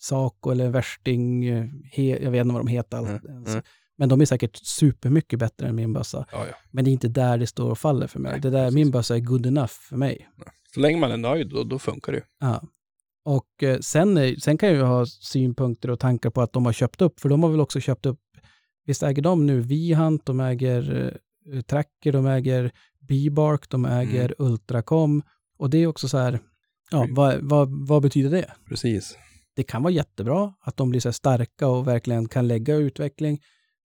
Saco 0.00 0.50
eller 0.50 0.70
värsting, 0.70 1.44
eh, 1.44 1.66
he, 1.92 2.02
jag 2.02 2.30
vet 2.30 2.40
inte 2.40 2.52
vad 2.52 2.66
de 2.66 2.68
heter. 2.68 2.98
Mm, 2.98 3.20
ens. 3.26 3.64
Mm. 4.00 4.08
Men 4.08 4.08
de 4.08 4.20
är 4.20 4.24
säkert 4.26 4.56
supermycket 4.56 5.38
bättre 5.38 5.68
än 5.68 5.74
min 5.76 5.92
bössa. 5.92 6.26
Ja, 6.32 6.44
ja. 6.48 6.54
Men 6.70 6.84
det 6.84 6.90
är 6.90 6.92
inte 6.92 7.08
där 7.08 7.38
det 7.38 7.46
står 7.46 7.70
och 7.70 7.78
faller 7.78 8.06
för 8.06 8.18
mig. 8.18 8.32
Nej, 8.32 8.40
det 8.40 8.50
där, 8.50 8.64
precis. 8.64 8.74
min 8.74 8.90
bössa 8.90 9.14
är 9.16 9.20
good 9.20 9.46
enough 9.46 9.72
för 9.88 9.96
mig. 9.96 10.28
Så 10.74 10.80
länge 10.80 10.98
man 11.00 11.10
är 11.12 11.16
nöjd, 11.16 11.48
då, 11.48 11.64
då 11.64 11.78
funkar 11.78 12.12
det. 12.12 12.22
Ja. 12.40 12.62
Och 13.24 13.62
eh, 13.62 13.78
sen, 13.78 14.16
är- 14.16 14.36
sen 14.40 14.58
kan 14.58 14.68
jag 14.68 14.76
ju 14.78 14.82
ha 14.84 15.06
synpunkter 15.06 15.90
och 15.90 16.00
tankar 16.00 16.30
på 16.30 16.42
att 16.42 16.52
de 16.52 16.66
har 16.66 16.72
köpt 16.72 17.02
upp, 17.02 17.20
för 17.20 17.28
de 17.28 17.42
har 17.42 17.50
väl 17.50 17.60
också 17.60 17.80
köpt 17.80 18.06
upp, 18.06 18.20
visst 18.86 19.02
äger 19.02 19.22
de 19.22 19.46
nu 19.46 19.60
Vihant, 19.60 20.26
de 20.26 20.40
äger 20.40 21.12
eh, 21.52 21.60
Tracker, 21.60 22.12
de 22.12 22.26
äger 22.26 22.72
B-Bark, 23.08 23.68
de 23.70 23.84
äger 23.84 24.34
Ultracom. 24.38 25.22
Och 25.58 25.70
det 25.70 25.78
är 25.78 25.86
också 25.86 26.08
så 26.08 26.18
här, 26.18 26.38
ja, 26.90 27.02
Mm. 27.02 27.14
vad, 27.14 27.38
vad, 27.42 27.86
vad 27.88 28.02
betyder 28.02 28.30
det? 28.30 28.50
Precis. 28.68 29.16
Det 29.56 29.62
kan 29.62 29.82
vara 29.82 29.92
jättebra 29.92 30.54
att 30.60 30.76
de 30.76 30.90
blir 30.90 31.00
så 31.00 31.08
här 31.08 31.12
starka 31.12 31.66
och 31.68 31.86
verkligen 31.86 32.28
kan 32.28 32.48
lägga 32.48 32.74
utveckling. 32.74 33.40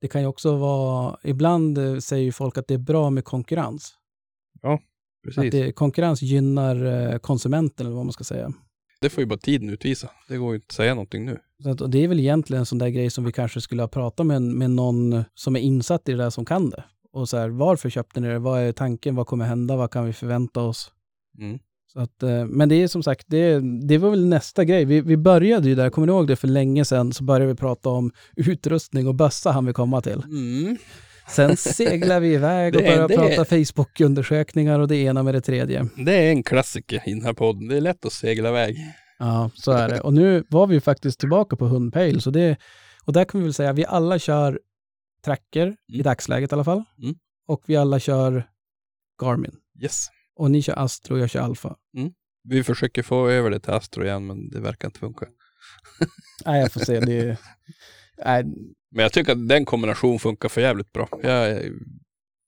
Det 0.05 0.09
kan 0.09 0.21
ju 0.21 0.27
också 0.27 0.55
vara, 0.55 1.17
ibland 1.23 1.77
eh, 1.77 1.97
säger 1.97 2.23
ju 2.23 2.31
folk 2.31 2.57
att 2.57 2.67
det 2.67 2.73
är 2.73 2.77
bra 2.77 3.09
med 3.09 3.25
konkurrens. 3.25 3.93
Att 4.63 4.81
Precis. 5.23 5.51
Det... 5.51 5.63
det, 5.63 5.71
konkurrens 5.71 6.21
gynnar 6.21 6.85
eh, 6.85 7.17
konsumenten 7.17 7.85
eller 7.85 7.95
vad 7.95 8.05
man 8.05 8.13
ska 8.13 8.23
säga. 8.23 8.53
får 9.09 9.21
ju 9.21 9.27
bara 9.27 9.39
tiden 9.39 9.69
utvisa. 9.69 10.09
Det 10.27 10.37
går 10.37 10.49
ju 10.51 10.55
inte 10.55 10.65
att 10.69 10.75
säga 10.75 10.93
någonting 10.93 11.25
nu. 11.25 11.39
Att, 11.65 11.81
och 11.81 11.89
det 11.89 12.03
är 12.03 12.07
väl 12.07 12.19
egentligen 12.19 12.59
en 12.59 12.65
sån 12.65 12.77
där 12.77 12.89
grej 12.89 13.09
som 13.09 13.23
vi 13.23 13.31
kanske 13.31 13.61
skulle 13.61 13.83
ha 13.83 13.87
pratat 13.87 14.25
med, 14.25 14.41
med 14.41 14.71
någon 14.71 15.23
som 15.33 15.55
är 15.55 15.59
insatt 15.59 16.09
i 16.09 16.11
det 16.11 16.17
där 16.17 16.29
som 16.29 16.45
kan 16.45 16.69
det. 16.69 16.83
Och 17.11 17.29
så 17.29 17.37
här, 17.37 17.49
varför 17.49 17.89
köpte 17.89 18.19
ni 18.19 18.27
det? 18.27 18.39
Vad 18.39 18.61
är 18.61 18.71
tanken? 18.71 19.15
Vad 19.15 19.27
kommer 19.27 19.45
hända? 19.45 19.75
Vad 19.75 19.91
kan 19.91 20.05
vi 20.05 20.13
förvänta 20.13 20.61
oss? 20.61 20.91
Mm. 21.37 21.59
Så 21.95 22.01
att, 22.01 22.23
eh, 22.23 22.45
men 22.45 22.69
det 22.69 22.75
är 22.75 22.87
som 22.87 23.03
sagt, 23.03 23.25
det, 23.27 23.59
det 23.87 23.97
var 23.97 24.09
väl 24.09 24.25
nästa 24.25 24.63
grej. 24.63 24.85
Vi, 24.85 25.01
vi 25.01 25.17
började 25.17 25.69
ju 25.69 25.75
där, 25.75 25.89
kommer 25.89 26.07
ni 26.07 26.13
ihåg 26.13 26.27
det 26.27 26.35
för 26.35 26.47
länge 26.47 26.85
sedan, 26.85 27.13
så 27.13 27.23
började 27.23 27.45
vi 27.53 27.55
prata 27.55 27.89
om 27.89 28.11
utrustning 28.35 29.07
och 29.07 29.15
bössa 29.15 29.51
han 29.51 29.65
vi 29.65 29.73
komma 29.73 30.01
till. 30.01 30.23
Mm. 30.23 30.77
Sen 31.29 31.57
seglar 31.57 32.19
vi 32.19 32.33
iväg 32.33 32.75
och 32.75 32.81
Det 32.81 32.87
är- 32.87 33.07
prata 33.07 33.45
Facebook-undersökningar 33.45 34.79
och 34.79 34.87
det 34.87 34.95
ena 34.95 35.23
med 35.23 35.33
det 35.33 35.41
tredje. 35.41 35.89
Det 35.97 36.13
är 36.13 36.29
en 36.31 36.43
klassiker 36.43 37.01
i 37.05 37.13
den 37.13 37.21
här 37.25 37.33
podden. 37.33 37.67
Det 37.67 37.77
är 37.77 37.81
lätt 37.81 38.05
att 38.05 38.13
segla 38.13 38.49
iväg. 38.49 38.77
Ja, 39.19 39.49
så 39.55 39.71
är 39.71 39.89
det. 39.89 39.99
Och 40.01 40.13
nu 40.13 40.43
var 40.49 40.67
vi 40.67 40.73
ju 40.75 40.81
faktiskt 40.81 41.19
tillbaka 41.19 41.55
på 41.55 41.65
hundpejl, 41.65 42.21
så 42.21 42.29
det, 42.31 42.57
och 43.05 43.13
där 43.13 43.25
kan 43.25 43.39
vi 43.41 43.43
väl 43.45 43.53
säga, 43.53 43.73
vi 43.73 43.85
alla 43.85 44.19
kör 44.19 44.59
tracker, 45.25 45.67
i 45.89 45.93
Mm. 45.93 46.03
dagsläget 46.03 46.51
i 46.51 46.55
alla 46.55 46.63
fall. 46.63 46.83
Mm. 47.03 47.15
Och 47.47 47.61
vi 47.65 47.75
alla 47.75 47.99
kör 47.99 48.47
Garmin. 49.21 49.51
Yes. 49.81 50.07
Och 50.35 50.51
ni 50.51 50.61
kör 50.61 50.79
Astro 50.79 51.13
och 51.13 51.19
jag 51.19 51.29
kör 51.29 51.39
Alfa. 51.41 51.75
Vi 52.43 52.63
försöker 52.63 53.03
få 53.03 53.29
över 53.29 53.49
det 53.49 53.59
till 53.59 53.71
Astro 53.73 54.03
igen, 54.03 54.25
men 54.27 54.49
det 54.49 54.59
verkar 54.59 54.87
inte 54.87 54.99
funka. 54.99 55.25
Nej, 56.45 56.61
jag 56.61 56.71
får 56.71 56.79
se. 56.79 56.99
Det 56.99 57.17
är, 57.19 57.37
nej, 58.25 58.43
Men 58.91 59.03
jag 59.03 59.13
tycker 59.13 59.31
att 59.31 59.47
den 59.47 59.65
kombinationen 59.65 60.19
funkar 60.19 60.49
för 60.49 60.61
jävligt 60.61 60.93
bra. 60.93 61.09
Jag 61.23 61.49
är, 61.49 61.71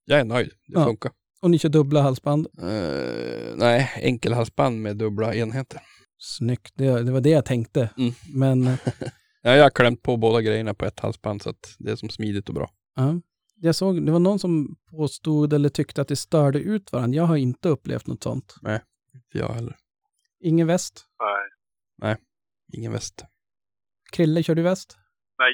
jag 0.06 0.20
är 0.20 0.24
nöjd. 0.26 0.48
Det 0.68 0.80
Ja. 0.80 0.86
funkar. 0.86 1.12
och 1.42 1.52
ni 1.52 1.60
kör 1.60 1.70
dubbla 1.70 2.02
halsband. 2.02 2.48
Eh, 2.62 3.56
nej, 3.56 3.92
enkelhalsband 3.96 4.82
med 4.82 4.98
dubbla 4.98 5.36
enheter. 5.36 5.82
Snyggt. 6.18 6.72
Det, 6.76 7.04
det 7.04 7.12
var 7.12 7.22
det 7.22 7.30
jag 7.30 7.46
tänkte. 7.46 7.90
Mm. 7.98 8.14
Men 8.34 8.64
Ja, 9.42 9.56
jag 9.56 9.64
har 9.64 9.70
klämt 9.70 10.02
på 10.04 10.18
båda 10.18 10.42
grejerna 10.42 10.74
på 10.74 10.86
ett 10.86 11.00
halsband 11.00 11.42
så 11.42 11.50
att 11.50 11.76
det 11.80 11.92
är 11.92 11.96
som 11.96 12.10
smidigt 12.10 12.50
och 12.50 12.56
bra. 12.56 12.72
ja, 12.96 13.22
jag 13.62 13.76
såg, 13.76 14.06
det 14.06 14.12
var 14.12 14.20
någon 14.20 14.40
som 14.40 14.76
påstod 14.92 15.54
eller 15.54 15.70
tyckte 15.70 16.02
att 16.02 16.08
det 16.08 16.16
störde 16.16 16.60
ut 16.60 16.92
varandra. 16.94 17.16
Jag 17.16 17.24
har 17.24 17.38
inte 17.38 17.70
upplevt 17.70 18.08
något 18.08 18.24
sånt. 18.24 18.56
Inte 19.14 19.38
jag 19.38 19.50
heller. 19.50 19.76
Ingen 20.40 20.68
väst. 20.68 21.06
Nej. 21.98 22.16
Ingen 22.74 22.92
väst. 22.92 23.26
Krille, 24.16 24.44
kör 24.44 24.56
du 24.56 24.64
väst? 24.64 24.98
Nej. 25.40 25.54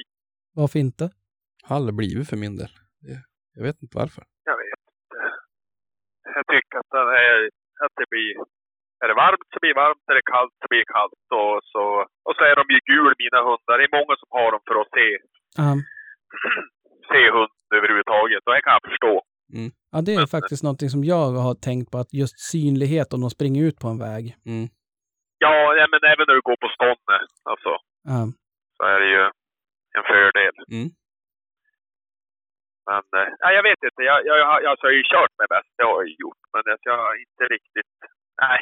Varför 0.54 0.78
inte? 0.78 1.04
Har 1.66 1.76
aldrig 1.76 1.96
blivit 1.96 2.28
för 2.30 2.36
min 2.36 2.56
del. 2.56 2.72
Jag 3.54 3.62
vet 3.66 3.82
inte 3.82 3.96
varför. 4.02 4.22
Jag 4.50 4.56
vet 4.64 4.80
inte. 4.94 5.18
Jag 6.36 6.46
tycker 6.52 6.76
att 6.78 6.90
det, 6.90 7.18
är, 7.30 7.38
att 7.84 7.94
det 8.00 8.06
blir... 8.12 8.30
Är 9.04 9.08
det 9.08 9.14
varmt 9.24 9.48
så 9.52 9.58
blir 9.60 9.74
det 9.74 9.80
varmt, 9.84 10.04
är 10.12 10.16
det 10.20 10.30
kallt 10.34 10.54
så 10.60 10.66
blir 10.70 10.82
det 10.84 10.92
kallt. 10.98 11.24
Och 11.40 11.56
så, 11.72 11.84
och 12.26 12.34
så 12.36 12.42
är 12.50 12.56
de 12.60 12.64
ju 12.74 12.80
gul 12.92 13.12
mina 13.24 13.40
hundar. 13.48 13.74
Det 13.78 13.86
är 13.88 13.98
många 13.98 14.14
som 14.20 14.28
har 14.36 14.48
dem 14.54 14.62
för 14.68 14.76
att 14.80 14.92
se, 14.96 15.08
Ja. 15.60 15.70
se 17.10 17.22
hund 17.36 17.53
överhuvudtaget. 17.76 18.42
Och 18.46 18.52
det 18.54 18.62
kan 18.62 18.72
jag 18.78 18.90
förstå. 18.90 19.14
Ja, 19.92 19.98
det 20.06 20.14
är 20.14 20.26
faktiskt 20.36 20.62
någonting 20.66 20.90
som 20.94 21.02
jag 21.04 21.26
har 21.46 21.54
tänkt 21.68 21.88
på, 21.92 21.96
att 21.98 22.12
just 22.22 22.36
synlighet 22.52 23.08
om 23.14 23.20
de 23.24 23.30
springer 23.36 23.60
ut 23.68 23.78
på 23.82 23.88
en 23.92 23.98
väg. 24.08 24.24
Mm. 24.52 24.66
Ja, 25.44 25.54
ja, 25.78 25.84
men 25.92 26.00
även 26.12 26.24
när 26.28 26.34
du 26.38 26.42
går 26.50 26.58
på 26.64 26.68
ståndet 26.76 27.28
alltså, 27.50 27.72
Ja. 28.12 28.20
så 28.76 28.82
är 28.94 28.98
det 29.02 29.10
ju 29.16 29.22
en 29.98 30.04
fördel. 30.12 30.54
Mm. 30.76 30.88
Men 32.90 33.04
eh, 33.20 33.30
ja, 33.42 33.48
jag 33.58 33.62
vet 33.68 33.80
inte. 33.88 34.00
Jag, 34.10 34.18
jag, 34.28 34.36
jag, 34.42 34.46
har- 34.52 34.64
alltså, 34.70 34.84
jag 34.86 34.92
har 34.92 34.98
ju 35.02 35.04
kört 35.14 35.34
med 35.40 35.48
bäst, 35.54 35.70
det 35.76 35.84
har 35.88 35.96
jag 36.00 36.08
ju 36.10 36.14
gjort. 36.24 36.42
Men 36.52 36.62
alltså, 36.72 36.86
jag 36.90 36.98
har 37.04 37.14
inte 37.26 37.44
riktigt... 37.54 37.92
Nej, 38.44 38.60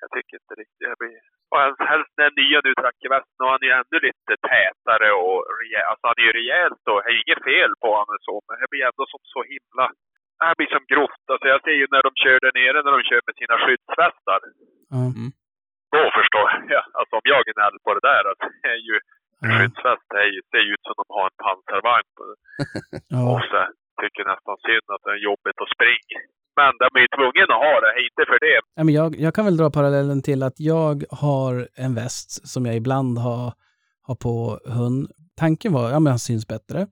jag 0.00 0.08
tycker 0.14 0.34
inte 0.42 0.54
riktigt. 0.62 0.86
Jag 0.90 0.98
blir, 1.02 1.18
och 1.52 1.60
helst- 1.64 1.88
helst 1.92 2.12
den 2.22 2.32
nya 2.40 2.58
nu, 2.66 2.72
Trackervästen, 2.74 3.40
och 3.44 3.52
han 3.52 3.62
är 3.64 3.68
ju 3.70 3.74
ännu 3.80 3.96
lite 4.08 4.32
tätare 4.50 5.08
och 5.24 5.38
rejäl. 5.60 5.86
Alltså 5.90 6.04
han 6.10 6.18
är 6.22 6.26
ju 6.28 6.32
rejält 6.40 6.82
och 6.92 6.98
det 7.02 7.08
är 7.12 7.22
inget 7.24 7.42
fel 7.50 7.72
på 7.82 7.88
honom 7.96 8.14
och 8.18 8.24
så, 8.28 8.34
men 8.46 8.54
det 8.60 8.68
blir 8.72 8.84
ändå 8.90 9.04
som 9.12 9.22
så 9.34 9.40
himla... 9.54 9.86
Det 10.38 10.44
här 10.48 10.56
blir 10.58 10.70
som 10.76 10.84
grovt. 10.92 11.24
Alltså 11.32 11.46
jag 11.52 11.60
ser 11.66 11.76
ju 11.80 11.86
när 11.94 12.02
de 12.08 12.12
kör 12.22 12.38
där 12.44 12.54
nere, 12.60 12.78
när 12.86 12.94
de 12.98 13.02
kör 13.10 13.22
med 13.28 13.36
sina 13.40 13.56
skyddsvästar. 13.64 14.40
Ja. 14.94 15.02
Då 15.94 16.02
förstår 16.18 16.46
jag. 16.76 16.84
Alltså 16.98 17.12
om 17.20 17.26
jag 17.32 17.42
gnäller 17.50 17.80
på 17.86 17.90
det 17.96 18.04
där, 18.12 18.22
alltså, 18.30 18.46
det 18.62 18.68
är 18.76 18.82
ju 18.90 18.96
Ja. 19.42 19.48
skyddsväst, 19.56 20.06
det 20.12 20.20
är 20.26 20.30
ju, 20.34 20.40
ser 20.50 20.64
ju 20.68 20.72
ut 20.76 20.86
som 20.88 20.96
de 21.00 21.06
har 21.16 21.26
en 21.30 21.38
pansarvagn. 21.46 22.10
Ja. 23.14 23.20
Och 23.32 23.42
så 23.50 23.58
tycker 24.00 24.18
jag 24.22 24.28
nästan 24.34 24.56
synd 24.66 24.86
att 24.94 25.02
det 25.06 25.12
är 25.18 25.26
jobbigt 25.30 25.58
att 25.62 25.74
springa. 25.76 26.18
Men 26.60 26.72
de 26.82 26.88
är 26.98 27.00
ju 27.06 27.08
tvungna 27.16 27.54
att 27.54 27.62
ha 27.66 27.74
det, 27.84 27.92
inte 28.06 28.22
för 28.30 28.38
det. 28.46 28.60
Ja, 28.74 28.84
men 28.84 28.94
jag, 28.94 29.16
jag 29.20 29.34
kan 29.34 29.44
väl 29.44 29.56
dra 29.56 29.70
parallellen 29.70 30.22
till 30.22 30.42
att 30.42 30.60
jag 30.60 31.04
har 31.10 31.68
en 31.74 31.94
väst 31.94 32.48
som 32.48 32.66
jag 32.66 32.76
ibland 32.76 33.18
har, 33.18 33.52
har 34.02 34.14
på 34.14 34.60
hund. 34.64 35.10
Tanken 35.36 35.72
var, 35.72 35.90
ja 35.90 36.00
men 36.00 36.10
han 36.10 36.18
syns 36.18 36.46
bättre. 36.48 36.86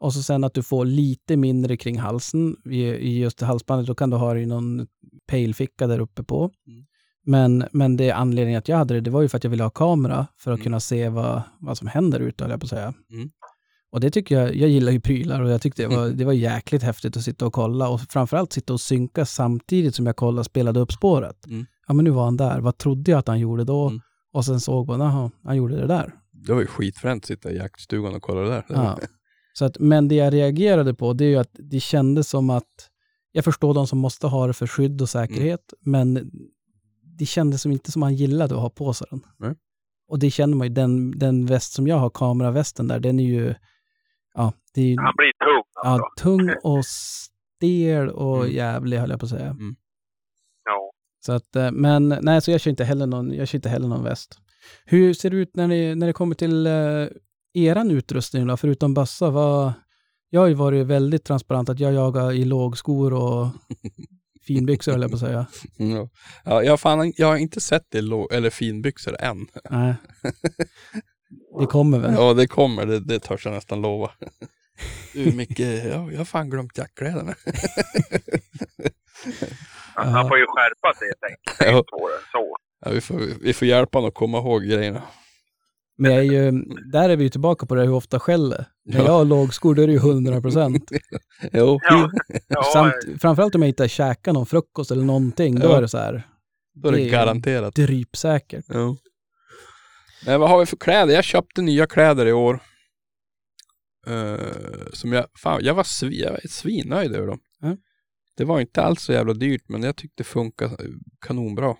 Och 0.00 0.12
så 0.14 0.22
sen 0.22 0.44
att 0.44 0.54
du 0.54 0.62
får 0.62 0.84
lite 0.84 1.36
mindre 1.36 1.76
kring 1.76 1.98
halsen 1.98 2.56
i, 2.64 2.82
i 2.84 3.20
just 3.20 3.38
det 3.38 3.46
halsbandet, 3.46 3.86
då 3.86 3.94
kan 3.94 4.10
du 4.10 4.16
ha 4.16 4.34
det 4.34 4.40
i 4.40 4.46
någon 4.46 4.86
pejlficka 5.30 5.86
där 5.86 5.98
uppe 6.00 6.22
på. 6.22 6.50
Mm. 6.66 6.84
Men, 7.24 7.68
men 7.72 7.96
det 7.96 8.10
anledningen 8.10 8.58
att 8.58 8.68
jag 8.68 8.76
hade 8.76 8.94
det, 8.94 9.00
det 9.00 9.10
var 9.10 9.22
ju 9.22 9.28
för 9.28 9.36
att 9.36 9.44
jag 9.44 9.50
ville 9.50 9.62
ha 9.62 9.70
kamera 9.70 10.26
för 10.38 10.50
att 10.52 10.56
Mm. 10.58 10.64
kunna 10.64 10.80
se 10.80 11.08
vad, 11.08 11.42
vad 11.60 11.78
som 11.78 11.88
händer 11.88 12.20
ute, 12.20 12.44
höll 12.44 12.50
jag 12.50 12.60
på 12.60 12.64
att 12.64 12.70
säga. 12.70 12.94
Mm. 13.12 13.30
Och 13.92 14.00
det 14.00 14.10
tycker 14.10 14.40
jag, 14.40 14.56
jag 14.56 14.70
gillar 14.70 14.92
ju 14.92 15.00
prylar 15.00 15.42
och 15.42 15.50
jag 15.50 15.62
tyckte 15.62 15.82
det 15.82 15.96
var, 15.96 16.08
det 16.08 16.24
var 16.24 16.32
jäkligt 16.32 16.82
häftigt 16.82 17.16
att 17.16 17.22
sitta 17.22 17.46
och 17.46 17.52
kolla 17.52 17.88
och 17.88 18.00
framförallt 18.00 18.52
sitta 18.52 18.72
och 18.72 18.80
synka 18.80 19.26
samtidigt 19.26 19.94
som 19.94 20.06
jag 20.06 20.16
kollade 20.16 20.44
spelade 20.44 20.80
upp 20.80 20.92
spåret. 20.92 21.46
Mm. 21.46 21.66
Ja 21.86 21.94
men 21.94 22.04
nu 22.04 22.10
var 22.10 22.24
han 22.24 22.36
där, 22.36 22.60
vad 22.60 22.78
trodde 22.78 23.10
jag 23.10 23.18
att 23.18 23.28
han 23.28 23.40
gjorde 23.40 23.64
då? 23.64 23.88
Mm. 23.88 24.00
Och 24.32 24.44
sen 24.44 24.60
såg 24.60 24.86
man, 24.86 25.00
jaha, 25.00 25.30
han 25.44 25.56
gjorde 25.56 25.76
det 25.76 25.86
där. 25.86 26.14
Det 26.32 26.52
var 26.52 26.60
ju 26.60 26.66
skitfränt 26.66 27.24
att 27.24 27.26
sitta 27.26 27.50
i 27.50 27.56
jaktstugan 27.56 28.14
och 28.14 28.22
kolla 28.22 28.40
det 28.40 28.48
där. 28.48 28.64
Ja. 28.68 28.98
Så 29.52 29.64
att, 29.64 29.78
men 29.78 30.08
det 30.08 30.14
jag 30.14 30.34
reagerade 30.34 30.94
på 30.94 31.12
det 31.12 31.24
är 31.24 31.28
ju 31.28 31.36
att 31.36 31.56
det 31.58 31.80
kändes 31.80 32.28
som 32.28 32.50
att, 32.50 32.88
jag 33.32 33.44
förstår 33.44 33.74
de 33.74 33.86
som 33.86 33.98
måste 33.98 34.26
ha 34.26 34.46
det 34.46 34.52
för 34.52 34.66
skydd 34.66 35.02
och 35.02 35.08
säkerhet, 35.08 35.72
men 35.80 36.30
det 37.18 37.26
kändes 37.26 37.62
som 37.62 37.72
inte 37.72 37.92
som 37.92 38.02
han 38.02 38.14
gillade 38.14 38.54
att 38.54 38.60
ha 38.60 38.70
på 38.70 38.92
sig 38.92 39.06
den. 39.10 39.22
Och 40.08 40.18
det 40.18 40.30
känner 40.30 40.56
man 40.56 40.66
ju, 40.66 40.74
den, 40.74 41.18
den 41.18 41.46
väst 41.46 41.72
som 41.72 41.86
jag 41.86 41.96
har, 41.96 42.10
kameravästen 42.10 42.88
där, 42.88 43.00
den 43.00 43.20
är 43.20 43.24
ju, 43.24 43.54
ja, 44.34 44.52
det 44.74 44.80
är 44.80 44.86
ju 44.86 44.96
Han 44.98 45.14
blir 45.16 45.32
tung 45.44 45.62
alltså. 45.74 46.04
ja, 46.04 46.12
tung 46.22 46.54
och 46.78 46.84
stel 46.84 48.08
och 48.10 48.38
Mm. 48.44 48.52
jävlig 48.56 48.98
höll 48.98 49.10
jag 49.10 49.20
på 49.20 49.26
att 49.26 49.30
säga. 49.30 49.56
Ja. 50.64 50.90
Så 51.26 51.32
att, 51.32 51.56
eh, 51.56 51.70
men 51.70 52.08
nej, 52.22 52.42
så 52.42 52.50
jag 52.50 52.60
kör 52.60 52.70
inte 52.70 52.84
heller 52.84 53.06
någon, 53.06 53.34
jag 53.34 53.48
kör 53.48 53.56
inte 53.58 53.68
heller 53.68 53.88
någon 53.88 54.04
väst. 54.04 54.38
Hur 54.84 55.14
ser 55.14 55.30
det 55.30 55.36
ut 55.36 55.56
när 55.56 55.68
det, 55.68 55.94
när 55.94 56.06
det 56.06 56.12
kommer 56.12 56.34
till 56.34 56.66
eh, 56.66 57.06
eran 57.54 57.90
utrustning 57.90 58.46
då, 58.46 58.56
förutom 58.56 58.94
bössa? 58.94 59.30
Vad, 59.30 59.72
Jag 60.30 60.40
har 60.40 60.48
ju 60.48 60.54
varit 60.54 60.86
väldigt 60.86 61.24
transparent 61.24 61.68
att 61.68 61.80
jag 61.80 61.92
jagar 61.92 62.32
i 62.32 62.44
lågskor 62.44 63.12
och 63.12 63.46
finbyxor 64.46 64.92
höll 64.92 65.00
jag 65.02 65.10
på 65.10 65.14
att 65.14 65.20
säga. 65.20 65.46
Ja, 65.76 66.08
ja 66.44 66.62
jag, 66.62 66.72
har 66.72 66.76
fan, 66.76 67.12
jag 67.16 67.26
har 67.26 67.36
inte 67.36 67.60
sett 67.60 67.86
det 67.90 67.98
eller 67.98 68.50
finbyxor 68.50 69.16
än. 69.20 69.46
Nej. 69.70 69.94
Det 71.60 71.66
kommer 71.66 71.98
väl. 71.98 72.14
Ja, 72.14 72.34
det 72.34 72.46
kommer, 72.46 72.86
det, 72.86 73.00
det 73.00 73.18
törs 73.20 73.44
jag 73.44 73.54
nästan 73.54 73.80
lova. 73.82 74.10
Du 75.14 75.32
Micke, 75.32 75.58
ja, 75.60 76.10
jag 76.10 76.18
har 76.18 76.24
fan 76.24 76.50
glömt 76.50 76.78
jackkläderna. 76.78 77.34
Han 79.94 80.28
får 80.28 80.38
ju 80.38 80.44
skärpa 80.46 80.94
sig 80.98 81.08
helt 81.08 81.24
enkelt. 81.24 81.86
Ja. 81.90 82.08
så. 82.32 82.56
Vi, 82.90 83.00
får, 83.00 83.20
vi 83.42 83.52
får 83.52 83.68
hjälpa 83.68 83.98
honom 83.98 84.08
att 84.08 84.14
komma 84.14 84.38
ihåg 84.38 84.62
grejerna. 84.62 85.02
Men 85.98 86.12
är 86.12 86.20
ju, 86.22 86.50
där 86.92 87.08
är 87.08 87.16
vi 87.16 87.22
ju 87.24 87.30
tillbaka 87.30 87.66
på 87.66 87.74
det 87.74 87.82
hur 87.82 87.92
ofta 87.94 88.20
skäller. 88.20 88.64
När 88.84 88.98
Ja. 88.98 89.04
jag 89.04 89.12
har 89.12 89.24
lågskor 89.24 89.74
då 89.74 89.82
är 89.82 89.86
det 89.86 89.92
ju 89.92 89.98
100 89.98 90.40
procent. 90.40 90.90
Jo, 91.52 91.78
Ja, 91.82 92.10
ja, 92.48 92.62
Samt, 92.72 92.94
framförallt 93.22 93.54
om 93.54 93.62
jag 93.62 93.68
inte 93.68 93.82
har 93.82 93.88
käkat 93.88 94.34
någon 94.34 94.46
frukost 94.46 94.90
eller 94.90 95.04
någonting, 95.04 95.58
då 95.60 95.72
är 95.72 95.80
det 95.80 95.88
så 95.88 95.98
här 95.98 96.22
då 96.74 96.88
är 96.88 96.92
det 96.92 96.98
det 96.98 97.04
är- 97.08 97.10
garanterat. 97.10 97.74
drypsäkert. 97.74 98.64
Ja. 98.68 98.96
Men 100.26 100.40
vad 100.40 100.50
har 100.50 100.60
vi 100.60 100.66
för 100.66 100.76
kläder? 100.76 101.14
Jag 101.14 101.24
köpte 101.24 101.62
nya 101.62 101.86
kläder 101.86 102.26
i 102.26 102.32
år. 102.32 102.60
Eh, 104.06 104.90
som 104.92 105.12
jag, 105.12 105.26
fan, 105.38 105.60
jag 105.64 105.74
var, 105.74 105.84
svi, 105.84 106.22
jag 106.22 106.30
var 106.30 106.40
svinnöjd 106.48 107.14
över 107.14 107.26
dem. 107.26 107.40
Ja. 107.60 107.76
Det 108.36 108.44
var 108.44 108.60
inte 108.60 108.82
alls 108.82 109.02
så 109.02 109.12
jävla 109.12 109.34
dyrt, 109.34 109.68
men 109.68 109.82
jag 109.82 109.96
tyckte 109.96 110.22
det 110.22 110.24
funkade 110.24 110.76
kanonbra. 111.20 111.76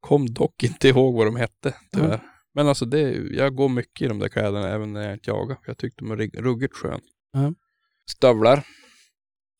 Kom 0.00 0.26
dock 0.26 0.62
inte 0.62 0.88
ihåg 0.88 1.14
vad 1.14 1.26
de 1.26 1.36
hette, 1.36 1.74
tyvärr. 1.92 2.20
Men 2.54 2.68
alltså 2.68 2.84
det, 2.84 3.10
jag 3.30 3.54
går 3.54 3.68
mycket 3.68 4.02
i 4.04 4.08
de 4.08 4.18
där 4.18 4.28
kläderna 4.28 4.68
även 4.68 4.92
när 4.92 5.02
jag 5.02 5.12
inte 5.12 5.30
jagar. 5.30 5.58
Jag 5.66 5.78
tyckte 5.78 6.04
de 6.04 6.08
var 6.08 6.42
ruggigt 6.42 6.74
skön. 6.74 7.00
Ja. 7.32 7.54
Stövlar. 8.10 8.66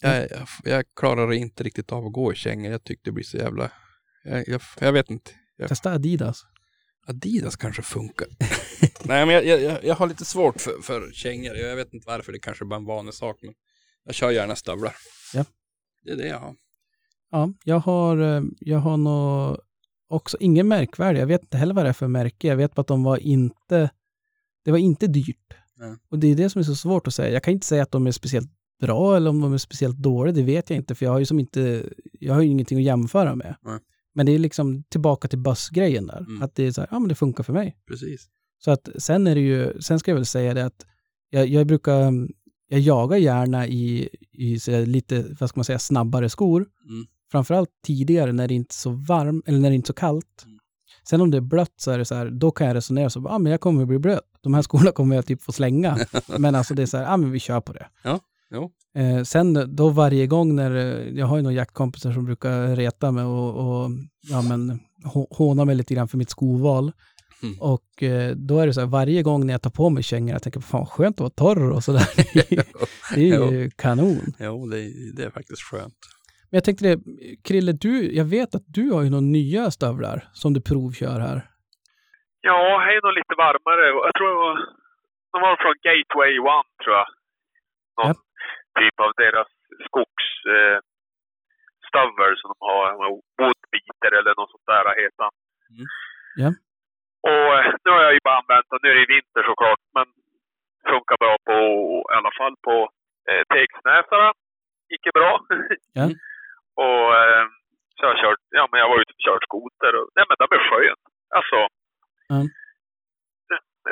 Jag, 0.03 0.31
jag, 0.31 0.49
jag 0.65 0.85
klarar 0.97 1.33
inte 1.33 1.63
riktigt 1.65 1.93
av 1.93 2.07
att 2.07 2.13
gå 2.13 2.33
i 2.33 2.37
kängor. 2.37 2.73
Jag 2.73 2.85
tyckte 2.85 3.11
det 3.11 3.13
blir 3.13 3.25
så 3.25 3.37
jävla... 3.37 3.73
Jag, 4.25 4.49
jag, 4.49 4.61
jag 4.81 4.93
vet 4.93 5.11
inte. 5.11 5.31
Testa 5.69 5.93
Adidas. 5.93 6.43
Adidas 7.11 7.57
kanske 7.57 7.83
funkar. 7.83 8.29
Nej, 9.05 9.27
men 9.27 9.35
jag, 9.35 9.45
jag, 9.45 9.85
jag 9.85 9.95
har 9.95 10.07
lite 10.07 10.25
svårt 10.25 10.61
för, 10.61 10.83
för 10.83 11.13
kängor. 11.13 11.57
Jag 11.57 11.77
vet 11.77 11.95
inte 11.95 12.07
varför, 12.07 12.33
det 12.33 12.39
kanske 12.39 12.65
bara 12.65 12.75
är 12.75 12.81
en 12.81 12.87
vanlig 12.87 13.15
sak. 13.15 13.37
Men 13.43 13.55
jag 14.05 14.15
kör 14.15 14.31
gärna 14.31 14.57
stövlar. 14.57 14.95
Ja. 15.35 15.45
Det 16.05 16.11
är 16.11 16.17
det 16.17 16.29
jag 16.29 16.39
har. 16.39 16.55
Ja, 17.31 17.53
jag 17.65 17.79
har, 17.79 18.37
eh, 18.37 18.43
jag 18.61 18.79
har 18.79 18.97
nog 18.97 19.59
också, 20.09 20.37
ingen 20.41 20.69
märkvärdig, 20.69 21.21
jag 21.21 21.27
vet 21.27 21.43
inte 21.43 21.57
heller 21.57 21.75
vad 21.75 21.85
det 21.85 21.89
är 21.89 21.93
för 21.93 22.09
märke. 22.09 22.49
Jag 22.49 22.57
vet 22.57 22.75
bara 22.75 22.81
att 22.81 22.87
de 22.87 23.03
var 23.03 23.17
inte, 23.17 23.91
det 24.65 24.71
var 24.71 24.79
inte 24.79 25.07
dyrt. 25.07 25.55
Nej. 25.77 25.97
Och 26.11 26.19
det 26.19 26.27
är 26.27 26.37
det 26.37 26.51
som 26.51 26.59
är 26.59 26.63
så 26.63 26.75
svårt 26.75 27.07
att 27.07 27.15
säga. 27.15 27.33
Jag 27.33 27.43
kan 27.43 27.55
inte 27.55 27.67
säga 27.67 27.83
att 27.83 27.93
de 27.93 28.07
är 28.07 28.13
speciellt 28.13 28.51
bra 28.81 29.17
eller 29.17 29.31
om 29.31 29.41
de 29.41 29.53
är 29.53 29.59
speciellt 29.59 29.97
dåliga, 29.97 30.35
det 30.35 30.43
vet 30.43 30.71
jag 30.71 30.77
inte, 30.77 30.95
för 30.95 31.07
jag 31.07 31.13
har 31.13 31.19
ju 31.19 31.27
som 31.27 31.39
inte, 31.39 31.91
jag 32.13 32.35
har 32.35 32.43
ju 32.43 32.49
ingenting 32.49 32.79
att 32.79 32.85
jämföra 32.85 33.35
med. 33.35 33.57
Nej. 33.63 33.79
Men 34.15 34.27
det 34.27 34.33
är 34.33 34.39
liksom 34.39 34.83
tillbaka 34.83 35.29
till 35.29 35.39
bussgrejen 35.39 36.07
där. 36.07 36.19
Mm. 36.19 36.43
Att 36.43 36.55
det 36.55 36.67
är 36.67 36.73
så 36.73 36.81
här, 36.81 36.89
ja 36.91 36.99
men 36.99 37.09
det 37.09 37.15
funkar 37.15 37.45
för 37.45 37.53
mig. 37.53 37.77
Precis. 37.87 38.29
Så 38.59 38.71
att 38.71 38.89
sen 38.99 39.27
är 39.27 39.35
det 39.35 39.41
ju, 39.41 39.81
sen 39.81 39.99
ska 39.99 40.11
jag 40.11 40.17
väl 40.17 40.27
säga 40.27 40.55
det 40.55 40.65
att 40.65 40.87
jag, 41.31 41.47
jag 41.47 41.67
brukar, 41.67 42.13
jag 42.69 42.81
jagar 42.81 43.17
gärna 43.17 43.67
i, 43.67 44.09
i 44.33 44.59
lite, 44.87 45.37
vad 45.41 45.49
ska 45.49 45.59
man 45.59 45.65
säga, 45.65 45.79
snabbare 45.79 46.29
skor. 46.29 46.67
Mm. 46.89 47.07
Framförallt 47.31 47.71
tidigare 47.87 48.33
när 48.33 48.49
det 48.49 48.55
inte 48.55 48.73
är 48.73 48.75
så 48.75 48.91
varmt, 48.91 49.49
eller 49.49 49.59
när 49.59 49.71
det 49.71 49.77
inte 49.77 49.87
är 49.87 49.93
så 49.95 50.01
kallt. 50.01 50.43
Mm. 50.45 50.59
Sen 51.09 51.21
om 51.21 51.31
det 51.31 51.37
är 51.37 51.41
blött 51.41 51.75
så 51.77 51.91
är 51.91 51.99
det 51.99 52.05
så 52.05 52.15
här, 52.15 52.31
då 52.31 52.51
kan 52.51 52.67
jag 52.67 52.75
resonera 52.75 53.11
så, 53.11 53.21
ja 53.21 53.31
ah, 53.31 53.39
men 53.39 53.53
jag 53.53 53.61
kommer 53.61 53.85
bli 53.85 53.99
blöt. 53.99 54.25
De 54.41 54.55
här 54.55 54.63
skorna 54.69 54.93
kommer 54.93 55.17
jag 55.17 55.27
typ 55.27 55.43
få 55.43 55.53
slänga. 55.53 55.99
men 56.39 56.55
alltså 56.55 56.75
det 56.75 56.83
är 56.83 56.87
så 56.87 56.97
här, 56.97 57.05
ja 57.05 57.13
ah, 57.13 57.17
men 57.17 57.31
vi 57.31 57.39
kör 57.39 57.61
på 57.61 57.73
det. 57.73 57.89
Ja. 58.03 58.21
Eh, 58.97 59.23
sen 59.23 59.77
då 59.77 59.89
varje 59.89 60.27
gång 60.27 60.57
när, 60.57 60.71
eh, 60.77 61.09
jag 61.19 61.27
har 61.27 61.37
ju 61.37 61.43
några 61.43 61.55
jaktkompisar 61.57 62.13
som 62.13 62.25
brukar 62.25 62.77
reta 62.77 63.11
mig 63.13 63.25
och, 63.25 63.51
och 63.57 63.91
ja 64.31 64.43
men 64.49 64.81
hå- 65.15 65.27
håna 65.37 65.65
mig 65.65 65.75
lite 65.75 65.95
grann 65.95 66.09
för 66.09 66.19
mitt 66.19 66.31
skoval. 66.31 66.93
Mm. 67.43 67.61
Och 67.61 68.03
eh, 68.03 68.31
då 68.37 68.59
är 68.59 68.67
det 68.67 68.73
så 68.75 68.81
här, 68.81 68.87
varje 68.89 69.23
gång 69.23 69.47
när 69.47 69.55
jag 69.55 69.63
tar 69.63 69.71
på 69.71 69.91
mig 69.91 70.03
kängor, 70.03 70.33
jag 70.33 70.43
tänker, 70.43 70.61
fan 70.61 70.87
skönt 70.87 71.17
att 71.17 71.21
vara 71.21 71.31
torr 71.55 71.71
och 71.71 71.85
sådär. 71.85 72.07
det 73.15 73.31
är 73.31 73.51
ju 73.53 73.71
kanon. 73.71 74.21
Jo, 74.39 74.67
det, 74.67 74.79
är- 74.81 75.17
det 75.17 75.23
är 75.25 75.31
faktiskt 75.31 75.63
skönt. 75.63 75.95
Men 76.51 76.57
jag 76.57 76.65
tänkte 76.65 76.85
det, 76.89 76.99
Krille, 77.45 77.73
du, 77.73 78.13
jag 78.17 78.25
vet 78.25 78.55
att 78.55 78.63
du 78.67 78.91
har 78.91 79.03
ju 79.03 79.11
några 79.11 79.21
nya 79.39 79.71
stövlar 79.71 80.29
som 80.33 80.53
du 80.55 80.61
provkör 80.61 81.21
här. 81.21 81.51
Ja, 82.41 82.59
här 82.85 82.93
är 82.99 83.03
nog 83.07 83.15
lite 83.21 83.35
varmare. 83.45 83.83
Jag 84.09 84.15
tror 84.17 84.29
det 84.35 84.41
var, 84.47 84.55
de 85.33 85.39
var 85.47 85.57
från 85.63 85.77
Gateway 85.87 86.33
One, 86.57 86.69
tror 86.83 86.95
jag. 87.01 87.09
Någon 87.97 88.07
typ 88.81 88.97
av 89.07 89.11
deras 89.23 89.49
skogs 89.87 90.27
eh, 90.57 90.79
som 92.41 92.49
de 92.53 92.57
har. 92.71 92.87
Woodbeater 93.39 94.13
eller 94.19 94.35
något 94.39 94.51
sånt 94.51 94.67
där 94.73 94.85
heter. 95.03 95.29
Mm. 95.75 95.87
Ja. 96.43 96.51
Och 97.31 97.47
eh, 97.59 97.75
nu 97.85 97.89
har 97.95 98.03
jag 98.07 98.13
ju 98.17 98.21
bara 98.25 98.39
använt 98.43 98.67
den. 98.71 98.79
Nu 98.83 98.89
är 98.91 98.95
det 99.01 99.15
vinter 99.15 99.43
såklart, 99.51 99.83
men 99.97 100.07
funkar 100.93 101.17
bra 101.25 101.35
på, 101.49 101.57
i 102.13 102.15
alla 102.19 102.33
fall 102.39 102.55
på 102.69 102.77
eh, 103.31 103.43
tegsnäsarna. 103.55 104.31
Gick 104.91 105.05
det 105.05 105.13
bra. 105.21 105.33
Ja. 105.99 106.07
och 106.87 107.07
eh, 107.23 107.47
så 107.97 108.07
har 108.07 108.13
jag 108.15 108.21
kört, 108.25 108.43
ja 108.59 108.69
men 108.71 108.81
jag 108.81 108.89
var 108.89 109.01
ute 109.03 109.13
och 109.17 109.25
kört 109.27 109.45
skoter 109.49 109.93
och, 109.99 110.09
nej 110.17 110.25
men 110.29 110.37
de 110.43 110.47
är 110.57 110.63
skön. 110.71 111.01
Alltså, 111.39 111.59
Ja. 112.33 112.41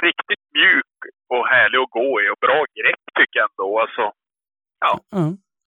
riktigt 0.08 0.44
mjuk 0.54 0.96
och 1.28 1.48
härlig 1.48 1.78
att 1.78 1.90
gå 1.90 2.22
i 2.22 2.28
och 2.32 2.40
bra 2.46 2.58
grepp 2.78 3.04
tycker 3.18 3.38
jag 3.40 3.48
ändå. 3.50 3.80
Alltså, 3.80 4.12
Ja. 4.86 4.92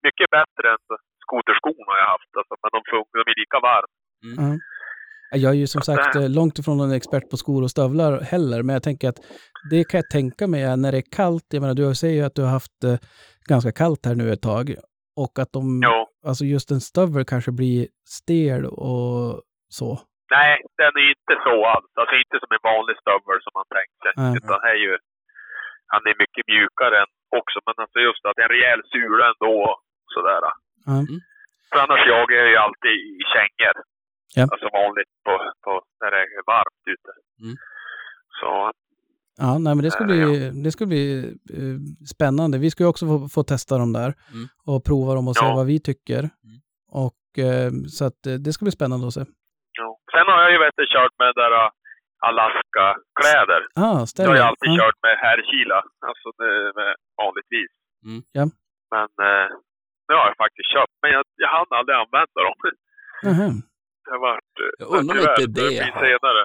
mycket 0.07 0.29
bättre 0.39 0.65
än 0.73 0.83
skoterskorna 1.27 1.93
jag 2.01 2.09
haft. 2.15 2.31
Alltså, 2.39 2.55
men 2.63 2.71
de 2.77 2.81
funkar, 2.93 3.15
de 3.25 3.31
är 3.33 3.39
lika 3.45 3.59
varma. 3.71 3.95
Ja. 4.39 4.59
Jag 5.45 5.51
är 5.51 5.59
ju 5.65 5.67
som 5.67 5.83
sagt 5.83 6.17
eh, 6.17 6.29
långt 6.39 6.59
ifrån 6.59 6.77
någon 6.79 6.93
expert 6.93 7.31
på 7.31 7.37
skor 7.37 7.63
och 7.63 7.71
stövlar 7.71 8.21
heller, 8.21 8.63
men 8.63 8.73
jag 8.75 8.83
tänker 8.83 9.09
att 9.09 9.21
det 9.71 9.85
kan 9.85 9.99
jag 9.99 10.11
tänka 10.11 10.47
mig 10.47 10.63
är 10.63 10.77
när 10.77 10.93
det 10.93 10.99
är 10.99 11.11
kallt. 11.21 11.47
Jag 11.55 11.61
menar, 11.61 11.75
du 11.75 11.95
säger 11.95 12.15
ju 12.21 12.27
att 12.27 12.35
du 12.35 12.43
har 12.43 12.51
haft 12.59 12.85
eh, 12.85 12.99
ganska 13.53 13.73
kallt 13.73 14.07
här 14.07 14.15
nu 14.15 14.33
ett 14.33 14.43
tag 14.43 14.67
och 15.25 15.35
att 15.43 15.53
de, 15.53 15.63
Jo. 15.85 15.97
alltså 16.29 16.45
just 16.45 16.71
en 16.71 16.81
stövel 16.91 17.25
kanske 17.25 17.53
blir 17.61 17.81
stel 18.19 18.63
och 18.67 19.43
så. 19.79 19.89
Nej, 20.37 20.55
den 20.81 20.93
är 21.03 21.07
inte 21.17 21.35
så 21.47 21.55
alls. 21.75 21.91
Alltså 22.01 22.15
inte 22.23 22.37
som 22.43 22.51
en 22.57 22.65
vanlig 22.73 22.97
stövel 23.03 23.39
som 23.45 23.53
man 23.59 23.67
sig. 24.03 24.13
Nej. 24.23 24.35
Utan 24.39 24.59
här 24.65 24.75
är 24.79 24.83
ju, 24.89 24.95
han 25.93 26.03
är 26.11 26.15
mycket 26.23 26.45
mjukare 26.53 26.97
än 27.03 27.11
också. 27.41 27.57
Men 27.67 27.75
alltså 27.85 27.99
just 28.09 28.23
att 28.25 28.35
det 28.37 28.43
är 28.43 28.49
en 28.51 28.57
rejäl 28.57 28.81
sula 28.93 29.25
ändå. 29.33 29.55
och 29.71 29.79
Sådär. 30.15 30.41
Ja. 30.91 30.97
För 31.71 31.79
annars 31.85 32.03
jagar 32.13 32.37
jag 32.43 32.49
ju 32.55 32.57
alltid 32.67 32.91
i 33.13 33.19
kängor. 33.35 33.77
Ja. 34.37 34.43
Alltså 34.53 34.69
vanligt 34.81 35.13
på, 35.27 35.33
på 35.65 35.73
när 36.01 36.11
det 36.11 36.17
är 36.39 36.43
varmt 36.55 36.85
ute. 36.95 37.11
Mm. 37.43 37.55
Så 38.41 38.73
Ja, 39.37 39.59
nej, 39.59 39.75
men 39.75 39.85
det 39.85 39.91
ska 39.91 40.03
Eh, 40.05 40.07
bli, 40.07 40.51
det 40.65 40.71
ska 40.73 40.87
bli 40.87 41.25
eh, 41.59 41.77
spännande. 42.15 42.59
Vi 42.59 42.71
ska 42.71 42.83
ju 42.85 42.89
också 42.89 43.07
få, 43.07 43.29
få 43.29 43.43
testa 43.43 43.79
dem 43.79 43.93
där 43.93 44.11
Mm. 44.35 44.47
och 44.67 44.85
prova 44.85 45.15
dem 45.15 45.29
och 45.29 45.37
se 45.37 45.45
Ja. 45.47 45.55
vad 45.55 45.67
vi 45.67 45.81
tycker. 45.81 46.19
Mm. 46.21 46.59
Och 47.05 47.23
eh, 47.49 47.71
så 47.97 48.05
att 48.09 48.21
det 48.45 48.53
ska 48.53 48.65
bli 48.65 48.73
spännande 48.79 49.07
att 49.07 49.15
se. 49.19 49.25
ja. 49.81 49.89
Sen 50.13 50.27
har 50.33 50.43
jag 50.43 50.53
ju 50.53 50.59
vet 50.59 50.75
kört 50.97 51.15
med 51.19 51.33
där 51.41 51.53
uh, 51.61 51.69
Alaska-kläder. 52.29 53.63
Ah, 53.87 54.01
Jag 54.19 54.29
har 54.31 54.37
ju 54.41 54.45
alltid 54.51 54.71
ja. 54.73 54.79
kört 54.81 54.99
med 55.07 55.15
herrkila. 55.25 55.79
Alltså 56.09 56.29
det, 56.41 56.53
med, 56.79 56.91
vanligtvis. 57.23 57.71
Mm. 58.09 58.21
Ja. 58.39 58.45
Men 58.95 59.09
eh, 59.29 59.47
nu 60.07 60.13
har 60.19 60.27
jag 60.31 60.37
faktiskt 60.45 60.71
köpt. 60.77 60.95
Men 61.03 61.11
jag, 61.17 61.25
jag 61.45 61.51
hann 61.57 61.71
aldrig 61.79 61.97
använda 62.03 62.39
dem. 62.49 62.59
Aha. 63.31 63.49
Det 64.05 64.11
har 64.15 64.23
varit... 64.31 64.53
eh, 64.65 64.73
Jag 64.83 64.89
undrar 64.99 65.15
om 65.15 65.21
tyvärr, 65.21 65.41
inte 65.41 65.61
det 65.61 65.69
blir 65.69 65.93
senare. 66.07 66.43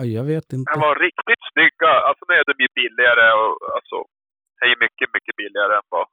Oj, 0.00 0.08
jag 0.18 0.26
vet 0.32 0.48
inte. 0.56 0.68
De 0.74 0.78
var 0.88 0.94
riktigt 1.06 1.42
snygga. 1.52 1.90
Alltså 2.08 2.22
nu 2.28 2.34
är 2.40 2.44
de 2.50 2.54
ju 2.64 2.68
billigare 2.80 3.26
och 3.40 3.52
alltså... 3.76 3.96
Det 4.58 4.66
är 4.72 4.78
mycket, 4.86 5.08
mycket 5.16 5.36
billigare 5.40 5.74
än 5.80 5.88
vad 5.96 6.06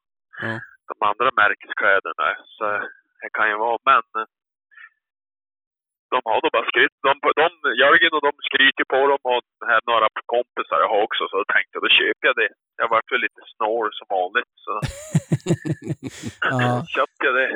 Ja. 0.45 0.53
de 0.89 0.95
andra 1.09 1.29
märkeskläderna 1.41 2.23
är. 2.33 2.39
Så 2.57 2.63
det 3.21 3.29
kan 3.37 3.47
ju 3.51 3.55
vara. 3.65 3.77
Men 3.91 4.03
eh, 4.19 4.25
de 6.15 6.19
har 6.29 6.39
då 6.43 6.49
bara 6.55 6.67
skrytt. 6.71 6.95
De, 7.07 7.11
de, 7.41 7.49
Jörgen 7.83 8.13
och 8.17 8.23
de 8.27 8.31
skryter 8.49 8.85
på 8.93 8.99
dem 9.11 9.21
och 9.33 9.43
här, 9.71 9.79
några 9.91 10.07
kompisar 10.35 10.77
jag 10.83 10.89
har 10.93 11.01
också. 11.07 11.23
Så 11.29 11.35
då 11.41 11.45
tänkte 11.53 11.71
jag, 11.75 11.81
då 11.87 11.91
köper 11.99 12.25
jag 12.29 12.35
det. 12.41 12.51
Jag 12.81 12.87
vart 12.93 13.07
väl 13.11 13.21
lite 13.27 13.41
snål 13.55 13.87
som 13.97 14.07
vanligt. 14.17 14.51
Så 14.65 14.71
Ja, 16.51 16.85
köpte 16.97 17.21
jag 17.27 17.35
det. 17.39 17.49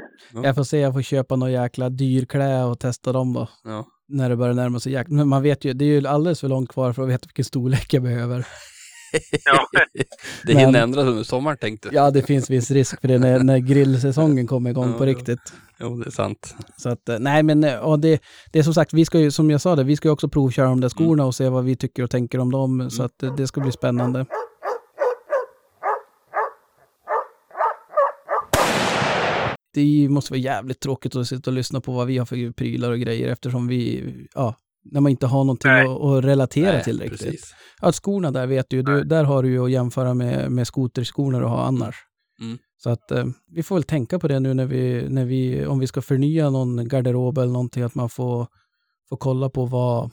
jag 0.47 0.55
får 0.55 0.63
se, 0.63 0.77
jag 0.87 0.93
får 0.93 1.01
köpa 1.01 1.35
några 1.35 1.51
jäkla 1.61 1.89
dyrklä 1.89 2.63
och 2.69 2.79
testa 2.79 3.11
dem 3.11 3.33
då. 3.33 3.47
Ja. 3.63 3.79
När 4.07 4.29
det 4.29 4.35
börjar 4.35 4.53
närma 4.53 4.79
sig 4.79 4.91
jakt. 4.93 5.11
Men 5.17 5.27
man 5.27 5.43
vet 5.43 5.65
ju, 5.65 5.73
det 5.73 5.85
är 5.85 5.93
ju 6.01 6.07
alldeles 6.07 6.41
för 6.41 6.47
långt 6.47 6.73
kvar 6.73 6.93
för 6.93 7.01
att 7.03 7.09
veta 7.09 7.27
vilken 7.29 7.45
storlek 7.45 7.93
jag 7.93 8.03
behöver. 8.03 8.39
Ja. 9.45 9.67
det 10.43 10.53
hinner 10.53 10.71
men, 10.71 10.75
ändras 10.75 11.05
under 11.05 11.23
sommaren 11.23 11.57
tänkte 11.57 11.87
jag. 11.91 12.05
Ja, 12.05 12.11
det 12.11 12.21
finns 12.21 12.49
viss 12.49 12.71
risk 12.71 13.01
för 13.01 13.07
det 13.07 13.19
när, 13.19 13.39
när 13.39 13.57
grillsäsongen 13.57 14.47
kommer 14.47 14.69
igång 14.69 14.93
på 14.93 15.05
riktigt. 15.05 15.53
Jo, 15.79 15.97
det 15.97 16.07
är 16.07 16.11
sant. 16.11 16.55
Så 16.77 16.89
att, 16.89 17.09
eh, 17.09 17.19
nej 17.19 17.43
men 17.43 17.63
eh, 17.63 17.77
och 17.77 17.99
det, 17.99 18.21
det 18.51 18.59
är 18.59 18.63
som 18.63 18.73
sagt, 18.73 18.93
vi 18.93 19.05
ska 19.05 19.19
ju, 19.19 19.31
som 19.31 19.49
jag 19.49 19.61
sa 19.61 19.75
det, 19.75 19.83
vi 19.83 19.95
ska 19.95 20.07
ju 20.07 20.11
också 20.11 20.29
provköra 20.29 20.69
de 20.69 20.81
där 20.81 20.99
mm. 20.99 21.07
skorna 21.07 21.25
och 21.25 21.35
se 21.35 21.49
vad 21.49 21.63
vi 21.63 21.75
tycker 21.75 22.03
och 22.03 22.11
tänker 22.11 22.39
om 22.39 22.51
dem. 22.51 22.89
Så 22.89 23.01
mm. 23.01 23.05
att 23.05 23.23
eh, 23.23 23.35
det 23.35 23.47
ska 23.47 23.61
bli 23.61 23.71
spännande. 23.71 24.25
Det 29.73 30.09
måste 30.09 30.33
vara 30.33 30.39
jävligt 30.39 30.79
tråkigt 30.79 31.15
att 31.15 31.27
sitta 31.27 31.49
och 31.49 31.53
lyssna 31.53 31.81
på 31.81 31.91
vad 31.91 32.07
vi 32.07 32.17
har 32.17 32.25
för 32.25 32.51
prylar 32.51 32.91
och 32.91 32.99
grejer 32.99 33.31
eftersom 33.31 33.67
vi, 33.67 34.03
ja, 34.33 34.55
när 34.91 35.01
man 35.01 35.09
inte 35.09 35.27
har 35.27 35.43
någonting 35.43 35.71
Nej. 35.71 35.87
att, 35.87 36.01
att 36.01 36.23
relatera 36.23 36.71
Nej, 36.71 36.83
till 36.83 36.99
riktigt. 37.01 37.19
precis. 37.19 37.53
Ja, 37.81 37.91
skorna 37.91 38.31
där 38.31 38.47
vet 38.47 38.69
du, 38.69 38.81
du 38.81 39.03
där 39.03 39.23
har 39.23 39.43
du 39.43 39.49
ju 39.49 39.65
att 39.65 39.71
jämföra 39.71 40.13
med, 40.13 40.51
med 40.51 40.67
skoterskorna 40.67 41.39
du 41.39 41.45
har 41.45 41.63
annars. 41.63 41.95
Mm. 42.41 42.57
Så 42.77 42.89
att 42.89 43.11
eh, 43.11 43.25
vi 43.51 43.63
får 43.63 43.75
väl 43.75 43.83
tänka 43.83 44.19
på 44.19 44.27
det 44.27 44.39
nu 44.39 44.53
när 44.53 44.65
vi, 44.65 45.09
när 45.09 45.25
vi, 45.25 45.65
om 45.65 45.79
vi 45.79 45.87
ska 45.87 46.01
förnya 46.01 46.49
någon 46.49 46.87
garderob 46.87 47.37
eller 47.37 47.53
någonting, 47.53 47.83
att 47.83 47.95
man 47.95 48.09
får, 48.09 48.47
får 49.09 49.17
kolla 49.17 49.49
på 49.49 49.65
vad, 49.65 50.11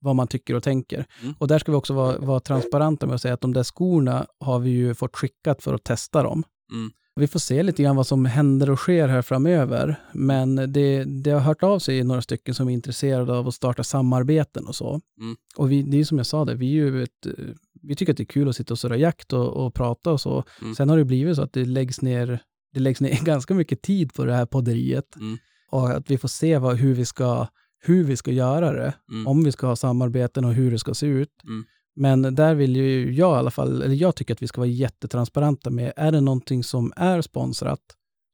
vad 0.00 0.16
man 0.16 0.26
tycker 0.26 0.54
och 0.54 0.62
tänker. 0.62 1.06
Mm. 1.22 1.34
Och 1.38 1.48
där 1.48 1.58
ska 1.58 1.72
vi 1.72 1.78
också 1.78 1.94
vara, 1.94 2.18
vara 2.18 2.40
transparenta 2.40 3.06
med 3.06 3.14
att 3.14 3.22
säga 3.22 3.34
att 3.34 3.40
de 3.40 3.52
där 3.52 3.62
skorna 3.62 4.26
har 4.40 4.58
vi 4.58 4.70
ju 4.70 4.94
fått 4.94 5.16
skickat 5.16 5.62
för 5.62 5.74
att 5.74 5.84
testa 5.84 6.22
dem. 6.22 6.42
Mm. 6.72 6.90
Vi 7.18 7.26
får 7.26 7.38
se 7.38 7.62
lite 7.62 7.82
grann 7.82 7.96
vad 7.96 8.06
som 8.06 8.24
händer 8.24 8.70
och 8.70 8.78
sker 8.78 9.08
här 9.08 9.22
framöver. 9.22 9.96
Men 10.12 10.72
det, 10.72 11.04
det 11.04 11.30
har 11.30 11.40
hört 11.40 11.62
av 11.62 11.78
sig 11.78 12.04
några 12.04 12.22
stycken 12.22 12.54
som 12.54 12.68
är 12.68 12.72
intresserade 12.72 13.32
av 13.32 13.48
att 13.48 13.54
starta 13.54 13.84
samarbeten 13.84 14.66
och 14.66 14.74
så. 14.74 15.00
Mm. 15.20 15.36
Och 15.56 15.72
vi, 15.72 15.82
det 15.82 16.00
är 16.00 16.04
som 16.04 16.18
jag 16.18 16.26
sa, 16.26 16.44
det, 16.44 16.54
vi, 16.54 16.66
är 16.66 16.84
ju 16.84 17.02
ett, 17.02 17.26
vi 17.82 17.96
tycker 17.96 18.12
att 18.12 18.16
det 18.16 18.22
är 18.22 18.24
kul 18.24 18.48
att 18.48 18.56
sitta 18.56 18.74
och 18.74 18.78
surra 18.78 18.96
jakt 18.96 19.32
och, 19.32 19.66
och 19.66 19.74
prata 19.74 20.12
och 20.12 20.20
så. 20.20 20.44
Mm. 20.62 20.74
Sen 20.74 20.88
har 20.88 20.96
det 20.96 21.04
blivit 21.04 21.36
så 21.36 21.42
att 21.42 21.52
det 21.52 21.64
läggs 21.64 22.02
ner, 22.02 22.38
det 22.74 22.80
läggs 22.80 23.00
ner 23.00 23.18
ganska 23.24 23.54
mycket 23.54 23.82
tid 23.82 24.14
på 24.14 24.24
det 24.24 24.34
här 24.34 24.46
podderiet. 24.46 25.16
Mm. 25.16 25.38
Och 25.70 25.90
att 25.90 26.10
vi 26.10 26.18
får 26.18 26.28
se 26.28 26.58
vad, 26.58 26.76
hur, 26.76 26.94
vi 26.94 27.04
ska, 27.04 27.46
hur 27.80 28.04
vi 28.04 28.16
ska 28.16 28.30
göra 28.30 28.72
det. 28.72 28.94
Mm. 29.10 29.26
Om 29.26 29.44
vi 29.44 29.52
ska 29.52 29.66
ha 29.66 29.76
samarbeten 29.76 30.44
och 30.44 30.54
hur 30.54 30.70
det 30.70 30.78
ska 30.78 30.94
se 30.94 31.06
ut. 31.06 31.32
Mm. 31.98 32.20
Men 32.20 32.34
där 32.34 32.54
vill 32.54 32.76
ju 32.76 33.12
jag 33.12 33.36
i 33.36 33.38
alla 33.38 33.50
fall, 33.50 33.82
eller 33.82 33.94
jag 33.94 34.14
tycker 34.16 34.34
att 34.34 34.42
vi 34.42 34.46
ska 34.48 34.60
vara 34.60 34.68
jättetransparenta 34.68 35.70
med, 35.70 35.92
är 35.96 36.12
det 36.12 36.20
någonting 36.20 36.64
som 36.64 36.92
är 36.96 37.20
sponsrat, 37.22 37.80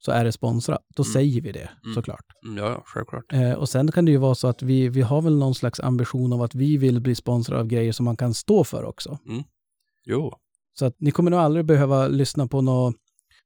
så 0.04 0.12
är 0.12 0.24
det 0.24 0.32
sponsrat. 0.32 0.80
Då 0.96 1.02
Mm. 1.02 1.12
säger 1.12 1.40
vi 1.40 1.52
det 1.52 1.70
Mm. 1.84 1.94
såklart. 1.94 2.24
Mm, 2.46 2.58
ja, 2.64 2.82
självklart. 2.86 3.32
Eh, 3.32 3.52
och 3.52 3.68
sen 3.68 3.92
kan 3.92 4.04
det 4.04 4.10
ju 4.12 4.18
vara 4.18 4.34
så 4.34 4.48
att 4.48 4.62
vi, 4.62 4.88
vi 4.88 5.02
har 5.02 5.22
väl 5.22 5.36
någon 5.38 5.54
slags 5.54 5.80
ambition 5.80 6.32
av 6.32 6.42
att 6.42 6.54
vi 6.54 6.76
vill 6.76 7.00
bli 7.00 7.14
sponsrade 7.14 7.60
av 7.60 7.66
grejer 7.66 7.92
som 7.92 8.04
man 8.04 8.16
kan 8.16 8.34
stå 8.34 8.64
för 8.64 8.84
också. 8.84 9.18
Jo. 10.06 10.32
Så 10.78 10.86
att 10.86 10.94
ni 10.98 11.10
kommer 11.10 11.30
nog 11.30 11.40
aldrig 11.40 11.64
behöva 11.66 12.08
lyssna 12.08 12.46
på 12.46 12.60
något, 12.60 12.94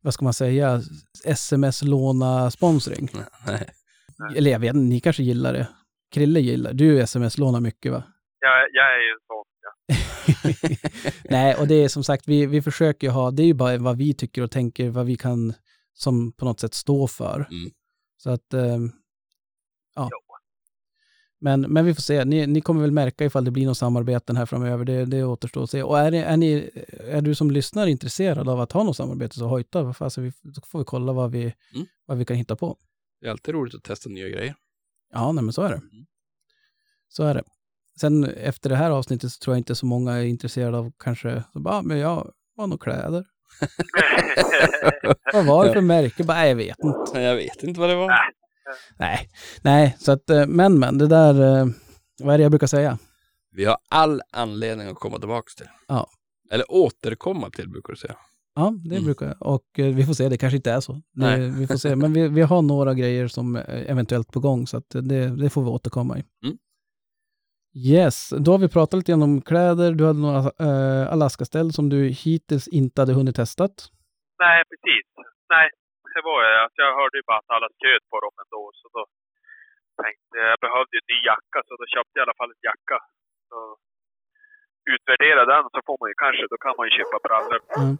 vad 0.03 0.14
ska 0.14 0.25
man 0.25 0.33
säga, 0.35 0.83
sms-låna-sponsring. 1.25 3.09
Nej. 3.47 3.69
Eller 4.37 4.51
jag 4.51 4.59
vet 4.59 4.75
inte, 4.75 4.85
ni 4.89 5.01
kanske 5.01 5.23
gillar 5.23 5.53
det. 5.53 5.69
Krille 6.14 6.41
gillar, 6.41 6.73
du 6.73 6.99
sms-lånar 7.01 7.61
mycket 7.61 7.93
va? 7.93 8.03
Jag, 8.41 8.51
jag 8.73 8.87
är 8.95 9.01
ju 9.07 9.11
en 9.12 9.21
sån. 9.27 9.45
Nej, 11.24 11.55
och 11.55 11.68
det 11.68 11.74
är 11.74 11.89
som 11.89 12.05
sagt, 12.05 12.28
vi, 12.28 12.47
vi 12.47 12.62
försöker 12.62 13.07
ju 13.07 13.11
ha, 13.11 13.30
det 13.30 13.43
är 13.43 13.47
ju 13.47 13.55
bara 13.55 13.78
vad 13.78 13.97
vi 13.97 14.14
tycker 14.14 14.43
och 14.43 14.51
tänker, 14.51 14.91
vad 14.91 15.07
vi 15.07 15.16
kan 15.16 15.55
som 15.95 16.32
på 16.32 16.45
något 16.45 16.61
sätt 16.61 16.74
stå 16.74 17.07
för. 17.07 17.49
Mm. 17.51 17.70
Så 18.16 18.30
att, 18.30 18.55
ehm, 18.55 18.93
ja. 19.95 20.09
Jo. 20.12 20.18
Men, 21.41 21.61
men 21.61 21.84
vi 21.84 21.95
får 21.95 22.03
se, 22.03 22.24
ni, 22.24 22.47
ni 22.47 22.61
kommer 22.61 22.80
väl 22.80 22.91
märka 22.91 23.24
ifall 23.24 23.45
det 23.45 23.51
blir 23.51 23.66
något 23.66 23.78
samarbeten 23.78 24.36
här 24.36 24.47
framöver, 24.47 24.84
det, 24.84 25.05
det 25.05 25.24
återstår 25.24 25.62
att 25.62 25.70
se. 25.70 25.82
Och 25.82 25.99
är, 25.99 26.12
är, 26.12 26.36
ni, 26.36 26.70
är 27.05 27.20
du 27.20 27.34
som 27.34 27.51
lyssnar 27.51 27.86
intresserad 27.86 28.49
av 28.49 28.61
att 28.61 28.72
ha 28.72 28.82
något 28.84 28.97
samarbete 28.97 29.36
så 29.36 29.47
hojta, 29.47 29.82
vi, 30.16 30.32
då 30.43 30.61
får 30.64 30.78
vi 30.78 30.84
kolla 30.84 31.12
vad 31.12 31.30
vi, 31.30 31.55
Mm. 31.74 31.86
vad 32.07 32.18
vi 32.18 32.24
kan 32.24 32.36
hitta 32.36 32.57
på. 32.57 32.76
Det 33.20 33.26
är 33.26 33.30
alltid 33.30 33.55
roligt 33.55 33.74
att 33.74 33.82
testa 33.82 34.11
nya 34.11 34.28
grejer. 34.28 34.55
Ja, 35.12 35.32
nej 35.32 35.45
men 35.45 35.53
så 35.53 35.62
är 35.62 35.68
det. 35.68 35.76
Mm. 35.76 36.07
Så 37.09 37.22
är 37.24 37.34
det. 37.34 37.43
Sen 38.01 38.24
efter 38.24 38.70
det 38.70 38.76
här 38.76 38.90
avsnittet 38.90 39.32
så 39.32 39.38
tror 39.38 39.55
jag 39.55 39.61
inte 39.61 39.74
så 39.74 39.86
många 39.86 40.12
är 40.12 40.22
intresserade 40.24 40.78
av 40.78 40.92
kanske, 40.99 41.42
så 41.53 41.61
bara, 41.61 41.74
"Ah, 41.74 41.82
men 41.82 41.99
jag 41.99 42.30
har 42.57 42.66
nog 42.66 42.80
kläder. 42.80 43.24
Vad 45.32 45.46
var 45.46 45.66
det 45.66 45.72
för 45.72 45.80
märke? 45.80 46.24
Bara, 46.24 46.38
"Nej, 46.38 46.49
jag 46.49 46.57
vet 46.57 46.76
inte. 46.84 47.20
Jag 47.20 47.36
vet 47.36 47.62
inte 47.62 47.80
vad 47.80 47.88
det 47.90 47.94
var. 47.96 48.12
Nej, 48.99 49.28
nej, 49.62 49.96
så 50.01 50.12
att, 50.12 50.30
eh, 50.30 50.46
men 50.46 50.78
men, 50.78 50.99
det 50.99 51.07
där, 51.07 51.59
eh, 51.61 51.66
vad 52.22 52.34
är 52.34 52.38
det 52.38 52.42
jag 52.42 52.53
brukar 52.53 52.66
säga? 52.66 52.99
Vi 53.53 53.64
har 53.64 53.76
all 53.90 54.22
anledning 54.32 54.88
att 54.88 54.94
komma 54.94 55.18
tillbaka 55.18 55.46
till. 55.57 55.66
Ja. 55.88 56.09
Eller 56.53 56.72
återkomma 56.72 57.51
till, 57.51 57.68
brukar 57.70 57.92
du 57.92 57.96
säga. 57.96 58.16
Ja, 58.55 58.74
det 58.84 58.94
Mm. 58.94 59.05
brukar 59.05 59.26
jag. 59.26 59.36
Och 59.42 59.78
eh, 59.78 59.94
vi 59.94 60.05
får 60.07 60.14
se, 60.14 60.28
det 60.28 60.36
kanske 60.38 60.57
inte 60.57 60.70
är 60.72 60.80
så. 60.80 60.92
Det, 60.92 61.01
Nej. 61.12 61.51
vi 61.51 61.66
får 61.66 61.76
se, 61.76 61.96
men 61.96 62.12
vi, 62.12 62.28
vi 62.28 62.40
har 62.42 62.62
några 62.62 62.94
grejer 62.94 63.28
som 63.28 63.57
är 63.57 63.84
eventuellt 63.90 64.32
på 64.32 64.40
gång, 64.40 64.66
så 64.66 64.76
att 64.76 64.84
det, 64.90 65.30
det 65.36 65.51
får 65.51 65.62
vi 65.62 65.68
återkomma 65.68 66.18
i. 66.18 66.24
Mm. 66.44 66.57
Yes, 67.75 68.16
då 68.45 68.49
har 68.53 68.59
vi 68.59 68.69
pratat 68.69 68.97
lite 68.99 69.12
grann 69.12 69.29
om 69.31 69.43
kläder. 69.51 69.91
Du 69.99 70.03
hade 70.07 70.23
några 70.27 70.41
äh, 70.69 71.12
Alaska-ställ 71.14 71.69
som 71.79 71.87
du 71.95 72.01
hittills 72.25 72.66
inte 72.81 72.97
hade 73.01 73.14
hunnit 73.19 73.37
testat. 73.37 73.75
Nej, 74.45 74.59
precis. 74.71 75.07
Nej, 75.55 75.66
det 76.14 76.23
var 76.31 76.39
ju 76.49 76.55
att 76.66 76.77
jag 76.83 76.91
hörde 77.01 77.16
ju 77.21 77.25
bara 77.31 77.41
att 77.43 77.55
alla 77.57 77.69
sköt 77.81 78.05
på 78.12 78.19
dem 78.25 78.35
ändå. 78.45 78.62
Så 78.81 78.87
då 78.95 79.03
tänkte 80.03 80.35
jag, 80.41 80.49
jag 80.55 80.61
behövde 80.66 80.93
ju 80.95 81.01
en 81.03 81.11
ny 81.12 81.19
jacka, 81.31 81.59
så 81.66 81.73
då 81.81 81.85
köpte 81.95 82.14
jag 82.14 82.23
i 82.23 82.27
alla 82.27 82.39
fall 82.41 82.53
en 82.57 82.64
jacka. 82.71 82.99
Så 83.49 83.59
utvärdera 84.95 85.43
den 85.53 85.64
så 85.73 85.79
får 85.87 85.97
man 86.01 86.09
ju 86.12 86.16
kanske, 86.25 86.45
då 86.53 86.59
kan 86.64 86.75
man 86.79 86.87
ju 86.89 86.93
köpa 86.99 87.16
brallor. 87.27 87.61
Mm. 87.81 87.95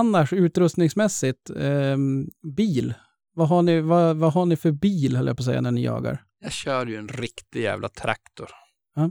Annars 0.00 0.32
utrustningsmässigt, 0.32 1.44
ehm, 1.50 2.26
bil. 2.58 2.94
Vad 3.36 3.48
har, 3.48 3.62
ni, 3.62 3.80
vad, 3.80 4.16
vad 4.16 4.32
har 4.32 4.46
ni 4.46 4.56
för 4.56 4.72
bil, 4.72 5.16
höll 5.16 5.26
jag 5.26 5.36
på 5.36 5.40
att 5.40 5.44
säga, 5.44 5.60
när 5.60 5.70
ni 5.70 5.84
jagar? 5.84 6.24
Jag 6.40 6.52
kör 6.52 6.86
ju 6.86 6.96
en 6.96 7.08
riktig 7.08 7.62
jävla 7.62 7.88
traktor. 7.88 8.50
Ja. 8.94 9.10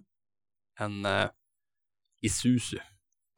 En 0.80 1.06
uh, 1.06 1.30
Isuzu 2.22 2.78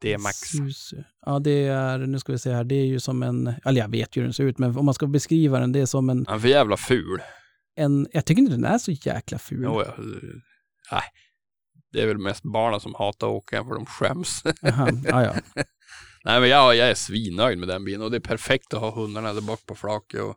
D-Max. 0.02 0.36
Suzu. 0.36 1.02
Ja, 1.26 1.38
det 1.38 1.66
är, 1.66 1.98
nu 1.98 2.18
ska 2.18 2.32
vi 2.32 2.38
se 2.38 2.52
här, 2.52 2.64
det 2.64 2.74
är 2.74 2.84
ju 2.84 3.00
som 3.00 3.22
en, 3.22 3.54
eller 3.64 3.80
jag 3.80 3.88
vet 3.88 4.16
ju 4.16 4.20
hur 4.20 4.26
den 4.26 4.32
ser 4.34 4.44
ut, 4.44 4.58
men 4.58 4.78
om 4.78 4.84
man 4.84 4.94
ska 4.94 5.06
beskriva 5.06 5.60
den, 5.60 5.72
det 5.72 5.80
är 5.80 5.86
som 5.86 6.10
en, 6.10 6.26
Han 6.28 6.36
är 6.36 6.40
för 6.40 6.48
jävla 6.48 6.76
ful. 6.76 7.22
en 7.76 8.06
jag 8.12 8.24
tycker 8.24 8.42
inte 8.42 8.54
den 8.54 8.64
är 8.64 8.78
så 8.78 8.92
jäkla 8.92 9.38
ful. 9.38 9.62
Jo, 9.64 9.82
ja. 9.82 9.94
Nej. 10.92 11.02
Det 11.92 12.00
är 12.00 12.06
väl 12.06 12.18
mest 12.18 12.42
barnen 12.42 12.80
som 12.80 12.94
hatar 12.94 13.26
att 13.26 13.32
åka 13.32 13.64
för 13.64 13.74
de 13.74 13.86
skäms. 13.86 14.42
Aha, 14.62 14.88
ja, 15.04 15.24
ja. 15.24 15.34
Nej 16.24 16.40
men 16.40 16.48
jag, 16.48 16.76
jag 16.76 16.90
är 16.90 16.94
svinnöjd 16.94 17.58
med 17.58 17.68
den 17.68 17.84
bilen 17.84 18.02
och 18.02 18.10
det 18.10 18.16
är 18.16 18.20
perfekt 18.20 18.74
att 18.74 18.80
ha 18.80 18.94
hundarna 18.94 19.32
där 19.32 19.40
bak 19.40 19.66
på 19.66 19.74
flaket 19.74 20.20
och 20.20 20.36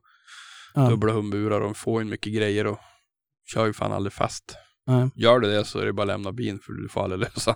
ja. 0.73 0.89
dubbla 0.89 1.13
hundburar 1.13 1.61
och 1.61 1.77
få 1.77 2.01
in 2.01 2.09
mycket 2.09 2.33
grejer 2.33 2.67
och 2.67 2.79
kör 3.53 3.65
ju 3.65 3.73
fan 3.73 3.91
aldrig 3.91 4.13
fast. 4.13 4.55
ja. 4.85 5.09
Gör 5.15 5.39
du 5.39 5.51
det 5.51 5.65
så 5.65 5.79
är 5.79 5.85
det 5.85 5.93
bara 5.93 6.01
att 6.01 6.07
lämna 6.07 6.31
bilen 6.31 6.59
för 6.59 6.73
du 6.73 6.89
får 6.89 7.03
aldrig 7.03 7.19
lösa. 7.19 7.55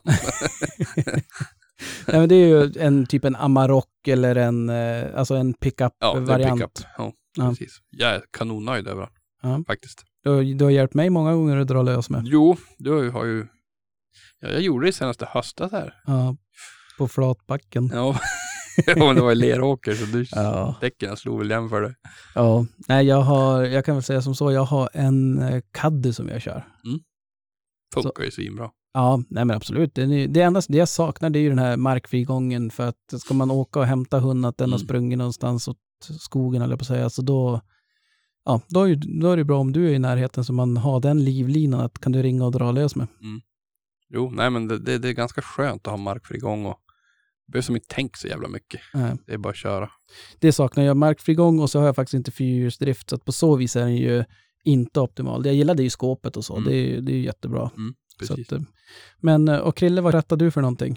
Nej, 2.07 2.19
men 2.19 2.29
det 2.29 2.35
är 2.35 2.47
ju 2.47 2.71
en 2.79 3.05
typ 3.05 3.25
en 3.25 3.35
Amarok 3.35 4.07
eller 4.07 4.35
en, 4.35 4.69
eh, 4.69 5.05
alltså 5.15 5.35
en 5.35 5.47
Ja, 5.49 5.55
pickup-variant. 5.61 6.59
pickup. 6.61 6.71
Ja, 6.97 7.11
Ja. 7.37 7.49
precis. 7.49 7.77
Jag 7.89 8.15
är 8.15 8.23
kanonnöjd 8.37 8.87
över 8.87 9.01
den. 9.01 9.11
Ja. 9.41 9.63
Faktiskt. 9.67 10.03
du, 10.23 10.29
har- 10.29 10.57
du 10.57 10.63
har 10.65 10.71
hjälpt 10.71 10.93
mig 10.93 11.09
många 11.09 11.33
gånger 11.33 11.57
att 11.57 11.67
dra 11.67 11.81
lös 11.81 12.09
med. 12.09 12.21
Jo, 12.25 12.57
du 12.77 12.91
har 12.91 13.01
ju, 13.03 13.09
har 13.09 13.25
ju 13.25 13.47
ja, 14.39 14.47
jag 14.49 14.61
gjorde 14.61 14.85
det 14.87 14.93
senaste 14.93 15.25
höstas 15.25 15.71
här. 15.71 15.93
Ja, 16.05 16.35
på 16.97 17.07
flatbacken. 17.07 17.89
Ja, 17.93 18.19
men 18.97 19.15
det 19.15 19.21
var 19.21 19.31
i 19.31 19.35
Leråker 19.35 19.93
så 19.93 20.05
du, 20.05 20.25
Ja. 20.31 20.75
däcken 20.81 21.17
slog 21.17 21.39
väl 21.39 21.51
igen 21.51 21.69
för 21.69 21.81
det. 21.81 21.95
Ja, 22.35 22.65
nej 22.87 23.05
jag 23.05 23.21
har, 23.21 23.63
jag 23.63 23.85
kan 23.85 23.95
väl 23.95 24.03
säga 24.03 24.21
som 24.21 24.35
så, 24.35 24.51
jag 24.51 24.63
har 24.63 24.89
en 24.93 25.41
eh, 25.41 25.61
Caddy 25.71 26.13
som 26.13 26.29
jag 26.29 26.41
kör. 26.41 26.63
Funkar 27.93 28.23
ju 28.23 28.31
svinbra. 28.31 28.69
Ja, 28.93 29.23
nej 29.29 29.45
men 29.45 29.55
absolut. 29.57 29.95
Det, 29.95 30.01
är, 30.01 30.27
det 30.27 30.41
enda 30.41 30.61
det 30.69 30.77
jag 30.77 30.89
saknar 30.89 31.29
det 31.29 31.39
är 31.39 31.41
ju 31.41 31.49
den 31.49 31.59
här 31.59 31.77
markfrigången 31.77 32.69
för 32.71 32.87
att 32.87 33.21
ska 33.21 33.33
man 33.33 33.51
åka 33.51 33.79
och 33.79 33.85
hämta 33.85 34.19
hunden 34.19 34.49
att 34.49 34.57
den 34.57 34.69
har 34.71 34.77
Mm. 34.77 34.87
sprungit 34.87 35.17
någonstans 35.17 35.67
åt 35.67 35.77
skogen 36.19 36.61
eller 36.61 36.75
på 36.77 36.81
att 36.81 36.87
säga, 36.87 37.09
så 37.09 37.21
då, 37.21 37.61
ja, 38.45 38.61
då 38.69 38.89
är, 38.89 39.21
då 39.21 39.31
är 39.31 39.37
det 39.37 39.43
bra 39.43 39.59
om 39.59 39.71
du 39.71 39.89
är 39.89 39.93
i 39.93 39.99
närheten 39.99 40.43
så 40.45 40.53
man 40.53 40.77
har 40.77 40.99
den 40.99 41.23
livlinan 41.23 41.79
att 41.79 41.99
kan 41.99 42.11
du 42.11 42.23
ringa 42.23 42.45
och 42.45 42.51
dra 42.51 42.71
lös 42.71 42.95
med. 42.95 43.07
Jo, 44.09 44.31
nej 44.31 44.49
men 44.49 44.67
det, 44.67 44.79
det, 44.79 44.97
det 44.97 45.09
är 45.09 45.13
ganska 45.13 45.41
skönt 45.41 45.87
att 45.87 45.91
ha 45.91 45.97
markfri 45.97 46.37
gång 46.37 46.65
och 46.65 46.79
behövs 47.51 47.65
som 47.65 47.75
inte 47.75 47.95
tänka 47.95 48.17
så 48.17 48.27
jävla 48.27 48.47
mycket. 48.47 48.81
Nej. 48.93 49.17
Det 49.25 49.33
är 49.33 49.37
bara 49.37 49.49
att 49.49 49.55
köra. 49.55 49.89
Det 50.41 50.51
saknar 50.51 50.83
jag, 50.83 50.97
markfrigång 50.97 51.59
och 51.59 51.69
så 51.69 51.79
har 51.79 51.85
jag 51.85 51.95
faktiskt 51.95 52.13
inte 52.13 52.31
fyrhjulsdrift 52.31 53.09
så 53.09 53.15
att 53.15 53.25
på 53.25 53.31
så 53.31 53.55
vis 53.55 53.75
är 53.75 53.79
den 53.79 53.95
ju 53.95 54.23
inte 54.63 54.99
optimal. 54.99 55.45
Jag 55.45 55.55
gillade 55.55 55.83
ju 55.83 55.89
skåpet 55.89 56.37
och 56.37 56.45
så, 56.45 56.57
Mm. 56.57 56.69
det, 56.69 56.75
är, 56.77 57.01
det 57.01 57.11
är 57.11 57.15
ju 57.15 57.21
jättebra. 57.23 57.69
Så 57.69 57.75
Precis. 58.19 58.51
att, 58.53 58.59
eh, 58.59 58.65
men, 59.21 59.47
eh, 59.47 59.59
och 59.59 59.77
Krille, 59.77 60.01
vad 60.01 60.13
rattar 60.13 60.37
du 60.37 60.51
för 60.51 60.61
någonting? 60.61 60.93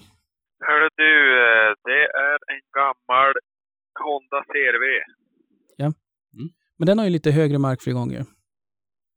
Hörru 0.67 0.89
du, 0.97 1.13
eh, 1.43 1.75
det 1.85 2.03
är 2.29 2.39
en 2.55 2.61
gammal 2.79 3.33
Honda 4.05 4.45
CRV. 4.53 4.85
Men 6.81 6.87
den 6.87 6.99
har 6.99 7.05
ju 7.05 7.11
lite 7.11 7.31
högre 7.31 7.59
markfrigång 7.59 8.11
ju. 8.11 8.23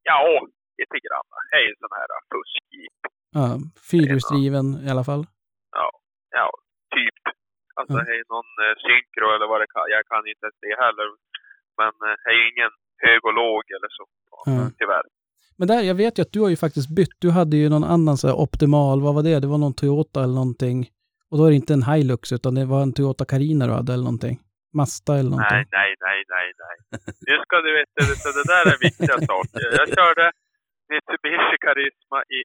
Ja, 0.03 0.47
lite 0.77 0.97
grann. 1.05 1.25
Det 1.51 1.57
är 1.57 1.69
en 1.69 1.75
sån 1.79 1.89
här 1.99 2.07
fuskjeep. 2.31 2.99
Ja, 3.31 3.59
fyrhjulsdriven 3.91 4.87
i 4.87 4.89
alla 4.89 5.03
fall. 5.03 5.25
Ja, 6.31 6.49
typ. 6.97 7.19
Alltså 7.79 7.97
Mm. 7.97 8.05
det 8.07 8.13
är 8.19 8.23
någon 8.35 8.51
eh, 8.65 8.75
synkro 8.85 9.25
eller 9.35 9.47
vad 9.51 9.59
det 9.63 9.69
kan. 9.75 9.85
Jag 9.97 10.03
kan 10.11 10.21
inte 10.31 10.43
ens 10.47 10.59
det 10.65 10.75
heller. 10.85 11.07
Men 11.81 11.91
eh, 12.07 12.15
det 12.23 12.29
är 12.37 12.41
ingen 12.51 12.71
hög 13.05 13.21
och 13.29 13.35
låg 13.41 13.63
eller 13.75 13.89
så. 13.97 14.05
Mm. 14.51 14.67
Tyvärr. 14.79 15.05
Men 15.57 15.67
där, 15.71 15.81
jag 15.91 15.97
vet 16.03 16.13
ju 16.17 16.21
att 16.23 16.33
du 16.35 16.41
har 16.45 16.49
ju 16.55 16.59
faktiskt 16.65 16.89
bytt. 16.97 17.15
Du 17.25 17.29
hade 17.39 17.55
ju 17.61 17.69
någon 17.69 17.87
annan 17.95 18.15
så 18.17 18.25
här 18.27 18.35
optimal, 18.45 18.97
vad 19.05 19.13
var 19.15 19.23
det? 19.29 19.39
Det 19.43 19.47
var 19.53 19.57
någon 19.65 19.75
Toyota 19.81 20.17
eller 20.23 20.37
någonting. 20.41 20.79
Och 21.29 21.37
då 21.37 21.43
är 21.45 21.49
det 21.51 21.55
inte 21.63 21.73
en 21.79 21.83
Hilux, 21.91 22.23
utan 22.37 22.51
det 22.55 22.65
var 22.73 22.81
en 22.85 22.93
Toyota 22.97 23.25
Carina 23.31 23.63
du 23.67 23.73
hade 23.79 23.93
eller 23.93 24.09
någonting. 24.11 24.37
Masta 24.79 25.11
eller 25.19 25.31
någonting. 25.33 25.57
Nej, 25.57 25.65
nej, 25.79 25.91
nej, 26.07 26.19
nej, 26.35 26.47
nej. 26.63 26.75
Nu 27.29 27.35
ska 27.45 27.55
du 27.65 27.69
veta, 27.79 27.91
det, 28.09 28.33
det 28.39 28.45
där 28.53 28.63
är 28.73 28.77
viktiga 28.87 29.15
saker. 29.31 29.61
Jag 29.79 29.87
körde 29.99 30.25
Mitsubishi 30.89 31.57
Karisma 31.65 32.19
i 32.37 32.39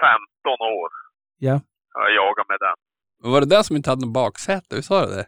15 0.00 0.60
år. 0.78 0.90
Ja. 1.48 1.56
Jag 2.00 2.08
jagade 2.20 2.48
med 2.52 2.60
den. 2.66 2.76
Men 3.22 3.30
var 3.32 3.40
det 3.40 3.46
där 3.46 3.62
som 3.62 3.76
inte 3.76 3.90
hade 3.90 4.00
någon 4.00 4.12
baksäte? 4.12 4.76
Visst 4.76 4.90
var 4.90 5.00
det 5.06 5.14
det? 5.16 5.26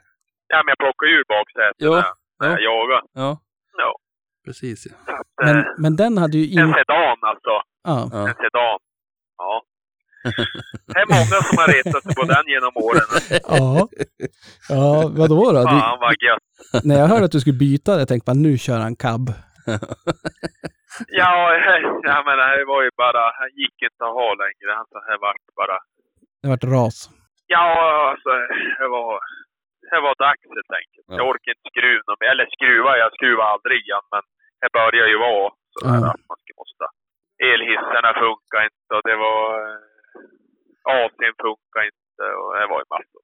Ja, 0.48 0.56
men 0.65 0.69
jag 0.73 0.78
plockade 0.78 1.12
ur 1.12 1.24
baksätet 1.28 1.77
Jo, 1.78 1.90
när, 1.94 2.05
när 2.40 2.48
jag 2.51 2.62
jagade. 2.62 3.02
Ja. 3.12 3.40
Ja. 3.78 3.97
Precis 4.44 4.86
ja. 4.86 5.15
Att, 5.15 5.27
Men, 5.44 5.56
eh, 5.59 5.65
men 5.78 5.97
den 5.97 6.19
hade 6.19 6.39
ju 6.39 6.44
en 6.60 6.69
inte... 6.69 6.78
sedan 6.78 7.19
alltså. 7.31 7.55
Ja. 7.85 8.09
ja. 8.12 8.20
En 8.28 8.35
sedan. 8.35 8.78
Ja. 9.39 9.62
Det 10.86 10.98
är 11.01 11.06
många 11.19 11.36
som 11.43 11.59
har 11.59 11.69
retat 11.77 12.02
sig 12.02 12.15
på 12.15 12.23
den 12.23 12.44
genom 12.55 12.73
åren. 12.77 13.09
Ja. 13.59 13.89
Ja, 14.69 15.10
vadå 15.16 15.52
då? 15.52 15.59
Du, 15.59 15.65
Fan 15.65 15.98
vad 16.01 16.15
gött. 16.27 16.85
när 16.85 16.98
jag 16.98 17.06
hörde 17.06 17.24
att 17.24 17.32
du 17.32 17.40
skulle 17.40 17.59
byta 17.59 17.97
det, 17.97 18.06
tänkte 18.06 18.31
man 18.31 18.43
nu 18.43 18.59
kör 18.59 18.78
han 18.78 18.97
cab. 18.97 19.32
Ja, 21.09 21.31
jag 22.12 22.24
menar, 22.28 22.59
det 22.59 22.65
var 22.65 22.82
ju 22.82 22.90
bara, 22.97 23.23
han 23.40 23.48
gick 23.62 23.77
inte 23.82 24.05
att 24.05 24.15
ha 24.20 24.28
längre. 24.44 24.69
Han 24.77 24.86
så 24.93 24.98
här 25.09 25.19
vart 25.20 25.44
bara, 25.56 25.78
Det 26.43 26.48
vart 26.48 26.65
ras. 26.65 27.10
Ja 27.54 27.66
alltså, 28.12 28.30
det 28.80 28.88
var, 28.96 29.10
det 29.90 30.00
var 30.06 30.14
dags 30.26 30.42
helt 30.56 30.72
enkelt. 30.80 31.06
Ja. 31.08 31.14
Jag 31.18 31.24
orkar 31.32 31.50
inte 31.54 31.68
skruva. 31.72 32.10
Eller 32.30 32.46
skruva, 32.56 32.90
jag 33.02 33.10
skruvar 33.16 33.44
aldrig 33.54 33.78
igen, 33.86 34.06
men 34.14 34.22
det 34.60 34.68
börjar 34.80 35.06
ju 35.12 35.18
vara 35.28 35.48
så 35.72 35.78
där 35.86 36.00
Ja. 36.04 36.10
att 36.14 36.24
man 36.30 36.38
ska 36.42 36.50
måste. 36.62 36.84
Elhissarna 37.52 38.10
funkar 38.24 38.60
inte 38.68 38.90
och 38.96 39.04
det 39.10 39.16
var, 39.26 39.42
eh, 39.62 39.78
AC'n 40.98 41.34
funkar 41.46 41.82
inte 41.90 42.24
och 42.40 42.50
det 42.58 42.66
var 42.72 42.78
ju 42.82 42.86
massor. 42.94 43.22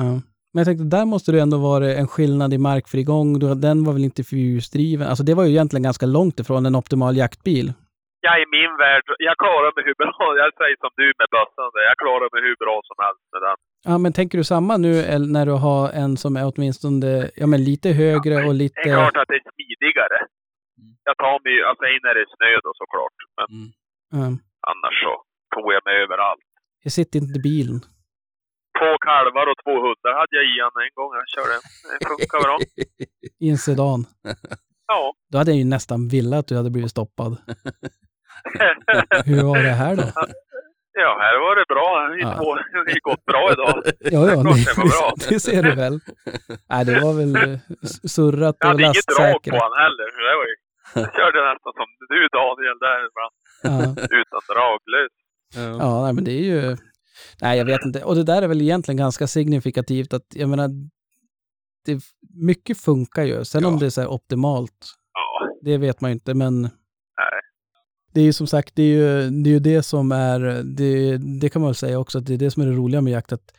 Ja. 0.00 0.10
Men 0.52 0.58
jag 0.60 0.66
tänkte, 0.66 0.96
där 0.96 1.04
måste 1.04 1.32
det 1.32 1.40
ändå 1.40 1.58
vara 1.70 1.86
en 2.00 2.08
skillnad 2.08 2.50
i 2.54 2.58
markfrigång. 2.58 3.28
Den 3.66 3.84
var 3.84 3.92
väl 3.92 4.04
inte 4.04 4.24
fyrhjulsdriven? 4.24 5.08
Alltså 5.08 5.24
det 5.24 5.34
var 5.34 5.44
ju 5.44 5.50
egentligen 5.50 5.82
ganska 5.82 6.06
långt 6.06 6.40
ifrån 6.40 6.66
en 6.66 6.76
optimal 6.76 7.16
jaktbil. 7.16 7.72
Jag 8.20 8.34
i 8.42 8.46
min 8.56 8.72
värld, 8.84 9.02
jag 9.28 9.36
klarar 9.44 9.70
mig 9.76 9.84
hur 9.88 9.96
bra, 10.02 10.16
jag 10.42 10.48
säger 10.60 10.76
som 10.84 10.92
du 11.00 11.06
med 11.20 11.28
bössan, 11.36 11.68
där, 11.74 11.82
jag 11.90 11.96
klarar 12.04 12.28
mig 12.34 12.40
hur 12.48 12.56
bra 12.64 12.76
som 12.88 12.96
helst 13.04 13.24
med 13.32 13.42
den. 13.46 13.56
Ja, 13.90 13.94
men 14.02 14.12
tänker 14.18 14.36
du 14.38 14.44
samma 14.54 14.74
nu 14.86 14.92
eller 15.14 15.28
när 15.36 15.46
du 15.50 15.56
har 15.68 15.84
en 16.02 16.12
som 16.22 16.32
är 16.40 16.44
åtminstone 16.50 17.10
ja, 17.40 17.46
men 17.52 17.60
lite 17.70 17.88
högre 18.02 18.34
och 18.46 18.52
Det 18.54 18.58
är 18.60 18.64
lite... 18.64 18.82
klart 18.98 19.16
att 19.20 19.28
det 19.30 19.38
är 19.40 19.44
smidigare. 19.52 20.18
Jag 21.08 21.16
tar 21.24 21.36
mig 21.44 21.54
alltså 21.68 21.84
in 21.94 22.00
när 22.06 22.14
det 22.16 22.22
är 22.26 22.30
snö 22.36 22.52
då 22.66 22.70
såklart. 22.82 23.16
Men 23.36 23.46
Mm. 23.56 23.68
Ja. 24.16 24.26
annars 24.70 24.96
så 25.04 25.12
tog 25.54 25.66
jag 25.76 25.82
mig 25.88 25.96
överallt. 26.04 26.46
Jag 26.84 26.92
sitter 26.98 27.16
inte 27.22 27.38
i 27.40 27.42
bilen. 27.50 27.78
Två 28.78 28.90
kalvar 29.08 29.46
och 29.52 29.58
två 29.64 29.74
hundar 29.86 30.12
hade 30.20 30.34
jag 30.38 30.44
i 30.52 30.54
han 30.64 30.74
en 30.84 30.92
gång. 30.98 31.10
Jag 31.20 31.28
körde. 31.34 31.54
Det 32.00 32.06
funkar 32.10 32.38
bra. 32.46 32.56
I 33.44 33.46
en 33.54 33.60
sedan. 33.66 34.00
Ja. 34.86 35.12
Då 35.32 35.38
hade 35.38 35.50
jag 35.50 35.58
ju 35.58 35.64
nästan 35.64 36.08
velat 36.08 36.38
att 36.38 36.46
du 36.46 36.56
hade 36.56 36.70
blivit 36.70 36.90
stoppad. 36.90 37.36
Hur 39.24 39.42
var 39.42 39.62
det 39.62 39.70
här 39.82 39.96
då? 39.96 40.02
ja, 41.04 41.10
här 41.24 41.34
var 41.44 41.56
det 41.60 41.64
bra. 41.74 41.88
Det 42.14 42.20
Ja. 42.20 42.28
har 42.28 43.00
gått 43.10 43.24
bra 43.24 43.52
idag. 43.52 43.82
Ja, 44.00 44.20
ja, 44.30 44.36
det 44.36 44.74
bra. 44.76 45.12
det, 45.16 45.28
det 45.34 45.40
ser 45.40 45.62
du 45.62 45.74
väl. 45.74 46.00
Nej, 46.70 46.84
det 46.84 47.00
var 47.00 47.12
väl 47.20 47.36
eh, 47.36 47.58
surrat 48.16 48.56
Jag 48.60 48.66
och 48.68 48.70
hade 48.72 48.82
inget 48.82 49.06
drag 49.06 49.16
på 49.16 49.22
lastsäkrat. 49.22 49.62
han 49.62 49.74
heller. 49.84 50.06
Det 50.28 50.36
var 50.40 50.46
ju, 50.50 50.54
jag 50.94 51.10
körde 51.18 51.38
nästan 51.52 51.72
som 51.80 51.88
du 52.12 52.20
Daniel 52.38 52.78
där 52.86 52.98
ibland. 53.08 53.34
Ja. 53.62 54.02
Utan 54.20 54.40
draglös. 54.50 55.12
Ja. 55.54 55.84
Ja, 55.84 56.04
nej, 56.04 56.12
men 56.12 56.24
det 56.24 56.32
är 56.32 56.44
ju... 56.54 56.76
Nej, 57.42 57.58
jag 57.58 57.64
vet 57.64 57.84
inte. 57.84 58.04
Och 58.04 58.14
det 58.14 58.22
där 58.24 58.42
är 58.42 58.48
väl 58.48 58.62
egentligen 58.62 58.96
ganska 58.96 59.26
signifikativt 59.26 60.12
att, 60.14 60.26
jag 60.34 60.48
menar, 60.48 60.68
det, 61.86 62.02
mycket 62.34 62.78
funkar 62.80 63.24
ju. 63.24 63.44
Sen 63.44 63.64
om 63.64 63.72
Ja. 63.74 63.80
det 63.80 63.86
är 63.86 63.90
så 63.90 64.06
optimalt, 64.08 64.86
Ja. 65.12 65.48
det 65.62 65.78
vet 65.78 66.00
man 66.00 66.10
ju 66.10 66.12
inte, 66.12 66.34
men 66.34 66.62
Nej. 66.62 66.70
det 68.12 68.20
är 68.20 68.24
ju 68.24 68.32
som 68.32 68.46
sagt, 68.46 68.74
det 68.74 68.82
är 68.82 68.86
ju 68.86 69.30
det, 69.42 69.50
är 69.50 69.52
ju 69.52 69.58
det 69.60 69.82
som 69.82 70.12
är, 70.12 70.40
det, 70.64 71.16
det 71.40 71.48
kan 71.48 71.62
man 71.62 71.68
väl 71.68 71.74
säga 71.74 71.98
också, 71.98 72.18
att 72.18 72.26
det 72.26 72.34
är 72.34 72.38
det 72.38 72.50
som 72.50 72.62
är 72.62 72.66
det 72.66 72.72
roliga 72.72 73.00
med 73.00 73.12
jakt, 73.12 73.32
att 73.32 73.52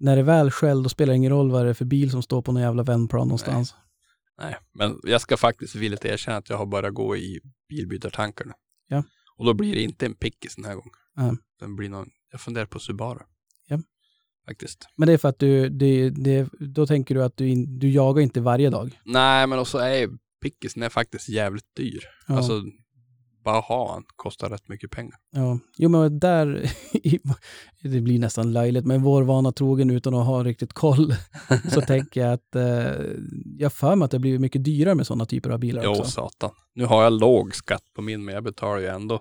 när 0.00 0.16
det 0.16 0.22
väl 0.22 0.50
skäll, 0.50 0.82
då 0.82 0.88
spelar 0.88 1.12
det 1.12 1.16
ingen 1.16 1.32
roll 1.32 1.50
vad 1.50 1.64
det 1.64 1.70
är 1.70 1.74
för 1.74 1.84
bil 1.84 2.10
som 2.10 2.22
står 2.22 2.42
på 2.42 2.52
någon 2.52 2.62
jävla 2.62 2.82
vändplan 2.82 3.28
någonstans. 3.28 3.74
Nej, 4.40 4.56
men 4.74 5.00
jag 5.02 5.20
ska 5.20 5.36
faktiskt 5.36 5.74
villigt 5.74 6.04
erkänna 6.04 6.36
att 6.36 6.50
jag 6.50 6.56
har 6.56 6.66
börjat 6.66 6.94
gå 6.94 7.16
i 7.16 7.40
bilbytartankar 7.68 8.44
nu. 8.44 8.52
Ja. 8.88 9.04
Och 9.36 9.44
då 9.44 9.54
blir 9.54 9.74
det 9.74 9.82
inte 9.82 10.06
en 10.06 10.14
pickis 10.14 10.56
den 10.56 10.64
här 10.64 10.74
gången. 10.74 10.90
Ja. 11.14 11.36
Den 11.60 11.76
blir 11.76 11.88
någon, 11.88 12.08
jag 12.32 12.40
funderar 12.40 12.66
på 12.66 12.78
Subaru. 12.78 13.20
Faktiskt. 14.48 14.88
Men 14.96 15.06
det 15.08 15.12
är 15.12 15.18
för 15.18 15.28
att 15.28 15.38
du, 15.38 15.68
det, 15.68 16.10
det, 16.10 16.48
då 16.60 16.86
tänker 16.86 17.14
du 17.14 17.24
att 17.24 17.36
du, 17.36 17.48
in, 17.48 17.78
du 17.78 17.90
jagar 17.90 18.22
inte 18.22 18.40
varje 18.40 18.70
dag. 18.70 19.00
Nej, 19.04 19.46
men 19.46 19.58
också 19.58 19.78
är 19.78 20.08
pickisen 20.42 20.82
är 20.82 20.88
faktiskt 20.88 21.28
jävligt 21.28 21.76
dyr. 21.76 22.00
Ja. 22.28 22.36
Alltså, 22.36 22.62
bara 23.44 23.60
ha 23.60 23.92
han 23.92 24.04
kostar 24.16 24.50
rätt 24.50 24.68
mycket 24.68 24.90
pengar. 24.90 25.18
Ja, 25.30 25.58
jo 25.76 25.88
men 25.88 26.18
där, 26.18 26.72
det 27.82 28.00
blir 28.00 28.18
nästan 28.18 28.52
löjligt, 28.52 28.84
men 28.86 29.02
vår 29.02 29.22
vana 29.22 29.52
trogen 29.52 29.90
utan 29.90 30.14
att 30.14 30.26
ha 30.26 30.44
riktigt 30.44 30.72
koll, 30.72 31.14
så 31.72 31.80
tänker 31.80 32.20
jag 32.20 32.32
att 32.32 32.54
eh, 32.56 33.04
jag 33.58 33.72
för 33.72 33.96
mig 33.96 34.04
att 34.04 34.10
det 34.10 34.18
blir 34.18 34.38
mycket 34.38 34.64
dyrare 34.64 34.94
med 34.94 35.06
sådana 35.06 35.26
typer 35.26 35.50
av 35.50 35.58
bilar 35.58 35.82
Jo, 35.84 35.90
också. 35.90 36.04
satan. 36.04 36.50
Nu 36.74 36.84
har 36.84 37.02
jag 37.02 37.12
låg 37.12 37.54
skatt 37.54 37.84
på 37.94 38.02
min, 38.02 38.24
men 38.24 38.34
jag 38.34 38.44
betalar 38.44 38.78
ju 38.78 38.86
ändå 38.86 39.14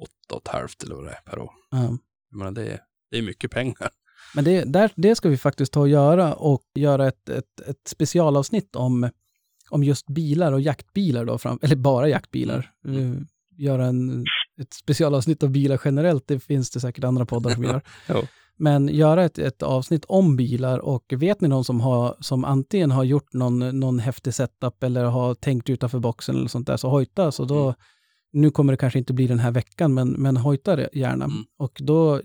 åtta 0.00 0.34
och 0.34 0.42
ett 0.42 0.48
halvt 0.48 0.82
eller 0.82 0.94
vad 0.94 1.04
det 1.04 1.10
är 1.10 1.20
per 1.30 1.38
år. 1.38 1.50
Ja. 1.70 1.98
Jag 2.30 2.38
menar, 2.38 2.50
det 2.52 2.66
är, 2.66 2.80
det 3.10 3.18
är 3.18 3.22
mycket 3.22 3.50
pengar. 3.50 3.90
Men 4.34 4.44
det, 4.44 4.64
där, 4.64 4.90
det 4.94 5.14
ska 5.14 5.28
vi 5.28 5.36
faktiskt 5.36 5.72
ta 5.72 5.80
och 5.80 5.88
göra 5.88 6.34
och 6.34 6.62
göra 6.74 7.08
ett, 7.08 7.28
ett, 7.28 7.60
ett 7.66 7.88
specialavsnitt 7.88 8.76
om, 8.76 9.10
om 9.70 9.84
just 9.84 10.06
bilar 10.06 10.52
och 10.52 10.60
jaktbilar 10.60 11.24
då, 11.24 11.38
fram, 11.38 11.58
eller 11.62 11.76
bara 11.76 12.08
jaktbilar. 12.08 12.70
Mm. 12.84 13.12
Eh, 13.12 13.18
Göra 13.56 13.86
en, 13.86 14.24
ett 14.60 14.74
specialavsnitt 14.74 15.42
av 15.42 15.50
bilar 15.50 15.80
generellt, 15.84 16.24
det 16.26 16.40
finns 16.40 16.70
det 16.70 16.80
säkert 16.80 17.04
andra 17.04 17.26
poddar 17.26 17.50
som 17.50 17.64
gör. 17.64 17.82
Men 18.56 18.88
göra 18.88 19.24
ett, 19.24 19.38
ett 19.38 19.62
avsnitt 19.62 20.04
om 20.04 20.36
bilar 20.36 20.78
och 20.78 21.12
vet 21.16 21.40
ni 21.40 21.48
någon 21.48 21.64
som, 21.64 21.80
har, 21.80 22.16
som 22.20 22.44
antingen 22.44 22.90
har 22.90 23.04
gjort 23.04 23.32
någon, 23.32 23.80
någon 23.80 23.98
häftig 23.98 24.34
setup 24.34 24.82
eller 24.82 25.04
har 25.04 25.34
tänkt 25.34 25.70
utanför 25.70 25.98
boxen 25.98 26.36
eller 26.36 26.48
sånt 26.48 26.66
där, 26.66 26.76
så 26.76 26.88
hojta. 26.88 27.32
Så 27.32 27.44
då, 27.44 27.74
Mm. 28.34 28.42
Nu 28.42 28.50
kommer 28.50 28.72
det 28.72 28.76
kanske 28.76 28.98
inte 28.98 29.12
bli 29.12 29.26
den 29.26 29.38
här 29.38 29.50
veckan, 29.50 29.94
men, 29.94 30.08
men 30.08 30.36
hojta 30.36 30.76
det 30.76 30.88
gärna. 30.92 31.24
Mm. 31.24 31.44
Och 31.58 31.80
då 31.80 32.20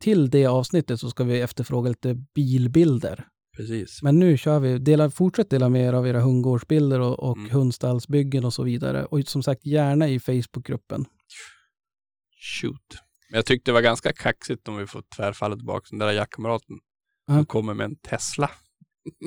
till 0.00 0.30
det 0.30 0.46
avsnittet 0.46 1.00
så 1.00 1.10
ska 1.10 1.24
vi 1.24 1.40
efterfråga 1.40 1.88
lite 1.88 2.14
bilbilder. 2.34 3.26
Precis. 3.56 4.02
Men 4.02 4.18
nu 4.18 4.36
kör 4.36 4.60
vi, 4.60 4.78
dela, 4.78 5.10
fortsätt 5.10 5.50
dela 5.50 5.68
med 5.68 5.88
er 5.88 5.92
av 5.92 6.06
era 6.08 6.20
hundgårdsbilder 6.20 7.00
och, 7.00 7.18
och 7.30 7.36
Mm. 7.36 7.50
hundstallsbyggen 7.50 8.44
och 8.44 8.54
så 8.54 8.62
vidare. 8.62 9.04
Och 9.04 9.20
som 9.28 9.42
sagt, 9.42 9.66
gärna 9.66 10.08
i 10.08 10.20
Facebookgruppen. 10.20 11.04
Shoot. 12.60 12.80
Men 13.30 13.36
jag 13.38 13.46
tyckte 13.46 13.70
det 13.70 13.72
var 13.74 13.80
ganska 13.82 14.12
kaxigt 14.12 14.68
om 14.68 14.76
vi 14.76 14.86
får 14.86 15.02
tvärfalla 15.16 15.56
tillbaka. 15.56 15.86
Den 15.90 15.98
där 15.98 16.12
jaktkamraten 16.12 16.76
Ja. 17.26 17.34
som 17.34 17.46
kommer 17.46 17.74
med 17.74 17.84
en 17.84 17.96
Tesla. 17.96 18.50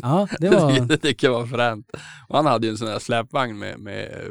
Ja, 0.02 0.28
det 0.40 0.50
var... 0.50 0.86
det 0.88 0.98
tycker 0.98 1.28
jag 1.28 1.34
var 1.34 1.46
fränt. 1.48 1.91
Och 2.28 2.36
han 2.36 2.46
hade 2.46 2.68
ju 2.68 2.72
en 2.72 2.78
sån 2.78 2.88
där 2.88 3.00
släpvagn 3.00 3.60
med, 3.60 3.80
med 3.80 4.26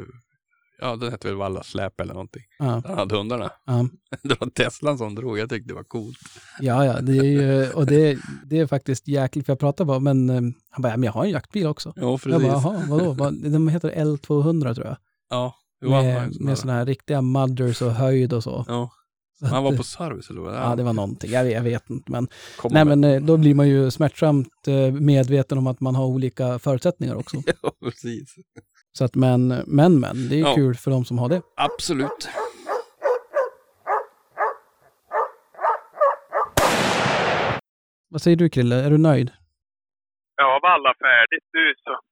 ja 0.81 0.95
den 0.95 1.11
hette 1.11 1.27
väl 1.27 1.35
Valla 1.37 1.63
släp 1.63 1.99
eller 2.01 2.13
någonting. 2.13 2.43
ja, 2.59 2.65
Han 2.85 2.97
hade 2.97 3.15
hundarna. 3.17 3.49
ja. 3.65 3.87
Det 4.23 4.41
var 4.41 4.49
Teslan 4.49 4.97
som 4.97 5.15
drog. 5.15 5.37
Jag 5.39 5.49
tyckte 5.49 5.67
det 5.69 5.73
var 5.75 5.83
coolt. 5.83 6.17
Ja, 6.59 6.85
ja, 6.85 7.01
det 7.01 7.17
är 7.17 7.23
ju, 7.23 7.71
och 7.71 7.85
det, 7.85 8.17
det 8.45 8.59
är 8.59 8.67
faktiskt 8.67 9.07
jäkligt, 9.07 9.45
för 9.45 9.51
jag 9.53 9.59
pratar 9.59 9.85
bara, 9.85 9.99
men 9.99 10.29
eh, 10.29 10.41
han 10.69 10.81
bara, 10.81 10.97
men 10.97 11.03
jag 11.03 11.11
har 11.11 11.23
en 11.25 11.31
jaktbil 11.31 11.67
också. 11.67 11.93
Jo, 11.95 12.01
Jag 12.11 12.21
precis. 12.21 12.41
bara, 12.43 12.51
jaha, 12.51 12.85
vadå? 12.89 13.11
Vad- 13.11 13.51
De 13.51 13.67
heter 13.67 13.91
L200 13.91 14.73
tror 14.75 14.87
jag. 14.87 14.97
ja, 15.29 15.55
jo, 15.81 15.89
Med, 15.89 16.41
med 16.41 16.57
sådana 16.57 16.77
här 16.79 16.85
riktiga 16.85 17.21
mudders 17.21 17.81
och 17.81 17.91
höjd 17.91 18.33
och 18.33 18.43
så. 18.43 18.65
Ja, 18.67 18.91
att, 19.41 19.49
han 19.49 19.63
var 19.63 19.77
på 19.77 19.83
service 19.83 20.29
eller 20.29 20.41
vad 20.41 20.55
Ja, 20.55 20.75
det 20.75 20.83
var 20.83 20.93
någonting. 20.93 21.31
Jag, 21.31 21.51
jag 21.51 21.61
vet 21.61 21.89
inte, 21.89 22.11
men, 22.11 22.27
nej, 22.63 22.85
med. 22.85 22.97
men 22.97 23.03
eh, 23.13 23.21
då 23.21 23.37
blir 23.37 23.55
man 23.55 23.69
ju 23.69 23.91
smärtsamt 23.91 24.67
eh, 24.67 24.91
medveten 24.93 25.57
om 25.57 25.67
att 25.67 25.79
man 25.79 25.95
har 25.95 26.05
olika 26.05 26.59
förutsättningar 26.59 27.15
också. 27.15 27.37
Ja, 27.63 27.71
precis. 27.83 28.35
Så 28.97 29.05
att, 29.05 29.15
men, 29.15 29.47
men, 29.67 29.99
men, 29.99 30.29
det 30.29 30.35
är 30.35 30.39
Ja. 30.39 30.55
kul 30.55 30.75
för 30.75 30.91
de 30.91 31.05
som 31.05 31.19
har 31.19 31.29
det. 31.29 31.41
Absolut. 31.55 32.29
Vad 38.09 38.21
säger 38.21 38.37
du 38.37 38.49
Krille, 38.49 38.75
är 38.75 38.89
du 38.89 38.97
nöjd? 38.97 39.31
Ja, 40.35 40.59
var 40.61 40.69
alla 40.69 40.93
färdigt 40.99 41.45
nu 41.53 41.73
så. 41.83 41.99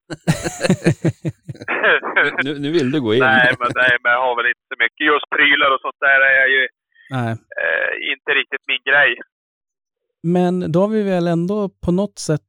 Nu, 2.44 2.60
nu 2.60 2.72
vill 2.72 2.91
du 2.91 3.02
gå 3.02 3.14
in. 3.14 3.20
nej, 3.20 3.56
men, 3.60 3.68
nej, 3.76 3.98
men 4.04 4.12
jag 4.12 4.22
har 4.22 4.36
väl 4.36 4.45
inte 4.48 4.66
så 4.68 4.76
mycket. 4.84 5.06
Just 5.12 5.30
prylar 5.30 5.70
och 5.76 5.82
sånt 5.82 5.99
där 5.99 6.20
är 6.41 6.48
ju 6.48 6.68
Nej. 7.10 7.32
eh, 7.32 8.12
inte 8.12 8.32
riktigt 8.40 8.62
min 8.68 8.84
grej. 8.94 9.16
Men 10.24 10.72
då 10.72 10.80
har 10.82 10.88
vi 10.88 11.04
väl 11.04 11.28
ändå 11.28 11.70
på 11.86 11.91
något 11.91 12.20
sätt 12.20 12.41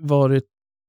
varit 0.00 0.44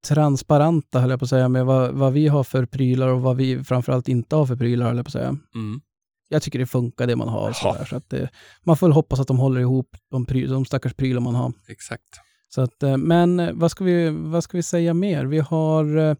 transparenta, 0.06 0.99
höll 0.99 1.10
jag 1.10 1.19
på 1.19 1.23
att 1.26 1.30
säga, 1.30 1.49
med 1.49 1.65
vad, 1.65 1.91
vad 1.94 2.14
vi 2.14 2.27
har 2.27 2.44
för 2.44 2.65
prylar 2.65 3.07
och 3.07 3.22
vad 3.22 3.38
vi 3.38 3.64
framförallt 3.64 4.07
inte 4.07 4.36
har 4.36 4.45
för 4.45 4.56
prylar, 4.56 4.86
höll 4.88 4.95
jag 4.98 5.06
på 5.06 5.10
att 5.10 5.14
säga. 5.14 5.38
Mm. 5.56 5.82
jag 6.30 6.41
tycker 6.41 6.60
det 6.60 6.65
funkar 6.65 7.07
det 7.07 7.15
man 7.15 7.27
har. 7.27 7.49
och 7.49 7.56
Ja. 7.64 7.73
sådär. 7.73 7.86
Så 7.86 7.95
att 7.95 8.10
det, 8.10 8.30
man 8.64 8.77
får 8.77 8.88
väl 8.88 8.94
hoppas 8.94 9.19
att 9.19 9.27
de 9.27 9.38
håller 9.40 9.61
ihop 9.61 9.90
de, 10.11 10.26
pry, 10.26 10.45
de 10.48 10.65
stackars 10.65 10.94
prylar 10.94 11.22
man 11.22 11.36
har. 11.36 11.53
Exakt. 11.68 12.03
Så 12.49 12.61
att, 12.61 12.84
eh, 12.84 12.98
men 12.98 13.40
eh, 13.40 13.49
vad 13.53 13.72
ska, 13.72 13.84
vi, 13.84 14.10
vad 14.10 14.44
ska 14.44 14.57
vi 14.57 14.64
säga 14.64 14.94
mer? 14.94 15.26
Vi 15.26 15.40
har... 15.40 15.98
eh, 15.98 16.15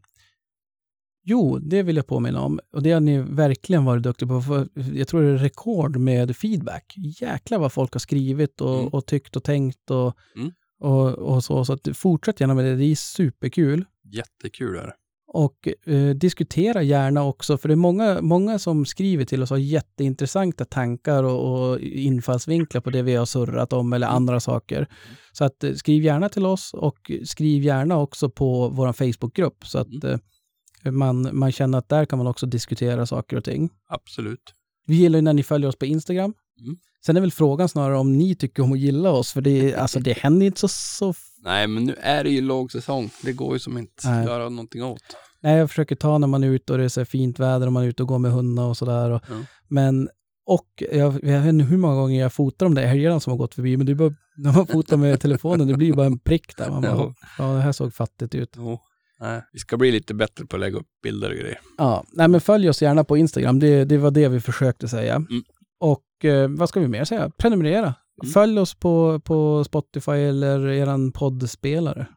Jo, 1.28 1.60
det 1.60 1.84
vill 1.84 1.96
jag 1.96 2.08
påminna 2.08 2.42
om. 2.42 2.60
Och 2.74 2.84
det 2.84 2.92
har 2.92 3.00
ni 3.00 3.18
verkligen 3.22 3.86
varit 3.86 4.04
duktiga 4.04 4.28
på. 4.28 4.66
Jag 4.94 5.08
tror 5.08 5.22
det 5.22 5.28
är 5.30 5.38
rekord 5.38 5.98
med 5.98 6.36
feedback. 6.38 6.94
Jäklar 7.22 7.60
vad 7.60 7.72
folk 7.74 7.94
har 7.94 8.00
skrivit 8.00 8.62
och, 8.62 8.80
Mm. 8.80 8.88
och 8.88 9.06
tyckt 9.06 9.36
och 9.36 9.44
tänkt 9.44 9.92
och, 9.92 10.14
Mm. 10.36 10.52
Och, 10.80 11.10
och 11.10 11.44
så. 11.44 11.66
Så 11.66 11.74
att 11.74 11.88
fortsätt 11.94 12.40
gärna 12.40 12.54
med 12.54 12.66
det. 12.66 12.76
Det 12.76 12.86
är 12.86 12.96
superkul. 12.96 13.86
Jättekul 14.04 14.78
är 14.78 14.84
det. 14.84 14.94
Och 15.28 15.68
eh, 15.86 16.10
diskutera 16.10 16.82
gärna 16.82 17.24
också, 17.24 17.58
för 17.58 17.68
det 17.68 17.74
är 17.74 17.76
många, 17.76 18.22
många 18.22 18.60
som 18.60 18.86
skriver 18.86 19.26
till 19.26 19.44
oss 19.44 19.52
och 19.52 19.58
har 19.58 19.62
jätteintressanta 19.62 20.66
tankar 20.66 21.24
och, 21.24 21.70
och 21.72 21.80
infallsvinklar 21.80 22.82
på 22.82 22.90
det 22.90 23.02
vi 23.02 23.16
har 23.16 23.26
surrat 23.26 23.74
om 23.74 23.94
eller 23.94 24.08
andra 24.08 24.40
saker. 24.40 24.88
Så 25.32 25.46
att 25.46 25.64
eh, 25.64 25.74
skriv 25.74 26.04
gärna 26.04 26.30
till 26.30 26.46
oss 26.46 26.74
och 26.74 27.12
skriv 27.26 27.64
gärna 27.64 27.98
också 27.98 28.30
på 28.30 28.70
vår 28.70 28.94
Facebookgrupp 28.94 29.66
så 29.66 29.80
att 29.80 30.04
eh, 30.04 30.92
man, 30.92 31.30
man 31.32 31.52
känner 31.52 31.78
att 31.78 31.90
där 31.90 32.06
kan 32.06 32.18
man 32.18 32.28
också 32.28 32.46
diskutera 32.46 33.06
saker 33.06 33.38
och 33.38 33.44
ting. 33.44 33.70
Absolut. 33.90 34.54
Vi 34.88 34.96
gillar 34.96 35.18
ju 35.18 35.22
när 35.22 35.34
ni 35.34 35.44
följer 35.44 35.70
oss 35.70 35.76
på 35.76 35.86
Instagram. 35.86 36.34
Mm. 36.62 36.78
Sen 37.06 37.18
är 37.18 37.22
väl 37.22 37.32
frågan 37.32 37.70
snarare 37.70 37.98
om 37.98 38.18
ni 38.18 38.36
tycker 38.36 38.64
om 38.64 38.72
att 38.72 38.80
gilla 38.80 39.12
oss, 39.12 39.32
för 39.32 39.42
det, 39.42 39.76
alltså, 39.78 40.00
det 40.00 40.18
händer 40.18 40.46
inte 40.46 40.60
så, 40.60 40.68
så 40.68 41.14
Nej, 41.44 41.68
men 41.68 41.84
nu 41.84 41.96
är 42.00 42.24
det 42.24 42.30
ju 42.30 42.42
lågsäsong. 42.42 43.10
Det 43.24 43.34
går 43.34 43.54
ju 43.54 43.60
som 43.60 43.78
inte 43.78 44.10
att 44.10 44.26
göra 44.26 44.50
någonting 44.50 44.84
åt. 44.84 45.02
Nej, 45.42 45.58
jag 45.58 45.70
försöker 45.70 45.96
ta 45.96 46.18
när 46.18 46.28
man 46.28 46.44
är 46.44 46.48
ute 46.48 46.74
och 46.74 46.78
det 46.80 46.84
är 46.86 46.90
så 46.90 47.06
fint 47.06 47.40
väder 47.40 47.68
och 47.68 47.74
man 47.74 47.84
är 47.84 47.88
ute 47.88 48.04
och 48.04 48.10
går 48.10 48.20
med 48.20 48.32
hundar 48.32 48.64
och 48.64 48.78
sådär. 48.78 49.10
Och, 49.12 49.22
Ja. 49.30 49.36
Men, 49.68 50.10
och 50.46 50.84
jag, 50.92 51.14
jag 51.24 51.40
vet 51.42 51.46
inte 51.50 51.66
hur 51.66 51.78
många 51.78 51.96
gånger 51.96 52.22
jag 52.22 52.34
fotar 52.34 52.66
de 52.66 52.76
där 52.76 52.86
helgerna 52.86 53.20
som 53.20 53.32
har 53.32 53.38
gått 53.38 53.54
förbi, 53.54 53.78
men 53.78 53.86
det 53.86 53.92
är 53.92 53.96
bara, 53.96 54.14
när 54.38 54.54
man 54.54 54.68
fotar 54.68 54.98
med 54.98 55.20
telefonen, 55.20 55.68
det 55.68 55.74
blir 55.74 55.94
bara 55.94 56.06
en 56.06 56.20
prick 56.20 56.58
där. 56.58 56.70
Man 56.70 56.82
bara, 56.82 56.92
Ja. 56.92 57.14
ja, 57.38 57.44
det 57.54 57.62
här 57.62 57.72
såg 57.72 57.94
fattigt 57.94 58.36
ut. 58.36 58.54
Jo. 58.58 58.80
Nej, 59.20 59.42
vi 59.54 59.60
ska 59.60 59.78
bli 59.78 59.92
lite 59.92 60.14
bättre 60.14 60.46
på 60.46 60.56
att 60.56 60.60
lägga 60.60 60.78
upp 60.78 60.88
bilder 61.04 61.30
och 61.30 61.36
grejer. 61.36 61.60
Ja, 61.78 62.04
nej 62.14 62.28
men 62.28 62.42
följ 62.42 62.70
oss 62.70 62.82
gärna 62.82 63.04
på 63.04 63.18
Instagram, 63.18 63.60
det, 63.60 63.86
det 63.86 63.98
var 63.98 64.12
det 64.12 64.28
vi 64.28 64.40
försökte 64.40 64.88
säga. 64.88 65.16
Mm. 65.16 65.44
Och 65.80 66.26
eh, 66.26 66.50
vad 66.50 66.70
ska 66.70 66.80
vi 66.80 66.88
mer 66.88 67.06
säga? 67.06 67.30
Prenumerera. 67.38 67.94
Mm. 68.24 68.34
Följ 68.34 68.60
oss 68.60 68.76
på, 68.76 69.20
på 69.20 69.64
Spotify 69.64 70.12
eller 70.12 70.68
eran 70.68 71.12
poddspelare. 71.12 72.08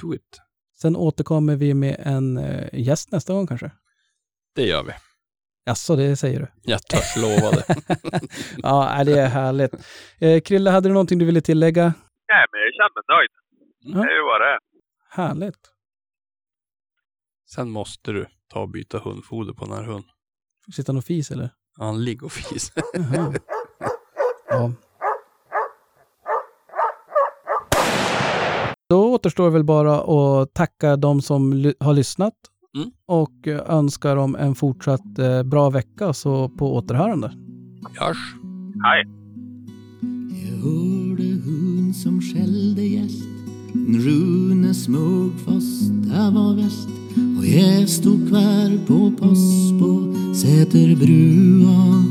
Do 0.00 0.14
it. 0.14 0.40
Sen 0.80 0.96
återkommer 0.96 1.56
vi 1.56 1.74
med 1.74 1.96
en 1.98 2.36
eh, 2.36 2.80
gäst 2.80 3.12
nästa 3.12 3.32
gång 3.32 3.46
kanske. 3.46 3.70
Det 4.54 4.66
gör 4.66 4.82
vi. 4.82 4.92
Jaså, 5.64 5.96
det 5.96 6.16
säger 6.16 6.40
du? 6.40 6.46
Jag 6.62 6.82
törs 6.82 7.16
lova 7.16 7.50
det. 7.50 7.64
ja, 8.62 9.04
det 9.06 9.20
är 9.20 9.28
härligt. 9.28 9.74
Eh, 10.18 10.40
Krille, 10.40 10.70
hade 10.70 10.88
du 10.88 10.92
någonting 10.92 11.18
du 11.18 11.24
ville 11.24 11.40
tillägga? 11.40 11.82
Nej, 11.82 12.46
men 12.52 12.60
jag 12.60 12.72
känner 12.74 12.94
mig 12.94 13.04
nöjd. 13.18 13.30
Ja. 13.80 14.02
Det 14.02 14.12
är 14.12 14.16
ju 14.16 14.22
vad 14.22 14.40
det 14.40 14.46
är. 14.46 14.58
Härligt. 15.08 15.70
Sen 17.54 17.70
måste 17.70 18.12
du 18.12 18.26
ta 18.48 18.60
och 18.60 18.68
byta 18.70 18.98
hundfoder 18.98 19.52
på 19.52 19.64
den 19.64 19.74
här 19.74 19.82
hunden. 19.84 20.10
Sitter 20.72 20.92
han 20.92 20.98
och 20.98 21.04
fis 21.04 21.30
eller? 21.30 21.50
Han 21.78 22.04
ligger 22.04 22.24
och 22.26 22.32
fis. 22.32 22.72
Jaha. 22.94 23.32
Ja. 24.48 24.72
Då 28.88 29.14
återstår 29.14 29.50
väl 29.50 29.64
bara 29.64 30.00
att 30.00 30.54
tacka 30.54 30.96
de 30.96 31.22
som 31.22 31.52
ly- 31.52 31.74
har 31.80 31.94
lyssnat 31.94 32.34
Mm. 32.76 32.90
och 33.06 33.46
önskar 33.66 34.16
dem 34.16 34.36
en 34.36 34.54
fortsatt 34.54 35.18
eh, 35.18 35.42
bra 35.42 35.70
vecka, 35.70 36.12
så 36.12 36.48
på 36.48 36.74
återhörande. 36.76 37.32
Görs. 38.00 38.16
Hej! 38.84 39.04
Jag 40.44 40.56
hörde 40.56 41.22
hon 41.44 41.94
som 41.94 42.20
skällde 42.20 42.82
gäst 42.82 43.24
Rune 43.74 44.74
fast 45.44 45.90
det 45.90 46.30
var 46.34 46.54
väst 46.54 46.88
och 47.38 47.46
jag 47.46 47.88
stod 47.88 48.28
kvar 48.28 48.86
på 48.86 49.10
post 49.10 49.78
på 49.80 50.14
Säterbrua. 50.34 52.04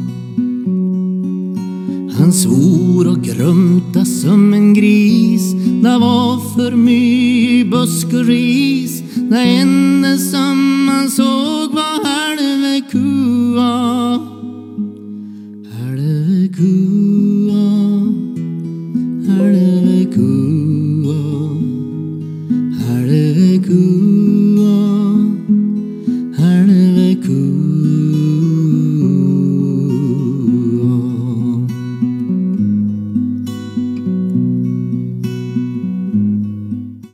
Han 2.18 2.34
svor 2.34 3.08
och 3.08 3.24
grumta 3.24 4.06
som 4.06 4.54
en 4.54 4.74
gris. 4.74 5.54
Det 5.84 5.98
var 5.98 6.56
för 6.56 6.76
mycket 6.76 7.72
busk 7.72 8.06
och 8.06 8.26
ris. 8.26 9.04
Det 9.16 9.40
enda 9.40 10.18
som 10.18 10.86
man 10.86 11.10
såg 11.10 11.74
var 11.74 12.06
halve 12.06 12.82
kua. 12.92 14.20
Halve 15.72 16.48
kua. 16.58 17.11
cool. 23.72 24.11